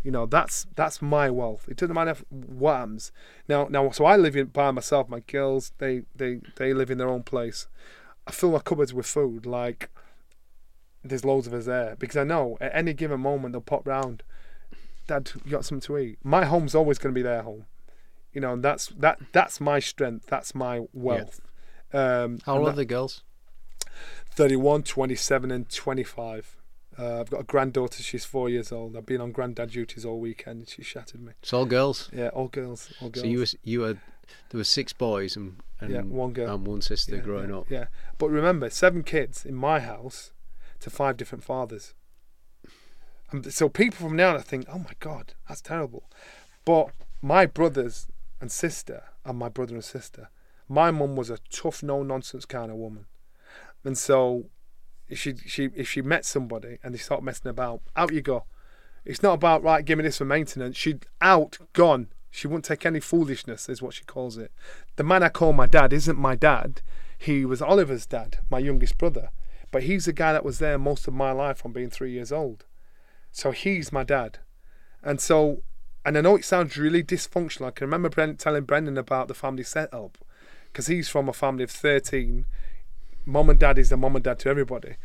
You 0.09 0.13
know, 0.13 0.25
that's 0.25 0.67
that's 0.75 1.03
my 1.03 1.29
wealth. 1.29 1.67
It 1.69 1.77
doesn't 1.77 1.95
matter 1.95 2.17
what 2.31 2.77
happens. 2.77 3.13
Now, 3.47 3.67
now, 3.69 3.91
so 3.91 4.07
I 4.07 4.17
live 4.17 4.37
in 4.37 4.47
by 4.47 4.71
myself. 4.71 5.07
My 5.07 5.21
girls, 5.21 5.73
they 5.77 6.05
they 6.17 6.41
they 6.57 6.73
live 6.73 6.91
in 6.91 6.97
their 6.97 7.11
own 7.11 7.25
place. 7.25 7.67
I 8.27 8.31
fill 8.31 8.53
my 8.53 8.61
cupboards 8.61 8.95
with 8.95 9.05
food. 9.05 9.45
Like 9.45 9.91
there's 11.05 11.27
loads 11.27 11.47
of 11.47 11.53
us 11.53 11.67
there 11.67 11.95
because 11.99 12.17
I 12.17 12.25
know 12.25 12.57
at 12.59 12.75
any 12.75 12.95
given 12.95 13.21
moment 13.21 13.53
they'll 13.53 13.61
pop 13.61 13.87
round. 13.87 14.23
Dad, 15.07 15.31
you 15.45 15.51
got 15.51 15.67
something 15.67 15.87
to 15.89 15.99
eat? 15.99 16.19
My 16.25 16.47
home's 16.47 16.75
always 16.75 16.97
going 16.97 17.15
to 17.15 17.19
be 17.19 17.21
their 17.21 17.43
home. 17.43 17.67
You 18.33 18.41
know, 18.41 18.55
and 18.55 18.65
that's 18.65 18.87
that 18.87 19.19
that's 19.33 19.61
my 19.61 19.79
strength. 19.79 20.25
That's 20.25 20.55
my 20.55 20.87
wealth. 20.95 21.43
Yeah. 21.93 22.23
Um, 22.23 22.39
How 22.47 22.57
old 22.57 22.69
are 22.69 22.73
the 22.73 22.87
girls? 22.87 23.25
31, 24.31 24.85
27, 24.85 25.51
and 25.51 25.69
25. 25.69 26.57
Uh, 26.99 27.21
I've 27.21 27.31
got 27.31 27.41
a 27.41 27.45
granddaughter. 27.45 28.03
She's 28.03 28.25
four 28.25 28.49
years 28.49 28.73
old. 28.73 28.97
I've 28.97 29.07
been 29.07 29.21
on 29.21 29.31
granddad 29.31 29.71
duties 29.71 30.05
all 30.05 30.19
weekend. 30.19 30.69
She 30.69 30.83
shattered 30.83 31.21
me. 31.23 31.33
It's 31.43 31.53
all 31.53 31.65
girls. 31.65 32.11
Yeah, 32.13 32.29
all 32.29 32.49
girls. 32.49 32.93
All 33.01 33.09
girls. 33.09 33.23
So 33.23 33.29
you 33.29 33.39
were 33.39 33.47
you 33.63 33.81
were 33.81 33.99
there 34.51 34.59
were 34.59 34.65
six 34.65 34.93
boys 34.93 35.37
and, 35.37 35.61
and 35.81 35.91
yeah, 35.91 36.01
one 36.03 36.33
girl 36.33 36.55
and 36.55 36.67
one 36.67 36.83
sister 36.83 37.17
yeah, 37.17 37.23
growing 37.23 37.51
yeah, 37.51 37.57
up. 37.57 37.71
Yeah, 37.71 37.85
but 38.19 38.31
remember, 38.31 38.69
seven 38.71 39.03
kids 39.03 39.45
in 39.45 39.55
my 39.55 39.81
house 39.81 40.33
to 40.81 40.91
five 40.91 41.17
different 41.17 41.45
fathers. 41.45 41.95
And 43.31 43.53
so 43.53 43.69
people 43.69 43.99
from 43.99 44.17
now 44.17 44.35
on 44.35 44.41
think, 44.41 44.67
oh 44.73 44.79
my 44.79 44.93
god, 45.01 45.35
that's 45.47 45.61
terrible. 45.61 46.09
But 46.65 46.91
my 47.21 47.47
brothers 47.47 48.07
and 48.41 48.51
sister 48.51 49.05
and 49.25 49.39
my 49.39 49.49
brother 49.49 49.75
and 49.75 49.85
sister, 49.85 50.31
my 50.69 50.91
mum 50.91 51.15
was 51.15 51.31
a 51.31 51.39
tough, 51.51 51.83
no 51.83 52.03
nonsense 52.03 52.45
kind 52.45 52.71
of 52.71 52.79
woman, 52.79 53.07
and 53.85 53.97
so 53.97 54.47
if 55.09 55.19
she 55.19 55.37
she 55.47 55.71
if 55.75 55.89
she 55.89 56.03
met 56.03 56.25
somebody 56.25 56.79
and 56.83 56.95
they 56.95 56.99
start 56.99 57.23
messing 57.23 57.51
about, 57.51 57.83
out 57.97 58.13
you 58.13 58.23
go. 58.23 58.45
It's 59.05 59.23
not 59.23 59.35
about 59.35 59.63
right, 59.63 59.85
give 59.85 59.99
me 59.99 60.05
this 60.05 60.19
for 60.19 60.25
maintenance. 60.25 60.77
She'd 60.77 61.07
out, 61.21 61.59
gone. 61.73 62.09
She 62.31 62.47
wouldn't 62.47 62.67
take 62.67 62.85
any 62.85 63.01
foolishness, 63.01 63.69
is 63.69 63.81
what 63.81 63.95
she 63.95 64.05
calls 64.05 64.37
it. 64.37 64.53
The 64.97 65.05
man 65.05 65.23
I 65.23 65.31
call 65.31 65.55
my 65.55 65.67
dad 65.67 65.93
isn't 65.95 66.19
my 66.19 66.35
dad. 66.35 66.83
He 67.17 67.45
was 67.45 67.63
Oliver's 67.63 68.05
dad, 68.05 68.39
my 68.51 68.59
youngest 68.59 68.99
brother. 68.99 69.31
But 69.71 69.85
he's 69.85 70.05
the 70.05 70.13
guy 70.13 70.33
that 70.33 70.45
was 70.45 70.59
there 70.59 70.79
most 70.79 71.09
of 71.09 71.15
my 71.15 71.33
life 71.33 71.59
from 71.59 71.73
being 71.73 71.91
three 71.91 72.13
years 72.13 72.31
old. 72.31 72.65
So 73.33 73.51
he's 73.51 73.93
my 73.93 74.05
dad. 74.05 74.39
And 75.03 75.21
so 75.21 75.63
and 76.05 76.17
I 76.17 76.21
know 76.21 76.37
it 76.37 76.45
sounds 76.45 76.79
really 76.79 77.03
dysfunctional. 77.03 77.67
I 77.67 77.71
can 77.71 77.87
remember 77.87 78.09
Brent, 78.09 78.39
telling 78.39 78.65
Brendan 78.65 78.97
about 78.97 79.29
the 79.29 79.35
family 79.35 79.63
setup 79.63 80.17
because 80.67 80.87
he's 80.87 81.09
from 81.09 81.29
a 81.29 81.33
family 81.33 81.65
of 81.65 81.71
13. 81.71 82.47
Mom 83.29 83.51
and 83.51 83.59
dad 83.59 83.79
is 83.79 83.91
the 83.91 83.97
mom 83.97 84.17
and 84.17 84.25
dad 84.25 84.39
to 84.41 84.49
everybody. 84.49 84.97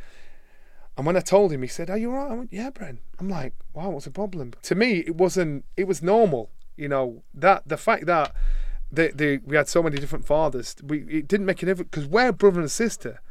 And 0.96 1.06
when 1.06 1.18
I 1.18 1.20
told 1.20 1.52
him, 1.52 1.62
he 1.62 1.68
said, 1.68 1.90
"Are 1.90 1.98
you 1.98 2.12
alright?" 2.12 2.32
I 2.32 2.36
went, 2.36 2.54
"Yeah, 2.54 2.70
Brent." 2.70 3.00
I'm 3.20 3.30
like, 3.30 3.54
"Wow, 3.74 3.90
what's 3.90 4.06
the 4.06 4.12
problem?" 4.12 4.54
To 4.62 4.76
me, 4.76 5.00
it 5.00 5.16
wasn't. 5.16 5.66
It 5.76 5.88
was 5.88 6.02
normal. 6.02 6.50
You 6.78 6.88
know 6.88 7.24
that 7.34 7.68
the 7.68 7.78
fact 7.78 8.06
that 8.06 8.34
they, 8.92 9.10
they, 9.10 9.38
we 9.38 9.56
had 9.56 9.68
so 9.68 9.84
many 9.84 9.98
different 9.98 10.26
fathers, 10.26 10.76
we 10.84 11.00
it 11.00 11.28
didn't 11.28 11.46
make 11.46 11.62
a 11.64 11.66
difference 11.66 11.90
because 11.92 12.08
we're 12.08 12.32
brother 12.32 12.62
and 12.62 12.72
sister. 12.72 13.22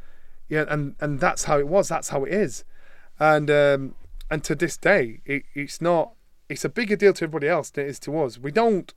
Yeah, 0.47 0.65
and 0.67 0.95
and 0.99 1.19
that's 1.19 1.45
how 1.45 1.57
it 1.57 1.67
was. 1.67 1.87
That's 1.87 2.09
how 2.09 2.25
it 2.25 2.33
is. 2.33 2.63
And 3.19 3.49
um, 3.49 3.95
and 4.29 4.43
to 4.43 4.55
this 4.55 4.77
day, 4.77 5.21
it, 5.25 5.43
it's 5.55 5.81
not. 5.81 6.13
It's 6.49 6.65
a 6.65 6.69
bigger 6.69 6.95
deal 6.95 7.13
to 7.13 7.23
everybody 7.23 7.47
else 7.47 7.71
than 7.71 7.85
it 7.85 7.89
is 7.89 7.99
to 7.99 8.21
us. 8.21 8.37
We 8.37 8.51
don't. 8.51 8.93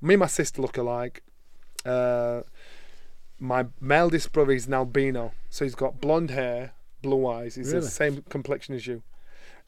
Me 0.00 0.14
and 0.14 0.20
my 0.20 0.26
sister 0.26 0.60
look 0.60 0.76
alike. 0.76 1.22
Uh, 1.84 2.42
my 3.38 3.66
eldest 3.90 4.32
brother 4.32 4.52
is 4.52 4.66
an 4.66 4.74
albino, 4.74 5.32
so 5.50 5.64
he's 5.64 5.74
got 5.74 6.00
blonde 6.00 6.30
hair, 6.30 6.72
blue 7.02 7.26
eyes. 7.26 7.54
He's 7.54 7.68
really? 7.68 7.80
the 7.80 7.90
same 7.90 8.24
complexion 8.28 8.74
as 8.74 8.86
you. 8.86 9.02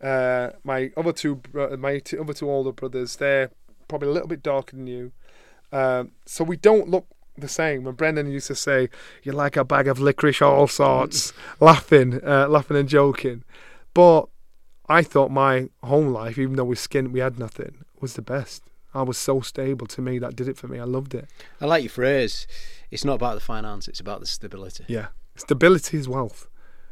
Uh, 0.01 0.51
my 0.65 0.91
other 0.97 1.13
two, 1.13 1.41
my 1.79 1.99
two, 1.99 2.21
other 2.21 2.33
two 2.33 2.51
older 2.51 2.73
brothers, 2.73 3.17
they're 3.17 3.51
probably 3.89 4.09
a 4.09 4.13
little 4.13 4.29
bit 4.29 4.43
darker 4.43 4.77
than 4.77 4.87
you. 4.87 5.13
Uh, 5.73 6.05
so 6.25 6.45
we 6.45 6.57
don't 6.57 6.89
look 6.89 7.07
the 7.37 7.49
same. 7.49 7.85
When 7.85 7.95
Brendan 7.95 8.31
used 8.31 8.47
to 8.47 8.55
say, 8.55 8.89
"You're 9.23 9.35
like 9.35 9.57
a 9.57 9.65
bag 9.65 9.89
of 9.89 9.99
licorice, 9.99 10.43
all 10.43 10.69
sorts," 10.69 11.33
laughing, 11.61 12.21
uh, 12.25 12.49
laughing 12.49 12.77
and 12.77 12.89
joking. 12.89 13.45
But 13.93 14.29
I 14.89 15.03
thought 15.03 15.31
my 15.31 15.69
home 15.83 16.09
life, 16.09 16.39
even 16.39 16.57
though 16.57 16.65
we 16.65 16.77
skin 16.77 17.13
we 17.13 17.21
had 17.21 17.39
nothing, 17.39 17.85
was 18.01 18.15
the 18.15 18.23
best. 18.23 18.63
I 18.95 19.03
was 19.03 19.19
so 19.19 19.41
stable. 19.41 19.87
To 19.89 20.01
me, 20.01 20.19
that 20.19 20.37
did 20.37 20.49
it 20.49 20.57
for 20.57 20.69
me. 20.69 20.79
I 20.79 20.85
loved 20.85 21.15
it. 21.15 21.29
I 21.61 21.67
like 21.67 21.83
your 21.83 21.91
phrase. 21.91 22.47
It's 22.91 23.05
not 23.05 23.15
about 23.15 23.35
the 23.35 23.41
finance; 23.41 23.89
it's 23.89 24.01
about 24.01 24.21
the 24.21 24.27
stability. 24.27 24.85
Yeah, 24.89 25.09
stability 25.37 25.99
is 25.99 26.09
wealth. 26.09 26.49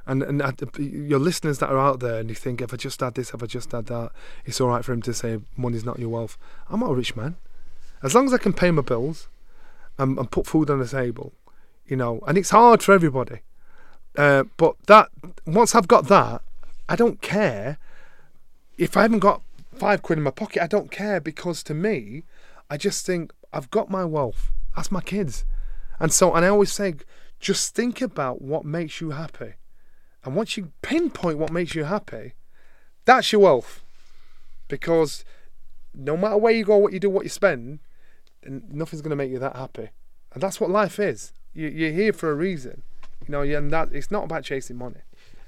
And 0.06 0.22
and 0.22 0.40
your 0.78 1.18
listeners 1.18 1.58
that 1.58 1.68
are 1.68 1.78
out 1.78 2.00
there, 2.00 2.20
and 2.20 2.28
you 2.28 2.36
think, 2.36 2.60
if 2.60 2.72
I 2.72 2.76
just 2.76 3.00
had 3.00 3.14
this, 3.14 3.34
if 3.34 3.42
I 3.42 3.46
just 3.46 3.72
had 3.72 3.86
that, 3.86 4.12
it's 4.44 4.60
all 4.60 4.68
right 4.68 4.84
for 4.84 4.92
him 4.92 5.02
to 5.02 5.12
say 5.12 5.40
money's 5.56 5.84
not 5.84 5.98
your 5.98 6.10
wealth. 6.10 6.38
I'm 6.70 6.80
not 6.80 6.92
a 6.92 6.94
rich 6.94 7.16
man, 7.16 7.36
as 8.02 8.14
long 8.14 8.26
as 8.26 8.32
I 8.32 8.38
can 8.38 8.52
pay 8.52 8.70
my 8.70 8.82
bills, 8.82 9.28
and, 9.98 10.16
and 10.16 10.30
put 10.30 10.46
food 10.46 10.70
on 10.70 10.78
the 10.78 10.86
table, 10.86 11.32
you 11.86 11.96
know. 11.96 12.20
And 12.26 12.38
it's 12.38 12.50
hard 12.50 12.84
for 12.84 12.92
everybody, 12.92 13.40
uh, 14.16 14.44
but 14.56 14.76
that 14.86 15.08
once 15.44 15.74
I've 15.74 15.88
got 15.88 16.06
that, 16.06 16.42
I 16.88 16.94
don't 16.94 17.20
care 17.20 17.78
if 18.78 18.96
I 18.96 19.02
haven't 19.02 19.20
got 19.20 19.42
five 19.74 20.02
quid 20.02 20.18
in 20.18 20.22
my 20.22 20.30
pocket. 20.30 20.62
I 20.62 20.66
don't 20.66 20.90
care 20.90 21.20
because 21.20 21.62
to 21.64 21.74
me, 21.74 22.22
I 22.70 22.76
just 22.76 23.04
think 23.04 23.32
I've 23.52 23.70
got 23.70 23.90
my 23.90 24.04
wealth. 24.04 24.50
That's 24.76 24.92
my 24.92 25.00
kids, 25.00 25.44
and 25.98 26.12
so 26.12 26.34
and 26.34 26.44
I 26.44 26.48
always 26.48 26.72
say, 26.72 26.94
just 27.40 27.74
think 27.74 28.00
about 28.00 28.42
what 28.42 28.64
makes 28.64 29.00
you 29.00 29.10
happy 29.10 29.54
and 30.26 30.34
once 30.34 30.56
you 30.56 30.72
pinpoint 30.82 31.38
what 31.38 31.52
makes 31.52 31.76
you 31.76 31.84
happy, 31.84 32.34
that's 33.04 33.30
your 33.30 33.42
wealth. 33.42 33.84
Because 34.66 35.24
no 35.94 36.16
matter 36.16 36.36
where 36.36 36.52
you 36.52 36.64
go, 36.64 36.76
what 36.76 36.92
you 36.92 36.98
do, 36.98 37.08
what 37.08 37.22
you 37.22 37.28
spend, 37.28 37.78
nothing's 38.44 39.02
going 39.02 39.10
to 39.10 39.16
make 39.16 39.30
you 39.30 39.38
that 39.38 39.54
happy. 39.54 39.90
And 40.32 40.42
that's 40.42 40.60
what 40.60 40.68
life 40.68 40.98
is. 40.98 41.32
You, 41.54 41.68
you're 41.68 41.92
here 41.92 42.12
for 42.12 42.32
a 42.32 42.34
reason, 42.34 42.82
you 43.26 43.32
know. 43.32 43.42
And 43.42 43.70
that 43.70 43.92
it's 43.92 44.10
not 44.10 44.24
about 44.24 44.42
chasing 44.42 44.76
money. 44.76 45.00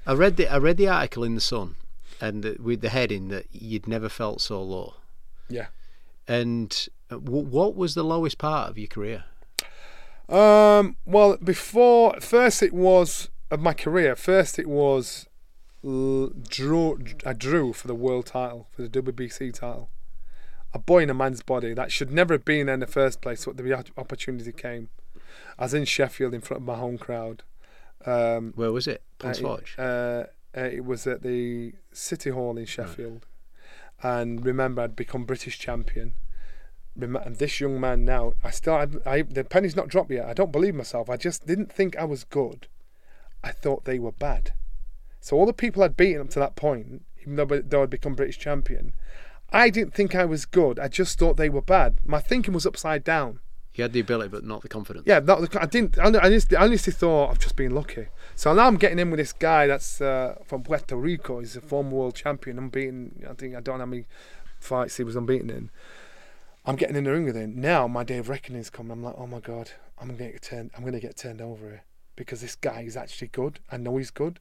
I 0.07 0.13
read 0.13 0.37
the 0.37 0.47
I 0.47 0.57
read 0.57 0.77
the 0.77 0.87
article 0.87 1.25
in 1.25 1.35
the 1.35 1.41
Sun, 1.41 1.75
and 2.21 2.45
with 2.57 2.79
the 2.79 2.89
heading 2.89 3.27
that 3.27 3.47
you'd 3.51 3.85
never 3.85 4.07
felt 4.07 4.39
so 4.39 4.63
low. 4.63 4.95
Yeah. 5.49 5.67
And 6.25 6.87
uh, 7.11 7.17
what 7.17 7.75
was 7.75 7.95
the 7.95 8.03
lowest 8.03 8.37
part 8.37 8.69
of 8.69 8.77
your 8.77 8.87
career? 8.87 9.25
Um. 10.29 10.97
Well, 11.05 11.37
before 11.37 12.19
first 12.19 12.61
it 12.61 12.73
was 12.73 13.29
of 13.49 13.59
my 13.59 13.73
career, 13.73 14.15
first 14.15 14.59
it 14.59 14.67
was 14.67 15.27
drew 15.81 16.99
I 17.25 17.33
drew 17.33 17.73
for 17.73 17.87
the 17.87 17.95
world 17.95 18.25
title 18.27 18.67
for 18.71 18.81
the 18.81 18.89
WBC 19.01 19.53
title. 19.53 19.89
A 20.73 20.79
boy 20.79 21.03
in 21.03 21.09
a 21.09 21.13
man's 21.13 21.41
body 21.41 21.73
that 21.73 21.91
should 21.91 22.11
never 22.11 22.35
have 22.35 22.45
been 22.45 22.67
there 22.67 22.75
in 22.75 22.79
the 22.79 22.87
first 22.87 23.21
place, 23.21 23.45
but 23.45 23.57
the 23.57 23.91
opportunity 23.97 24.51
came. 24.51 24.89
I 25.57 25.63
was 25.63 25.73
in 25.73 25.85
Sheffield 25.85 26.33
in 26.33 26.41
front 26.41 26.61
of 26.61 26.67
my 26.67 26.75
home 26.75 26.97
crowd. 26.97 27.43
Um, 28.05 28.53
Where 28.55 28.71
was 28.71 28.87
it? 28.87 29.01
Prince 29.17 29.41
uh, 29.41 30.25
uh, 30.55 30.61
it 30.61 30.85
was 30.85 31.07
at 31.07 31.23
the 31.23 31.73
City 31.91 32.29
Hall 32.29 32.57
in 32.57 32.65
Sheffield. 32.65 33.25
Right. 34.03 34.19
And 34.19 34.45
remember, 34.45 34.83
I'd 34.83 34.95
become 34.95 35.25
British 35.25 35.59
champion. 35.59 36.13
And 36.95 37.35
this 37.37 37.59
young 37.59 37.79
man 37.79 38.05
now, 38.05 38.33
I 38.43 38.51
still, 38.51 38.73
I, 38.73 38.87
I, 39.05 39.21
the 39.21 39.43
penny's 39.43 39.75
not 39.75 39.87
dropped 39.87 40.11
yet. 40.11 40.25
I 40.25 40.33
don't 40.33 40.51
believe 40.51 40.75
myself. 40.75 41.09
I 41.09 41.17
just 41.17 41.47
didn't 41.47 41.71
think 41.71 41.97
I 41.97 42.03
was 42.03 42.23
good. 42.23 42.67
I 43.43 43.51
thought 43.51 43.85
they 43.85 43.99
were 43.99 44.11
bad. 44.11 44.51
So 45.21 45.37
all 45.37 45.45
the 45.45 45.53
people 45.53 45.83
I'd 45.83 45.97
beaten 45.97 46.21
up 46.21 46.29
to 46.31 46.39
that 46.39 46.55
point, 46.55 47.03
even 47.21 47.35
though, 47.35 47.45
though 47.45 47.83
I'd 47.83 47.89
become 47.89 48.15
British 48.15 48.37
champion, 48.37 48.93
I 49.51 49.69
didn't 49.69 49.93
think 49.93 50.15
I 50.15 50.25
was 50.25 50.45
good. 50.45 50.77
I 50.77 50.87
just 50.87 51.17
thought 51.17 51.37
they 51.37 51.49
were 51.49 51.61
bad. 51.61 51.99
My 52.05 52.19
thinking 52.19 52.53
was 52.53 52.65
upside 52.65 53.03
down. 53.03 53.39
You 53.75 53.83
had 53.83 53.93
the 53.93 53.99
ability, 54.01 54.29
but 54.29 54.43
not 54.43 54.61
the 54.61 54.67
confidence. 54.67 55.05
Yeah, 55.07 55.19
not 55.19 55.39
the, 55.39 55.61
I 55.61 55.65
didn't. 55.65 55.97
I 55.97 56.29
just, 56.29 56.53
I 56.53 56.65
honestly 56.65 56.91
thought 56.91 57.29
I've 57.29 57.39
just 57.39 57.55
been 57.55 57.73
lucky. 57.73 58.07
So 58.35 58.53
now 58.53 58.67
I'm 58.67 58.75
getting 58.75 58.99
in 58.99 59.09
with 59.09 59.19
this 59.19 59.31
guy 59.31 59.67
that's 59.67 60.01
uh, 60.01 60.35
from 60.43 60.63
Puerto 60.63 60.97
Rico. 60.97 61.39
He's 61.39 61.55
a 61.55 61.61
former 61.61 61.91
world 61.91 62.15
champion. 62.15 62.57
I'm 62.57 62.69
beating. 62.69 63.23
I 63.29 63.33
think 63.33 63.55
I 63.55 63.61
don't 63.61 63.77
know 63.77 63.85
how 63.85 63.89
many 63.89 64.05
fights 64.59 64.97
he 64.97 65.03
was 65.03 65.15
unbeaten 65.15 65.49
in. 65.49 65.69
I'm 66.65 66.75
getting 66.75 66.95
in 66.95 67.05
the 67.05 67.11
ring 67.11 67.25
with 67.25 67.35
him 67.35 67.59
now. 67.59 67.87
My 67.87 68.03
day 68.03 68.17
of 68.17 68.29
reckoning 68.29 68.61
is 68.61 68.69
coming. 68.69 68.91
I'm 68.91 69.03
like, 69.03 69.15
oh 69.17 69.27
my 69.27 69.39
god, 69.39 69.71
I'm 69.97 70.09
gonna 70.09 70.31
get 70.31 70.41
turned. 70.41 70.71
I'm 70.75 70.83
gonna 70.83 70.99
get 70.99 71.17
turned 71.17 71.41
over 71.41 71.65
here 71.65 71.83
because 72.15 72.41
this 72.41 72.55
guy 72.55 72.81
is 72.81 72.97
actually 72.97 73.29
good. 73.29 73.59
I 73.71 73.77
know 73.77 73.97
he's 73.97 74.11
good. 74.11 74.39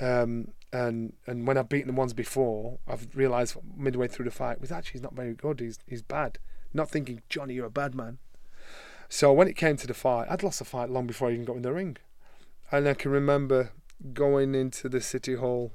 Um, 0.00 0.48
and 0.72 1.14
and 1.26 1.46
when 1.46 1.56
I've 1.56 1.68
beaten 1.68 1.88
the 1.88 1.98
ones 1.98 2.12
before, 2.12 2.78
I've 2.86 3.08
realised 3.14 3.56
midway 3.76 4.08
through 4.08 4.24
the 4.26 4.30
fight 4.30 4.60
was 4.60 4.72
actually 4.72 4.92
he's 4.92 5.02
not 5.02 5.14
very 5.14 5.34
good. 5.34 5.60
He's 5.60 5.78
he's 5.86 6.02
bad. 6.02 6.38
Not 6.72 6.90
thinking 6.90 7.22
Johnny, 7.28 7.54
you're 7.54 7.66
a 7.66 7.70
bad 7.70 7.94
man. 7.94 8.18
So 9.08 9.32
when 9.32 9.48
it 9.48 9.56
came 9.56 9.76
to 9.76 9.86
the 9.86 9.94
fight, 9.94 10.28
I'd 10.30 10.42
lost 10.42 10.60
the 10.60 10.64
fight 10.64 10.90
long 10.90 11.06
before 11.06 11.28
I 11.28 11.32
even 11.32 11.44
got 11.44 11.56
in 11.56 11.62
the 11.62 11.72
ring, 11.72 11.96
and 12.70 12.88
I 12.88 12.94
can 12.94 13.10
remember 13.10 13.72
going 14.12 14.54
into 14.54 14.88
the 14.88 15.00
city 15.00 15.34
hall 15.34 15.72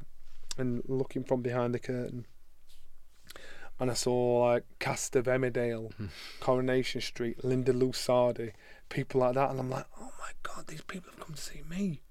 and 0.57 0.81
looking 0.87 1.23
from 1.23 1.41
behind 1.41 1.73
the 1.73 1.79
curtain, 1.79 2.25
and 3.79 3.91
I 3.91 3.93
saw 3.93 4.51
like 4.51 4.63
Castor 4.79 5.19
of 5.19 5.25
Emmerdale, 5.25 5.93
hmm. 5.93 6.07
Coronation 6.39 7.01
Street, 7.01 7.43
Linda 7.43 7.73
Lusardi, 7.73 8.53
people 8.89 9.21
like 9.21 9.35
that, 9.35 9.51
and 9.51 9.59
I'm 9.59 9.69
like, 9.69 9.85
oh 9.99 10.11
my 10.19 10.31
god, 10.43 10.67
these 10.67 10.81
people 10.81 11.11
have 11.11 11.25
come 11.25 11.35
to 11.35 11.41
see 11.41 11.61
me. 11.69 12.01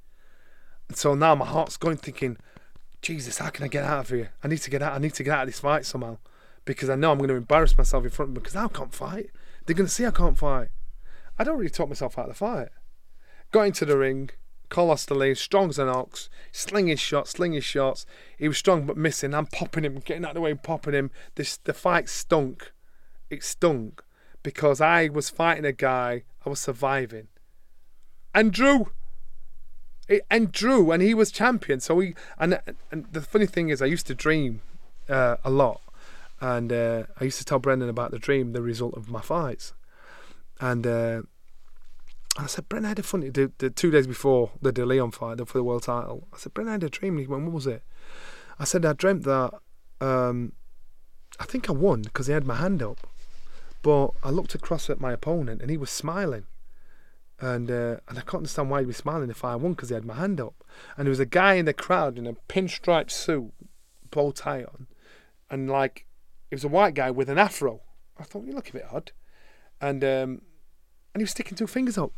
And 0.88 0.96
so 0.96 1.14
now 1.14 1.34
my 1.34 1.46
heart's 1.46 1.76
going, 1.76 1.96
thinking, 1.96 2.36
Jesus, 3.00 3.38
how 3.38 3.50
can 3.50 3.64
I 3.64 3.68
get 3.68 3.84
out 3.84 4.00
of 4.00 4.08
here? 4.10 4.32
I 4.42 4.48
need 4.48 4.58
to 4.58 4.70
get 4.70 4.82
out. 4.82 4.94
I 4.94 4.98
need 4.98 5.14
to 5.14 5.22
get 5.22 5.34
out 5.34 5.42
of 5.42 5.48
this 5.48 5.60
fight 5.60 5.86
somehow, 5.86 6.18
because 6.64 6.90
I 6.90 6.94
know 6.94 7.12
I'm 7.12 7.18
going 7.18 7.28
to 7.28 7.36
embarrass 7.36 7.76
myself 7.76 8.04
in 8.04 8.10
front 8.10 8.30
of 8.30 8.34
them 8.34 8.42
because 8.42 8.56
I 8.56 8.68
can't 8.68 8.94
fight. 8.94 9.30
They're 9.64 9.76
going 9.76 9.86
to 9.86 9.92
see 9.92 10.06
I 10.06 10.10
can't 10.10 10.38
fight. 10.38 10.68
I 11.38 11.44
don't 11.44 11.58
really 11.58 11.70
talk 11.70 11.88
myself 11.88 12.18
out 12.18 12.28
of 12.28 12.30
the 12.30 12.34
fight. 12.34 12.68
Got 13.50 13.62
into 13.62 13.84
the 13.84 13.96
ring. 13.96 14.30
Carlos 14.68 15.06
De 15.06 15.14
Leon, 15.14 15.36
strong 15.36 15.68
as 15.68 15.78
an 15.78 15.88
ox, 15.88 16.28
slinging 16.52 16.96
shots, 16.96 17.30
slinging 17.30 17.60
shots. 17.60 18.06
He 18.38 18.48
was 18.48 18.58
strong 18.58 18.86
but 18.86 18.96
missing. 18.96 19.34
I'm 19.34 19.46
popping 19.46 19.84
him, 19.84 20.00
getting 20.00 20.24
out 20.24 20.30
of 20.30 20.34
the 20.34 20.40
way, 20.40 20.50
and 20.50 20.62
popping 20.62 20.94
him. 20.94 21.10
This 21.34 21.56
the 21.56 21.74
fight 21.74 22.08
stunk. 22.08 22.72
It 23.30 23.42
stunk 23.42 24.02
because 24.42 24.80
I 24.80 25.08
was 25.08 25.30
fighting 25.30 25.64
a 25.64 25.72
guy 25.72 26.24
I 26.44 26.50
was 26.50 26.60
surviving. 26.60 27.28
And 28.34 28.52
Drew. 28.52 28.90
And 30.30 30.52
Drew, 30.52 30.92
and 30.92 31.02
he 31.02 31.14
was 31.14 31.32
champion. 31.32 31.80
So 31.80 31.98
he 32.00 32.14
and 32.38 32.60
and 32.90 33.06
the 33.10 33.22
funny 33.22 33.46
thing 33.46 33.70
is, 33.70 33.80
I 33.80 33.86
used 33.86 34.06
to 34.08 34.14
dream 34.14 34.60
uh, 35.08 35.36
a 35.42 35.50
lot, 35.50 35.80
and 36.40 36.72
uh, 36.72 37.04
I 37.18 37.24
used 37.24 37.38
to 37.38 37.44
tell 37.44 37.58
Brendan 37.58 37.88
about 37.88 38.10
the 38.10 38.18
dream, 38.18 38.52
the 38.52 38.60
result 38.60 38.94
of 38.98 39.08
my 39.08 39.22
fights, 39.22 39.72
and 40.60 40.86
uh, 40.86 41.22
I 42.36 42.46
said, 42.46 42.68
Brendan, 42.68 42.86
I 42.86 42.88
had 42.90 42.98
a 42.98 43.02
funny 43.02 43.28
the, 43.28 43.52
the 43.58 43.70
two 43.70 43.90
days 43.90 44.06
before 44.06 44.50
the 44.60 44.72
De 44.72 44.84
Leon 44.84 45.12
fight 45.12 45.38
for 45.46 45.58
the 45.58 45.64
world 45.64 45.84
title. 45.84 46.26
I 46.32 46.38
said, 46.38 46.52
Brendan, 46.52 46.70
I 46.70 46.74
had 46.74 46.84
a 46.84 46.88
dream. 46.88 47.18
He 47.18 47.26
went, 47.26 47.44
What 47.44 47.52
was 47.52 47.66
it? 47.66 47.82
I 48.58 48.64
said, 48.64 48.84
I 48.84 48.92
dreamt 48.92 49.24
that 49.24 49.54
um, 50.00 50.52
I 51.38 51.44
think 51.44 51.68
I 51.68 51.72
won 51.72 52.02
because 52.02 52.26
he 52.26 52.32
had 52.32 52.46
my 52.46 52.56
hand 52.56 52.82
up. 52.82 53.06
But 53.82 54.10
I 54.22 54.30
looked 54.30 54.54
across 54.54 54.88
at 54.88 55.00
my 55.00 55.12
opponent 55.12 55.60
and 55.60 55.70
he 55.70 55.76
was 55.76 55.90
smiling. 55.90 56.46
And 57.40 57.70
uh, 57.70 57.96
and 58.08 58.18
I 58.18 58.22
can't 58.22 58.36
understand 58.36 58.70
why 58.70 58.80
he'd 58.80 58.86
be 58.86 58.94
smiling 58.94 59.28
if 59.28 59.44
I 59.44 59.56
won 59.56 59.72
because 59.72 59.88
he 59.88 59.94
had 59.94 60.04
my 60.04 60.14
hand 60.14 60.40
up. 60.40 60.64
And 60.96 61.06
there 61.06 61.10
was 61.10 61.20
a 61.20 61.26
guy 61.26 61.54
in 61.54 61.66
the 61.66 61.74
crowd 61.74 62.16
in 62.16 62.26
a 62.26 62.34
pinstripe 62.48 63.10
suit, 63.10 63.52
bow 64.10 64.30
tie 64.30 64.62
on, 64.62 64.86
and 65.50 65.68
like 65.68 66.06
it 66.50 66.54
was 66.54 66.64
a 66.64 66.68
white 66.68 66.94
guy 66.94 67.10
with 67.10 67.28
an 67.28 67.38
afro. 67.38 67.80
I 68.16 68.22
thought 68.22 68.44
you 68.44 68.52
look 68.52 68.70
a 68.70 68.72
bit 68.72 68.86
odd, 68.90 69.10
and 69.80 70.02
um, 70.04 70.42
and 71.12 71.20
he 71.20 71.22
was 71.24 71.32
sticking 71.32 71.56
two 71.56 71.66
fingers 71.66 71.98
up. 71.98 72.12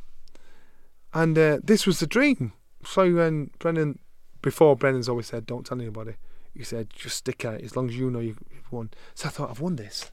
And 1.16 1.38
uh, 1.38 1.60
this 1.64 1.86
was 1.86 1.98
the 1.98 2.06
dream. 2.06 2.52
So 2.84 3.10
when 3.14 3.50
Brendan, 3.58 4.00
before 4.42 4.76
Brendan's 4.76 5.08
always 5.08 5.28
said, 5.28 5.46
"Don't 5.46 5.64
tell 5.64 5.80
anybody," 5.80 6.16
he 6.54 6.62
said, 6.62 6.90
"Just 6.94 7.16
stick 7.16 7.42
at 7.42 7.54
it 7.54 7.64
as 7.64 7.74
long 7.74 7.88
as 7.88 7.96
you 7.96 8.10
know 8.10 8.20
you've 8.20 8.38
won." 8.70 8.90
So 9.14 9.28
I 9.28 9.30
thought, 9.30 9.50
I've 9.50 9.60
won 9.60 9.76
this. 9.76 10.10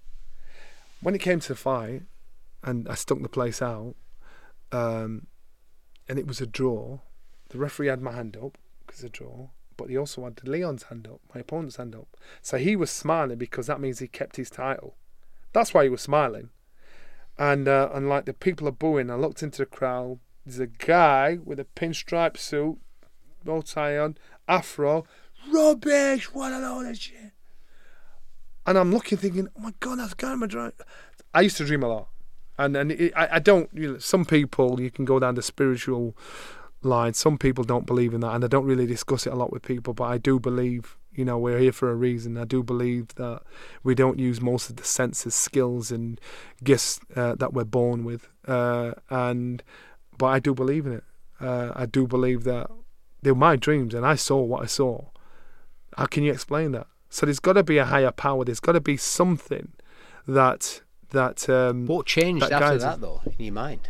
when 1.01 1.13
it 1.13 1.19
came 1.19 1.41
to 1.41 1.49
the 1.49 1.55
fight, 1.55 2.03
and 2.63 2.87
I 2.87 2.95
stuck 2.95 3.21
the 3.21 3.27
place 3.27 3.61
out, 3.61 3.95
um, 4.71 5.27
and 6.07 6.17
it 6.17 6.25
was 6.25 6.39
a 6.39 6.47
draw. 6.47 6.99
The 7.49 7.57
referee 7.57 7.87
had 7.87 8.01
my 8.01 8.13
hand 8.13 8.37
up 8.37 8.57
because 8.87 9.03
it's 9.03 9.13
a 9.13 9.17
draw, 9.19 9.49
but 9.75 9.89
he 9.89 9.97
also 9.97 10.23
had 10.23 10.47
Leon's 10.47 10.83
hand 10.83 11.05
up, 11.07 11.19
my 11.35 11.41
opponent's 11.41 11.75
hand 11.75 11.95
up. 11.95 12.15
So 12.41 12.57
he 12.57 12.77
was 12.77 12.89
smiling 12.89 13.37
because 13.37 13.67
that 13.67 13.81
means 13.81 13.99
he 13.99 14.07
kept 14.07 14.37
his 14.37 14.49
title. 14.49 14.95
That's 15.51 15.73
why 15.73 15.83
he 15.83 15.89
was 15.89 16.01
smiling. 16.01 16.51
And 17.37 17.67
uh, 17.67 17.89
and 17.93 18.07
like 18.07 18.23
the 18.23 18.33
people 18.33 18.69
are 18.69 18.71
booing, 18.71 19.11
I 19.11 19.15
looked 19.15 19.43
into 19.43 19.57
the 19.57 19.65
crowd. 19.65 20.19
There's 20.45 20.59
a 20.59 20.67
guy 20.67 21.39
with 21.43 21.59
a 21.59 21.65
pinstripe 21.65 22.37
suit, 22.37 22.77
bow 23.43 23.61
tie 23.61 23.97
on, 23.97 24.17
afro. 24.47 25.05
Rubbish! 25.51 26.33
What 26.33 26.51
a 26.51 26.59
load 26.59 26.87
of 26.87 26.97
shit! 26.97 27.31
And 28.65 28.77
I'm 28.77 28.91
looking, 28.91 29.17
thinking, 29.17 29.49
oh 29.57 29.61
my 29.61 29.73
god, 29.79 29.99
that's 29.99 30.13
guy 30.13 30.35
my 30.35 30.47
drive. 30.47 30.73
I 31.33 31.41
used 31.41 31.57
to 31.57 31.65
dream 31.65 31.83
a 31.83 31.87
lot, 31.87 32.07
and 32.57 32.75
and 32.75 32.91
it, 32.91 33.13
I, 33.15 33.35
I 33.35 33.39
don't. 33.39 33.69
You 33.73 33.93
know, 33.93 33.97
some 33.99 34.25
people 34.25 34.79
you 34.79 34.91
can 34.91 35.05
go 35.05 35.19
down 35.19 35.35
the 35.35 35.41
spiritual 35.41 36.15
line. 36.81 37.13
Some 37.13 37.37
people 37.37 37.63
don't 37.63 37.85
believe 37.85 38.13
in 38.13 38.21
that, 38.21 38.35
and 38.35 38.43
I 38.43 38.47
don't 38.47 38.65
really 38.65 38.85
discuss 38.85 39.25
it 39.27 39.33
a 39.33 39.35
lot 39.35 39.51
with 39.51 39.63
people. 39.63 39.93
But 39.93 40.05
I 40.05 40.17
do 40.17 40.39
believe, 40.39 40.97
you 41.13 41.25
know, 41.25 41.37
we're 41.37 41.59
here 41.59 41.71
for 41.71 41.91
a 41.91 41.95
reason. 41.95 42.37
I 42.37 42.45
do 42.45 42.63
believe 42.63 43.15
that 43.15 43.41
we 43.83 43.95
don't 43.95 44.19
use 44.19 44.39
most 44.39 44.69
of 44.69 44.77
the 44.77 44.83
senses, 44.83 45.35
skills, 45.35 45.91
and 45.91 46.21
gifts 46.63 46.99
uh, 47.15 47.35
that 47.35 47.53
we're 47.53 47.65
born 47.65 48.05
with. 48.05 48.29
Uh, 48.47 48.93
and 49.09 49.63
but 50.17 50.27
I 50.27 50.39
do 50.39 50.53
believe 50.53 50.85
in 50.85 50.93
it. 50.93 51.03
Uh, 51.39 51.71
I 51.75 51.85
do 51.85 52.07
believe 52.07 52.43
that 52.43 52.69
they 53.21 53.31
were 53.31 53.37
my 53.37 53.55
dreams, 53.55 53.93
and 53.93 54.05
I 54.05 54.15
saw 54.15 54.41
what 54.41 54.63
I 54.63 54.65
saw. 54.65 55.05
How 55.97 56.05
can 56.05 56.23
you 56.23 56.31
explain 56.31 56.71
that? 56.71 56.87
So 57.09 57.25
there's 57.25 57.39
got 57.39 57.53
to 57.53 57.63
be 57.63 57.77
a 57.77 57.85
higher 57.85 58.11
power. 58.11 58.43
There's 58.43 58.59
got 58.59 58.71
to 58.73 58.81
be 58.81 58.97
something 58.97 59.73
that 60.27 60.81
that. 61.11 61.49
Um, 61.49 61.85
what 61.85 62.05
changed 62.05 62.45
that 62.45 62.61
after 62.61 62.77
that, 62.79 63.01
though, 63.01 63.21
in 63.37 63.45
your 63.45 63.53
mind? 63.53 63.89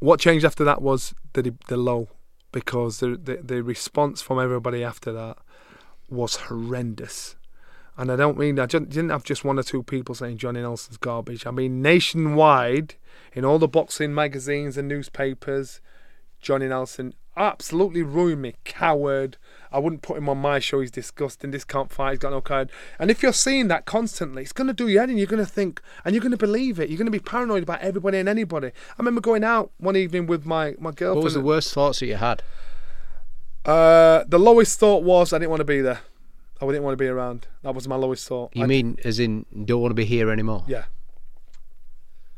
What 0.00 0.20
changed 0.20 0.44
after 0.44 0.64
that 0.64 0.82
was 0.82 1.14
the 1.32 1.54
the 1.68 1.76
low, 1.76 2.08
because 2.52 3.00
the, 3.00 3.16
the 3.16 3.36
the 3.42 3.62
response 3.62 4.20
from 4.22 4.38
everybody 4.38 4.84
after 4.84 5.12
that 5.12 5.38
was 6.08 6.36
horrendous. 6.36 7.36
And 8.00 8.10
I 8.10 8.16
don't 8.16 8.38
mean 8.38 8.58
I 8.58 8.64
didn't 8.64 9.10
have 9.10 9.24
just 9.24 9.44
one 9.44 9.58
or 9.58 9.62
two 9.62 9.82
people 9.82 10.14
saying 10.14 10.38
Johnny 10.38 10.62
Nelson's 10.62 10.96
garbage. 10.96 11.46
I 11.46 11.50
mean 11.50 11.82
nationwide, 11.82 12.94
in 13.34 13.44
all 13.44 13.58
the 13.58 13.68
boxing 13.68 14.14
magazines 14.14 14.78
and 14.78 14.88
newspapers, 14.88 15.82
Johnny 16.40 16.66
Nelson 16.66 17.12
absolutely 17.36 18.02
ruined 18.02 18.40
me. 18.40 18.54
Coward. 18.64 19.36
I 19.70 19.80
wouldn't 19.80 20.00
put 20.00 20.16
him 20.16 20.30
on 20.30 20.38
my 20.38 20.60
show. 20.60 20.80
He's 20.80 20.90
disgusting. 20.90 21.50
This 21.50 21.62
can't 21.62 21.92
fight. 21.92 22.12
He's 22.12 22.18
got 22.20 22.30
no 22.30 22.40
card. 22.40 22.70
And 22.98 23.10
if 23.10 23.22
you're 23.22 23.34
seeing 23.34 23.68
that 23.68 23.84
constantly, 23.84 24.44
it's 24.44 24.52
going 24.54 24.68
to 24.68 24.72
do 24.72 24.88
you 24.88 24.98
head 24.98 25.10
and 25.10 25.18
you're 25.18 25.26
going 25.26 25.44
to 25.44 25.50
think, 25.50 25.82
and 26.02 26.14
you're 26.14 26.22
going 26.22 26.30
to 26.30 26.38
believe 26.38 26.80
it. 26.80 26.88
You're 26.88 26.96
going 26.96 27.04
to 27.04 27.12
be 27.12 27.18
paranoid 27.18 27.64
about 27.64 27.82
everybody 27.82 28.16
and 28.16 28.30
anybody. 28.30 28.68
I 28.68 28.94
remember 28.96 29.20
going 29.20 29.44
out 29.44 29.72
one 29.76 29.96
evening 29.96 30.26
with 30.26 30.46
my, 30.46 30.74
my 30.78 30.90
girlfriend. 30.90 31.16
What 31.16 31.24
was 31.24 31.34
the 31.34 31.42
worst 31.42 31.74
thoughts 31.74 32.00
that 32.00 32.06
you 32.06 32.16
had? 32.16 32.42
Uh, 33.66 34.24
the 34.26 34.38
lowest 34.38 34.80
thought 34.80 35.02
was 35.02 35.34
I 35.34 35.38
didn't 35.38 35.50
want 35.50 35.60
to 35.60 35.64
be 35.64 35.82
there. 35.82 36.00
Oh, 36.60 36.68
I 36.68 36.72
didn't 36.72 36.84
want 36.84 36.92
to 36.92 37.02
be 37.02 37.08
around. 37.08 37.46
That 37.62 37.74
was 37.74 37.88
my 37.88 37.96
lowest 37.96 38.28
thought. 38.28 38.54
You 38.54 38.64
I 38.64 38.66
mean 38.66 38.98
as 39.04 39.18
in 39.18 39.46
don't 39.64 39.80
want 39.80 39.90
to 39.90 39.94
be 39.94 40.04
here 40.04 40.30
anymore? 40.30 40.64
Yeah. 40.68 40.84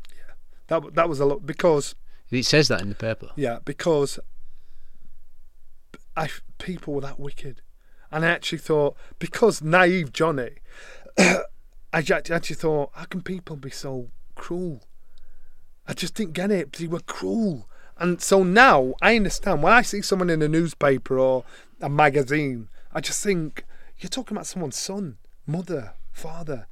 Yeah. 0.09 0.33
That 0.67 0.95
that 0.95 1.09
was 1.09 1.19
a 1.19 1.25
lot 1.25 1.45
because 1.45 1.95
it 2.31 2.45
says 2.45 2.67
that 2.69 2.81
in 2.81 2.89
the 2.89 2.95
paper. 2.95 3.29
Yeah, 3.35 3.59
because 3.63 4.19
I 6.15 6.29
people 6.57 6.93
were 6.93 7.01
that 7.01 7.19
wicked, 7.19 7.61
and 8.11 8.25
I 8.25 8.29
actually 8.29 8.59
thought 8.59 8.95
because 9.19 9.61
naive 9.61 10.13
Johnny, 10.13 10.51
I 11.17 11.43
actually 11.93 12.55
thought 12.55 12.91
how 12.93 13.05
can 13.05 13.21
people 13.21 13.55
be 13.55 13.71
so 13.71 14.09
cruel? 14.35 14.83
I 15.85 15.93
just 15.93 16.15
didn't 16.15 16.33
get 16.33 16.49
it. 16.49 16.71
They 16.73 16.87
were 16.87 17.01
cruel, 17.01 17.69
and 17.97 18.21
so 18.21 18.43
now 18.43 18.93
I 19.01 19.15
understand 19.15 19.61
when 19.61 19.73
I 19.73 19.81
see 19.81 20.01
someone 20.01 20.29
in 20.29 20.41
a 20.41 20.47
newspaper 20.47 21.19
or 21.19 21.43
a 21.81 21.89
magazine, 21.89 22.69
I 22.93 23.01
just 23.01 23.21
think 23.21 23.65
you're 24.03 24.09
talking 24.09 24.35
about 24.35 24.45
someone's 24.47 24.77
son, 24.77 25.17
mother, 25.47 25.93
father. 26.11 26.67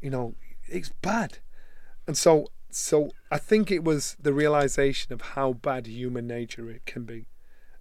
You 0.00 0.10
know, 0.10 0.34
it's 0.66 0.90
bad, 1.00 1.38
and 2.06 2.16
so 2.16 2.48
so 2.70 3.10
I 3.30 3.38
think 3.38 3.70
it 3.70 3.84
was 3.84 4.16
the 4.20 4.32
realization 4.32 5.12
of 5.12 5.20
how 5.20 5.52
bad 5.52 5.86
human 5.86 6.26
nature 6.26 6.70
it 6.70 6.86
can 6.86 7.04
be. 7.04 7.26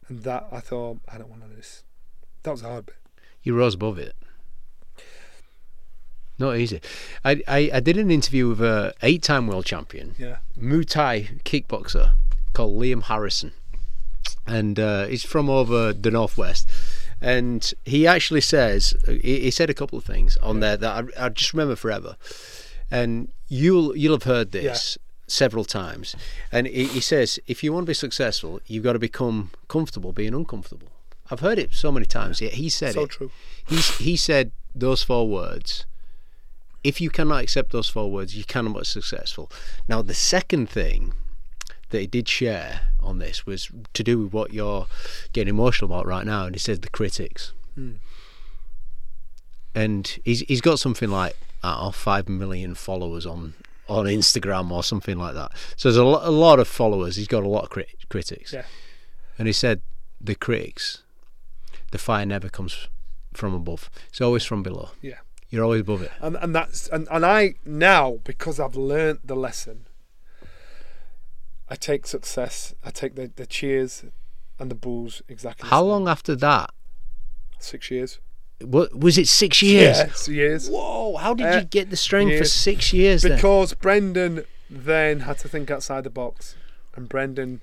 And 0.08 0.24
that 0.24 0.48
I 0.52 0.60
thought, 0.60 1.00
I 1.08 1.18
don't 1.18 1.30
want 1.30 1.44
to 1.44 1.48
do 1.48 1.56
this. 1.56 1.84
That 2.44 2.52
was 2.52 2.64
a 2.64 2.68
hard 2.68 2.88
bit. 2.88 2.98
You 3.44 3.56
rose 3.56 3.76
above 3.76 3.98
it. 3.98 4.14
Not 6.38 6.58
easy. 6.58 6.82
I, 7.24 7.42
I, 7.48 7.70
I 7.74 7.80
did 7.80 7.98
an 7.98 8.12
interview 8.12 8.50
with 8.50 8.62
a 8.62 8.94
eight 9.04 9.24
time 9.24 9.48
world 9.48 9.66
champion, 9.66 10.16
yeah. 10.18 10.38
Muay 10.60 10.88
Thai 10.88 11.30
kickboxer 11.46 12.14
called 12.54 12.82
Liam 12.82 13.04
Harrison. 13.04 13.54
And 14.46 14.80
uh, 14.80 15.06
he's 15.06 15.24
from 15.24 15.50
over 15.50 15.94
the 15.94 16.12
northwest. 16.12 16.68
And 17.22 17.74
he 17.86 18.08
actually 18.08 18.42
says, 18.42 18.96
he, 19.06 19.42
he 19.42 19.52
said 19.52 19.70
a 19.70 19.74
couple 19.74 19.98
of 19.98 20.04
things 20.04 20.38
on 20.38 20.56
yeah. 20.56 20.62
there 20.62 20.78
that 20.78 21.06
I, 21.18 21.26
I 21.26 21.30
just 21.30 21.54
remember 21.54 21.76
forever. 21.76 22.16
And 22.90 23.30
you'll 23.48 23.96
you'll 23.96 24.16
have 24.16 24.24
heard 24.24 24.52
this. 24.52 24.98
Yeah 24.98 25.02
several 25.32 25.64
times. 25.64 26.16
And 26.52 26.68
he, 26.68 26.86
he 26.86 27.00
says, 27.00 27.40
if 27.48 27.64
you 27.64 27.74
want 27.74 27.86
to 27.86 27.90
be 27.90 27.94
successful, 27.94 28.60
you've 28.68 28.84
got 28.84 28.94
to 28.94 29.00
become 29.00 29.52
comfortable 29.68 30.12
being 30.12 30.34
uncomfortable. 30.34 30.90
I've 31.30 31.40
heard 31.40 31.58
it 31.58 31.74
so 31.74 31.92
many 31.92 32.06
times. 32.06 32.42
Yeah, 32.42 32.50
he 32.50 32.70
said 32.70 32.90
it. 32.90 32.94
so 32.96 33.04
it. 33.04 33.10
true. 33.10 33.32
He's, 33.66 33.98
he 33.98 34.18
said 34.18 34.52
those 34.76 35.02
four 35.04 35.28
words. 35.28 35.86
If 36.84 37.00
you 37.00 37.10
cannot 37.10 37.44
accept 37.44 37.72
those 37.72 37.88
four 37.88 38.12
words, 38.12 38.36
you 38.36 38.44
cannot 38.44 38.78
be 38.78 38.84
successful. 38.84 39.50
Now, 39.88 40.02
the 40.02 40.14
second 40.14 40.70
thing 40.70 41.14
that 41.92 42.02
he 42.02 42.08
did 42.08 42.28
share 42.28 42.82
on 43.00 43.20
this 43.20 43.46
was 43.46 43.70
to 43.94 44.04
do 44.04 44.20
with 44.20 44.34
what 44.34 44.54
you're 44.54 44.88
getting 45.34 45.50
emotional 45.50 45.92
about 45.92 46.06
right 46.06 46.26
now, 46.26 46.46
and 46.46 46.56
he 46.56 46.60
said 46.60 46.82
the 46.82 46.90
critics. 46.90 47.54
Mm. 47.78 47.98
And 49.74 50.20
he's 50.26 50.42
he's 50.42 50.62
got 50.62 50.80
something 50.80 51.10
like 51.10 51.38
I 51.64 51.92
five 51.92 52.28
million 52.28 52.76
followers 52.76 53.26
on 53.26 53.54
on 53.88 54.06
Instagram 54.06 54.72
or 54.72 54.84
something 54.84 55.18
like 55.18 55.34
that. 55.36 55.52
So 55.76 55.90
there's 55.90 55.98
a, 55.98 56.04
lo- 56.04 56.22
a 56.24 56.32
lot 56.32 56.60
of 56.60 56.68
followers. 56.68 57.18
He's 57.18 57.28
got 57.28 57.44
a 57.44 57.50
lot 57.50 57.64
of 57.64 57.70
crit- 57.70 58.10
critics. 58.10 58.54
Yeah. 58.54 58.64
And 59.38 59.48
he 59.48 59.54
said, 59.54 59.82
the 60.20 60.36
critics, 60.36 61.04
the 61.92 61.98
fire 61.98 62.26
never 62.26 62.48
comes 62.48 62.88
from 63.34 63.54
above. 63.54 63.90
It's 64.10 64.22
always 64.22 64.46
from 64.46 64.64
below. 64.64 64.90
Yeah. 65.02 65.20
You're 65.50 65.66
always 65.66 65.82
above 65.82 66.02
it. 66.04 66.12
And 66.22 66.38
and 66.38 66.56
that's 66.56 66.88
and, 66.88 67.08
and 67.12 67.26
I 67.26 67.56
now 67.66 68.20
because 68.24 68.60
I've 68.60 68.76
learned 68.76 69.20
the 69.24 69.36
lesson. 69.36 69.86
I 71.72 71.76
take 71.76 72.06
success. 72.06 72.76
I 72.84 72.92
take 72.92 73.16
the, 73.16 73.32
the 73.34 73.46
cheers 73.46 74.04
and 74.60 74.70
the 74.70 74.76
bulls 74.76 75.22
exactly. 75.30 75.70
How 75.70 75.82
long 75.82 76.10
after 76.10 76.36
that? 76.36 76.72
Six 77.60 77.90
years. 77.90 78.20
What 78.60 78.94
was 78.94 79.18
it? 79.18 79.30
Six 79.30 79.62
years. 79.62 79.98
Yes, 79.98 80.28
years. 80.28 80.70
Whoa! 80.70 81.16
How 81.16 81.34
did 81.34 81.48
uh, 81.48 81.60
you 81.60 81.64
get 81.64 81.90
the 81.90 81.96
strength 81.96 82.32
years. 82.32 82.42
for 82.42 82.46
six 82.46 82.92
years? 82.92 83.24
Because 83.24 83.70
then? 83.70 83.78
Brendan 83.82 84.44
then 84.70 85.22
had 85.22 85.38
to 85.40 85.48
think 85.48 85.72
outside 85.72 86.04
the 86.04 86.10
box, 86.10 86.56
and 86.94 87.08
Brendan 87.08 87.62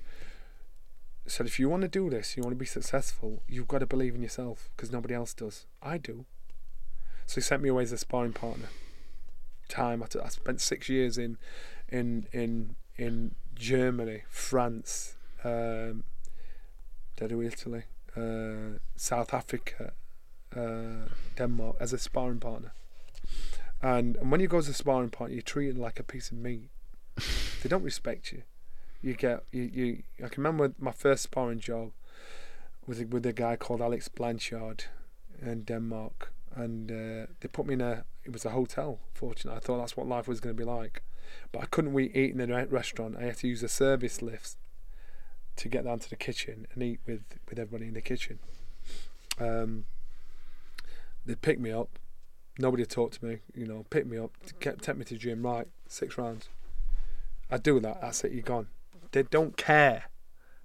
said, 1.27 1.45
"If 1.45 1.59
you 1.59 1.69
want 1.69 1.83
to 1.83 1.87
do 1.87 2.09
this, 2.09 2.35
you 2.35 2.41
want 2.41 2.53
to 2.53 2.59
be 2.59 2.65
successful, 2.65 3.43
you've 3.47 3.67
got 3.67 3.79
to 3.79 3.85
believe 3.85 4.15
in 4.15 4.23
yourself 4.23 4.71
because 4.75 4.91
nobody 4.91 5.13
else 5.13 5.35
does. 5.35 5.67
I 5.83 5.99
do." 5.99 6.25
So 7.27 7.35
he 7.35 7.41
sent 7.41 7.61
me 7.61 7.69
away 7.69 7.83
as 7.83 7.91
a 7.91 7.97
sparring 7.97 8.33
partner. 8.33 8.69
Time 9.67 10.01
I, 10.01 10.07
I 10.25 10.29
spent 10.29 10.61
six 10.61 10.89
years 10.89 11.19
in, 11.19 11.37
in 11.89 12.27
in 12.33 12.75
in 12.97 13.35
Germany, 13.59 14.23
France, 14.29 15.15
um, 15.43 16.05
Italy, 17.21 17.83
uh, 18.15 18.79
South 18.95 19.33
Africa, 19.33 19.91
uh, 20.55 21.09
Denmark 21.37 21.75
as 21.79 21.91
a 21.91 21.97
sparring 21.97 22.39
partner. 22.39 22.71
And, 23.81 24.15
and 24.15 24.31
when 24.31 24.39
you 24.39 24.47
go 24.47 24.57
as 24.57 24.69
a 24.69 24.73
sparring 24.73 25.09
partner, 25.09 25.35
you're 25.35 25.41
treated 25.41 25.77
like 25.77 25.99
a 25.99 26.03
piece 26.03 26.31
of 26.31 26.37
meat. 26.37 26.69
they 27.61 27.69
don't 27.69 27.83
respect 27.83 28.31
you. 28.31 28.43
You 29.01 29.13
get 29.13 29.43
you, 29.51 29.63
you. 29.63 30.03
I 30.23 30.29
can 30.29 30.43
remember 30.43 30.73
my 30.79 30.91
first 30.91 31.23
sparring 31.23 31.59
job 31.59 31.91
with 32.85 33.01
with 33.09 33.25
a 33.25 33.33
guy 33.33 33.55
called 33.55 33.81
Alex 33.81 34.07
Blanchard 34.09 34.85
in 35.41 35.63
Denmark, 35.63 36.33
and 36.53 36.91
uh, 36.91 37.27
they 37.39 37.47
put 37.51 37.65
me 37.65 37.75
in 37.75 37.81
a. 37.81 38.03
It 38.25 38.33
was 38.33 38.43
a 38.43 38.49
hotel. 38.49 38.99
Fortunately, 39.13 39.57
I 39.57 39.61
thought 39.61 39.79
that's 39.79 39.95
what 39.95 40.07
life 40.07 40.27
was 40.27 40.41
going 40.41 40.55
to 40.55 40.61
be 40.61 40.69
like, 40.69 41.01
but 41.51 41.61
I 41.61 41.65
couldn't 41.65 41.97
eat 41.99 42.31
in 42.31 42.37
the 42.37 42.67
restaurant. 42.69 43.15
I 43.17 43.23
had 43.23 43.37
to 43.37 43.47
use 43.47 43.61
the 43.61 43.69
service 43.69 44.21
lift 44.21 44.55
to 45.57 45.67
get 45.69 45.83
down 45.83 45.99
to 45.99 46.09
the 46.09 46.15
kitchen 46.15 46.67
and 46.73 46.83
eat 46.83 46.99
with 47.05 47.23
with 47.49 47.59
everybody 47.59 47.87
in 47.87 47.93
the 47.93 48.01
kitchen. 48.01 48.39
Um, 49.39 49.85
they'd 51.25 51.41
pick 51.41 51.59
me 51.59 51.71
up. 51.71 51.99
Nobody 52.57 52.85
talked 52.85 53.19
to 53.19 53.25
me, 53.25 53.37
you 53.55 53.65
know, 53.65 53.85
pick 53.89 54.05
me 54.05 54.17
up, 54.17 54.31
kept, 54.59 54.83
take 54.83 54.97
me 54.97 55.05
to 55.05 55.13
the 55.13 55.19
gym, 55.19 55.45
right, 55.45 55.65
six 55.87 56.17
rounds. 56.17 56.49
I 57.49 57.57
do 57.57 57.79
that, 57.79 58.01
that's 58.01 58.25
it, 58.25 58.33
you're 58.33 58.41
gone. 58.41 58.67
They 59.13 59.23
don't 59.23 59.55
care. 59.55 60.05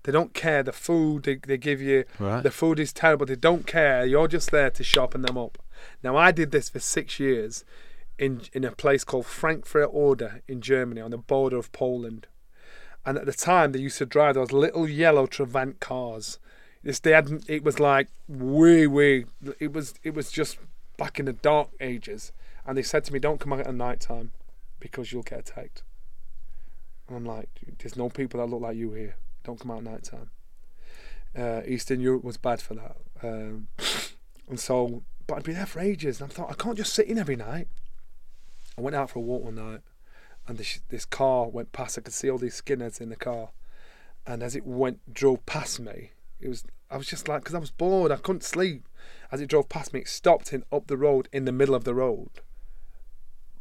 They 0.03 0.13
don't 0.13 0.35
care. 0.35 0.63
The 0.63 0.73
food 0.73 1.23
they, 1.23 1.37
they 1.37 1.57
give 1.57 1.81
you, 1.81 2.05
right. 2.19 2.43
the 2.43 2.51
food 2.51 2.79
is 2.79 2.93
terrible. 2.93 3.27
They 3.27 3.37
don't 3.37 3.67
care. 3.67 4.05
You're 4.05 4.29
just 4.29 4.51
there 4.51 4.71
to 4.71 4.85
sharpen 4.85 5.23
them 5.23 5.39
up. 5.39 5.59
Now, 6.03 6.17
I 6.17 6.31
did 6.31 6.51
this 6.51 6.69
for 6.69 6.79
six 6.79 7.19
years 7.19 7.65
in 8.19 8.43
in 8.53 8.65
a 8.65 8.73
place 8.73 9.05
called 9.05 9.27
Frankfurt 9.27 9.91
Oder 9.93 10.43
in 10.47 10.61
Germany 10.61 11.01
on 11.01 11.11
the 11.11 11.19
border 11.19 11.57
of 11.57 11.73
Poland. 11.73 12.27
And 13.07 13.19
at 13.19 13.27
the 13.27 13.33
time, 13.33 13.73
they 13.73 13.81
used 13.81 13.99
to 13.99 14.07
drive 14.07 14.35
those 14.35 14.53
little 14.53 14.89
yellow 14.89 15.27
Trabant 15.27 15.79
cars. 15.81 16.39
This 16.83 17.01
they 17.01 17.11
had 17.11 17.45
it 17.49 17.63
was 17.63 17.79
like 17.79 18.09
way 18.29 18.87
way. 18.87 19.27
It 19.59 19.73
was 19.73 19.95
it 20.03 20.15
was 20.15 20.31
just 20.31 20.59
back 20.97 21.19
in 21.19 21.27
the 21.27 21.33
dark 21.33 21.71
ages. 21.81 22.33
And 22.67 22.79
they 22.79 22.83
said 22.83 23.05
to 23.05 23.13
me, 23.13 23.19
"Don't 23.19 23.41
come 23.41 23.53
out 23.53 23.67
at 23.67 23.75
night 23.75 24.01
time, 24.01 24.33
because 24.81 25.13
you'll 25.13 25.23
get 25.23 25.41
attacked." 25.41 25.83
And 27.09 27.17
I'm 27.17 27.25
like, 27.25 27.49
"There's 27.79 27.97
no 27.97 28.09
people 28.09 28.41
that 28.41 28.47
look 28.47 28.63
like 28.63 28.77
you 28.77 28.93
here. 28.93 29.17
Don't 29.43 29.61
come 29.61 29.71
out 29.71 29.79
at 29.79 29.85
night 29.85 30.05
time." 30.05 30.31
Uh, 31.37 31.63
Eastern 31.67 32.01
Europe 32.01 32.23
was 32.23 32.37
bad 32.37 32.63
for 32.63 32.75
that, 32.75 32.97
um, 33.23 33.69
and 34.49 34.61
so. 34.61 35.03
But 35.27 35.39
I'd 35.39 35.45
be 35.45 35.55
there 35.55 35.67
for 35.67 35.81
ages, 35.81 36.21
and 36.21 36.31
I 36.31 36.35
thought 36.35 36.51
I 36.51 36.55
can't 36.55 36.77
just 36.77 36.93
sit 36.93 37.07
in 37.07 37.19
every 37.19 37.37
night. 37.37 37.69
I 38.77 38.81
went 38.81 38.97
out 38.97 39.11
for 39.11 39.19
a 39.19 39.23
walk 39.23 39.45
one 39.45 39.55
night, 39.55 39.81
and 40.47 40.59
this 40.59 40.81
this 40.89 41.05
car 41.05 41.49
went 41.49 41.73
past. 41.73 41.99
I 41.99 42.03
could 42.03 42.13
see 42.13 42.31
all 42.31 42.39
these 42.39 42.61
skinheads 42.61 43.01
in 43.01 43.09
the 43.09 43.17
car, 43.17 43.51
and 44.27 44.43
as 44.43 44.57
it 44.57 44.67
went 44.67 45.13
drove 45.13 45.45
past 45.47 45.81
me, 45.81 46.11
it 46.41 46.49
was 46.49 46.65
I 46.91 46.97
was 46.97 47.07
just 47.07 47.29
like 47.29 47.43
because 47.43 47.55
I 47.55 47.59
was 47.59 47.71
bored, 47.71 48.13
I 48.13 48.17
couldn't 48.17 48.45
sleep. 48.45 48.87
As 49.33 49.41
it 49.41 49.49
drove 49.49 49.69
past 49.69 49.93
me, 49.93 50.01
it 50.01 50.09
stopped 50.09 50.53
in 50.53 50.65
up 50.73 50.87
the 50.87 50.97
road 50.97 51.29
in 51.33 51.45
the 51.45 51.53
middle 51.53 51.75
of 51.75 51.85
the 51.85 51.95
road. 51.95 52.31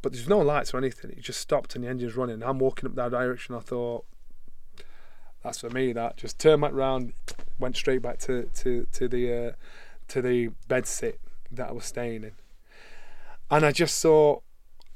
But 0.02 0.12
there's 0.12 0.28
no 0.28 0.38
lights 0.38 0.74
or 0.74 0.78
anything. 0.78 1.10
It 1.10 1.22
just 1.22 1.40
stopped 1.40 1.74
and 1.74 1.82
the 1.84 1.88
engine's 1.88 2.16
running. 2.16 2.42
I'm 2.42 2.58
walking 2.58 2.88
up 2.88 2.94
that 2.96 3.10
direction. 3.10 3.54
I 3.54 3.60
thought, 3.60 4.04
that's 5.42 5.60
for 5.60 5.70
me. 5.70 5.92
That 5.92 6.16
just 6.16 6.38
turned 6.38 6.60
back 6.62 6.72
round, 6.74 7.14
went 7.58 7.76
straight 7.76 8.02
back 8.02 8.18
to 8.20 8.50
to 8.56 8.86
to 8.92 9.08
the 9.08 9.32
uh, 9.32 9.52
to 10.08 10.22
the 10.22 10.50
bed 10.68 10.86
sit 10.86 11.20
that 11.50 11.70
I 11.70 11.72
was 11.72 11.86
staying 11.86 12.24
in, 12.24 12.32
and 13.50 13.64
I 13.64 13.72
just 13.72 13.98
saw. 13.98 14.40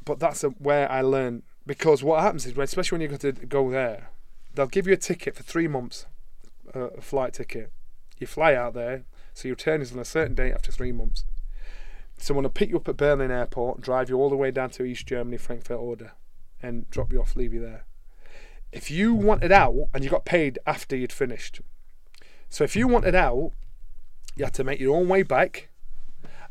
But 0.08 0.20
that's 0.20 0.42
a, 0.42 0.48
where 0.48 0.90
I 0.90 1.02
learned 1.02 1.42
because 1.66 2.02
what 2.02 2.22
happens 2.22 2.46
is, 2.46 2.56
especially 2.56 2.96
when 2.96 3.02
you 3.02 3.08
got 3.08 3.20
to 3.20 3.32
go 3.32 3.70
there, 3.70 4.08
they'll 4.54 4.66
give 4.66 4.86
you 4.86 4.94
a 4.94 4.96
ticket 4.96 5.36
for 5.36 5.42
three 5.42 5.68
months, 5.68 6.06
uh, 6.74 6.88
a 6.96 7.02
flight 7.02 7.34
ticket. 7.34 7.70
You 8.16 8.26
fly 8.26 8.54
out 8.54 8.72
there, 8.72 9.04
so 9.34 9.48
your 9.48 9.52
return 9.52 9.82
is 9.82 9.92
on 9.92 9.98
a 9.98 10.06
certain 10.06 10.34
date 10.34 10.54
after 10.54 10.72
three 10.72 10.92
months. 10.92 11.26
Someone 12.16 12.44
will 12.44 12.50
pick 12.50 12.70
you 12.70 12.76
up 12.76 12.88
at 12.88 12.96
Berlin 12.96 13.30
Airport, 13.30 13.82
drive 13.82 14.08
you 14.08 14.16
all 14.16 14.30
the 14.30 14.36
way 14.36 14.50
down 14.50 14.70
to 14.70 14.84
East 14.84 15.06
Germany, 15.06 15.36
Frankfurt 15.36 15.78
Oder, 15.78 16.12
and 16.62 16.88
drop 16.88 17.12
you 17.12 17.20
off, 17.20 17.36
leave 17.36 17.52
you 17.52 17.60
there. 17.60 17.84
If 18.72 18.90
you 18.90 19.12
wanted 19.12 19.52
out 19.52 19.76
and 19.92 20.02
you 20.02 20.08
got 20.08 20.24
paid 20.24 20.58
after 20.66 20.96
you'd 20.96 21.12
finished, 21.12 21.60
so 22.48 22.64
if 22.64 22.74
you 22.74 22.88
wanted 22.88 23.14
out, 23.14 23.52
you 24.36 24.46
had 24.46 24.54
to 24.54 24.64
make 24.64 24.80
your 24.80 24.96
own 24.96 25.06
way 25.06 25.22
back, 25.22 25.68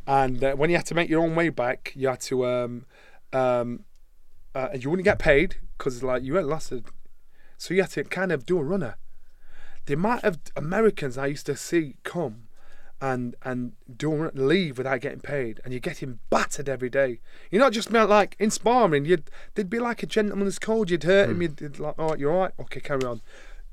and 0.05 0.43
uh, 0.43 0.53
when 0.53 0.70
you 0.70 0.76
had 0.76 0.86
to 0.86 0.95
make 0.95 1.10
your 1.10 1.24
own 1.24 1.34
way 1.34 1.49
back, 1.49 1.91
you 1.95 2.08
had 2.08 2.22
to 2.22 2.45
um, 2.45 2.86
um, 3.34 3.86
uh, 4.55 4.69
you 4.78 4.89
wouldn't 4.89 5.05
get 5.05 5.19
paid 5.19 5.57
because 5.78 6.03
like 6.03 6.23
you 6.23 6.36
had 6.36 6.45
lost 6.45 6.71
it, 6.71 6.86
so 7.57 7.73
you 7.73 7.82
had 7.82 7.91
to 7.91 8.03
kind 8.03 8.32
of 8.32 8.45
do 8.45 8.57
a 8.59 8.63
runner. 8.63 8.97
The 9.86 9.93
amount 9.93 10.23
of 10.23 10.39
Americans 10.55 11.17
I 11.17 11.28
used 11.28 11.45
to 11.45 11.55
see 11.55 11.95
come 12.03 12.47
and 12.99 13.36
and 13.43 13.73
do 13.95 14.32
leave 14.34 14.78
without 14.78 15.01
getting 15.01 15.19
paid, 15.19 15.61
and 15.63 15.73
you're 15.73 15.80
getting 15.80 16.19
battered 16.30 16.67
every 16.67 16.89
day. 16.89 17.19
You're 17.51 17.61
not 17.61 17.73
just 17.73 17.91
meant 17.91 18.09
like 18.09 18.36
in 18.39 18.49
sparring. 18.49 19.05
You'd 19.05 19.30
they'd 19.55 19.69
be 19.69 19.80
like 19.80 20.03
a 20.03 20.07
gentleman's 20.07 20.59
code. 20.59 20.89
You'd 20.89 21.03
hurt 21.03 21.30
mm. 21.30 21.32
him. 21.34 21.41
You'd 21.41 21.80
like, 21.80 21.95
oh, 21.97 22.15
you're 22.15 22.32
all 22.32 22.39
right. 22.39 22.53
Okay, 22.59 22.80
carry 22.80 23.03
on. 23.03 23.21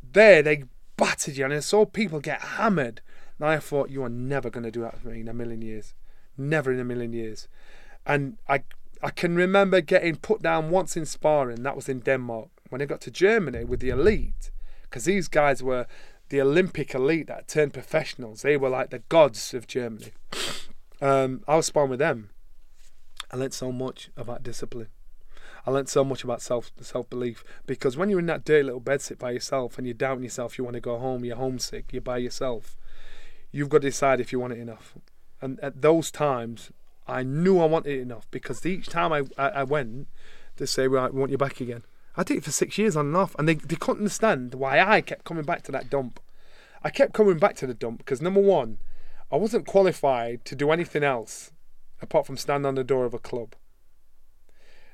There 0.03 0.43
they 0.43 0.65
battered 0.97 1.37
you, 1.37 1.45
and 1.45 1.55
I 1.55 1.61
saw 1.61 1.85
people 1.85 2.21
get 2.21 2.41
hammered. 2.41 3.01
And 3.39 3.49
I 3.49 3.59
thought 3.59 3.91
you 3.91 4.05
are 4.05 4.09
never 4.09 4.49
going 4.49 4.65
to 4.65 4.71
do 4.71 4.83
that 4.83 5.01
for 5.01 5.09
me 5.09 5.21
in 5.21 5.29
a 5.29 5.35
million 5.35 5.61
years, 5.61 5.95
never 6.39 6.73
in 6.73 6.79
a 6.79 6.85
million 6.85 7.13
years. 7.13 7.49
And 8.07 8.39
I 8.49 8.63
I 9.05 9.11
can 9.11 9.37
remember 9.37 9.83
getting 9.83 10.17
put 10.17 10.41
down 10.41 10.71
once 10.71 10.97
in 10.97 11.05
sparring. 11.05 11.63
That 11.63 11.77
was 11.77 11.91
in 11.91 12.01
Denmark 12.01 12.49
when 12.71 12.81
I 12.81 12.87
got 12.87 13.03
to 13.03 13.11
Germany 13.11 13.63
with 13.63 13.81
the 13.81 13.91
elite, 13.91 14.51
because 14.85 15.05
these 15.05 15.29
guys 15.29 15.63
were 15.63 15.87
the 16.31 16.41
Olympic 16.41 16.95
elite 16.95 17.27
that 17.27 17.47
turned 17.47 17.75
professionals. 17.75 18.41
They 18.41 18.57
were 18.57 18.71
like 18.71 18.89
the 18.89 19.01
gods 19.11 19.53
of 19.53 19.67
Germany. 19.67 20.13
Um, 21.03 21.43
I 21.47 21.57
was 21.57 21.67
sparring 21.67 21.91
with 21.91 21.99
them. 21.99 22.31
I 23.31 23.37
learnt 23.37 23.53
so 23.53 23.71
much 23.71 24.09
about 24.17 24.43
discipline. 24.43 24.89
I 25.67 25.71
learnt 25.71 25.91
so 25.91 26.03
much 26.03 26.25
about 26.25 26.41
self 26.41 26.73
self 26.81 27.11
belief 27.11 27.45
because 27.67 27.99
when 27.99 28.09
you're 28.09 28.21
in 28.21 28.27
that 28.27 28.47
dirty 28.47 28.63
little 28.63 28.81
bed 28.81 29.03
sit 29.03 29.19
by 29.19 29.33
yourself 29.33 29.77
and 29.77 29.87
you're 29.87 29.93
doubting 29.93 30.25
yourself, 30.25 30.57
you 30.57 30.65
want 30.65 30.75
to 30.75 30.81
go 30.81 30.99
home, 30.99 31.27
you're 31.27 31.37
homesick, 31.37 31.93
you're 31.93 32.01
by 32.01 32.17
yourself. 32.17 32.75
You've 33.53 33.69
got 33.69 33.83
to 33.83 33.89
decide 33.89 34.19
if 34.19 34.33
you 34.33 34.41
want 34.41 34.55
it 34.55 34.61
enough. 34.61 34.95
And 35.43 35.61
at 35.61 35.83
those 35.83 36.11
times, 36.11 36.71
I 37.07 37.23
knew 37.23 37.61
I 37.61 37.67
wanted 37.67 37.99
it 37.99 38.01
enough 38.01 38.31
because 38.31 38.65
each 38.65 38.89
time 38.89 39.13
I 39.13 39.23
I, 39.37 39.49
I 39.49 39.65
went, 39.65 40.09
they 40.57 40.67
say, 40.67 40.89
"Right, 40.89 41.13
we 41.13 41.21
want 41.21 41.33
you 41.33 41.39
back 41.39 41.61
again." 41.61 41.85
I 42.17 42.23
did 42.23 42.39
it 42.39 42.45
for 42.45 42.53
six 42.53 42.79
years 42.79 42.97
on 42.97 43.07
and 43.07 43.17
off, 43.17 43.35
and 43.39 43.49
they, 43.49 43.55
they 43.55 43.75
couldn't 43.75 44.03
understand 44.03 44.55
why 44.55 44.81
I 44.81 45.01
kept 45.01 45.25
coming 45.25 45.45
back 45.45 45.63
to 45.63 45.73
that 45.73 45.91
dump. 45.91 46.21
I 46.83 46.91
kept 46.91 47.13
coming 47.13 47.39
back 47.39 47.57
to 47.57 47.67
the 47.67 47.75
dump 47.75 47.99
because 47.99 48.23
number 48.23 48.41
one, 48.41 48.79
I 49.33 49.37
wasn't 49.37 49.67
qualified 49.67 50.45
to 50.45 50.55
do 50.55 50.71
anything 50.71 51.03
else 51.03 51.51
apart 52.01 52.27
from 52.27 52.37
stand 52.37 52.67
on 52.67 52.77
the 52.77 52.85
door 52.85 53.05
of 53.05 53.15
a 53.15 53.19
club. 53.19 53.55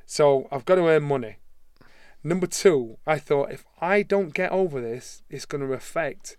So 0.06 0.48
I've 0.50 0.64
got 0.64 0.76
to 0.76 0.88
earn 0.88 1.02
money. 1.02 1.36
Number 2.22 2.46
two, 2.46 2.98
I 3.06 3.18
thought 3.18 3.52
if 3.52 3.64
I 3.80 4.02
don't 4.02 4.34
get 4.34 4.52
over 4.52 4.80
this, 4.80 5.22
it's 5.28 5.46
going 5.46 5.66
to 5.66 5.72
affect 5.72 6.36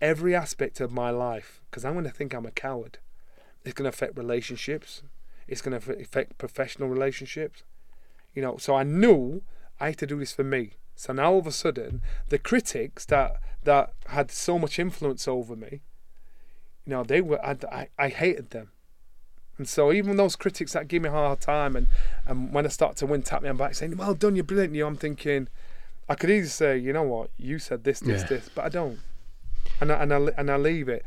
every 0.00 0.34
aspect 0.34 0.80
of 0.80 0.92
my 0.92 1.10
life 1.10 1.60
because 1.70 1.84
I'm 1.84 1.94
going 1.94 2.04
to 2.04 2.10
think 2.10 2.34
I'm 2.34 2.46
a 2.46 2.50
coward. 2.50 2.98
It's 3.66 3.74
going 3.74 3.84
to 3.84 3.94
affect 3.94 4.16
relationships. 4.16 5.02
It's 5.48 5.60
going 5.60 5.78
to 5.78 5.92
affect 6.00 6.38
professional 6.38 6.88
relationships. 6.88 7.64
You 8.34 8.42
know, 8.42 8.56
so 8.58 8.76
I 8.76 8.84
knew 8.84 9.42
I 9.80 9.86
had 9.88 9.98
to 9.98 10.06
do 10.06 10.18
this 10.18 10.32
for 10.32 10.44
me. 10.44 10.74
So 10.94 11.12
now 11.12 11.32
all 11.32 11.38
of 11.40 11.46
a 11.46 11.52
sudden, 11.52 12.00
the 12.28 12.38
critics 12.38 13.04
that 13.06 13.36
that 13.64 13.92
had 14.06 14.30
so 14.30 14.58
much 14.58 14.78
influence 14.78 15.26
over 15.26 15.56
me, 15.56 15.80
you 16.86 16.90
know, 16.90 17.02
they 17.02 17.20
were 17.20 17.44
I, 17.44 17.88
I 17.98 18.08
hated 18.08 18.50
them. 18.50 18.70
And 19.58 19.68
so 19.68 19.92
even 19.92 20.16
those 20.16 20.36
critics 20.36 20.74
that 20.74 20.86
give 20.88 21.02
me 21.02 21.08
a 21.08 21.12
hard 21.12 21.40
time 21.40 21.76
and, 21.76 21.88
and 22.26 22.52
when 22.52 22.66
I 22.66 22.68
start 22.68 22.96
to 22.96 23.06
win, 23.06 23.22
tap 23.22 23.42
me 23.42 23.48
on 23.48 23.56
back 23.56 23.74
saying, 23.74 23.96
Well 23.96 24.14
done, 24.14 24.36
you're 24.36 24.44
brilliant, 24.44 24.74
you 24.74 24.86
I'm 24.86 24.96
thinking 24.96 25.48
I 26.08 26.14
could 26.14 26.30
easily 26.30 26.48
say, 26.48 26.78
you 26.78 26.92
know 26.92 27.02
what, 27.02 27.30
you 27.36 27.58
said 27.58 27.82
this, 27.84 28.00
this, 28.00 28.22
yeah. 28.22 28.28
this, 28.28 28.48
but 28.54 28.64
I 28.64 28.68
don't. 28.68 29.00
And 29.80 29.90
I, 29.90 30.02
and 30.02 30.14
I 30.14 30.18
and 30.38 30.50
I 30.50 30.56
leave 30.56 30.88
it. 30.88 31.04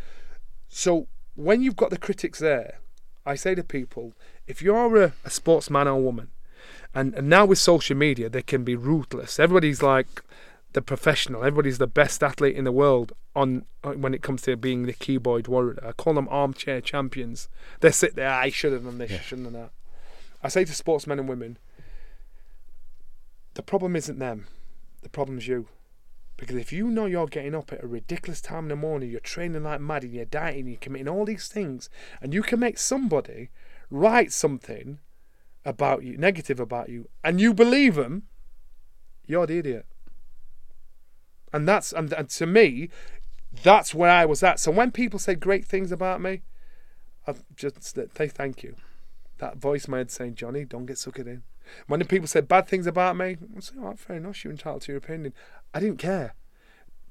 So 0.68 1.08
when 1.40 1.62
you've 1.62 1.76
got 1.76 1.90
the 1.90 1.98
critics 1.98 2.40
there, 2.40 2.80
I 3.26 3.36
say 3.36 3.56
to 3.56 3.64
people, 3.64 4.14
if 4.46 4.62
you're 4.62 5.04
a, 5.04 5.14
a 5.24 5.30
sportsman 5.30 5.88
or 5.88 6.02
woman 6.02 6.30
and, 6.94 7.14
and 7.14 7.30
now 7.30 7.46
with 7.46 7.60
social 7.60 7.96
media, 7.96 8.30
they 8.30 8.42
can 8.42 8.64
be 8.64 8.76
ruthless. 8.76 9.40
Everybody's 9.40 9.82
like 9.82 10.22
the 10.74 10.82
professional. 10.82 11.44
Everybody's 11.44 11.78
the 11.78 11.88
best 11.88 12.22
athlete 12.22 12.56
in 12.56 12.66
the 12.66 12.72
world 12.72 13.14
on 13.36 13.66
uh, 13.84 13.92
when 13.92 14.14
it 14.14 14.22
comes 14.22 14.42
to 14.44 14.58
being 14.58 14.84
the 14.84 14.94
keyboard 14.94 15.48
warrior. 15.48 15.80
I 15.84 15.94
call 15.94 16.14
them 16.14 16.28
armchair 16.30 16.82
champions. 16.82 17.48
They 17.80 17.92
sit 17.92 18.16
there. 18.16 18.30
I 18.30 18.50
should 18.50 18.74
have 18.74 18.84
done 18.84 18.98
this. 18.98 19.12
Yeah. 19.12 19.22
Shouldn't 19.22 19.46
have 19.48 19.54
done 19.54 19.62
that. 19.64 19.72
I 20.44 20.50
say 20.50 20.66
to 20.66 20.74
sportsmen 20.74 21.20
and 21.20 21.30
women, 21.30 21.58
the 23.54 23.64
problem 23.64 23.96
isn't 23.96 24.20
them. 24.20 24.48
The 25.04 25.10
problem's 25.10 25.48
you. 25.48 25.68
Because 26.40 26.56
if 26.56 26.72
you 26.72 26.88
know 26.88 27.06
you're 27.06 27.28
getting 27.28 27.54
up 27.54 27.74
at 27.74 27.84
a 27.84 27.88
ridiculous 27.88 28.40
time 28.40 28.64
in 28.64 28.70
the 28.70 28.76
morning, 28.78 29.12
you're 29.12 29.20
training 29.20 29.64
like 29.64 29.82
mad, 29.82 30.06
and 30.06 30.14
you're 30.14 30.24
dieting, 30.24 30.68
you're 30.68 30.78
committing 30.78 31.10
all 31.10 31.26
these 31.26 31.50
things, 31.50 31.90
and 32.22 32.34
you 32.34 32.42
can 32.42 32.62
make 32.62 32.78
somebody 32.78 33.50
write 33.92 34.32
something 34.32 35.00
about 35.66 36.04
you, 36.04 36.18
negative 36.18 36.58
about 36.58 36.88
you, 36.88 37.10
and 37.26 37.42
you 37.42 37.54
believe 37.54 37.96
them, 37.96 38.24
you're 39.26 39.46
the 39.48 39.58
idiot. 39.58 39.86
And 41.52 41.68
that's 41.68 41.92
and, 41.92 42.14
and 42.14 42.30
to 42.30 42.46
me, 42.46 42.90
that's 43.62 43.94
where 43.94 44.10
I 44.10 44.26
was 44.26 44.42
at. 44.42 44.62
So 44.62 44.72
when 44.72 44.92
people 44.92 45.20
say 45.20 45.36
great 45.36 45.66
things 45.66 45.92
about 45.92 46.22
me, 46.22 46.44
I 47.28 47.36
just 47.54 47.84
say 47.84 48.28
thank 48.30 48.64
you. 48.64 48.76
That 49.40 49.58
voice 49.58 49.88
head 49.88 50.10
saying, 50.10 50.36
Johnny, 50.36 50.64
don't 50.64 50.86
get 50.86 50.98
sucked 50.98 51.20
in. 51.20 51.44
When 51.88 52.00
the 52.00 52.06
people 52.06 52.28
said 52.28 52.48
bad 52.48 52.68
things 52.68 52.88
about 52.88 53.18
me, 53.18 53.38
I 53.56 53.60
say, 53.60 53.76
oh, 53.82 53.94
fair 53.96 54.18
enough, 54.18 54.44
you're 54.44 54.52
entitled 54.52 54.84
to 54.84 54.92
your 54.92 54.98
opinion. 54.98 55.34
I 55.74 55.80
didn't 55.80 55.98
care. 55.98 56.36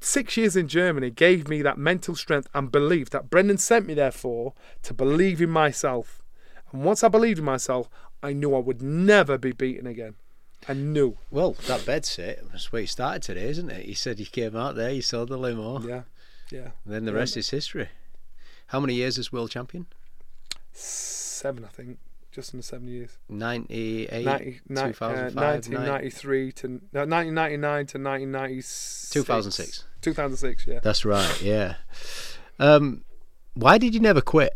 Six 0.01 0.37
years 0.37 0.57
in 0.57 0.69
Germany 0.69 1.11
gave 1.11 1.49
me 1.49 1.63
that 1.63 1.77
mental 1.77 2.15
strength 2.15 2.49
and 2.55 2.71
belief 2.71 3.11
that 3.11 3.31
Brendan 3.31 3.59
sent 3.59 3.87
me 3.87 3.95
there 3.95 4.13
for 4.13 4.55
to 4.83 4.95
believe 4.95 5.43
in 5.43 5.51
myself. 5.51 6.23
And 6.73 6.85
once 6.85 7.03
I 7.03 7.09
believed 7.09 7.41
in 7.41 7.45
myself, 7.45 7.89
I 8.23 8.33
knew 8.33 8.55
I 8.55 8.61
would 8.61 8.83
never 8.83 9.39
be 9.39 9.53
beaten 9.53 9.87
again. 9.87 10.15
I 10.69 10.75
knew. 10.75 11.17
Well, 11.31 11.53
that 11.67 11.87
bed 11.87 12.05
set, 12.05 12.41
that's 12.51 12.73
where 12.73 12.83
you 12.83 12.87
started 12.87 13.23
today, 13.23 13.49
isn't 13.49 13.71
it? 13.71 13.87
You 13.87 13.95
said 13.95 14.19
you 14.19 14.27
came 14.27 14.57
out 14.57 14.75
there, 14.75 14.91
you 14.91 15.03
saw 15.03 15.25
the 15.25 15.37
limo. 15.37 15.81
Yeah, 15.81 16.03
yeah. 16.51 16.71
And 16.85 16.95
then 16.95 17.05
the 17.05 17.13
yeah. 17.13 17.19
rest 17.19 17.37
is 17.37 17.51
history. 17.51 17.89
How 18.69 18.81
many 18.81 18.95
years 18.95 19.19
as 19.19 19.33
world 19.33 19.51
champion? 19.51 19.87
Seven, 20.73 21.65
I 21.65 21.69
think. 21.69 21.99
Just 22.31 22.55
under 22.55 22.63
seven 22.63 22.89
years. 22.89 23.19
98, 23.29 24.25
90, 24.25 24.61
2005, 24.69 25.03
uh, 25.03 25.41
1993 25.41 26.53
to 26.53 26.69
no, 26.69 27.01
1999 27.01 27.87
to 27.87 27.99
1996. 27.99 29.11
2006. 29.11 29.85
2006, 30.03 30.67
yeah. 30.67 30.81
That's 30.83 31.05
right, 31.05 31.43
yeah. 31.43 31.77
Um, 32.59 33.05
why 33.55 33.79
did 33.79 33.95
you 33.95 34.01
never 34.01 34.21
quit? 34.21 34.53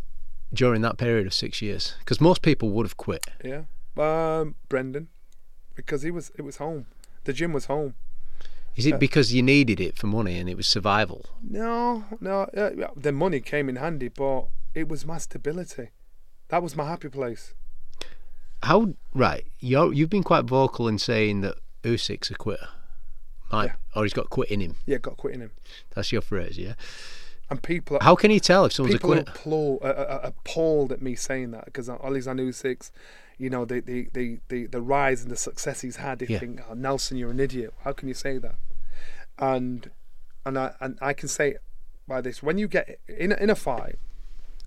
during 0.52 0.82
that 0.82 0.98
period 0.98 1.26
of 1.26 1.34
six 1.34 1.62
years? 1.62 1.94
Because 2.00 2.20
most 2.20 2.42
people 2.42 2.70
would 2.70 2.86
have 2.86 2.96
quit. 2.96 3.26
Yeah. 3.42 3.62
Um, 3.96 4.56
Brendan, 4.68 5.08
because 5.74 6.02
he 6.02 6.10
was 6.10 6.30
it 6.36 6.42
was 6.42 6.56
home. 6.56 6.86
The 7.24 7.32
gym 7.32 7.52
was 7.52 7.66
home. 7.66 7.94
Is 8.74 8.86
it 8.86 8.98
because 8.98 9.34
you 9.34 9.42
needed 9.42 9.80
it 9.80 9.98
for 9.98 10.06
money 10.06 10.38
and 10.38 10.48
it 10.48 10.56
was 10.56 10.66
survival? 10.66 11.26
No, 11.42 12.04
no. 12.20 12.42
Uh, 12.56 12.88
the 12.96 13.12
money 13.12 13.40
came 13.40 13.68
in 13.68 13.76
handy, 13.76 14.08
but 14.08 14.46
it 14.74 14.88
was 14.88 15.04
my 15.04 15.18
stability. 15.18 15.90
That 16.48 16.62
was 16.62 16.74
my 16.74 16.86
happy 16.88 17.10
place. 17.10 17.54
How 18.62 18.94
right? 19.14 19.44
You 19.59 19.90
you've 19.93 20.10
been 20.10 20.22
quite 20.22 20.44
vocal 20.44 20.89
in 20.89 20.98
saying 20.98 21.40
that 21.43 21.56
Usyk's 21.82 22.30
a 22.30 22.34
quitter, 22.34 22.68
might, 23.51 23.66
yeah. 23.66 23.72
or 23.94 24.05
he's 24.05 24.12
got 24.12 24.30
quit 24.30 24.51
in 24.51 24.60
him. 24.60 24.76
Yeah, 24.86 24.98
got 24.98 25.16
quit 25.16 25.34
in 25.34 25.40
him. 25.40 25.51
That's 25.94 26.12
your 26.12 26.22
phrase, 26.22 26.59
yeah. 26.59 26.74
And 27.51 27.62
people, 27.62 27.98
how 28.01 28.14
can 28.14 28.30
you 28.30 28.40
tell 28.40 28.64
if 28.64 28.72
someone's 28.72 28.94
a 28.94 28.98
quitter? 28.98 29.30
People 29.30 29.78
are 29.82 29.90
uh, 29.90 30.20
appalled 30.22 30.90
at 30.90 31.02
me 31.02 31.14
saying 31.14 31.51
that 31.51 31.66
because 31.66 31.89
Alexander 31.89 32.44
Usyk, 32.44 32.90
you 33.36 33.51
know, 33.51 33.64
the, 33.64 33.80
the 33.80 34.09
the, 34.14 34.39
the 34.48 34.66
the 34.66 34.80
rise 34.80 35.22
and 35.22 35.30
the 35.30 35.36
success 35.36 35.82
he's 35.82 35.97
had. 35.97 36.20
They 36.20 36.26
yeah. 36.26 36.39
think, 36.39 36.60
oh, 36.68 36.74
Nelson, 36.74 37.18
you're 37.18 37.30
an 37.30 37.40
idiot. 37.40 37.74
How 37.84 37.93
can 37.93 38.09
you 38.09 38.14
say 38.14 38.39
that? 38.39 38.55
And 39.39 39.90
and 40.47 40.59
I 40.59 40.74
and 40.80 40.98
I 41.02 41.12
can 41.12 41.28
say 41.28 41.56
by 42.09 42.20
this 42.20 42.43
when 42.43 42.59
you 42.59 42.68
get 42.68 43.01
in 43.06 43.32
in 43.32 43.51
a 43.51 43.55
fight. 43.55 43.98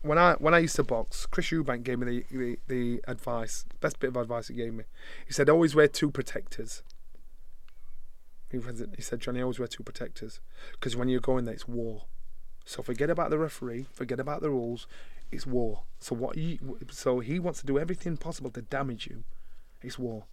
When 0.06 0.20
I 0.20 0.34
when 0.36 0.54
I 0.54 0.60
used 0.60 0.76
to 0.76 0.84
box, 0.84 1.26
Chris 1.26 1.48
Eubank 1.48 1.82
gave 1.84 1.98
me 1.98 2.06
the, 2.06 2.38
the, 2.38 2.60
the 2.68 3.02
advice, 3.08 3.66
best 3.82 4.00
bit 4.00 4.10
of 4.10 4.18
advice 4.18 4.50
he 4.50 4.54
gave 4.54 4.72
me. 4.72 4.84
He 5.26 5.34
said, 5.34 5.50
always 5.50 5.74
wear 5.74 5.88
two 5.88 6.12
protectors. 6.12 6.84
He, 8.52 9.02
said, 9.02 9.20
Johnny, 9.20 9.42
always 9.42 9.58
wear 9.58 9.68
two 9.68 9.84
protectors 9.84 10.40
because 10.74 10.96
when 10.96 11.10
you're 11.10 11.20
going 11.20 11.46
there, 11.46 11.56
it's 11.56 11.68
war. 11.68 12.04
So 12.66 12.84
forget 12.84 13.10
about 13.10 13.32
the 13.32 13.40
referee, 13.40 13.88
forget 13.92 14.20
about 14.20 14.42
the 14.42 14.52
rules. 14.52 14.86
It's 15.32 15.48
war. 15.48 15.82
So 16.00 16.16
what 16.16 16.36
he 16.36 16.60
so 16.92 17.20
he 17.20 17.40
wants 17.40 17.62
to 17.62 17.66
do 17.66 17.80
everything 17.80 18.16
possible 18.16 18.52
to 18.52 18.62
damage 18.62 19.08
you. 19.08 19.24
It's 19.82 19.98
war. 19.98 20.26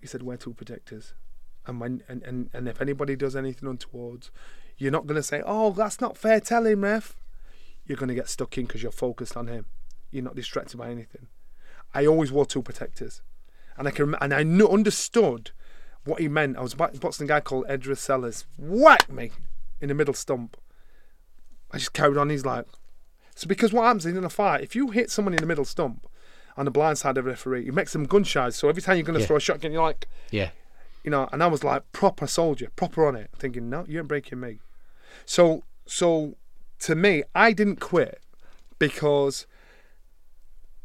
He 0.00 0.06
said 0.06 0.22
wear 0.22 0.38
two 0.38 0.54
protectors. 0.54 1.12
And 1.66 1.80
when 1.80 2.02
and, 2.08 2.22
and, 2.22 2.48
and 2.54 2.66
if 2.66 2.80
anybody 2.80 3.14
does 3.14 3.36
anything 3.36 3.68
untowards, 3.68 4.30
you're 4.78 4.90
not 4.90 5.06
gonna 5.06 5.22
say, 5.22 5.42
Oh, 5.44 5.70
that's 5.72 6.00
not 6.00 6.16
fair, 6.16 6.40
tell 6.40 6.64
him, 6.64 6.82
ref. 6.82 7.14
You're 7.86 7.98
gonna 7.98 8.14
get 8.14 8.28
stuck 8.28 8.56
in 8.58 8.66
because 8.66 8.82
you're 8.82 8.92
focused 8.92 9.36
on 9.36 9.48
him. 9.48 9.66
You're 10.10 10.24
not 10.24 10.36
distracted 10.36 10.76
by 10.76 10.90
anything. 10.90 11.28
I 11.94 12.06
always 12.06 12.32
wore 12.32 12.46
two 12.46 12.62
protectors. 12.62 13.22
And 13.76 13.88
I 13.88 13.90
can 13.90 14.14
and 14.20 14.34
I 14.34 14.42
knew, 14.42 14.68
understood 14.68 15.50
what 16.04 16.20
he 16.20 16.28
meant. 16.28 16.56
I 16.56 16.62
was 16.62 16.74
boxing 16.74 17.24
a 17.24 17.28
guy 17.28 17.40
called 17.40 17.66
Edris 17.68 18.00
Sellers. 18.00 18.44
Whack 18.58 19.10
me 19.10 19.30
in 19.80 19.88
the 19.88 19.94
middle 19.94 20.14
stump. 20.14 20.56
I 21.70 21.78
just 21.78 21.92
carried 21.92 22.18
on. 22.18 22.30
He's 22.30 22.44
like, 22.44 22.66
so 23.34 23.48
because 23.48 23.72
what 23.72 23.84
happens 23.84 24.04
in 24.06 24.22
a 24.22 24.28
fight, 24.28 24.62
if 24.62 24.76
you 24.76 24.90
hit 24.90 25.10
someone 25.10 25.34
in 25.34 25.40
the 25.40 25.46
middle 25.46 25.64
stump 25.64 26.06
on 26.56 26.66
the 26.66 26.70
blind 26.70 26.98
side 26.98 27.16
of 27.16 27.24
the 27.24 27.30
referee, 27.30 27.66
it 27.66 27.74
makes 27.74 27.92
them 27.92 28.04
gun 28.04 28.24
shy. 28.24 28.50
So 28.50 28.68
every 28.68 28.82
time 28.82 28.96
you're 28.96 29.04
going 29.04 29.14
to 29.14 29.20
yeah. 29.20 29.26
throw 29.26 29.36
a 29.36 29.40
shotgun, 29.40 29.72
you're 29.72 29.82
like, 29.82 30.06
yeah, 30.30 30.50
you 31.02 31.10
know. 31.10 31.28
And 31.32 31.42
I 31.42 31.46
was 31.46 31.64
like 31.64 31.90
proper 31.92 32.26
soldier, 32.26 32.68
proper 32.76 33.06
on 33.06 33.16
it, 33.16 33.30
thinking, 33.36 33.70
no, 33.70 33.86
you 33.88 33.98
ain't 33.98 34.08
breaking 34.08 34.40
me. 34.40 34.60
So, 35.24 35.64
so 35.86 36.36
to 36.82 36.94
me, 36.94 37.22
I 37.34 37.52
didn't 37.52 37.80
quit 37.80 38.20
because 38.78 39.46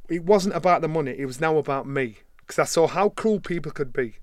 it 0.09 0.23
wasn't 0.23 0.55
about 0.55 0.81
the 0.81 0.87
money. 0.87 1.15
It 1.17 1.25
was 1.25 1.41
now 1.41 1.57
about 1.57 1.87
me 1.87 2.17
because 2.39 2.59
I 2.59 2.65
saw 2.65 2.87
how 2.87 3.09
cruel 3.09 3.39
people 3.39 3.71
could 3.71 3.91
be, 3.91 4.15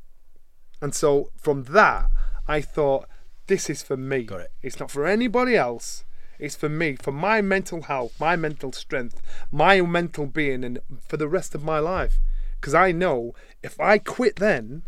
and 0.80 0.94
so 0.94 1.30
from 1.36 1.64
that, 1.64 2.06
I 2.46 2.60
thought, 2.60 3.06
this 3.46 3.68
is 3.68 3.82
for 3.82 3.96
me. 3.96 4.22
Got 4.22 4.40
it. 4.40 4.52
It's 4.62 4.80
not 4.80 4.90
for 4.90 5.06
anybody 5.06 5.56
else. 5.56 6.04
It's 6.38 6.56
for 6.56 6.68
me, 6.68 6.96
for 6.96 7.12
my 7.12 7.40
mental 7.40 7.82
health, 7.82 8.18
my 8.18 8.36
mental 8.36 8.72
strength, 8.72 9.22
my 9.52 9.80
mental 9.82 10.26
being, 10.26 10.64
and 10.64 10.78
for 11.00 11.16
the 11.16 11.28
rest 11.28 11.54
of 11.54 11.62
my 11.62 11.78
life. 11.78 12.18
Because 12.60 12.74
I 12.74 12.92
know 12.92 13.34
if 13.62 13.80
I 13.80 13.98
quit 13.98 14.36
then, 14.36 14.82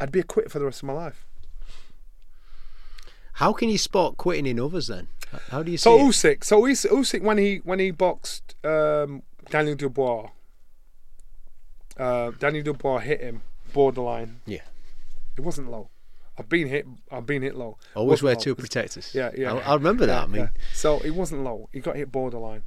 I'd 0.00 0.12
be 0.12 0.20
a 0.20 0.24
quitter 0.24 0.48
for 0.48 0.58
the 0.58 0.64
rest 0.64 0.82
of 0.82 0.88
my 0.88 0.92
life. 0.92 1.26
How 3.34 3.52
can 3.52 3.70
you 3.70 3.78
spot 3.78 4.16
quitting 4.16 4.46
in 4.46 4.60
others 4.60 4.88
then? 4.88 5.08
How 5.50 5.62
do 5.62 5.70
you 5.70 5.78
see 5.78 5.82
so 5.82 5.98
it? 5.98 6.02
Usyk, 6.02 6.44
so 6.44 6.62
Usyk 6.62 7.22
when 7.22 7.38
he 7.38 7.60
when 7.64 7.78
he 7.78 7.90
boxed 7.90 8.54
um, 8.64 9.22
Daniel 9.48 9.76
Dubois, 9.76 10.30
uh, 11.98 12.32
Daniel 12.38 12.64
Dubois 12.64 12.98
hit 12.98 13.20
him 13.20 13.42
borderline. 13.72 14.40
Yeah, 14.46 14.62
it 15.36 15.42
wasn't 15.42 15.70
low. 15.70 15.88
I've 16.38 16.48
been 16.48 16.68
hit. 16.68 16.86
I've 17.10 17.26
been 17.26 17.42
hit 17.42 17.54
low. 17.54 17.78
Always 17.94 18.22
wear 18.22 18.34
low. 18.34 18.40
two 18.40 18.54
protectors. 18.54 19.14
Yeah, 19.14 19.30
yeah. 19.36 19.54
I, 19.54 19.58
I 19.58 19.74
remember 19.74 20.06
that. 20.06 20.20
Yeah, 20.20 20.22
I 20.22 20.26
mean, 20.26 20.42
yeah. 20.42 20.62
so 20.72 20.98
it 21.00 21.10
wasn't 21.10 21.44
low. 21.44 21.68
He 21.72 21.80
got 21.80 21.96
hit 21.96 22.10
borderline, 22.10 22.62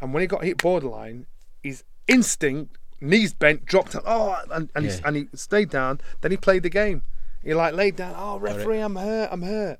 and 0.00 0.12
when 0.12 0.22
he 0.22 0.26
got 0.26 0.44
hit 0.44 0.58
borderline, 0.58 1.26
his 1.62 1.84
instinct, 2.08 2.78
knees 3.00 3.32
bent, 3.32 3.64
dropped. 3.64 3.94
Oh, 4.04 4.42
and 4.50 4.70
and, 4.74 4.86
yeah. 4.86 4.92
he, 4.92 5.00
and 5.04 5.16
he 5.16 5.28
stayed 5.34 5.70
down. 5.70 6.00
Then 6.20 6.30
he 6.30 6.36
played 6.36 6.62
the 6.62 6.70
game. 6.70 7.02
He 7.44 7.54
like 7.54 7.74
laid 7.74 7.94
down. 7.94 8.14
Oh, 8.16 8.38
referee, 8.38 8.80
I'm 8.80 8.96
hurt. 8.96 9.28
I'm 9.30 9.42
hurt. 9.42 9.78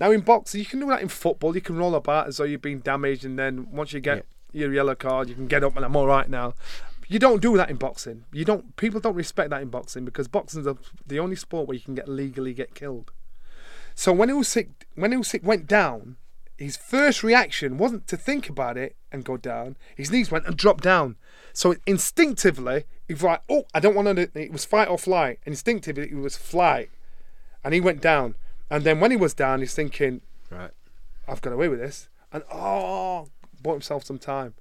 Now 0.00 0.10
in 0.10 0.22
boxing, 0.22 0.60
you 0.60 0.66
can 0.66 0.80
do 0.80 0.86
that 0.86 1.02
in 1.02 1.08
football. 1.08 1.54
You 1.54 1.60
can 1.60 1.76
roll 1.76 1.94
about 1.94 2.26
as 2.26 2.38
though 2.38 2.44
you've 2.44 2.62
been 2.62 2.80
damaged, 2.80 3.24
and 3.26 3.38
then 3.38 3.70
once 3.70 3.92
you 3.92 4.00
get 4.00 4.24
your 4.50 4.72
yellow 4.72 4.94
card, 4.94 5.28
you 5.28 5.34
can 5.34 5.46
get 5.46 5.62
up 5.62 5.76
and 5.76 5.84
I'm 5.84 5.94
all 5.94 6.06
right 6.06 6.28
now. 6.28 6.54
You 7.06 7.18
don't 7.18 7.42
do 7.42 7.56
that 7.58 7.68
in 7.68 7.76
boxing. 7.76 8.24
You 8.32 8.46
don't. 8.46 8.76
People 8.76 9.00
don't 9.00 9.14
respect 9.14 9.50
that 9.50 9.60
in 9.60 9.68
boxing 9.68 10.06
because 10.06 10.26
boxing 10.26 10.66
is 10.66 10.76
the 11.06 11.18
only 11.18 11.36
sport 11.36 11.68
where 11.68 11.74
you 11.74 11.82
can 11.82 11.94
get 11.94 12.08
legally 12.08 12.54
get 12.54 12.74
killed. 12.74 13.12
So 13.94 14.12
when 14.12 14.30
Usyk 14.30 14.70
when 14.94 15.10
Usyk 15.10 15.42
went 15.42 15.66
down, 15.66 16.16
his 16.56 16.76
first 16.76 17.22
reaction 17.22 17.76
wasn't 17.76 18.06
to 18.06 18.16
think 18.16 18.48
about 18.48 18.78
it 18.78 18.96
and 19.12 19.24
go 19.24 19.36
down. 19.36 19.76
His 19.96 20.10
knees 20.10 20.30
went 20.30 20.46
and 20.46 20.56
dropped 20.56 20.84
down. 20.84 21.16
So 21.52 21.74
instinctively, 21.86 22.84
he 23.06 23.14
was 23.14 23.22
like, 23.24 23.42
"Oh, 23.50 23.64
I 23.74 23.80
don't 23.80 23.96
want 23.96 24.16
to." 24.16 24.30
It 24.40 24.52
was 24.52 24.64
fight 24.64 24.88
or 24.88 24.96
flight. 24.96 25.40
Instinctively, 25.44 26.10
it 26.10 26.14
was 26.14 26.36
flight, 26.36 26.90
and 27.62 27.74
he 27.74 27.80
went 27.80 28.00
down. 28.00 28.36
And 28.70 28.84
then 28.84 29.00
when 29.00 29.10
he 29.10 29.16
was 29.16 29.34
down, 29.34 29.60
he's 29.60 29.74
thinking, 29.74 30.20
"Right, 30.50 30.70
I've 31.26 31.40
got 31.40 31.52
away 31.52 31.68
with 31.68 31.80
this." 31.80 32.08
And 32.32 32.44
oh, 32.52 33.28
bought 33.60 33.72
himself 33.72 34.04
some 34.04 34.18
time 34.18 34.54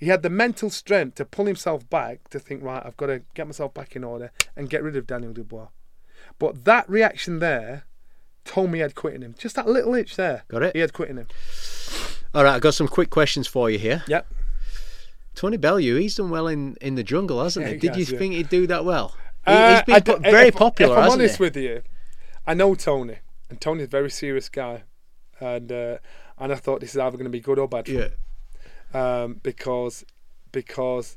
he 0.00 0.06
had 0.06 0.22
the 0.22 0.30
mental 0.30 0.70
strength 0.70 1.16
to 1.16 1.26
pull 1.26 1.44
himself 1.44 1.88
back 1.90 2.30
to 2.30 2.38
think, 2.38 2.64
right, 2.64 2.82
I've 2.84 2.96
got 2.96 3.06
to 3.06 3.20
get 3.34 3.46
myself 3.46 3.74
back 3.74 3.94
in 3.94 4.02
order 4.02 4.32
and 4.56 4.70
get 4.70 4.82
rid 4.82 4.96
of 4.96 5.06
Daniel 5.06 5.34
Dubois. 5.34 5.68
But 6.38 6.64
that 6.64 6.88
reaction 6.88 7.38
there 7.38 7.84
told 8.46 8.70
me 8.70 8.78
he 8.78 8.80
had 8.80 8.94
quitting 8.94 9.20
him. 9.20 9.34
Just 9.38 9.56
that 9.56 9.68
little 9.68 9.94
itch 9.94 10.16
there. 10.16 10.44
Got 10.48 10.62
it? 10.62 10.74
He 10.74 10.80
had 10.80 10.94
quitting 10.94 11.18
him. 11.18 11.26
All 12.34 12.44
right, 12.44 12.54
I've 12.54 12.62
got 12.62 12.72
some 12.72 12.88
quick 12.88 13.10
questions 13.10 13.46
for 13.46 13.68
you 13.68 13.78
here. 13.78 14.02
Yep. 14.08 14.26
Tony 15.34 15.58
Bellew, 15.58 15.96
he's 15.96 16.14
done 16.14 16.30
well 16.30 16.48
in, 16.48 16.76
in 16.80 16.94
the 16.94 17.04
jungle, 17.04 17.42
hasn't 17.42 17.66
yeah, 17.66 17.72
he? 17.72 17.78
Did 17.78 17.96
has, 17.96 17.98
you 18.08 18.14
yeah. 18.14 18.18
think 18.18 18.34
he'd 18.34 18.48
do 18.48 18.66
that 18.68 18.86
well? 18.86 19.14
He, 19.46 19.52
uh, 19.52 19.82
he's 19.84 20.02
been 20.02 20.24
I, 20.24 20.30
very 20.30 20.48
if, 20.48 20.56
popular. 20.56 20.96
If 20.96 21.04
I'm 21.04 21.10
honest 21.10 21.38
with 21.38 21.58
you, 21.58 21.82
I 22.46 22.54
know 22.54 22.74
Tony, 22.74 23.18
and 23.50 23.60
Tony's 23.60 23.84
a 23.84 23.88
very 23.88 24.10
serious 24.10 24.48
guy, 24.48 24.84
and 25.38 25.70
uh, 25.70 25.98
and 26.38 26.52
I 26.52 26.56
thought 26.56 26.80
this 26.80 26.94
is 26.94 26.98
either 26.98 27.16
going 27.16 27.24
to 27.24 27.30
be 27.30 27.40
good 27.40 27.58
or 27.58 27.68
bad. 27.68 27.88
yeah. 27.88 28.00
Him 28.00 28.12
um, 28.94 29.40
because 29.42 30.04
because 30.52 31.16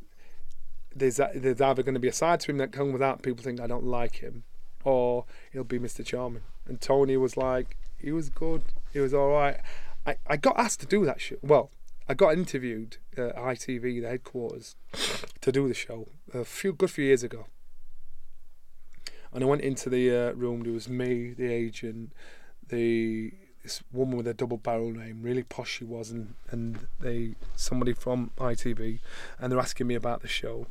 there's 0.96 1.20
there's 1.36 1.62
either 1.62 1.84
going 1.84 1.96
to 1.96 2.00
be 2.00 2.08
a 2.08 2.14
side 2.14 2.40
to 2.42 2.52
him 2.52 2.58
that 2.58 2.72
comes 2.72 2.94
without 2.94 3.22
people 3.22 3.44
think 3.44 3.60
I 3.60 3.68
don't 3.68 3.86
like 3.86 4.18
him, 4.18 4.44
or 4.84 5.26
he'll 5.52 5.64
be 5.64 5.80
Mr. 5.80 6.06
Charming. 6.06 6.44
And 6.66 6.80
Tony 6.80 7.18
was 7.18 7.36
like, 7.36 7.78
he 7.98 8.12
was 8.12 8.30
good, 8.30 8.64
he 8.92 9.00
was 9.00 9.14
all 9.14 9.30
right. 9.30 9.60
I, 10.06 10.18
I 10.28 10.38
got 10.38 10.58
asked 10.60 10.82
to 10.82 10.86
do 10.86 11.06
that 11.06 11.22
show. 11.22 11.38
Well, 11.42 11.72
I 12.08 12.14
got 12.14 12.34
interviewed 12.34 12.98
at 13.18 13.36
ITV, 13.36 14.02
the 14.02 14.10
headquarters, 14.10 14.76
to 15.42 15.52
do 15.52 15.68
the 15.68 15.74
show 15.74 16.10
a 16.34 16.44
few 16.44 16.74
good 16.74 16.92
few 16.92 17.06
years 17.06 17.24
ago. 17.24 17.48
And 19.34 19.44
I 19.44 19.48
went 19.48 19.62
into 19.62 19.90
the 19.90 20.12
uh, 20.12 20.32
room. 20.34 20.62
There 20.62 20.74
was 20.74 20.88
me, 20.88 21.34
the 21.34 21.52
agent, 21.52 22.14
the 22.68 23.34
this 23.64 23.82
woman 23.94 24.18
with 24.18 24.28
a 24.28 24.34
double 24.34 24.58
barrel 24.58 24.92
name, 24.92 25.22
really 25.22 25.44
posh 25.44 25.78
she 25.78 25.86
was, 25.86 26.12
and, 26.12 26.36
and 26.50 26.88
they 27.00 27.36
somebody 27.56 27.94
from 27.94 28.32
ITV, 28.38 29.00
and 29.40 29.52
they're 29.52 29.60
asking 29.60 29.88
me 29.88 29.96
about 29.96 30.22
the 30.22 30.28
show, 30.28 30.68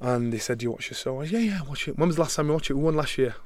and 0.00 0.32
they 0.32 0.38
said, 0.38 0.58
"Do 0.58 0.64
you 0.64 0.72
watch 0.72 0.88
the 0.88 0.94
show?" 0.94 1.20
I 1.20 1.26
said, 1.26 1.32
"Yeah, 1.32 1.38
yeah, 1.38 1.62
watch 1.62 1.88
it." 1.88 1.96
When 1.96 2.08
was 2.08 2.16
the 2.16 2.22
last 2.22 2.34
time 2.34 2.48
you 2.48 2.52
watched 2.52 2.70
it? 2.70 2.74
We 2.74 2.82
won 2.82 2.96
last 2.96 3.16
year. 3.16 3.36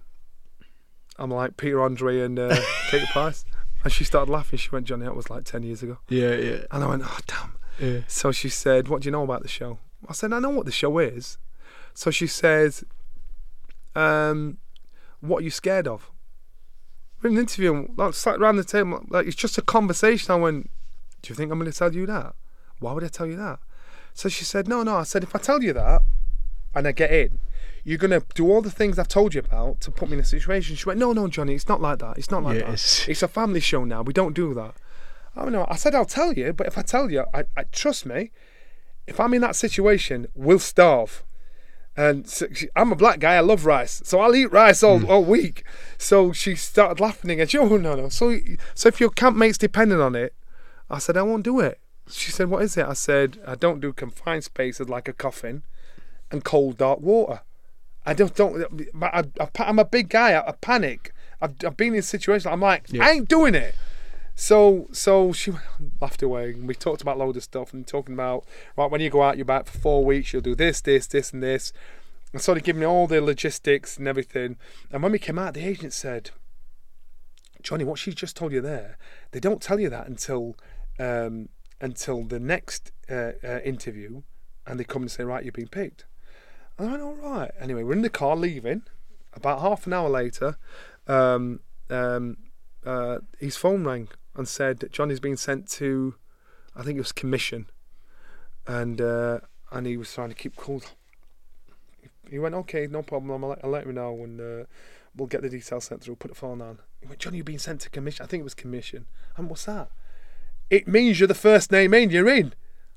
I'm 1.19 1.31
like 1.31 1.57
Peter 1.57 1.83
Andre 1.83 2.21
and 2.21 2.39
uh, 2.39 2.57
Katie 2.91 3.07
Price, 3.13 3.45
and 3.85 3.93
she 3.93 4.05
started 4.05 4.33
laughing. 4.33 4.59
She 4.59 4.71
went, 4.71 4.87
"Johnny, 4.87 5.05
that 5.05 5.15
was 5.15 5.31
like 5.31 5.45
ten 5.45 5.63
years 5.63 5.83
ago." 5.83 5.99
Yeah, 6.09 6.35
yeah. 6.35 6.59
And 6.71 6.83
I 6.83 6.89
went, 6.89 7.03
"Oh 7.05 7.19
damn." 7.27 7.55
Yeah. 7.79 8.01
So 8.09 8.33
she 8.33 8.49
said, 8.49 8.89
"What 8.89 9.03
do 9.03 9.07
you 9.07 9.13
know 9.13 9.23
about 9.23 9.43
the 9.43 9.49
show?" 9.49 9.79
I 10.09 10.15
said, 10.15 10.33
"I 10.33 10.39
know 10.39 10.51
what 10.51 10.65
the 10.67 10.73
show 10.73 10.99
is." 10.99 11.39
So 11.93 12.11
she 12.11 12.29
says, 12.29 12.85
um, 13.99 14.59
"What 15.21 15.39
are 15.39 15.45
you 15.45 15.51
scared 15.51 15.87
of?" 15.87 16.11
we're 17.23 17.31
in 17.31 17.37
an 17.37 17.41
interview, 17.41 17.89
like 17.97 18.15
sat 18.15 18.37
around 18.37 18.57
the 18.57 18.65
table, 18.65 19.05
like 19.09 19.27
it's 19.27 19.37
just 19.37 19.59
a 19.59 19.63
conversation. 19.63 20.33
I 20.33 20.37
went, 20.37 20.71
"Do 21.23 21.31
you 21.31 21.35
think 21.35 21.51
I'm 21.51 21.59
going 21.59 21.71
to 21.71 21.77
tell 21.77 21.93
you 21.93 22.07
that? 22.07 22.35
Why 22.79 22.93
would 22.93 23.05
I 23.05 23.09
tell 23.09 23.27
you 23.27 23.37
that?" 23.37 23.59
So 24.15 24.29
she 24.29 24.45
said, 24.45 24.69
"No, 24.69 24.83
no." 24.83 24.97
I 24.97 25.03
said, 25.03 25.23
"If 25.23 25.35
I 25.35 25.39
tell 25.39 25.63
you 25.63 25.73
that, 25.73 26.03
and 26.75 26.87
I 26.87 26.93
get 26.93 27.11
in, 27.11 27.41
you're 27.85 27.99
going 27.99 28.11
to 28.11 28.25
do 28.35 28.49
all 28.49 28.63
the 28.63 28.71
things 28.71 28.99
I've 28.99 29.09
told 29.09 29.35
you 29.35 29.41
about 29.41 29.81
to 29.83 29.91
put 29.91 30.09
me 30.09 30.15
in 30.15 30.21
a 30.21 30.25
situation." 30.25 30.77
She 30.77 30.85
went, 30.85 31.01
"No, 31.01 31.13
no, 31.13 31.27
Johnny, 31.29 31.55
it's 31.55 31.69
not 31.69 31.81
like 31.81 31.99
that. 31.99 32.19
It's 32.19 32.31
not 32.31 32.45
like 32.45 32.59
yes. 32.61 33.01
that. 33.01 33.09
It's 33.11 33.23
a 33.23 33.29
family 33.29 33.61
show 33.61 33.85
now. 33.85 34.03
We 34.03 34.13
don't 34.13 34.35
do 34.35 34.55
that." 34.55 34.75
I 35.37 35.43
don't 35.43 35.53
know. 35.53 35.67
I 35.69 35.77
said, 35.77 35.95
"I'll 35.95 36.05
tell 36.05 36.33
you, 36.33 36.53
but 36.53 36.67
if 36.67 36.79
I 36.79 36.83
tell 36.83 37.11
you, 37.11 37.25
I, 37.35 37.45
I 37.57 37.65
trust 37.65 38.07
me. 38.07 38.31
If 39.07 39.19
I'm 39.21 39.33
in 39.35 39.41
that 39.41 39.57
situation, 39.57 40.29
we'll 40.35 40.59
starve." 40.59 41.25
And 41.99 42.29
so 42.29 42.47
she, 42.53 42.69
I'm 42.77 42.93
a 42.93 42.95
black 42.95 43.19
guy. 43.19 43.35
I 43.35 43.41
love 43.41 43.67
rice, 43.67 44.01
so 44.05 44.21
I'll 44.21 44.37
eat 44.37 44.53
rice 44.53 44.85
all, 44.85 45.01
mm. 45.01 45.09
all 45.09 45.25
week. 45.25 45.65
So 45.99 46.33
she 46.33 46.55
started 46.55 47.01
laughing 47.01 47.29
again. 47.29 47.49
She, 47.49 47.59
oh 47.59 47.77
no 47.77 47.97
no. 47.97 48.09
So 48.09 48.39
so 48.73 48.89
if 48.89 49.01
your 49.01 49.11
campmate's 49.11 49.59
dependent 49.59 50.01
on 50.01 50.15
it, 50.15 50.33
I 50.89 50.99
said 50.99 51.17
I 51.17 51.23
won't 51.23 51.43
do 51.43 51.59
it. 51.59 51.81
She 52.09 52.31
said, 52.31 52.51
"What 52.51 52.63
is 52.63 52.77
it?" 52.77 52.87
I 52.87 52.93
said, 52.93 53.39
"I 53.45 53.57
don't 53.57 53.81
do 53.81 53.93
confined 53.93 54.45
spaces 54.45 54.89
like 54.89 55.09
a 55.09 55.13
coffin 55.13 55.65
and 56.31 56.45
cold 56.45 56.79
dark 56.79 57.01
water. 57.01 57.41
I 58.07 58.15
don't 58.15 58.33
don't. 58.33 58.65
I, 59.03 59.25
am 59.59 59.81
a 59.81 59.85
big 59.85 60.09
guy. 60.09 60.35
I, 60.35 60.51
I 60.51 60.53
panic. 60.53 61.13
I've, 61.41 61.57
I've, 61.67 61.77
been 61.77 61.97
in 61.97 62.03
situations. 62.03 62.47
I'm 62.47 62.61
like, 62.61 62.93
yeah. 62.93 63.05
I 63.05 63.11
ain't 63.11 63.29
doing 63.29 63.57
it." 63.57 63.75
So 64.41 64.87
so 64.93 65.33
she 65.33 65.53
laughed 66.01 66.23
away, 66.23 66.51
and 66.51 66.69
we 66.69 66.75
talked 66.77 67.03
about 67.03 67.19
loads 67.19 67.37
of 67.37 67.43
stuff, 67.43 67.73
and 67.73 67.85
talking 67.85 68.15
about 68.15 68.45
right 68.77 68.89
when 68.89 69.01
you 69.01 69.11
go 69.11 69.21
out, 69.21 69.37
you're 69.37 69.45
back 69.45 69.67
for 69.67 69.77
four 69.77 70.05
weeks. 70.05 70.33
You'll 70.33 70.43
do 70.43 70.55
this, 70.55 70.81
this, 70.81 71.09
this, 71.09 71.33
and 71.33 71.43
this, 71.43 71.73
and 72.33 72.41
sort 72.41 72.57
of 72.57 72.63
giving 72.63 72.79
me 72.79 72.87
all 72.87 73.09
the 73.09 73.21
logistics 73.21 73.97
and 73.97 74.07
everything. 74.07 74.57
And 74.93 75.03
when 75.03 75.11
we 75.11 75.19
came 75.19 75.41
out, 75.41 75.55
the 75.55 75.67
agent 75.67 75.93
said, 75.93 76.31
"Johnny, 77.63 77.83
what 77.83 77.99
she 77.99 78.13
just 78.13 78.37
told 78.37 78.53
you 78.53 78.61
there, 78.61 78.97
they 79.33 79.41
don't 79.41 79.61
tell 79.61 79.81
you 79.81 79.91
that 79.91 80.07
until." 80.07 80.57
Um, 81.01 81.49
until 81.81 82.25
the 82.25 82.41
next 82.41 82.91
uh, 83.09 83.31
uh, 83.45 83.61
interview, 83.65 84.23
and 84.67 84.81
they 84.81 84.85
come 84.85 85.03
and 85.03 85.11
say, 85.13 85.23
right, 85.23 85.45
you've 85.45 85.55
been 85.55 85.69
picked. 85.69 86.07
And 86.77 86.89
I 86.89 86.91
went, 86.91 87.05
all 87.05 87.15
right. 87.15 87.53
Anyway, 87.61 87.85
we're 87.85 87.93
in 87.93 88.03
the 88.03 88.11
car 88.11 88.35
leaving. 88.35 88.83
About 89.33 89.61
half 89.61 89.87
an 89.87 89.93
hour 89.93 90.11
later, 90.11 90.59
um, 91.07 91.61
um, 91.89 92.37
uh, 92.85 93.19
his 93.39 93.57
phone 93.57 93.85
rang 93.85 94.09
and 94.39 94.49
said 94.49 94.89
Johnny's 94.91 95.21
been 95.21 95.37
sent 95.37 95.69
to, 95.73 96.15
I 96.75 96.83
think 96.83 96.97
it 96.97 97.01
was 97.01 97.13
commission, 97.13 97.67
and 98.67 99.01
uh, 99.01 99.41
and 99.71 99.87
he 99.87 99.97
was 99.97 100.13
trying 100.13 100.31
to 100.31 100.35
keep 100.35 100.57
cool. 100.57 100.83
He 102.31 102.39
went, 102.39 102.55
okay, 102.55 102.87
no 102.87 103.03
problem. 103.03 103.43
I'll 103.43 103.51
let, 103.51 103.65
I'll 103.65 103.71
let 103.71 103.87
you 103.87 103.93
know, 103.93 104.15
and 104.23 104.41
uh, 104.41 104.65
we'll 105.17 105.29
get 105.29 105.43
the 105.43 105.49
details 105.49 105.85
sent 105.85 106.03
through. 106.03 106.17
Put 106.17 106.31
the 106.31 106.35
phone 106.35 106.61
on. 106.61 106.79
He 107.01 107.07
went, 107.07 107.21
Johnny, 107.21 107.39
you've 107.39 107.47
been 107.47 107.59
sent 107.59 107.81
to 107.83 107.91
commission. 107.91 108.23
I 108.23 108.27
think 108.27 108.43
it 108.43 108.45
was 108.45 108.55
commission. 108.55 109.07
And 109.37 109.49
what's 109.49 109.65
that? 109.65 109.91
it 110.71 110.87
means 110.87 111.19
you're 111.19 111.27
the 111.27 111.35
first 111.35 111.73
name 111.73 111.95
in, 111.95 112.11
you're 112.11 112.29
in. 112.29 112.55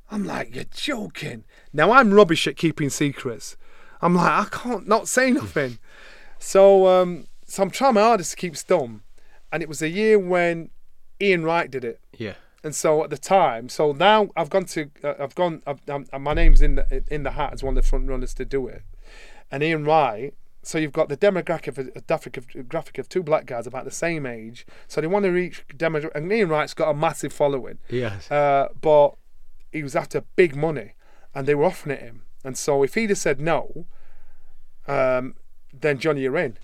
I'm 0.09 0.25
like, 0.25 0.53
you're 0.53 0.65
joking. 0.65 1.45
Now 1.71 1.91
I'm 1.91 2.13
rubbish 2.13 2.47
at 2.47 2.57
keeping 2.57 2.89
secrets. 2.89 3.55
I'm 4.01 4.15
like, 4.15 4.31
I 4.31 4.45
can't 4.49 4.87
not 4.87 5.07
say 5.07 5.31
nothing. 5.31 5.79
so 6.37 6.87
um, 6.87 7.27
so 7.45 7.63
I'm 7.63 7.71
trying 7.71 7.93
my 7.93 8.01
hardest 8.01 8.31
to 8.31 8.37
keep 8.37 8.53
stum. 8.53 9.01
And 9.51 9.61
it 9.61 9.69
was 9.69 9.81
a 9.81 9.89
year 9.89 10.17
when 10.17 10.69
Ian 11.21 11.43
Wright 11.43 11.69
did 11.69 11.85
it. 11.85 11.99
Yeah. 12.17 12.33
And 12.63 12.75
so 12.75 13.03
at 13.03 13.09
the 13.09 13.17
time, 13.17 13.69
so 13.69 13.91
now 13.91 14.29
I've 14.35 14.49
gone 14.49 14.65
to, 14.65 14.89
uh, 15.03 15.13
I've 15.19 15.35
gone, 15.35 15.63
I've, 15.65 15.81
my 16.19 16.33
name's 16.33 16.61
in 16.61 16.75
the 16.75 17.03
in 17.09 17.23
the 17.23 17.31
hat 17.31 17.53
as 17.53 17.63
one 17.63 17.77
of 17.77 17.83
the 17.83 17.87
front 17.89 18.07
runners 18.07 18.33
to 18.35 18.45
do 18.45 18.67
it. 18.67 18.83
And 19.51 19.63
Ian 19.63 19.83
Wright 19.83 20.33
so 20.63 20.77
you've 20.77 20.91
got 20.91 21.09
the 21.09 21.17
demographic 21.17 21.77
of, 21.77 22.69
graphic 22.69 22.97
of 22.97 23.09
two 23.09 23.23
black 23.23 23.45
guys 23.45 23.65
about 23.65 23.85
the 23.85 23.91
same 23.91 24.25
age. 24.25 24.65
So 24.87 25.01
they 25.01 25.07
want 25.07 25.25
to 25.25 25.31
reach 25.31 25.65
demographic. 25.75 26.15
And 26.15 26.31
Ian 26.31 26.49
Wright's 26.49 26.73
got 26.73 26.89
a 26.89 26.93
massive 26.93 27.33
following. 27.33 27.79
Yes. 27.89 28.29
Uh, 28.29 28.69
but 28.79 29.15
he 29.71 29.81
was 29.81 29.95
after 29.95 30.21
big 30.35 30.55
money, 30.55 30.93
and 31.33 31.47
they 31.47 31.55
were 31.55 31.65
offering 31.65 31.97
it 31.97 32.03
him. 32.03 32.23
And 32.43 32.57
so 32.57 32.83
if 32.83 32.93
he'd 32.93 33.09
have 33.09 33.17
said 33.17 33.39
no, 33.39 33.85
um, 34.87 35.35
then 35.73 35.97
Johnny, 35.97 36.21
you're 36.21 36.37
in. 36.37 36.57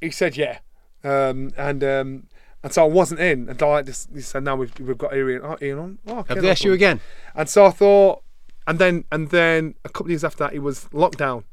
He 0.00 0.10
said 0.10 0.36
yeah, 0.36 0.58
um, 1.04 1.52
and 1.56 1.84
um, 1.84 2.26
and 2.62 2.72
so 2.72 2.84
I 2.84 2.88
wasn't 2.88 3.20
in 3.20 3.48
and 3.48 3.62
I 3.62 3.82
just 3.82 4.10
he 4.12 4.20
said 4.20 4.44
now 4.44 4.56
we've, 4.56 4.72
we've 4.78 4.98
got 4.98 5.14
Ian, 5.14 5.40
oh, 5.42 5.56
Ian 5.62 5.78
on. 5.78 5.98
Oh, 6.06 6.18
okay, 6.18 6.34
Have 6.34 6.42
they 6.42 6.50
asked 6.50 6.64
you 6.64 6.72
again? 6.72 7.00
And 7.34 7.48
so 7.48 7.66
I 7.66 7.70
thought, 7.70 8.22
and 8.66 8.78
then 8.78 9.04
and 9.10 9.30
then 9.30 9.74
a 9.84 9.88
couple 9.88 10.06
of 10.06 10.10
years 10.10 10.24
after 10.24 10.44
that, 10.44 10.52
he 10.52 10.58
was 10.58 10.92
locked 10.92 11.18
down 11.18 11.44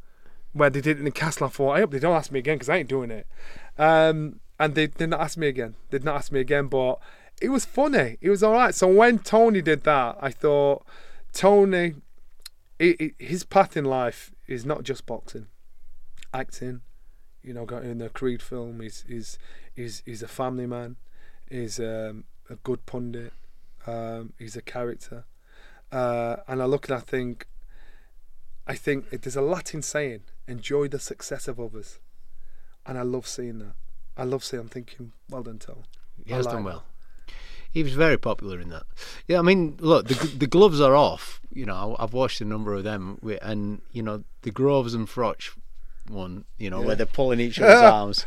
where 0.53 0.69
they 0.69 0.81
did 0.81 0.97
it 0.97 0.99
in 0.99 1.05
the 1.05 1.11
Castle. 1.11 1.47
I 1.47 1.49
thought, 1.49 1.71
I 1.71 1.79
hope 1.79 1.91
they 1.91 1.99
don't 1.99 2.15
ask 2.15 2.31
me 2.31 2.39
again 2.39 2.55
because 2.55 2.69
I 2.69 2.77
ain't 2.77 2.89
doing 2.89 3.11
it. 3.11 3.27
Um, 3.77 4.39
and 4.59 4.75
they 4.75 4.87
did 4.87 5.09
not 5.09 5.21
ask 5.21 5.37
me 5.37 5.47
again. 5.47 5.75
They 5.89 5.99
did 5.99 6.05
not 6.05 6.15
ask 6.15 6.31
me 6.31 6.39
again, 6.39 6.67
but 6.67 6.99
it 7.41 7.49
was 7.49 7.65
funny. 7.65 8.17
It 8.21 8.29
was 8.29 8.43
all 8.43 8.53
right. 8.53 8.73
So 8.73 8.87
when 8.87 9.19
Tony 9.19 9.61
did 9.61 9.83
that, 9.83 10.17
I 10.19 10.31
thought 10.31 10.85
Tony, 11.31 11.95
it, 12.79 12.99
it, 12.99 13.13
his 13.19 13.43
path 13.43 13.77
in 13.77 13.85
life 13.85 14.31
is 14.47 14.65
not 14.65 14.83
just 14.83 15.05
boxing, 15.05 15.47
acting. 16.33 16.81
You 17.43 17.53
know, 17.53 17.65
got 17.65 17.83
in 17.83 17.99
the 17.99 18.09
Creed 18.09 18.41
film. 18.41 18.81
He's 18.81 19.05
he's 19.07 19.37
he's 19.77 20.03
he's 20.05 20.21
a 20.21 20.27
family 20.27 20.65
man. 20.65 20.97
He's 21.49 21.79
um, 21.79 22.25
a 22.49 22.55
good 22.55 22.85
pundit. 22.85 23.31
Um, 23.85 24.33
he's 24.37 24.57
a 24.57 24.61
character. 24.61 25.23
Uh, 25.89 26.37
and 26.49 26.61
I 26.61 26.65
look 26.65 26.89
and 26.89 26.97
I 26.97 26.99
think, 26.99 27.47
I 28.67 28.75
think 28.75 29.05
it, 29.11 29.21
there's 29.21 29.37
a 29.37 29.41
Latin 29.41 29.81
saying 29.81 30.23
enjoy 30.45 30.89
the 30.89 30.99
success 30.99 31.47
of 31.47 31.57
others. 31.57 31.99
And 32.85 32.97
I 32.97 33.03
love 33.03 33.25
seeing 33.25 33.59
that. 33.59 33.75
I 34.17 34.23
love 34.23 34.43
seeing. 34.43 34.63
I'm 34.63 34.67
thinking, 34.67 35.13
well 35.29 35.43
done, 35.43 35.59
Tom. 35.59 35.83
He 36.25 36.33
has 36.33 36.45
like 36.45 36.55
done 36.55 36.63
well. 36.65 36.83
He 37.71 37.83
was 37.83 37.93
very 37.93 38.17
popular 38.17 38.59
in 38.59 38.69
that. 38.69 38.83
Yeah, 39.27 39.39
I 39.39 39.41
mean, 39.41 39.77
look, 39.79 40.07
the 40.07 40.15
the 40.37 40.47
gloves 40.47 40.81
are 40.81 40.95
off. 40.95 41.39
You 41.53 41.65
know, 41.65 41.95
I've 41.99 42.13
watched 42.13 42.41
a 42.41 42.45
number 42.45 42.73
of 42.73 42.83
them, 42.83 43.19
and 43.41 43.81
you 43.91 44.01
know, 44.01 44.23
the 44.41 44.51
Groves 44.51 44.93
and 44.93 45.07
Froch 45.07 45.55
one. 46.09 46.45
You 46.57 46.69
know, 46.69 46.81
yeah. 46.81 46.87
where 46.87 46.95
they're 46.95 47.05
pulling 47.05 47.39
each 47.39 47.59
other's 47.59 47.81
arms. 47.81 48.25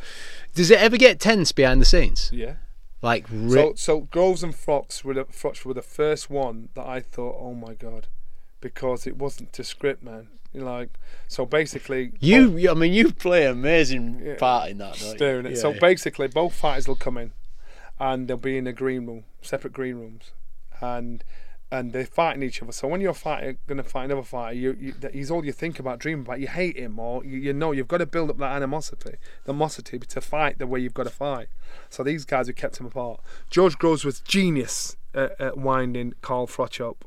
Does 0.54 0.70
it 0.70 0.78
ever 0.78 0.96
get 0.96 1.20
tense 1.20 1.52
behind 1.52 1.80
the 1.80 1.86
scenes? 1.86 2.30
Yeah. 2.32 2.54
Like 3.02 3.26
ri- 3.30 3.50
so, 3.50 3.72
so 3.76 4.00
Groves 4.00 4.42
and 4.42 4.54
Froch 4.54 5.02
were 5.04 5.14
the, 5.14 5.24
Froch 5.24 5.64
were 5.64 5.74
the 5.74 5.82
first 5.82 6.28
one 6.28 6.68
that 6.74 6.86
I 6.86 7.00
thought, 7.00 7.36
oh 7.40 7.54
my 7.54 7.74
god, 7.74 8.08
because 8.60 9.06
it 9.06 9.16
wasn't 9.16 9.52
to 9.54 9.64
script, 9.64 10.02
man. 10.02 10.28
Like 10.52 10.98
so, 11.28 11.46
basically, 11.46 12.12
you. 12.18 12.50
Both, 12.50 12.68
I 12.68 12.74
mean, 12.74 12.92
you 12.92 13.12
play 13.12 13.46
an 13.46 13.52
amazing 13.52 14.20
yeah, 14.22 14.34
part 14.34 14.70
in 14.70 14.78
that. 14.78 14.98
Doing 15.16 15.46
it. 15.46 15.52
Yeah, 15.52 15.58
so 15.58 15.72
basically, 15.72 16.26
both 16.26 16.54
fighters 16.54 16.88
will 16.88 16.96
come 16.96 17.16
in, 17.16 17.32
and 18.00 18.26
they'll 18.26 18.36
be 18.36 18.58
in 18.58 18.66
a 18.66 18.72
green 18.72 19.06
room, 19.06 19.24
separate 19.42 19.72
green 19.72 19.96
rooms, 19.96 20.32
and 20.80 21.22
and 21.72 21.92
they're 21.92 22.04
fighting 22.04 22.42
each 22.42 22.62
other. 22.62 22.72
So 22.72 22.88
when 22.88 23.00
you're 23.00 23.14
fighting, 23.14 23.58
gonna 23.66 23.84
fight 23.84 24.06
another 24.06 24.22
fighter, 24.22 24.56
you, 24.56 24.76
you 24.80 24.94
he's 25.12 25.30
all 25.30 25.44
you 25.44 25.52
think 25.52 25.78
about, 25.78 26.00
dream 26.00 26.20
about. 26.20 26.40
You 26.40 26.48
hate 26.48 26.76
him, 26.76 26.98
or 26.98 27.24
you, 27.24 27.38
you 27.38 27.52
know 27.52 27.72
you've 27.72 27.88
got 27.88 27.98
to 27.98 28.06
build 28.06 28.30
up 28.30 28.38
that 28.38 28.52
animosity, 28.52 29.16
the 29.44 29.52
animosity 29.52 29.98
to 29.98 30.20
fight 30.20 30.58
the 30.58 30.66
way 30.66 30.80
you've 30.80 30.94
got 30.94 31.04
to 31.04 31.10
fight. 31.10 31.48
So 31.88 32.02
these 32.02 32.24
guys 32.24 32.48
have 32.48 32.56
kept 32.56 32.78
him 32.78 32.86
apart. 32.86 33.20
George 33.50 33.78
Groves 33.78 34.04
was 34.04 34.20
genius 34.20 34.96
at, 35.14 35.40
at 35.40 35.58
winding 35.58 36.14
Carl 36.22 36.48
Froch 36.48 36.80
up. 36.80 37.04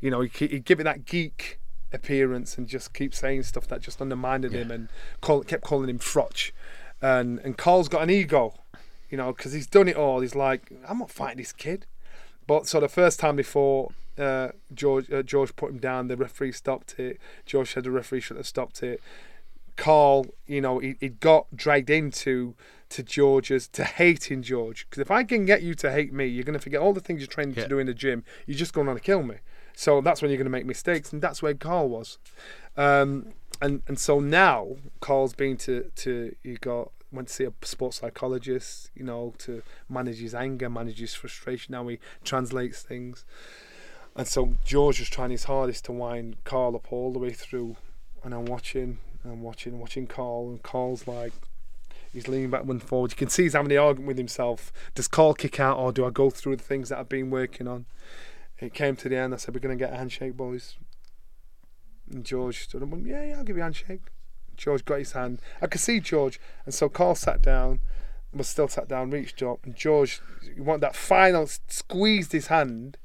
You 0.00 0.10
know, 0.10 0.20
he 0.20 0.46
he'd 0.46 0.64
give 0.64 0.78
it 0.80 0.84
that 0.84 1.06
geek 1.06 1.58
appearance 1.92 2.58
and 2.58 2.66
just 2.66 2.92
keep 2.92 3.14
saying 3.14 3.44
stuff 3.44 3.66
that 3.68 3.80
just 3.80 4.00
undermined 4.00 4.44
yeah. 4.44 4.50
him 4.50 4.70
and 4.70 4.88
call, 5.20 5.42
kept 5.42 5.64
calling 5.64 5.88
him 5.88 5.98
Froch. 5.98 6.52
And 7.00 7.38
and 7.38 7.56
Carl's 7.56 7.88
got 7.88 8.02
an 8.02 8.10
ego, 8.10 8.54
you 9.08 9.16
know, 9.16 9.32
because 9.32 9.52
he's 9.54 9.66
done 9.66 9.88
it 9.88 9.96
all. 9.96 10.20
He's 10.20 10.34
like, 10.34 10.70
I'm 10.86 10.98
not 10.98 11.10
fighting 11.10 11.38
this 11.38 11.52
kid. 11.52 11.86
But 12.46 12.66
so 12.66 12.80
the 12.80 12.88
first 12.88 13.20
time 13.20 13.36
before 13.36 13.92
uh, 14.18 14.48
George 14.74 15.10
uh, 15.10 15.22
George 15.22 15.54
put 15.56 15.70
him 15.70 15.78
down, 15.78 16.08
the 16.08 16.16
referee 16.16 16.52
stopped 16.52 16.98
it. 16.98 17.18
George 17.46 17.72
said 17.72 17.84
the 17.84 17.90
referee 17.90 18.20
should 18.20 18.36
have 18.36 18.46
stopped 18.46 18.82
it. 18.82 19.00
Carl, 19.76 20.26
you 20.46 20.60
know, 20.60 20.78
he, 20.78 20.96
he 21.00 21.08
got 21.08 21.46
dragged 21.54 21.90
into 21.90 22.54
to 22.90 23.02
George's 23.02 23.68
to 23.68 23.84
hating 23.84 24.42
George 24.42 24.86
because 24.88 25.00
if 25.00 25.10
I 25.10 25.24
can 25.24 25.46
get 25.46 25.62
you 25.62 25.74
to 25.76 25.90
hate 25.90 26.12
me, 26.12 26.26
you're 26.26 26.44
going 26.44 26.58
to 26.58 26.62
forget 26.62 26.80
all 26.80 26.92
the 26.92 27.00
things 27.00 27.20
you're 27.20 27.26
training 27.26 27.54
yeah. 27.56 27.62
to 27.62 27.68
do 27.68 27.78
in 27.78 27.86
the 27.86 27.94
gym. 27.94 28.22
You're 28.46 28.58
just 28.58 28.74
going 28.74 28.88
on 28.88 28.94
to 28.94 29.00
kill 29.00 29.22
me. 29.22 29.36
So 29.74 30.02
that's 30.02 30.20
when 30.20 30.30
you're 30.30 30.38
going 30.38 30.44
to 30.44 30.50
make 30.50 30.66
mistakes, 30.66 31.12
and 31.12 31.22
that's 31.22 31.42
where 31.42 31.54
Carl 31.54 31.88
was. 31.88 32.18
Um, 32.76 33.32
and 33.60 33.82
and 33.86 33.98
so 33.98 34.20
now 34.20 34.76
Carl's 35.00 35.34
been 35.34 35.56
to 35.58 35.90
to 35.96 36.34
he 36.42 36.54
got 36.54 36.90
went 37.12 37.28
to 37.28 37.34
see 37.34 37.44
a 37.44 37.52
sports 37.62 37.98
psychologist, 37.98 38.90
you 38.94 39.04
know, 39.04 39.34
to 39.38 39.62
manage 39.88 40.18
his 40.18 40.34
anger, 40.34 40.68
manage 40.68 40.98
his 40.98 41.14
frustration. 41.14 41.72
Now 41.72 41.86
he 41.88 41.98
translates 42.24 42.82
things. 42.82 43.24
And 44.14 44.26
so 44.26 44.56
George 44.64 44.98
was 44.98 45.08
trying 45.08 45.30
his 45.30 45.44
hardest 45.44 45.86
to 45.86 45.92
wind 45.92 46.36
Carl 46.44 46.76
up 46.76 46.92
all 46.92 47.12
the 47.12 47.18
way 47.18 47.32
through. 47.32 47.76
And 48.22 48.34
I'm 48.34 48.44
watching, 48.44 48.98
I'm 49.24 49.42
watching, 49.42 49.78
watching 49.80 50.06
Carl, 50.06 50.50
and 50.50 50.62
Carl's 50.62 51.06
like, 51.06 51.32
he's 52.12 52.28
leaning 52.28 52.50
back 52.50 52.64
and 52.64 52.82
forward. 52.82 53.12
You 53.12 53.16
can 53.16 53.28
see 53.28 53.44
he's 53.44 53.54
having 53.54 53.68
the 53.68 53.78
argument 53.78 54.08
with 54.08 54.18
himself. 54.18 54.72
Does 54.94 55.08
Carl 55.08 55.34
kick 55.34 55.58
out, 55.58 55.78
or 55.78 55.92
do 55.92 56.04
I 56.04 56.10
go 56.10 56.30
through 56.30 56.56
the 56.56 56.62
things 56.62 56.90
that 56.90 56.98
I've 56.98 57.08
been 57.08 57.30
working 57.30 57.66
on? 57.66 57.86
it 58.62 58.74
came 58.74 58.96
to 58.96 59.08
the 59.08 59.16
end. 59.16 59.34
I 59.34 59.36
said, 59.36 59.54
"We're 59.54 59.60
going 59.60 59.76
to 59.76 59.84
get 59.84 59.92
a 59.92 59.96
handshake, 59.96 60.36
boys." 60.36 60.76
And 62.10 62.24
George 62.24 62.62
stood 62.64 62.82
up 62.82 62.92
and 62.92 63.06
yeah, 63.06 63.24
yeah, 63.24 63.38
I'll 63.38 63.44
give 63.44 63.56
you 63.56 63.62
a 63.62 63.64
handshake. 63.64 64.02
George 64.56 64.84
got 64.84 64.98
his 64.98 65.12
hand. 65.12 65.40
I 65.60 65.66
could 65.66 65.80
see 65.80 65.98
George, 65.98 66.38
and 66.64 66.74
so 66.74 66.88
Carl 66.88 67.14
sat 67.14 67.42
down, 67.42 67.80
was 68.32 68.48
still 68.48 68.68
sat 68.68 68.86
down, 68.86 69.10
reached 69.10 69.42
up, 69.42 69.64
and 69.64 69.74
George, 69.74 70.20
you 70.56 70.62
want 70.62 70.82
that 70.82 70.94
final, 70.94 71.48
squeezed 71.68 72.32
his 72.32 72.48
hand, 72.48 72.98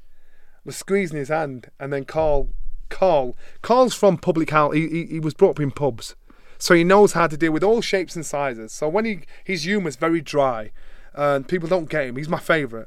was 0.68 0.76
squeezing 0.76 1.18
his 1.18 1.28
hand, 1.28 1.70
and 1.80 1.92
then 1.92 2.04
Carl, 2.04 2.48
Carl, 2.88 3.36
Carl's 3.62 3.94
from 3.94 4.16
public 4.18 4.50
house. 4.50 4.74
He, 4.74 4.88
he, 4.88 5.04
he 5.06 5.20
was 5.20 5.34
brought 5.34 5.50
up 5.50 5.60
in 5.60 5.70
pubs, 5.70 6.14
so 6.58 6.74
he 6.74 6.84
knows 6.84 7.12
how 7.12 7.26
to 7.26 7.36
deal 7.36 7.52
with 7.52 7.64
all 7.64 7.80
shapes 7.80 8.14
and 8.14 8.24
sizes. 8.24 8.72
So 8.72 8.88
when 8.88 9.04
he 9.04 9.20
his 9.42 9.64
humour's 9.64 9.96
very 9.96 10.20
dry, 10.20 10.70
and 11.14 11.48
people 11.48 11.68
don't 11.68 11.88
get 11.88 12.06
him. 12.06 12.16
He's 12.16 12.28
my 12.28 12.38
favourite. 12.38 12.86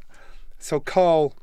So 0.60 0.80
Carl 0.80 1.36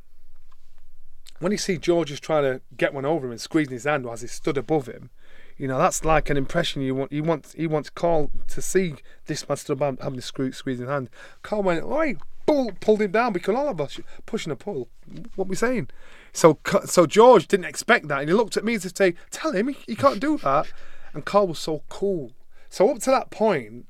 when 1.40 1.52
you 1.52 1.58
see 1.58 1.78
George 1.78 2.10
is 2.10 2.20
trying 2.20 2.42
to 2.44 2.60
get 2.76 2.94
one 2.94 3.04
over 3.04 3.26
him 3.26 3.32
and 3.32 3.40
squeezing 3.40 3.72
his 3.72 3.84
hand 3.84 4.06
as 4.06 4.22
he 4.22 4.26
stood 4.26 4.56
above 4.56 4.86
him, 4.86 5.10
You 5.56 5.68
know, 5.68 5.78
that's 5.78 6.04
like 6.04 6.30
an 6.30 6.36
impression 6.36 6.82
you 6.82 6.94
want. 6.94 7.12
You 7.12 7.24
want. 7.24 7.54
He 7.56 7.66
wants 7.66 7.90
Carl 7.90 8.30
to 8.46 8.62
see 8.62 8.94
this 9.26 9.48
man 9.48 9.56
stood 9.56 9.82
up 9.82 10.00
having 10.00 10.16
the 10.16 10.22
screw 10.22 10.52
squeezing 10.52 10.86
hand. 10.86 11.10
Carl 11.42 11.64
went, 11.64 11.84
"Oi!" 11.84 12.16
Pull, 12.46 12.72
pulled 12.80 13.02
him 13.02 13.10
down 13.10 13.34
because 13.34 13.54
all 13.54 13.68
of 13.68 13.80
us 13.80 14.00
pushing 14.24 14.52
a 14.52 14.56
pull. 14.56 14.88
What 15.34 15.48
we 15.48 15.56
saying? 15.56 15.88
So, 16.32 16.58
so 16.84 17.06
George 17.06 17.46
didn't 17.48 17.66
expect 17.66 18.08
that, 18.08 18.20
and 18.20 18.28
he 18.28 18.34
looked 18.34 18.56
at 18.56 18.64
me 18.64 18.74
as 18.74 18.84
if 18.84 18.94
to 18.94 19.04
say, 19.04 19.14
"Tell 19.30 19.52
him 19.52 19.68
he, 19.68 19.76
he 19.86 19.96
can't 19.96 20.20
do 20.20 20.38
that." 20.38 20.72
And 21.14 21.24
Carl 21.24 21.48
was 21.48 21.58
so 21.58 21.82
cool. 21.88 22.32
So 22.68 22.90
up 22.90 23.00
to 23.00 23.10
that 23.10 23.30
point, 23.30 23.86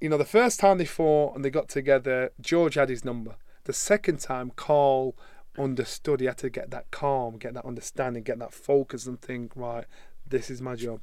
you 0.00 0.08
know, 0.08 0.16
the 0.16 0.24
first 0.24 0.60
time 0.60 0.78
they 0.78 0.84
fought 0.84 1.34
and 1.34 1.44
they 1.44 1.50
got 1.50 1.68
together, 1.68 2.30
George 2.40 2.74
had 2.74 2.88
his 2.88 3.04
number. 3.04 3.36
The 3.64 3.72
second 3.72 4.20
time, 4.20 4.52
Carl 4.54 5.16
understood 5.58 6.20
he 6.20 6.26
had 6.26 6.38
to 6.38 6.50
get 6.50 6.70
that 6.70 6.90
calm, 6.90 7.36
get 7.36 7.54
that 7.54 7.64
understanding, 7.64 8.22
get 8.22 8.38
that 8.38 8.54
focus, 8.54 9.06
and 9.06 9.20
think, 9.20 9.52
right, 9.56 9.84
this 10.26 10.50
is 10.50 10.62
my 10.62 10.76
job. 10.76 11.00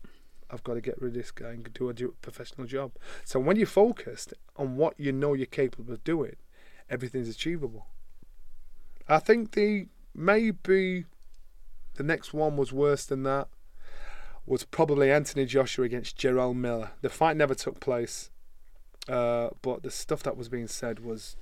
I've 0.49 0.63
got 0.63 0.75
to 0.75 0.81
get 0.81 1.01
rid 1.01 1.09
of 1.09 1.15
this 1.15 1.31
guy 1.31 1.49
and 1.49 1.73
do 1.73 1.89
a 1.89 1.93
professional 2.21 2.67
job. 2.67 2.93
So 3.25 3.39
when 3.39 3.57
you're 3.57 3.67
focused 3.67 4.33
on 4.55 4.77
what 4.77 4.97
you 4.97 5.11
know 5.11 5.33
you're 5.33 5.47
capable 5.47 5.93
of 5.93 6.03
doing, 6.03 6.35
everything's 6.89 7.29
achievable. 7.29 7.87
I 9.07 9.19
think 9.19 9.51
the 9.51 9.87
maybe 10.15 11.05
the 11.95 12.03
next 12.03 12.33
one 12.33 12.57
was 12.57 12.71
worse 12.71 13.05
than 13.05 13.23
that. 13.23 13.47
Was 14.45 14.63
probably 14.63 15.11
Anthony 15.11 15.45
Joshua 15.45 15.85
against 15.85 16.17
Jarrell 16.17 16.55
Miller. 16.55 16.91
The 17.01 17.09
fight 17.09 17.35
never 17.35 17.55
took 17.55 17.79
place, 17.79 18.29
uh, 19.09 19.49
but 19.63 19.81
the 19.81 19.89
stuff 19.89 20.21
that 20.23 20.37
was 20.37 20.49
being 20.49 20.67
said 20.67 20.99
was 21.03 21.35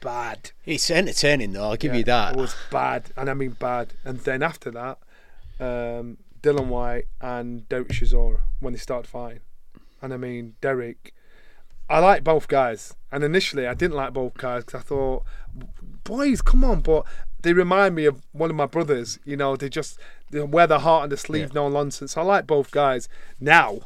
bad. 0.00 0.50
It's 0.66 0.90
entertaining 0.90 1.52
though. 1.52 1.70
I'll 1.70 1.76
give 1.76 1.92
yeah, 1.92 1.98
you 1.98 2.04
that. 2.04 2.34
It 2.34 2.40
was 2.40 2.56
bad, 2.70 3.12
and 3.16 3.30
I 3.30 3.34
mean 3.34 3.50
bad. 3.50 3.94
And 4.04 4.18
then 4.20 4.42
after 4.42 4.72
that, 4.72 4.98
um, 5.60 6.18
Dillian 6.42 6.66
Whyte 6.66 7.06
and 7.20 7.68
Derek 7.68 7.88
Chisora 7.88 8.40
when 8.60 8.72
they 8.72 8.78
started 8.78 9.08
fighting. 9.08 9.40
And 10.00 10.12
I 10.12 10.16
mean, 10.16 10.54
Derek, 10.60 11.14
I 11.88 11.98
like 11.98 12.22
both 12.22 12.48
guys. 12.48 12.94
And 13.10 13.24
initially, 13.24 13.66
I 13.66 13.74
didn't 13.74 13.96
like 13.96 14.12
both 14.12 14.34
guys 14.34 14.64
because 14.64 14.80
I 14.80 14.84
thought, 14.84 15.24
boys, 16.04 16.42
come 16.42 16.64
on. 16.64 16.80
But 16.80 17.06
they 17.42 17.52
remind 17.52 17.94
me 17.94 18.04
of 18.04 18.22
one 18.32 18.50
of 18.50 18.56
my 18.56 18.66
brothers. 18.66 19.18
You 19.24 19.36
know, 19.36 19.56
they 19.56 19.68
just 19.68 19.98
they 20.30 20.40
wear 20.40 20.66
their 20.66 20.78
heart 20.78 21.04
on 21.04 21.08
the 21.08 21.16
sleeve, 21.16 21.48
yeah. 21.48 21.54
no 21.54 21.68
nonsense. 21.68 22.16
I 22.16 22.22
like 22.22 22.46
both 22.46 22.70
guys 22.70 23.08
now. 23.40 23.80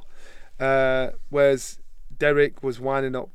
Uh, 0.58 1.10
whereas 1.30 1.78
Derek 2.16 2.62
was 2.62 2.78
winding 2.78 3.16
up 3.16 3.30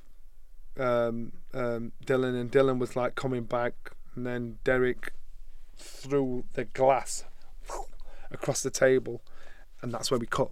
um, 0.80 1.34
um, 1.54 1.92
Dillian, 2.06 2.40
and 2.40 2.52
Dillian 2.52 2.80
was 2.80 2.96
like 2.96 3.16
coming 3.16 3.44
back, 3.44 3.74
and 4.16 4.26
then 4.26 4.60
Derek 4.64 5.14
threw 5.78 6.46
the 6.54 6.66
glass 6.66 7.24
across 8.32 8.62
the 8.62 8.70
table, 8.70 9.22
and 9.82 9.94
that's 9.94 10.12
where 10.12 10.20
we 10.20 10.28
cut. 10.28 10.52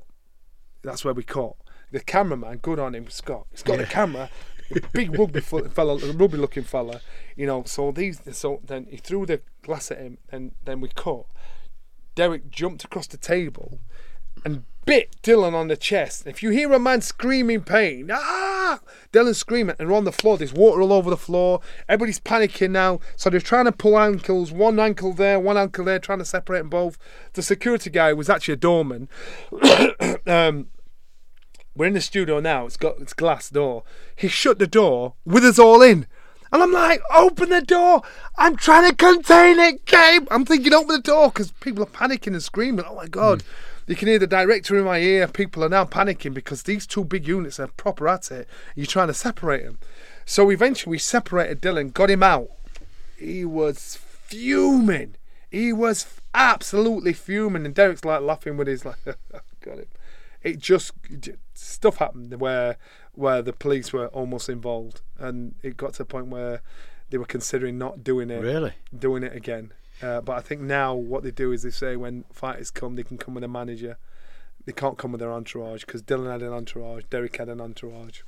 That's 0.81 1.03
where 1.05 1.13
we 1.13 1.23
cut. 1.23 1.53
The 1.91 1.99
cameraman, 1.99 2.57
good 2.57 2.79
on 2.79 2.93
him, 2.93 3.09
Scott. 3.09 3.47
He's 3.51 3.63
got 3.63 3.73
yeah. 3.73 3.85
the 3.85 3.87
camera, 3.87 4.29
big 4.93 5.17
rugby 5.17 5.41
fella, 5.41 5.97
rugby 6.13 6.37
looking 6.37 6.63
fella. 6.63 7.01
You 7.35 7.45
know, 7.45 7.63
so 7.65 7.91
these, 7.91 8.21
so 8.31 8.61
then 8.63 8.87
he 8.89 8.97
threw 8.97 9.25
the 9.25 9.41
glass 9.61 9.91
at 9.91 9.97
him, 9.99 10.17
and 10.31 10.51
then 10.63 10.81
we 10.81 10.89
cut. 10.89 11.25
Derek 12.15 12.49
jumped 12.49 12.83
across 12.83 13.07
the 13.07 13.17
table 13.17 13.79
and 14.43 14.63
bit 14.85 15.15
Dillian 15.23 15.53
on 15.53 15.67
the 15.67 15.75
chest. 15.75 16.27
If 16.27 16.43
you 16.43 16.51
hear 16.51 16.71
a 16.71 16.79
man 16.79 17.01
screaming 17.01 17.61
pain, 17.61 18.09
ah, 18.11 18.79
Dillian 19.11 19.35
screaming, 19.35 19.75
and 19.79 19.89
we're 19.89 19.97
on 19.97 20.03
the 20.03 20.11
floor. 20.11 20.37
There's 20.37 20.53
water 20.53 20.81
all 20.81 20.93
over 20.93 21.09
the 21.09 21.17
floor. 21.17 21.61
Everybody's 21.89 22.19
panicking 22.19 22.71
now. 22.71 22.99
So 23.15 23.29
they're 23.29 23.39
trying 23.39 23.65
to 23.65 23.71
pull 23.71 23.97
ankles. 23.97 24.51
One 24.51 24.79
ankle 24.79 25.13
there, 25.13 25.39
one 25.39 25.57
ankle 25.57 25.85
there, 25.85 25.99
trying 25.99 26.19
to 26.19 26.25
separate 26.25 26.59
them 26.59 26.69
both. 26.69 26.97
The 27.33 27.41
security 27.41 27.89
guy 27.89 28.13
was 28.13 28.29
actually 28.29 28.53
a 28.53 28.57
doorman. 28.57 29.09
um, 30.27 30.67
we're 31.75 31.87
in 31.87 31.93
the 31.93 32.01
studio 32.01 32.39
now. 32.39 32.65
It's 32.65 32.77
got 32.77 32.99
its 32.99 33.13
glass 33.13 33.49
door. 33.49 33.83
He 34.15 34.27
shut 34.27 34.59
the 34.59 34.67
door 34.67 35.15
with 35.25 35.43
us 35.43 35.59
all 35.59 35.81
in. 35.81 36.07
And 36.51 36.63
I'm 36.63 36.71
like, 36.71 37.01
open 37.13 37.49
the 37.49 37.61
door. 37.61 38.01
I'm 38.37 38.55
trying 38.55 38.89
to 38.89 38.95
contain 38.95 39.59
it, 39.59 39.85
Gabe. 39.85 40.27
I'm 40.31 40.45
thinking, 40.45 40.73
open 40.73 40.95
the 40.95 41.01
door 41.01 41.27
because 41.27 41.51
people 41.51 41.83
are 41.83 41.87
panicking 41.87 42.27
and 42.27 42.41
screaming. 42.41 42.85
Oh 42.87 42.95
my 42.95 43.07
God. 43.07 43.39
Mm. 43.39 43.45
You 43.87 43.95
can 43.95 44.07
hear 44.07 44.19
the 44.19 44.27
director 44.27 44.77
in 44.77 44.85
my 44.85 44.99
ear. 44.99 45.27
People 45.27 45.63
are 45.63 45.69
now 45.69 45.85
panicking 45.85 46.33
because 46.33 46.63
these 46.63 46.87
two 46.87 47.03
big 47.03 47.27
units 47.27 47.59
are 47.59 47.67
proper 47.67 48.07
at 48.07 48.31
it. 48.31 48.47
You're 48.73 48.85
trying 48.85 49.09
to 49.09 49.13
separate 49.13 49.63
them. 49.63 49.79
So 50.25 50.49
eventually 50.49 50.91
we 50.91 50.97
separated 50.97 51.61
Dillian, 51.61 51.93
got 51.93 52.09
him 52.09 52.23
out. 52.23 52.49
He 53.17 53.45
was 53.45 53.99
fuming. 54.01 55.15
He 55.51 55.71
was 55.71 56.07
absolutely 56.33 57.13
fuming. 57.13 57.65
And 57.65 57.75
Derek's 57.75 58.05
like 58.05 58.21
laughing 58.21 58.57
with 58.57 58.67
his 58.67 58.85
like, 58.85 58.97
got 59.61 59.77
him. 59.77 59.87
It 60.45 60.59
just 60.59 60.91
stuff 61.55 61.97
happened 61.97 62.39
where 62.39 62.77
where 63.13 63.41
the 63.41 63.51
police 63.51 63.91
were 63.91 64.07
almost 64.07 64.47
involved, 64.47 65.01
and 65.17 65.55
it 65.63 65.75
got 65.75 65.95
to 65.95 66.03
a 66.03 66.05
point 66.05 66.27
where 66.27 66.61
they 67.09 67.17
were 67.17 67.25
considering 67.25 67.77
not 67.77 68.03
doing 68.03 68.29
it. 68.29 68.41
Really, 68.41 68.73
doing 68.97 69.23
it 69.23 69.35
again. 69.35 69.73
Uh, 70.01 70.21
but 70.21 70.37
I 70.37 70.41
think 70.41 70.61
now 70.61 70.93
what 70.93 71.23
they 71.23 71.31
do 71.31 71.51
is 71.51 71.63
they 71.63 71.69
say 71.71 71.95
when 71.95 72.25
fighters 72.31 72.69
come, 72.69 72.95
they 72.95 73.03
can 73.03 73.17
come 73.17 73.33
with 73.33 73.43
a 73.43 73.47
manager. 73.47 73.97
They 74.65 74.73
can't 74.73 74.97
come 74.97 75.11
with 75.11 75.19
their 75.19 75.31
entourage 75.31 75.85
because 75.85 76.03
Dillian 76.03 76.31
had 76.31 76.41
an 76.41 76.53
entourage, 76.53 77.03
Derek 77.09 77.37
had 77.37 77.49
an 77.49 77.61
entourage. 77.61 78.21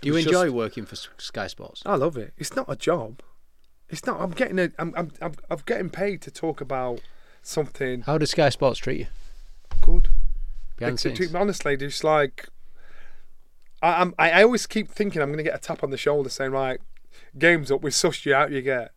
Do 0.00 0.08
you 0.08 0.16
enjoy 0.16 0.44
just, 0.44 0.54
working 0.54 0.84
for 0.84 0.96
Sky 0.96 1.46
Sports? 1.46 1.82
I 1.86 1.96
love 1.96 2.16
it. 2.16 2.32
It's 2.36 2.54
not 2.54 2.66
a 2.68 2.76
job. 2.76 3.22
It's 3.88 4.04
not. 4.06 4.20
I'm 4.20 4.30
getting 4.30 4.58
a. 4.58 4.70
I'm. 4.78 4.92
I'm. 4.96 5.10
I'm, 5.20 5.34
I'm 5.50 5.60
getting 5.66 5.90
paid 5.90 6.20
to 6.22 6.30
talk 6.30 6.60
about 6.60 7.00
something. 7.42 8.02
How 8.02 8.18
does 8.18 8.30
Sky 8.30 8.48
Sports 8.48 8.78
treat 8.78 9.00
you? 9.00 9.06
Good. 9.80 10.08
Behind 10.76 10.98
the 10.98 11.16
scenes. 11.16 11.34
Honestly, 11.34 11.76
just 11.76 12.04
like 12.04 12.48
I, 13.82 14.00
I'm. 14.00 14.14
I 14.18 14.42
always 14.42 14.66
keep 14.66 14.88
thinking 14.88 15.22
I'm 15.22 15.28
going 15.28 15.38
to 15.38 15.44
get 15.44 15.54
a 15.54 15.58
tap 15.58 15.82
on 15.84 15.90
the 15.90 15.96
shoulder 15.96 16.28
saying, 16.28 16.52
"Right, 16.52 16.80
game's 17.38 17.70
up. 17.70 17.82
We 17.82 17.90
sussed 17.90 18.24
you 18.26 18.34
out. 18.34 18.50
You 18.50 18.62
get." 18.62 18.92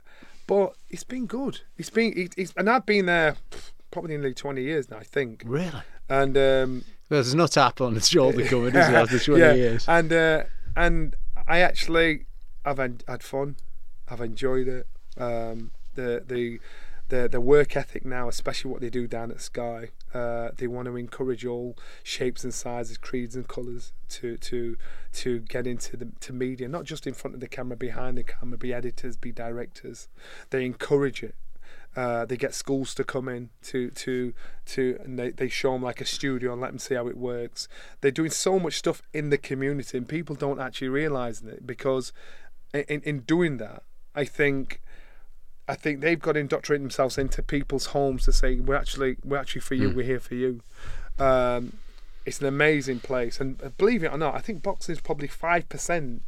But 0.47 0.75
it's 0.89 1.03
been 1.03 1.25
good. 1.25 1.61
It's 1.77 1.89
been, 1.89 2.17
it, 2.17 2.33
it's, 2.37 2.53
and 2.55 2.69
I've 2.69 2.85
been 2.85 3.05
there 3.05 3.35
probably 3.91 4.15
nearly 4.17 4.33
20 4.33 4.61
years 4.61 4.89
now, 4.89 4.97
I 4.97 5.03
think. 5.03 5.43
Really? 5.45 5.81
And 6.09 6.37
um, 6.37 6.85
there's 7.09 7.35
no 7.35 7.47
tap 7.47 7.81
on 7.81 7.93
the 7.93 7.99
shoulder 7.99 8.45
coming, 8.45 8.67
is 8.67 8.73
there, 8.73 8.95
after 8.95 9.19
20 9.25 9.41
yeah. 9.41 9.53
years? 9.53 9.85
And 9.89 10.13
uh, 10.13 10.43
and 10.77 11.15
I 11.47 11.59
actually, 11.59 12.27
I've 12.63 12.77
had, 12.77 13.03
had 13.09 13.23
fun. 13.23 13.57
I've 14.07 14.21
enjoyed 14.21 14.69
it. 14.69 14.87
Um, 15.17 15.71
the 15.95 16.23
the 16.25 16.59
the 17.09 17.27
the 17.29 17.41
work 17.41 17.75
ethic 17.75 18.05
now, 18.05 18.27
especially 18.27 18.71
what 18.71 18.81
they 18.81 18.89
do 18.89 19.07
down 19.07 19.31
at 19.31 19.41
Sky, 19.41 19.89
uh, 20.13 20.49
they 20.57 20.67
want 20.67 20.87
to 20.87 20.95
encourage 20.95 21.45
all 21.45 21.77
shapes 22.03 22.43
and 22.43 22.53
sizes, 22.53 22.97
creeds 22.97 23.35
and 23.35 23.47
colours 23.47 23.93
to 24.09 24.37
to 24.37 24.77
to 25.13 25.39
get 25.39 25.65
into 25.67 25.97
the 25.97 26.09
to 26.21 26.33
media, 26.33 26.67
not 26.67 26.83
just 26.83 27.07
in 27.07 27.13
front 27.13 27.35
of 27.35 27.39
the 27.39 27.47
camera, 27.47 27.77
behind 27.77 28.17
the 28.17 28.23
camera, 28.23 28.57
be 28.57 28.73
editors, 28.73 29.15
be 29.17 29.31
directors. 29.31 30.07
They 30.49 30.65
encourage 30.65 31.23
it. 31.23 31.35
Uh, 31.95 32.25
they 32.25 32.37
get 32.37 32.53
schools 32.53 32.93
to 32.93 33.03
come 33.03 33.27
in 33.27 33.49
to 33.63 33.89
to 33.89 34.33
to 34.65 34.99
and 35.03 35.17
they, 35.17 35.31
they 35.31 35.49
show 35.49 35.73
them 35.73 35.81
like 35.81 35.99
a 35.99 36.05
studio 36.05 36.51
and 36.51 36.61
let 36.61 36.69
them 36.69 36.79
see 36.79 36.95
how 36.95 37.07
it 37.07 37.17
works. 37.17 37.67
They're 38.01 38.11
doing 38.11 38.29
so 38.29 38.59
much 38.59 38.75
stuff 38.75 39.01
in 39.13 39.29
the 39.31 39.37
community 39.37 39.97
and 39.97 40.07
people 40.07 40.35
don't 40.35 40.59
actually 40.59 40.89
realise 40.89 41.41
it 41.41 41.65
because 41.65 42.13
in, 42.73 43.01
in 43.01 43.19
doing 43.21 43.57
that, 43.57 43.83
I 44.13 44.25
think 44.25 44.81
I 45.67 45.75
think 45.75 45.99
they've 45.99 46.19
got 46.19 46.33
to 46.33 46.39
indoctrinate 46.39 46.81
themselves 46.81 47.17
into 47.17 47.43
people's 47.43 47.87
homes 47.87 48.23
to 48.25 48.31
say 48.31 48.55
we're 48.55 48.75
actually 48.75 49.17
we're 49.23 49.37
actually 49.37 49.61
for 49.61 49.75
you, 49.75 49.89
mm. 49.89 49.95
we're 49.95 50.05
here 50.05 50.19
for 50.19 50.35
you. 50.35 50.61
Um, 51.19 51.73
it's 52.25 52.39
an 52.39 52.47
amazing 52.47 52.99
place, 52.99 53.39
and 53.39 53.61
uh, 53.61 53.69
believe 53.77 54.03
it 54.03 54.11
or 54.11 54.17
not, 54.17 54.35
I 54.35 54.39
think 54.39 54.63
boxing 54.63 54.93
is 54.93 55.01
probably 55.01 55.27
five 55.27 55.67
percent 55.67 56.23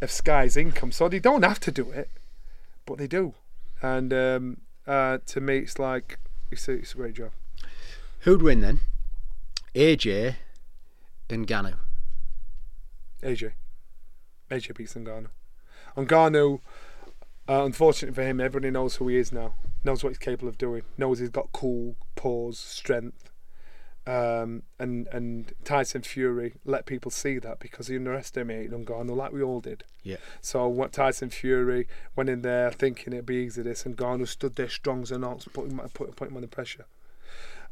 of 0.00 0.10
Sky's 0.10 0.56
income, 0.56 0.92
so 0.92 1.08
they 1.08 1.18
don't 1.18 1.42
have 1.42 1.60
to 1.60 1.70
do 1.70 1.90
it, 1.90 2.10
but 2.86 2.98
they 2.98 3.06
do. 3.06 3.34
And 3.80 4.12
um, 4.12 4.60
uh, 4.86 5.18
to 5.26 5.40
me, 5.40 5.58
it's 5.58 5.78
like 5.78 6.18
it's 6.50 6.68
a, 6.68 6.72
it's 6.72 6.92
a 6.92 6.96
great 6.96 7.14
job. 7.14 7.32
Who'd 8.20 8.42
win 8.42 8.60
then? 8.60 8.80
AJ 9.74 10.36
and 11.28 11.46
Ngannou. 11.46 11.74
AJ. 13.22 13.52
AJ 14.50 14.76
beats 14.76 14.94
Ngannou. 14.94 15.28
Ngannou 15.96 16.60
uh, 17.48 17.64
unfortunately 17.64 18.14
for 18.14 18.22
him, 18.22 18.40
everybody 18.40 18.70
knows 18.70 18.96
who 18.96 19.08
he 19.08 19.16
is 19.16 19.32
now. 19.32 19.54
Knows 19.84 20.04
what 20.04 20.10
he's 20.10 20.18
capable 20.18 20.48
of 20.48 20.58
doing. 20.58 20.82
Knows 20.96 21.18
he's 21.18 21.30
got 21.30 21.52
cool, 21.52 21.96
pause, 22.14 22.58
strength. 22.58 23.30
Um, 24.04 24.64
and 24.80 25.06
and 25.12 25.52
Tyson 25.64 26.02
Fury 26.02 26.54
let 26.64 26.86
people 26.86 27.12
see 27.12 27.38
that 27.38 27.60
because 27.60 27.86
he 27.86 27.94
underestimated 27.94 28.72
Ngannou 28.72 29.16
like 29.16 29.32
we 29.32 29.42
all 29.42 29.60
did. 29.60 29.84
Yeah. 30.02 30.16
So 30.40 30.66
what 30.66 30.92
Tyson 30.92 31.30
Fury 31.30 31.86
went 32.16 32.28
in 32.28 32.42
there 32.42 32.72
thinking 32.72 33.12
it'd 33.12 33.26
be 33.26 33.36
easy 33.36 33.62
this, 33.62 33.86
and 33.86 33.96
Ngannou 33.96 34.26
stood 34.26 34.56
there 34.56 34.68
strong 34.68 35.02
as 35.02 35.12
an 35.12 35.22
ox, 35.22 35.46
putting 35.52 35.78
put, 35.78 36.16
put 36.16 36.28
him 36.28 36.36
under 36.36 36.48
pressure. 36.48 36.86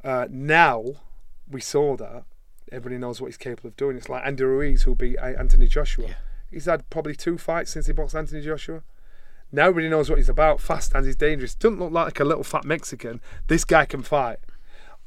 Uh, 0.05 0.27
now 0.31 0.85
we 1.51 1.61
saw 1.61 1.97
that 1.97 2.25
everybody 2.71 2.99
knows 2.99 3.21
what 3.21 3.27
he's 3.27 3.37
capable 3.37 3.69
of 3.69 3.77
doing. 3.77 3.97
It's 3.97 4.09
like 4.09 4.25
Andy 4.25 4.45
Ruiz 4.45 4.83
who 4.83 4.95
beat 4.95 5.19
Anthony 5.19 5.67
Joshua. 5.67 6.09
Yeah. 6.09 6.15
He's 6.51 6.67
had 6.67 6.89
probably 6.91 7.17
two 7.17 7.39
fights 7.39 7.73
since 7.73 7.87
he 7.87 7.93
boxed 7.93 8.15
Anthony 8.15 8.41
Joshua. 8.41 8.83
Now 9.53 9.69
everybody 9.69 9.89
knows 9.89 10.09
what 10.09 10.19
he's 10.19 10.29
about. 10.29 10.61
Fast 10.61 10.93
hands, 10.93 11.07
he's 11.07 11.17
dangerous. 11.17 11.55
Doesn't 11.55 11.79
look 11.79 11.93
like 11.93 12.21
a 12.21 12.25
little 12.25 12.45
fat 12.45 12.65
Mexican. 12.65 13.21
This 13.49 13.65
guy 13.65 13.85
can 13.85 14.03
fight. 14.03 14.39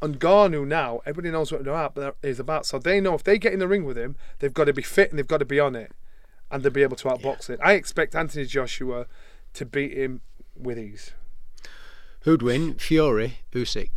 Ngannou 0.01 0.67
now, 0.67 1.01
everybody 1.05 1.31
knows 1.31 1.51
what 1.51 1.63
they're 1.63 2.39
about. 2.39 2.65
So 2.65 2.77
they 2.77 2.99
know 2.99 3.13
if 3.13 3.23
they 3.23 3.37
get 3.37 3.53
in 3.53 3.59
the 3.59 3.67
ring 3.67 3.85
with 3.85 3.97
him, 3.97 4.17
they've 4.39 4.53
got 4.53 4.65
to 4.65 4.73
be 4.73 4.81
fit 4.81 5.09
and 5.09 5.17
they've 5.17 5.27
got 5.27 5.37
to 5.37 5.45
be 5.45 5.61
on 5.61 5.75
it, 5.75 5.91
and 6.51 6.61
they'll 6.61 6.73
be 6.73 6.83
able 6.83 6.97
to 6.97 7.07
outbox 7.07 7.47
yeah. 7.47 7.55
it. 7.55 7.61
I 7.63 7.73
expect 7.73 8.15
Anthony 8.15 8.45
Joshua 8.45 9.07
to 9.53 9.65
beat 9.65 9.93
him 9.93 10.21
with 10.57 10.77
ease. 10.77 11.13
Who'd 12.21 12.41
win, 12.41 12.75
Fury, 12.75 13.39
Usyk? 13.53 13.91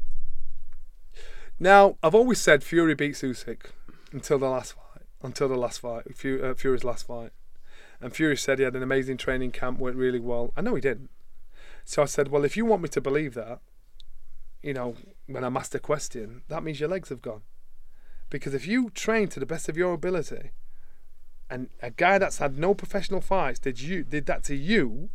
Now 1.59 1.97
I've 2.03 2.15
always 2.15 2.41
said 2.41 2.63
Fury 2.63 2.95
beats 2.95 3.23
Usyk 3.23 3.71
until 4.13 4.39
the 4.39 4.49
last 4.49 4.75
fight. 4.75 4.83
Until 5.23 5.49
the 5.49 5.57
last 5.57 5.81
fight, 5.81 6.05
uh, 6.07 6.55
Fury's 6.55 6.85
last 6.85 7.07
fight, 7.07 7.31
and 8.01 8.15
Fury 8.15 8.37
said 8.37 8.59
he 8.59 8.65
had 8.65 8.77
an 8.77 8.83
amazing 8.83 9.17
training 9.17 9.53
camp, 9.53 9.79
went 9.79 9.97
really 9.97 10.21
well. 10.21 10.53
I 10.57 10.61
know 10.61 10.75
he 10.75 10.81
didn't. 10.81 11.11
So 11.85 12.03
I 12.03 12.07
said, 12.07 12.29
well, 12.29 12.45
if 12.45 12.57
you 12.57 12.65
want 12.65 12.83
me 12.83 12.89
to 12.91 13.01
believe 13.01 13.35
that, 13.35 13.61
you 14.63 14.75
know, 14.75 14.97
when 15.27 15.45
I'm 15.45 15.57
asked 15.57 15.75
a 15.75 15.79
question, 15.79 16.43
that 16.49 16.63
means 16.63 16.81
your 16.81 16.89
legs 16.89 17.09
have 17.09 17.23
gone. 17.23 17.43
Because 18.29 18.55
if 18.55 18.67
you 18.67 18.91
train 18.91 19.29
to 19.29 19.41
the 19.41 19.47
best 19.47 19.69
of 19.69 19.77
your 19.77 19.93
ability, 19.93 20.51
and 21.49 21.69
a 21.81 21.91
guy 21.91 22.19
that's 22.19 22.39
had 22.39 22.59
no 22.59 22.75
professional 22.75 23.21
fights 23.21 23.61
did 23.61 23.81
you 23.81 24.03
did 24.03 24.27
that 24.27 24.43
to 24.45 24.57
you, 24.57 25.11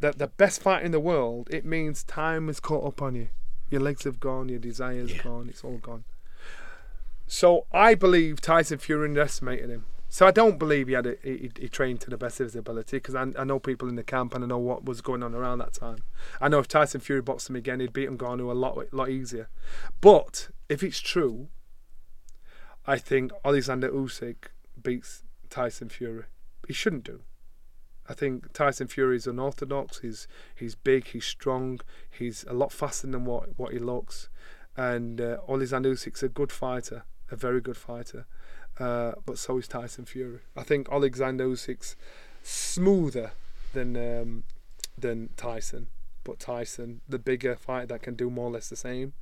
that 0.00 0.18
the 0.18 0.26
best 0.26 0.60
fight 0.60 0.82
in 0.82 0.90
the 0.90 1.00
world, 1.00 1.48
it 1.52 1.64
means 1.64 2.02
time 2.02 2.48
has 2.48 2.58
caught 2.58 2.84
up 2.84 3.00
on 3.00 3.14
you. 3.14 3.28
Your 3.68 3.80
legs 3.80 4.04
have 4.04 4.18
gone, 4.18 4.48
your 4.48 4.58
desire's 4.58 5.12
yeah. 5.12 5.22
gone, 5.22 5.48
it's 5.48 5.62
all 5.62 5.78
gone. 5.78 6.04
So 7.28 7.66
I 7.70 7.94
believe 7.94 8.40
Tyson 8.40 8.78
Fury 8.78 9.06
underestimated 9.06 9.70
him. 9.70 9.84
So 10.12 10.26
I 10.26 10.32
don't 10.32 10.58
believe 10.58 10.88
he 10.88 10.94
had 10.94 11.06
a, 11.06 11.16
he, 11.22 11.52
he 11.56 11.68
trained 11.68 12.00
to 12.00 12.10
the 12.10 12.18
best 12.18 12.40
of 12.40 12.46
his 12.46 12.56
ability 12.56 12.96
because 12.96 13.14
I, 13.14 13.26
I 13.38 13.44
know 13.44 13.60
people 13.60 13.88
in 13.88 13.94
the 13.94 14.02
camp 14.02 14.34
and 14.34 14.42
I 14.42 14.48
know 14.48 14.58
what 14.58 14.84
was 14.84 15.00
going 15.00 15.22
on 15.22 15.36
around 15.36 15.58
that 15.58 15.72
time. 15.72 15.98
I 16.40 16.48
know 16.48 16.58
if 16.58 16.66
Tyson 16.66 17.00
Fury 17.00 17.22
boxed 17.22 17.48
him 17.48 17.54
again, 17.54 17.78
he'd 17.78 17.92
beat 17.92 18.10
Ngannou 18.10 18.50
a 18.50 18.52
lot 18.52 18.92
lot 18.92 19.08
easier. 19.08 19.48
But 20.00 20.48
if 20.68 20.82
it's 20.82 20.98
true, 20.98 21.48
I 22.84 22.98
think 22.98 23.30
Alexander 23.44 23.88
Usyk 23.88 24.48
beats 24.82 25.22
Tyson 25.48 25.88
Fury. 25.88 26.24
He 26.66 26.72
shouldn't 26.72 27.04
do. 27.04 27.20
I 28.08 28.14
think 28.14 28.52
Tyson 28.52 28.88
Fury 28.88 29.14
is 29.14 29.28
unorthodox. 29.28 30.00
He's 30.00 30.26
he's 30.56 30.74
big. 30.74 31.06
He's 31.06 31.24
strong. 31.24 31.78
He's 32.10 32.44
a 32.48 32.52
lot 32.52 32.72
faster 32.72 33.06
than 33.06 33.24
what 33.24 33.56
what 33.56 33.72
he 33.72 33.78
looks. 33.78 34.28
And 34.76 35.20
uh, 35.20 35.36
Alexander 35.48 35.94
Usyk's 35.94 36.24
a 36.24 36.28
good 36.28 36.50
fighter, 36.50 37.04
a 37.30 37.36
very 37.36 37.60
good 37.60 37.76
fighter. 37.76 38.26
Uh, 38.80 39.12
but 39.26 39.38
so 39.38 39.58
is 39.58 39.68
Tyson 39.68 40.06
Fury. 40.06 40.38
I 40.56 40.62
think 40.62 40.88
Alexander 40.90 41.46
Usyk's 41.46 41.96
smoother 42.42 43.32
than 43.74 43.94
um, 43.96 44.44
than 44.96 45.28
Tyson, 45.36 45.88
but 46.24 46.40
Tyson, 46.40 47.02
the 47.06 47.18
bigger 47.18 47.56
fighter 47.56 47.86
that 47.88 48.02
can 48.02 48.14
do 48.14 48.30
more 48.30 48.46
or 48.46 48.52
less 48.52 48.70
the 48.70 48.76
same. 48.76 49.12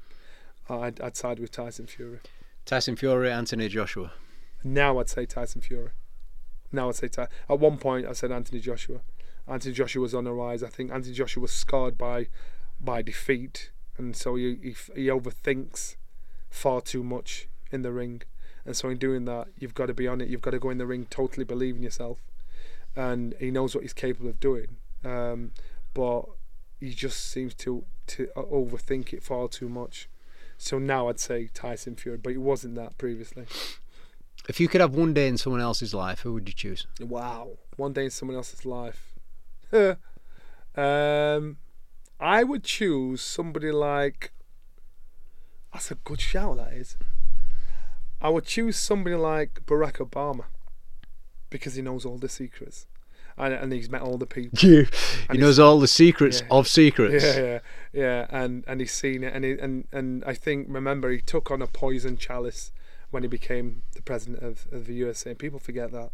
I'd, 0.71 1.01
I'd 1.01 1.17
side 1.17 1.41
with 1.41 1.51
Tyson 1.51 1.87
Fury. 1.87 2.21
Tyson 2.67 2.95
Fury, 2.95 3.31
Anthony 3.31 3.69
Joshua. 3.69 4.13
Now 4.63 4.99
I'd 4.99 5.09
say 5.09 5.27
Tyson 5.27 5.61
Fury. 5.61 5.91
Now 6.71 6.89
I'd 6.91 6.97
say 6.97 7.09
Ty- 7.09 7.29
at 7.49 7.59
one 7.59 7.79
point 7.79 8.07
I 8.07 8.13
said 8.13 8.31
Anthony 8.31 8.61
Joshua. 8.61 9.01
Anthony 9.49 9.75
Joshua 9.75 10.03
was 10.03 10.15
on 10.15 10.25
the 10.25 10.33
rise. 10.33 10.63
I 10.63 10.69
think 10.69 10.93
Anthony 10.93 11.15
Joshua 11.15 11.43
was 11.43 11.53
scarred 11.53 11.99
by 11.99 12.29
by 12.81 13.03
defeat, 13.03 13.71
and 13.97 14.15
so 14.15 14.37
he 14.37 14.57
he, 14.63 14.77
he 14.95 15.07
overthinks 15.09 15.97
far 16.49 16.81
too 16.81 17.03
much 17.03 17.49
in 17.73 17.83
the 17.83 17.91
ring. 17.91 18.23
And 18.69 18.77
so 18.77 18.90
in 18.90 18.99
doing 18.99 19.24
that, 19.24 19.49
you've 19.59 19.73
got 19.73 19.86
to 19.86 19.95
be 19.95 20.07
on 20.07 20.20
it. 20.20 20.28
You've 20.28 20.43
got 20.43 20.51
to 20.51 20.59
go 20.59 20.69
in 20.69 20.77
the 20.77 20.85
ring 20.85 21.07
totally 21.09 21.43
believing 21.43 21.82
yourself, 21.82 22.19
and 22.95 23.35
he 23.40 23.51
knows 23.51 23.74
what 23.74 23.81
he's 23.81 23.95
capable 23.95 24.28
of 24.28 24.39
doing. 24.40 24.77
Um, 25.03 25.53
but 25.95 26.24
he 26.78 26.90
just 26.93 27.31
seems 27.31 27.55
to 27.55 27.86
to 28.09 28.28
overthink 28.36 29.15
it 29.15 29.23
far 29.23 29.49
too 29.49 29.70
much. 29.70 30.11
So 30.59 30.78
now 30.78 31.09
I'd 31.09 31.19
say 31.19 31.49
Tyson 31.55 31.97
Fury, 31.97 32.19
but 32.19 32.32
he 32.32 32.36
wasn't 32.36 32.74
that 32.74 32.99
previously. 32.99 33.47
If 34.51 34.61
you 34.61 34.69
could 34.69 34.82
have 34.82 34.95
one 34.95 35.15
day 35.15 35.28
in 35.28 35.39
someone 35.39 35.62
else's 35.62 35.95
life, 35.95 36.20
who 36.20 36.35
would 36.35 36.47
you 36.47 36.55
choose? 36.55 36.86
Wow, 37.01 37.53
one 37.78 37.95
day 37.95 38.05
in 38.05 38.11
someone 38.11 38.36
else's 38.36 38.66
life. 38.66 39.15
um, 39.73 41.57
I 42.20 42.45
would 42.45 42.65
choose 42.65 43.23
somebody 43.23 43.73
like. 43.73 44.31
That's 45.73 45.90
a 45.90 45.95
good 45.95 46.20
shout. 46.20 46.59
That 46.59 46.74
is. 46.74 46.99
I 48.20 48.28
would 48.31 48.45
choose 48.45 48.77
somebody 48.77 49.16
like 49.16 49.61
Barack 49.66 49.95
Obama 49.95 50.45
because 51.51 51.74
he 51.74 51.82
knows 51.82 52.05
all 52.05 52.19
the 52.19 52.28
secrets. 52.28 52.86
And, 53.36 53.55
and 53.55 53.73
he's 53.73 53.89
met 53.89 54.03
all 54.03 54.19
the 54.19 54.27
people. 54.27 54.59
Yeah. 54.69 54.82
he 55.31 55.39
knows 55.39 55.61
all 55.61 55.78
the 55.78 55.86
secrets 55.86 56.40
yeah. 56.40 56.49
of 56.51 56.66
secrets. 56.66 57.24
Yeah, 57.24 57.40
yeah, 57.40 57.59
yeah, 57.93 58.27
and 58.31 58.65
and 58.66 58.81
he's 58.81 58.93
seen 58.93 59.23
it, 59.23 59.32
and 59.32 59.45
he, 59.45 59.53
and 59.53 59.86
and 59.93 60.24
I 60.27 60.35
think 60.35 60.66
remember 60.69 61.12
he 61.12 61.20
took 61.20 61.49
on 61.53 61.62
a 61.62 61.69
poison 61.69 62.16
chalice 62.16 62.73
when 63.11 63.23
he 63.23 63.28
became 63.28 63.82
the 63.95 64.03
president 64.03 64.43
of, 64.43 64.66
of 64.73 64.86
the 64.86 64.95
USA. 64.95 65.31
And 65.31 65.39
people 65.39 65.59
forget 65.59 65.93
that. 65.93 66.11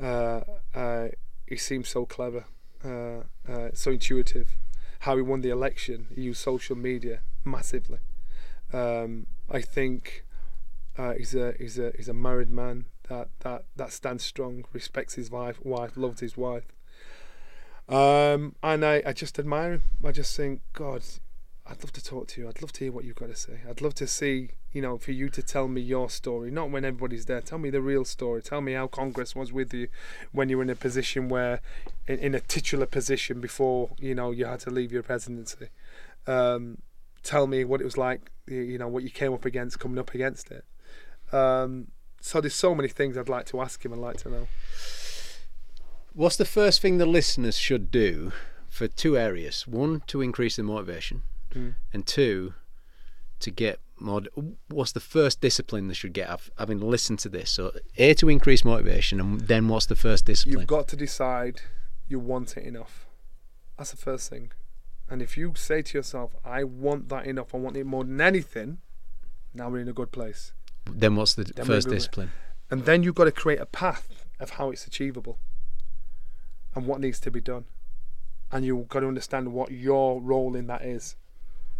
Uh, 0.00 0.78
uh, 0.78 1.08
he 1.46 1.56
seems 1.56 1.88
so 1.88 2.06
clever, 2.06 2.44
uh, 2.84 3.24
uh, 3.50 3.70
so 3.74 3.90
intuitive. 3.90 4.56
How 5.00 5.16
he 5.16 5.22
won 5.22 5.42
the 5.42 5.50
election, 5.50 6.06
he 6.14 6.22
used 6.22 6.40
social 6.40 6.76
media 6.76 7.20
massively. 7.44 7.98
Um, 8.72 9.26
I 9.50 9.60
think 9.60 10.23
uh, 10.96 11.12
he's 11.12 11.34
a 11.34 11.54
he's 11.58 11.78
a 11.78 11.92
he's 11.96 12.08
a 12.08 12.14
married 12.14 12.50
man 12.50 12.86
that 13.08 13.28
that 13.40 13.64
that 13.76 13.92
stands 13.92 14.24
strong, 14.24 14.64
respects 14.72 15.14
his 15.14 15.30
wife, 15.30 15.58
wife 15.64 15.96
loves 15.96 16.20
his 16.20 16.36
wife. 16.36 16.64
Um, 17.88 18.54
and 18.62 18.84
I, 18.84 19.02
I 19.04 19.12
just 19.12 19.38
admire 19.38 19.74
him. 19.74 19.82
I 20.02 20.12
just 20.12 20.34
think, 20.34 20.62
God, 20.72 21.02
I'd 21.66 21.82
love 21.82 21.92
to 21.92 22.04
talk 22.04 22.28
to 22.28 22.40
you. 22.40 22.48
I'd 22.48 22.62
love 22.62 22.72
to 22.72 22.84
hear 22.84 22.92
what 22.92 23.04
you've 23.04 23.16
got 23.16 23.28
to 23.28 23.36
say. 23.36 23.60
I'd 23.68 23.80
love 23.80 23.94
to 23.96 24.06
see, 24.06 24.50
you 24.72 24.80
know, 24.80 24.96
for 24.96 25.12
you 25.12 25.28
to 25.30 25.42
tell 25.42 25.68
me 25.68 25.80
your 25.80 26.08
story, 26.10 26.50
not 26.50 26.70
when 26.70 26.84
everybody's 26.84 27.26
there. 27.26 27.40
Tell 27.40 27.58
me 27.58 27.70
the 27.70 27.82
real 27.82 28.04
story. 28.04 28.42
Tell 28.42 28.60
me 28.60 28.72
how 28.72 28.86
Congress 28.86 29.34
was 29.34 29.52
with 29.52 29.72
you 29.74 29.88
when 30.32 30.48
you 30.48 30.56
were 30.56 30.62
in 30.62 30.70
a 30.70 30.74
position 30.74 31.28
where, 31.28 31.60
in, 32.06 32.18
in 32.18 32.34
a 32.34 32.40
titular 32.40 32.86
position 32.86 33.40
before, 33.40 33.90
you 33.98 34.14
know, 34.14 34.30
you 34.30 34.46
had 34.46 34.60
to 34.60 34.70
leave 34.70 34.92
your 34.92 35.02
presidency. 35.02 35.68
Um, 36.26 36.78
tell 37.22 37.46
me 37.46 37.64
what 37.64 37.80
it 37.80 37.84
was 37.84 37.98
like, 37.98 38.30
you 38.46 38.78
know, 38.78 38.88
what 38.88 39.02
you 39.02 39.10
came 39.10 39.32
up 39.32 39.44
against 39.44 39.78
coming 39.78 39.98
up 39.98 40.14
against 40.14 40.50
it. 40.50 40.64
Um, 41.34 41.88
so 42.20 42.40
there's 42.40 42.54
so 42.54 42.74
many 42.74 42.88
things 42.88 43.18
I'd 43.18 43.28
like 43.28 43.46
to 43.46 43.60
ask 43.60 43.84
him 43.84 43.92
and 43.92 44.00
like 44.00 44.18
to 44.18 44.30
know. 44.30 44.48
What's 46.12 46.36
the 46.36 46.44
first 46.44 46.80
thing 46.80 46.98
the 46.98 47.06
listeners 47.06 47.58
should 47.58 47.90
do 47.90 48.32
for 48.68 48.86
two 48.86 49.18
areas? 49.18 49.66
One, 49.66 50.02
to 50.06 50.22
increase 50.22 50.56
their 50.56 50.64
motivation, 50.64 51.22
mm. 51.52 51.74
and 51.92 52.06
two, 52.06 52.54
to 53.40 53.50
get 53.50 53.80
more. 53.98 54.22
What's 54.68 54.92
the 54.92 55.00
first 55.00 55.40
discipline 55.40 55.88
they 55.88 55.94
should 55.94 56.12
get? 56.12 56.28
having 56.56 56.78
listened 56.78 57.18
to 57.20 57.28
this, 57.28 57.50
so 57.50 57.72
a 57.98 58.14
to 58.14 58.28
increase 58.28 58.64
motivation, 58.64 59.20
and 59.20 59.40
then 59.40 59.66
what's 59.68 59.86
the 59.86 59.96
first 59.96 60.24
discipline? 60.24 60.60
You've 60.60 60.68
got 60.68 60.86
to 60.88 60.96
decide 60.96 61.62
you 62.06 62.20
want 62.20 62.56
it 62.56 62.64
enough. 62.64 63.06
That's 63.76 63.90
the 63.90 63.96
first 63.96 64.30
thing. 64.30 64.52
And 65.10 65.20
if 65.20 65.36
you 65.36 65.52
say 65.56 65.82
to 65.82 65.98
yourself, 65.98 66.36
"I 66.44 66.62
want 66.62 67.08
that 67.08 67.26
enough. 67.26 67.54
I 67.54 67.58
want 67.58 67.76
it 67.76 67.84
more 67.84 68.04
than 68.04 68.20
anything," 68.20 68.78
now 69.52 69.68
we're 69.68 69.80
in 69.80 69.88
a 69.88 69.92
good 69.92 70.12
place. 70.12 70.52
Then 70.86 71.16
what's 71.16 71.34
the 71.34 71.44
then 71.44 71.64
first 71.64 71.88
discipline? 71.88 72.32
And 72.70 72.84
then 72.84 73.02
you've 73.02 73.14
got 73.14 73.24
to 73.24 73.32
create 73.32 73.60
a 73.60 73.66
path 73.66 74.26
of 74.40 74.50
how 74.50 74.70
it's 74.70 74.86
achievable 74.86 75.38
and 76.74 76.86
what 76.86 77.00
needs 77.00 77.20
to 77.20 77.30
be 77.30 77.40
done. 77.40 77.64
And 78.50 78.64
you've 78.64 78.88
got 78.88 79.00
to 79.00 79.08
understand 79.08 79.52
what 79.52 79.70
your 79.70 80.20
role 80.20 80.54
in 80.54 80.66
that 80.66 80.82
is. 80.82 81.16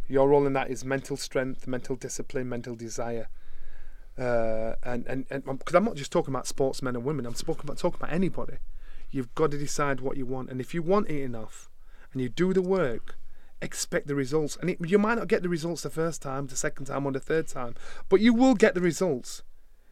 Your 0.08 0.28
role 0.28 0.46
in 0.46 0.52
that 0.54 0.70
is 0.70 0.84
mental 0.84 1.16
strength, 1.16 1.66
mental 1.66 1.96
discipline, 1.96 2.48
mental 2.48 2.74
desire. 2.74 3.28
Uh, 4.18 4.74
and 4.84 5.06
and 5.08 5.44
because 5.44 5.74
I'm 5.74 5.84
not 5.84 5.96
just 5.96 6.12
talking 6.12 6.32
about 6.32 6.46
sportsmen 6.46 6.94
and 6.94 7.04
women, 7.04 7.26
I'm 7.26 7.34
talking 7.34 7.64
about 7.64 7.78
talking 7.78 7.98
about 8.00 8.12
anybody. 8.12 8.58
You've 9.10 9.34
got 9.34 9.50
to 9.52 9.58
decide 9.58 10.00
what 10.00 10.16
you 10.16 10.26
want, 10.26 10.50
and 10.50 10.60
if 10.60 10.74
you 10.74 10.82
want 10.82 11.08
it 11.08 11.20
enough, 11.22 11.68
and 12.12 12.20
you 12.20 12.28
do 12.28 12.52
the 12.52 12.62
work, 12.62 13.16
expect 13.62 14.06
the 14.06 14.14
results. 14.14 14.56
And 14.60 14.70
it, 14.70 14.78
you 14.84 14.98
might 14.98 15.18
not 15.18 15.28
get 15.28 15.42
the 15.42 15.48
results 15.48 15.82
the 15.82 15.90
first 15.90 16.22
time, 16.22 16.46
the 16.46 16.56
second 16.56 16.86
time, 16.86 17.06
or 17.06 17.12
the 17.12 17.20
third 17.20 17.48
time, 17.48 17.74
but 18.08 18.20
you 18.20 18.34
will 18.34 18.54
get 18.54 18.74
the 18.74 18.80
results. 18.80 19.42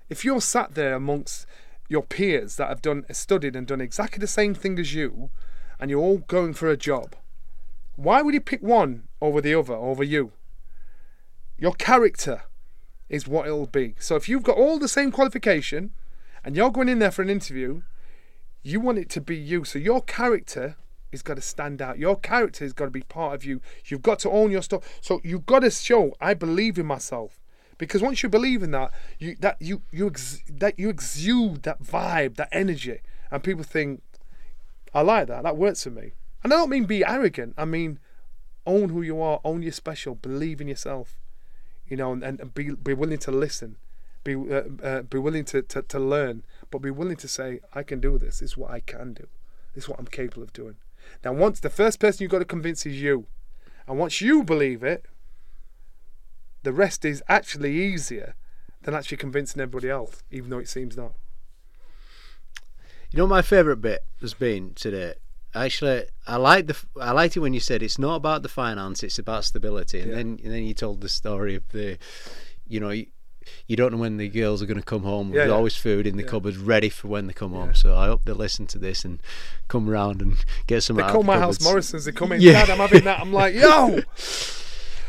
If 0.09 0.25
you're 0.25 0.41
sat 0.41 0.75
there 0.75 0.95
amongst 0.95 1.47
your 1.89 2.03
peers 2.03 2.57
that 2.57 2.69
have 2.69 2.83
done 2.83 3.05
studied 3.13 3.57
and 3.57 3.67
done 3.67 3.81
exactly 3.81 4.19
the 4.19 4.27
same 4.27 4.55
thing 4.55 4.79
as 4.79 4.95
you, 4.95 5.31
and 5.81 5.91
you're 5.91 6.01
all 6.01 6.19
going 6.19 6.55
for 6.55 6.69
a 6.69 6.77
job, 6.77 7.17
why 7.97 8.23
would 8.23 8.35
you 8.35 8.41
pick 8.41 8.63
one 8.63 9.05
over 9.21 9.41
the 9.41 9.55
other, 9.55 9.75
over 9.75 10.05
you? 10.05 10.33
Your 11.59 11.73
character 11.73 12.43
is 13.09 13.29
what 13.29 13.47
it'll 13.47 13.67
be. 13.67 13.95
So 13.99 14.17
if 14.17 14.29
you've 14.29 14.43
got 14.43 14.57
all 14.57 14.79
the 14.79 14.89
same 14.89 15.13
qualification 15.13 15.91
and 16.45 16.57
you're 16.57 16.71
going 16.71 16.89
in 16.89 16.99
there 16.99 17.11
for 17.11 17.23
an 17.23 17.31
interview, 17.31 17.83
you 18.63 18.81
want 18.81 18.99
it 18.99 19.11
to 19.11 19.21
be 19.21 19.37
you. 19.37 19.65
So 19.65 19.79
your 19.79 20.03
character 20.03 20.77
has 21.13 21.23
got 21.23 21.35
to 21.37 21.43
stand 21.43 21.81
out. 21.81 21.99
Your 21.99 22.17
character 22.19 22.65
has 22.65 22.73
got 22.73 22.87
to 22.87 22.91
be 22.91 23.03
part 23.03 23.35
of 23.35 23.45
you. 23.45 23.61
You've 23.85 24.03
got 24.03 24.19
to 24.21 24.31
own 24.31 24.51
your 24.51 24.63
stuff. 24.63 24.83
So 25.01 25.21
you've 25.23 25.47
got 25.47 25.61
to 25.61 25.71
show 25.71 26.15
I 26.21 26.35
believe 26.35 26.79
in 26.79 26.87
myself. 26.87 27.39
Because 27.79 28.03
once 28.03 28.23
you 28.23 28.29
believe 28.29 28.63
in 28.63 28.71
that, 28.73 28.93
you 29.19 29.37
that 29.41 29.57
you 29.61 29.83
you 29.91 30.07
ex, 30.07 30.41
that 30.49 30.79
you 30.79 30.89
exude 30.89 31.63
that 31.65 31.83
vibe, 31.83 32.37
that 32.37 32.49
energy, 32.53 33.01
and 33.31 33.43
people 33.43 33.65
think, 33.65 34.03
I 34.95 35.03
like 35.03 35.27
that. 35.29 35.43
That 35.43 35.57
works 35.57 35.85
for 35.85 35.91
me. 35.91 36.13
And 36.45 36.53
I 36.53 36.57
don't 36.57 36.71
mean 36.71 36.85
be 36.85 37.05
arrogant. 37.05 37.55
I 37.57 37.65
mean 37.65 37.99
own 38.67 38.91
who 38.91 39.03
you 39.03 39.21
are, 39.21 39.41
own 39.45 39.63
your 39.63 39.73
special, 39.73 40.15
believe 40.15 40.61
in 40.61 40.69
yourself. 40.69 41.19
you 41.93 41.97
know, 41.97 42.13
and, 42.13 42.23
and 42.23 42.55
be 42.55 42.71
be 42.71 42.95
willing 42.95 43.19
to 43.19 43.31
listen, 43.31 43.77
be 44.25 44.35
uh, 44.35 44.63
uh, 44.83 45.03
be 45.03 45.19
willing 45.19 45.45
to, 45.45 45.61
to, 45.61 45.83
to 45.83 45.99
learn, 45.99 46.43
but 46.71 46.79
be 46.79 46.91
willing 46.91 47.17
to 47.17 47.29
say, 47.29 47.61
I 47.75 47.83
can 47.83 48.01
do 48.01 48.19
this. 48.19 48.41
Is 48.41 48.57
what 48.57 48.71
I 48.71 48.81
can 48.81 49.13
do. 49.13 49.29
Is 49.75 49.91
what 49.91 49.99
I'm 49.99 50.07
capable 50.07 50.43
of 50.43 50.55
doing. 50.55 50.77
Now, 51.25 51.33
once 51.33 51.61
the 51.61 51.71
first 51.71 52.01
person 52.01 52.23
you've 52.23 52.31
got 52.31 52.41
to 52.41 52.45
convince 52.45 52.85
is 52.87 53.01
you, 53.01 53.27
and 53.87 53.99
once 53.99 54.21
you 54.21 54.43
believe 54.45 54.83
it, 54.83 55.07
the 56.63 56.73
rest 56.73 57.05
is 57.05 57.23
actually 57.29 57.75
easier 57.75 58.35
than 58.83 58.95
actually 58.95 59.17
convincing 59.17 59.61
everybody 59.61 59.91
else, 59.91 60.23
even 60.31 60.51
though 60.51 60.59
it 60.59 60.69
seems 60.69 60.97
not. 60.97 61.15
You 63.11 63.19
know, 63.19 63.27
my 63.27 63.43
favourite 63.43 63.81
bit 63.81 64.05
has 64.21 64.35
been 64.35 64.73
today. 64.75 65.15
Actually, 65.55 66.05
I 66.27 66.37
like 66.37 66.67
the 66.67 66.77
I 66.99 67.11
liked 67.13 67.37
it 67.37 67.41
when 67.41 67.53
you 67.53 67.61
said 67.61 67.83
it's 67.83 67.99
not 67.99 68.17
about 68.17 68.43
the 68.43 68.49
finance; 68.49 69.03
it's 69.03 69.19
about 69.19 69.45
stability. 69.45 70.01
And 70.01 70.11
yeah. 70.11 70.17
then 70.17 70.41
and 70.43 70.53
then 70.53 70.65
you 70.65 70.73
told 70.73 71.03
the 71.03 71.11
story 71.11 71.55
of 71.55 71.69
the, 71.69 71.99
you 72.67 72.81
know, 72.81 72.95
you, 73.67 73.77
don't 73.77 73.93
know 73.93 73.99
when 73.99 74.17
the 74.17 74.29
girls 74.29 74.63
are 74.63 74.67
going 74.67 74.79
to 74.79 74.85
come 74.85 75.03
home. 75.03 75.31
There's 75.31 75.49
yeah. 75.49 75.55
always 75.55 75.77
food 75.77 76.07
in 76.07 76.17
the 76.17 76.23
yeah. 76.23 76.29
cupboard 76.29 76.57
ready 76.57 76.89
for 76.89 77.09
when 77.09 77.27
they 77.27 77.33
come 77.33 77.53
home. 77.53 77.75
So 77.75 77.97
I 77.97 78.07
hope 78.07 78.25
they 78.25 78.33
listen 78.33 78.67
to 78.69 78.79
this 78.79 79.05
and 79.05 79.21
come 79.69 79.89
round 79.89 80.23
and 80.23 80.37
get 80.67 80.83
some. 80.83 80.97
They 80.97 81.03
call 81.03 81.23
my 81.23 81.39
house 81.39 81.63
Morrison's. 81.63 82.05
They 82.05 82.13
come 82.13 82.33
in, 82.33 82.41
yeah. 82.41 82.53
Dad, 82.53 82.71
I'm 82.71 82.79
having 82.79 83.05
that. 83.05 83.21
I'm 83.21 83.33
like, 83.33 83.55
yo. 83.55 84.01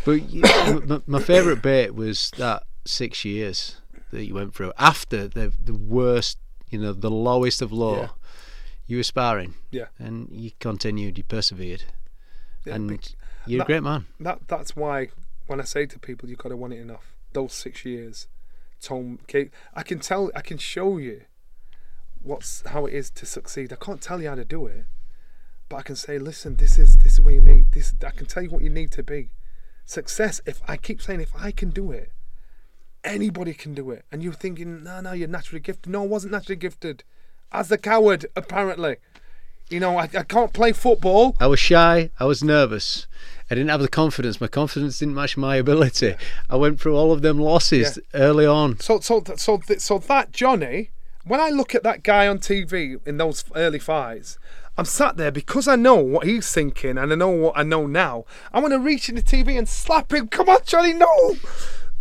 But 0.06 0.30
you 0.30 0.42
know, 0.42 0.82
my, 0.86 1.02
my 1.08 1.20
favourite 1.20 1.62
bit 1.62 1.96
was 1.96 2.32
that 2.38 2.64
six 2.86 3.24
years 3.24 3.78
that 4.12 4.26
you 4.26 4.34
went 4.34 4.54
through 4.54 4.74
after 4.78 5.28
the 5.28 5.54
the 5.64 5.74
worst, 5.74 6.38
you 6.70 6.80
know, 6.80 6.94
the 6.94 7.12
lowest 7.12 7.62
of 7.62 7.72
low. 7.72 8.10
You 8.86 8.98
were 8.98 9.04
sparring, 9.04 9.56
yeah, 9.72 9.86
and 9.98 10.28
you 10.30 10.52
continued, 10.60 11.18
you 11.18 11.24
persevered, 11.24 11.86
and 12.66 13.00
you're 13.48 13.60
that, 13.60 13.64
a 13.64 13.68
great 13.68 13.84
man. 13.84 14.08
That 14.20 14.46
that's 14.50 14.76
why 14.76 15.08
when 15.48 15.62
I 15.62 15.64
say 15.64 15.86
to 15.86 16.00
people, 16.00 16.30
you've 16.30 16.38
got 16.38 16.50
to 16.50 16.58
want 16.58 16.74
it 16.74 16.80
enough. 16.80 17.13
Those 17.34 17.54
six 17.54 17.84
years, 17.86 18.28
Tom, 18.82 19.20
I 19.74 19.84
can 19.84 20.00
tell, 20.00 20.32
I 20.36 20.42
can 20.42 20.58
show 20.58 20.98
you 20.98 21.22
what's 22.22 22.64
how 22.68 22.86
it 22.86 22.94
is 22.94 23.10
to 23.12 23.26
succeed. 23.26 23.74
I 23.74 23.76
can't 23.76 24.02
tell 24.02 24.22
you 24.22 24.30
how 24.30 24.36
to 24.36 24.46
do 24.46 24.66
it, 24.68 24.86
but 25.70 25.78
I 25.78 25.82
can 25.82 25.96
say, 25.96 26.18
listen, 26.20 26.56
this 26.56 26.78
is 26.78 26.96
this 26.96 27.14
is 27.14 27.22
where 27.22 27.34
you 27.34 27.42
need 27.42 27.72
this. 27.72 27.94
I 28.06 28.12
can 28.12 28.28
tell 28.28 28.44
you 28.44 28.50
what 28.50 28.64
you 28.64 28.70
need 28.70 28.92
to 28.92 29.04
be. 29.04 29.30
Success. 29.86 30.42
If 30.46 30.62
I 30.68 30.78
keep 30.78 31.02
saying, 31.02 31.22
if 31.22 31.36
I 31.36 31.52
can 31.52 31.72
do 31.72 31.92
it, 31.92 32.12
anybody 33.04 33.54
can 33.54 33.74
do 33.74 33.92
it. 33.92 34.06
And 34.12 34.24
you're 34.24 34.34
thinking, 34.34 34.84
no, 34.84 35.02
no, 35.02 35.14
you're 35.14 35.28
naturally 35.28 35.60
gifted. 35.60 35.92
No, 35.92 36.04
I 36.04 36.08
wasn't 36.08 36.34
naturally 36.34 36.56
gifted. 36.56 37.04
As 37.52 37.72
a 37.72 37.78
coward, 37.78 38.26
apparently. 38.36 38.98
You 39.70 39.80
know, 39.80 39.98
I, 39.98 40.04
I 40.04 40.24
can't 40.24 40.54
play 40.54 40.72
football. 40.72 41.36
I 41.40 41.48
was 41.48 41.60
shy. 41.60 42.12
I 42.20 42.26
was 42.26 42.44
nervous. 42.44 43.08
I 43.50 43.56
didn't 43.56 43.70
have 43.70 43.82
the 43.82 43.88
confidence. 43.88 44.40
My 44.40 44.48
confidence 44.48 45.00
didn't 45.00 45.16
match 45.16 45.38
my 45.38 45.56
ability. 45.58 46.08
Yeah. 46.08 46.18
I 46.50 46.56
went 46.56 46.80
through 46.80 46.96
all 46.96 47.12
of 47.12 47.22
them 47.22 47.40
losses 47.40 48.00
yeah. 48.14 48.20
early 48.20 48.46
on. 48.46 48.80
So, 48.80 49.00
so, 49.00 49.24
so, 49.36 49.62
so 49.78 49.98
that 50.00 50.32
Johnny, 50.32 50.92
when 51.26 51.40
I 51.40 51.50
look 51.50 51.76
at 51.76 51.84
that 51.84 52.04
guy 52.04 52.28
on 52.28 52.40
TV 52.40 53.06
in 53.06 53.18
those 53.18 53.46
early 53.56 53.80
fights, 53.80 54.38
I'm 54.78 54.86
sat 54.86 55.18
there 55.18 55.32
because 55.32 55.68
I 55.68 55.76
know 55.76 55.96
what 55.96 56.26
he's 56.26 56.52
thinking 56.52 56.98
and 56.98 57.12
I 57.12 57.16
know 57.16 57.30
what 57.30 57.58
I 57.58 57.64
know 57.64 57.86
now. 57.86 58.26
I 58.52 58.60
want 58.60 58.74
to 58.74 58.80
reach 58.80 59.08
in 59.08 59.16
the 59.16 59.22
TV 59.22 59.58
and 59.58 59.70
slap 59.70 60.12
him. 60.12 60.28
Come 60.28 60.50
on, 60.50 60.60
Johnny, 60.66 60.94
no. 60.94 61.36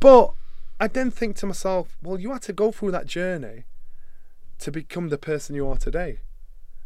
But 0.01 0.33
I 0.81 0.89
then 0.89 1.11
think 1.11 1.37
to 1.37 1.47
myself, 1.47 1.97
well, 2.03 2.19
you 2.19 2.33
had 2.33 2.43
to 2.43 2.53
go 2.53 2.73
through 2.73 2.93
that 2.93 3.07
journey 3.07 3.65
to 4.61 4.71
become 4.73 5.11
the 5.11 5.19
person 5.19 5.55
you 5.55 5.69
are 5.69 5.77
today. 5.77 6.21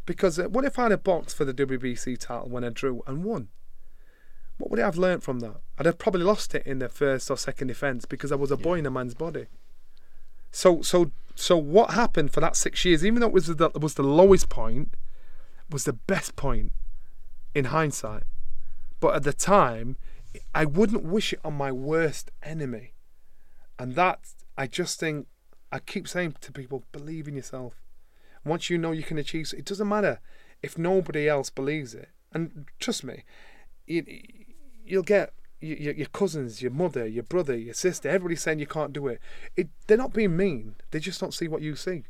Because 0.06 0.38
uh, 0.38 0.44
what 0.44 0.64
if 0.64 0.78
I 0.78 0.88
had 0.88 1.04
boxed 1.04 1.36
for 1.36 1.44
the 1.44 1.52
WBC 1.52 2.18
title 2.18 2.48
when 2.48 2.64
I 2.64 2.70
drew 2.70 3.02
and 3.06 3.24
won? 3.24 3.48
What 4.58 4.70
would 4.70 4.80
I 4.80 4.84
have 4.84 4.96
learnt 4.96 5.22
from 5.22 5.40
that? 5.40 5.56
I'd 5.78 5.86
have 5.86 5.98
probably 5.98 6.22
lost 6.22 6.54
it 6.54 6.66
in 6.66 6.78
the 6.78 6.88
first 6.88 7.30
or 7.30 7.36
second 7.36 7.68
defence 7.68 8.06
because 8.06 8.32
I 8.32 8.36
was 8.36 8.50
a 8.50 8.56
boy 8.56 8.78
in 8.78 8.86
a 8.86 8.90
man's 8.90 9.14
body. 9.14 9.46
So, 10.50 10.80
so, 10.80 11.10
so 11.34 11.58
what 11.58 11.90
happened 11.90 12.32
for 12.32 12.40
that 12.40 12.56
six 12.56 12.84
years? 12.84 13.04
Even 13.04 13.20
though 13.20 13.26
it 13.26 13.32
was 13.32 13.48
the, 13.48 13.70
was 13.78 13.94
the 13.94 14.02
lowest 14.02 14.48
point, 14.48 14.94
was 15.68 15.84
the 15.84 15.92
best 15.92 16.36
point 16.36 16.72
in 17.54 17.66
hindsight. 17.66 18.22
But 19.00 19.16
at 19.16 19.22
the 19.24 19.32
time, 19.34 19.96
I 20.54 20.64
wouldn't 20.64 21.02
wish 21.02 21.32
it 21.32 21.40
on 21.44 21.54
my 21.54 21.72
worst 21.72 22.30
enemy. 22.42 22.94
And 23.78 23.94
that, 23.96 24.20
I 24.56 24.66
just 24.66 24.98
think, 24.98 25.26
I 25.70 25.80
keep 25.80 26.08
saying 26.08 26.36
to 26.40 26.52
people, 26.52 26.84
believe 26.92 27.28
in 27.28 27.34
yourself. 27.34 27.74
Once 28.46 28.70
you 28.70 28.78
know 28.78 28.92
you 28.92 29.02
can 29.02 29.18
achieve, 29.18 29.52
it 29.56 29.64
doesn't 29.64 29.88
matter 29.88 30.20
if 30.62 30.78
nobody 30.78 31.28
else 31.28 31.50
believes 31.50 31.94
it. 31.94 32.08
And 32.32 32.66
trust 32.78 33.02
me, 33.02 33.24
you, 33.86 34.04
you'll 34.84 35.02
get 35.02 35.32
your, 35.60 35.94
your 35.94 36.06
cousins, 36.06 36.62
your 36.62 36.70
mother, 36.70 37.06
your 37.06 37.24
brother, 37.24 37.56
your 37.56 37.74
sister, 37.74 38.08
everybody 38.08 38.36
saying 38.36 38.60
you 38.60 38.66
can't 38.66 38.92
do 38.92 39.08
it. 39.08 39.20
it. 39.56 39.68
They're 39.86 39.96
not 39.96 40.12
being 40.12 40.36
mean. 40.36 40.76
They 40.92 41.00
just 41.00 41.20
don't 41.20 41.34
see 41.34 41.48
what 41.48 41.62
you 41.62 41.74
see. 41.74 42.04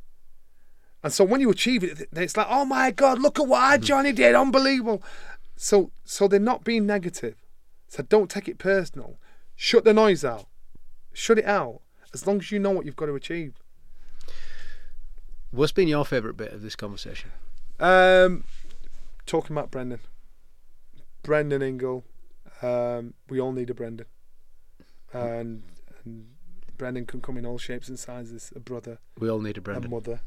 And 1.03 1.13
so 1.13 1.25
when 1.25 1.41
you 1.41 1.51
achieve 1.51 1.83
it, 1.83 2.09
it's 2.13 2.37
like, 2.37 2.49
oh 2.51 2.65
my 2.65 2.91
God, 2.91 3.21
look 3.21 3.39
at 3.39 3.47
what 3.47 3.63
I 3.63 3.77
hmm. 3.77 3.83
Johnny 3.83 4.13
did, 4.13 4.35
unbelievable. 4.35 5.03
So, 5.57 5.91
so 6.05 6.29
they're 6.29 6.39
not 6.39 6.65
being 6.65 6.87
negative. 6.87 7.37
So 7.89 8.03
don't 8.03 8.31
take 8.31 8.49
it 8.49 8.59
personal. 8.59 9.19
Shut 9.55 9.85
the 9.85 9.95
noise 9.95 10.25
out. 10.25 10.49
Shut 11.15 11.39
it 11.39 11.47
out 11.47 11.81
as 12.13 12.27
long 12.27 12.39
as 12.39 12.53
you 12.53 12.59
know 12.59 12.71
what 12.71 12.85
you've 12.85 12.97
got 12.97 13.07
to 13.07 13.15
achieve. 13.15 13.55
What's 15.57 15.73
been 15.73 15.89
your 15.89 16.05
favourite 16.05 16.37
bit 16.37 16.53
of 16.53 16.61
this 16.61 16.77
conversation? 16.77 17.31
Um, 17.81 18.45
talking 19.25 19.57
about 19.57 19.71
Brendan. 19.71 20.01
Brendan 21.23 21.63
Ingle. 21.63 22.05
Um, 22.61 23.15
we 23.31 23.41
all 23.41 23.53
need 23.53 23.71
a 23.71 23.75
Brendan. 23.75 24.05
And, 25.15 25.63
and 26.05 26.27
Brendan 26.77 27.07
can 27.07 27.23
come 27.23 27.39
in 27.39 27.47
all 27.47 27.57
shapes 27.57 27.89
and 27.89 27.99
sizes. 27.99 28.53
A 28.55 28.61
brother. 28.61 28.99
We 29.19 29.31
all 29.31 29.41
need 29.41 29.57
a 29.57 29.63
Brendan. 29.63 29.87
A 29.87 29.95
mother. 29.95 30.21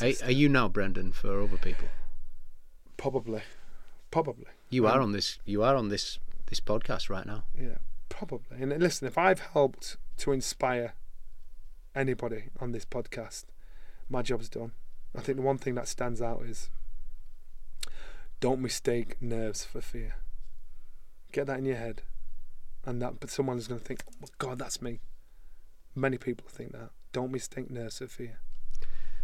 A 0.00 0.12
are, 0.12 0.26
are, 0.26 0.30
you 0.30 0.48
now 0.48 0.68
Brendan 0.68 1.10
for 1.10 1.42
other 1.42 1.56
people? 1.56 1.88
Probably. 2.96 3.42
Probably. 4.12 4.46
You 4.68 4.86
um, 4.86 4.94
are 4.94 5.00
on 5.00 5.10
this. 5.10 5.40
You 5.44 5.64
are 5.64 5.74
on 5.74 5.88
this 5.88 6.20
this 6.46 6.60
podcast 6.60 7.10
right 7.10 7.26
now. 7.26 7.42
Yeah, 7.60 7.78
probably. 8.08 8.62
And 8.62 8.78
listen, 8.80 9.08
if 9.08 9.18
I've 9.18 9.40
helped 9.40 9.96
to 10.18 10.30
inspire 10.30 10.94
anybody 11.92 12.44
on 12.60 12.70
this 12.70 12.84
podcast, 12.84 13.46
my 14.10 14.22
job's 14.22 14.48
done. 14.48 14.72
I 15.16 15.20
think 15.20 15.36
the 15.36 15.42
one 15.42 15.58
thing 15.58 15.74
that 15.76 15.88
stands 15.88 16.20
out 16.20 16.42
is 16.42 16.68
don't 18.40 18.60
mistake 18.60 19.20
nerves 19.22 19.64
for 19.64 19.80
fear. 19.80 20.16
Get 21.32 21.46
that 21.46 21.58
in 21.58 21.64
your 21.64 21.76
head, 21.76 22.02
and 22.84 23.00
that 23.00 23.20
but 23.20 23.30
someone 23.30 23.58
is 23.58 23.68
going 23.68 23.80
to 23.80 23.86
think, 23.86 24.02
oh 24.22 24.28
God, 24.38 24.58
that's 24.58 24.82
me." 24.82 25.00
Many 25.94 26.18
people 26.18 26.46
think 26.48 26.72
that. 26.72 26.90
Don't 27.12 27.32
mistake 27.32 27.70
nerves 27.70 27.98
for 27.98 28.06
fear. 28.06 28.40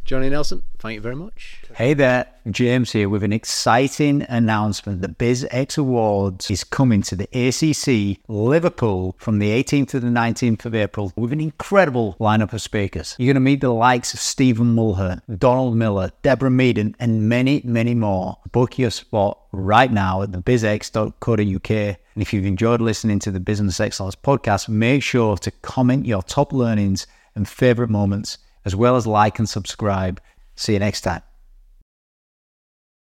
Johnny 0.06 0.30
Nelson, 0.30 0.62
thank 0.78 0.94
you 0.94 1.00
very 1.00 1.16
much. 1.16 1.62
Hey 1.74 1.92
there, 1.92 2.28
James 2.48 2.92
here 2.92 3.08
with 3.08 3.24
an 3.24 3.32
exciting 3.32 4.24
announcement. 4.28 5.02
The 5.02 5.08
BizX 5.08 5.76
Awards 5.76 6.48
is 6.48 6.62
coming 6.62 7.02
to 7.02 7.16
the 7.16 7.28
ACC 7.34 8.20
Liverpool 8.28 9.16
from 9.18 9.40
the 9.40 9.50
18th 9.50 9.88
to 9.88 10.00
the 10.00 10.06
19th 10.06 10.64
of 10.64 10.76
April 10.76 11.12
with 11.16 11.32
an 11.32 11.40
incredible 11.40 12.16
lineup 12.20 12.52
of 12.52 12.62
speakers. 12.62 13.16
You're 13.18 13.34
going 13.34 13.34
to 13.34 13.40
meet 13.40 13.60
the 13.60 13.70
likes 13.70 14.14
of 14.14 14.20
Stephen 14.20 14.76
Mulhern, 14.76 15.22
Donald 15.40 15.76
Miller, 15.76 16.12
Deborah 16.22 16.50
Meaden, 16.50 16.94
and 17.00 17.28
many, 17.28 17.60
many 17.64 17.96
more. 17.96 18.38
Book 18.52 18.78
your 18.78 18.92
spot 18.92 19.40
right 19.50 19.90
now 19.90 20.22
at 20.22 20.30
thebizx.co.uk. 20.30 21.70
And 21.70 22.22
if 22.22 22.32
you've 22.32 22.46
enjoyed 22.46 22.80
listening 22.80 23.18
to 23.18 23.32
the 23.32 23.40
Business 23.40 23.80
Excellence 23.80 24.14
podcast, 24.14 24.68
make 24.68 25.02
sure 25.02 25.36
to 25.38 25.50
comment 25.50 26.06
your 26.06 26.22
top 26.22 26.52
learnings 26.52 27.08
and 27.34 27.48
favorite 27.48 27.90
moments 27.90 28.38
as 28.66 28.76
well 28.76 28.96
as 28.96 29.06
like 29.06 29.38
and 29.38 29.48
subscribe. 29.48 30.20
See 30.56 30.74
you 30.74 30.80
next 30.80 31.00
time. 31.00 31.22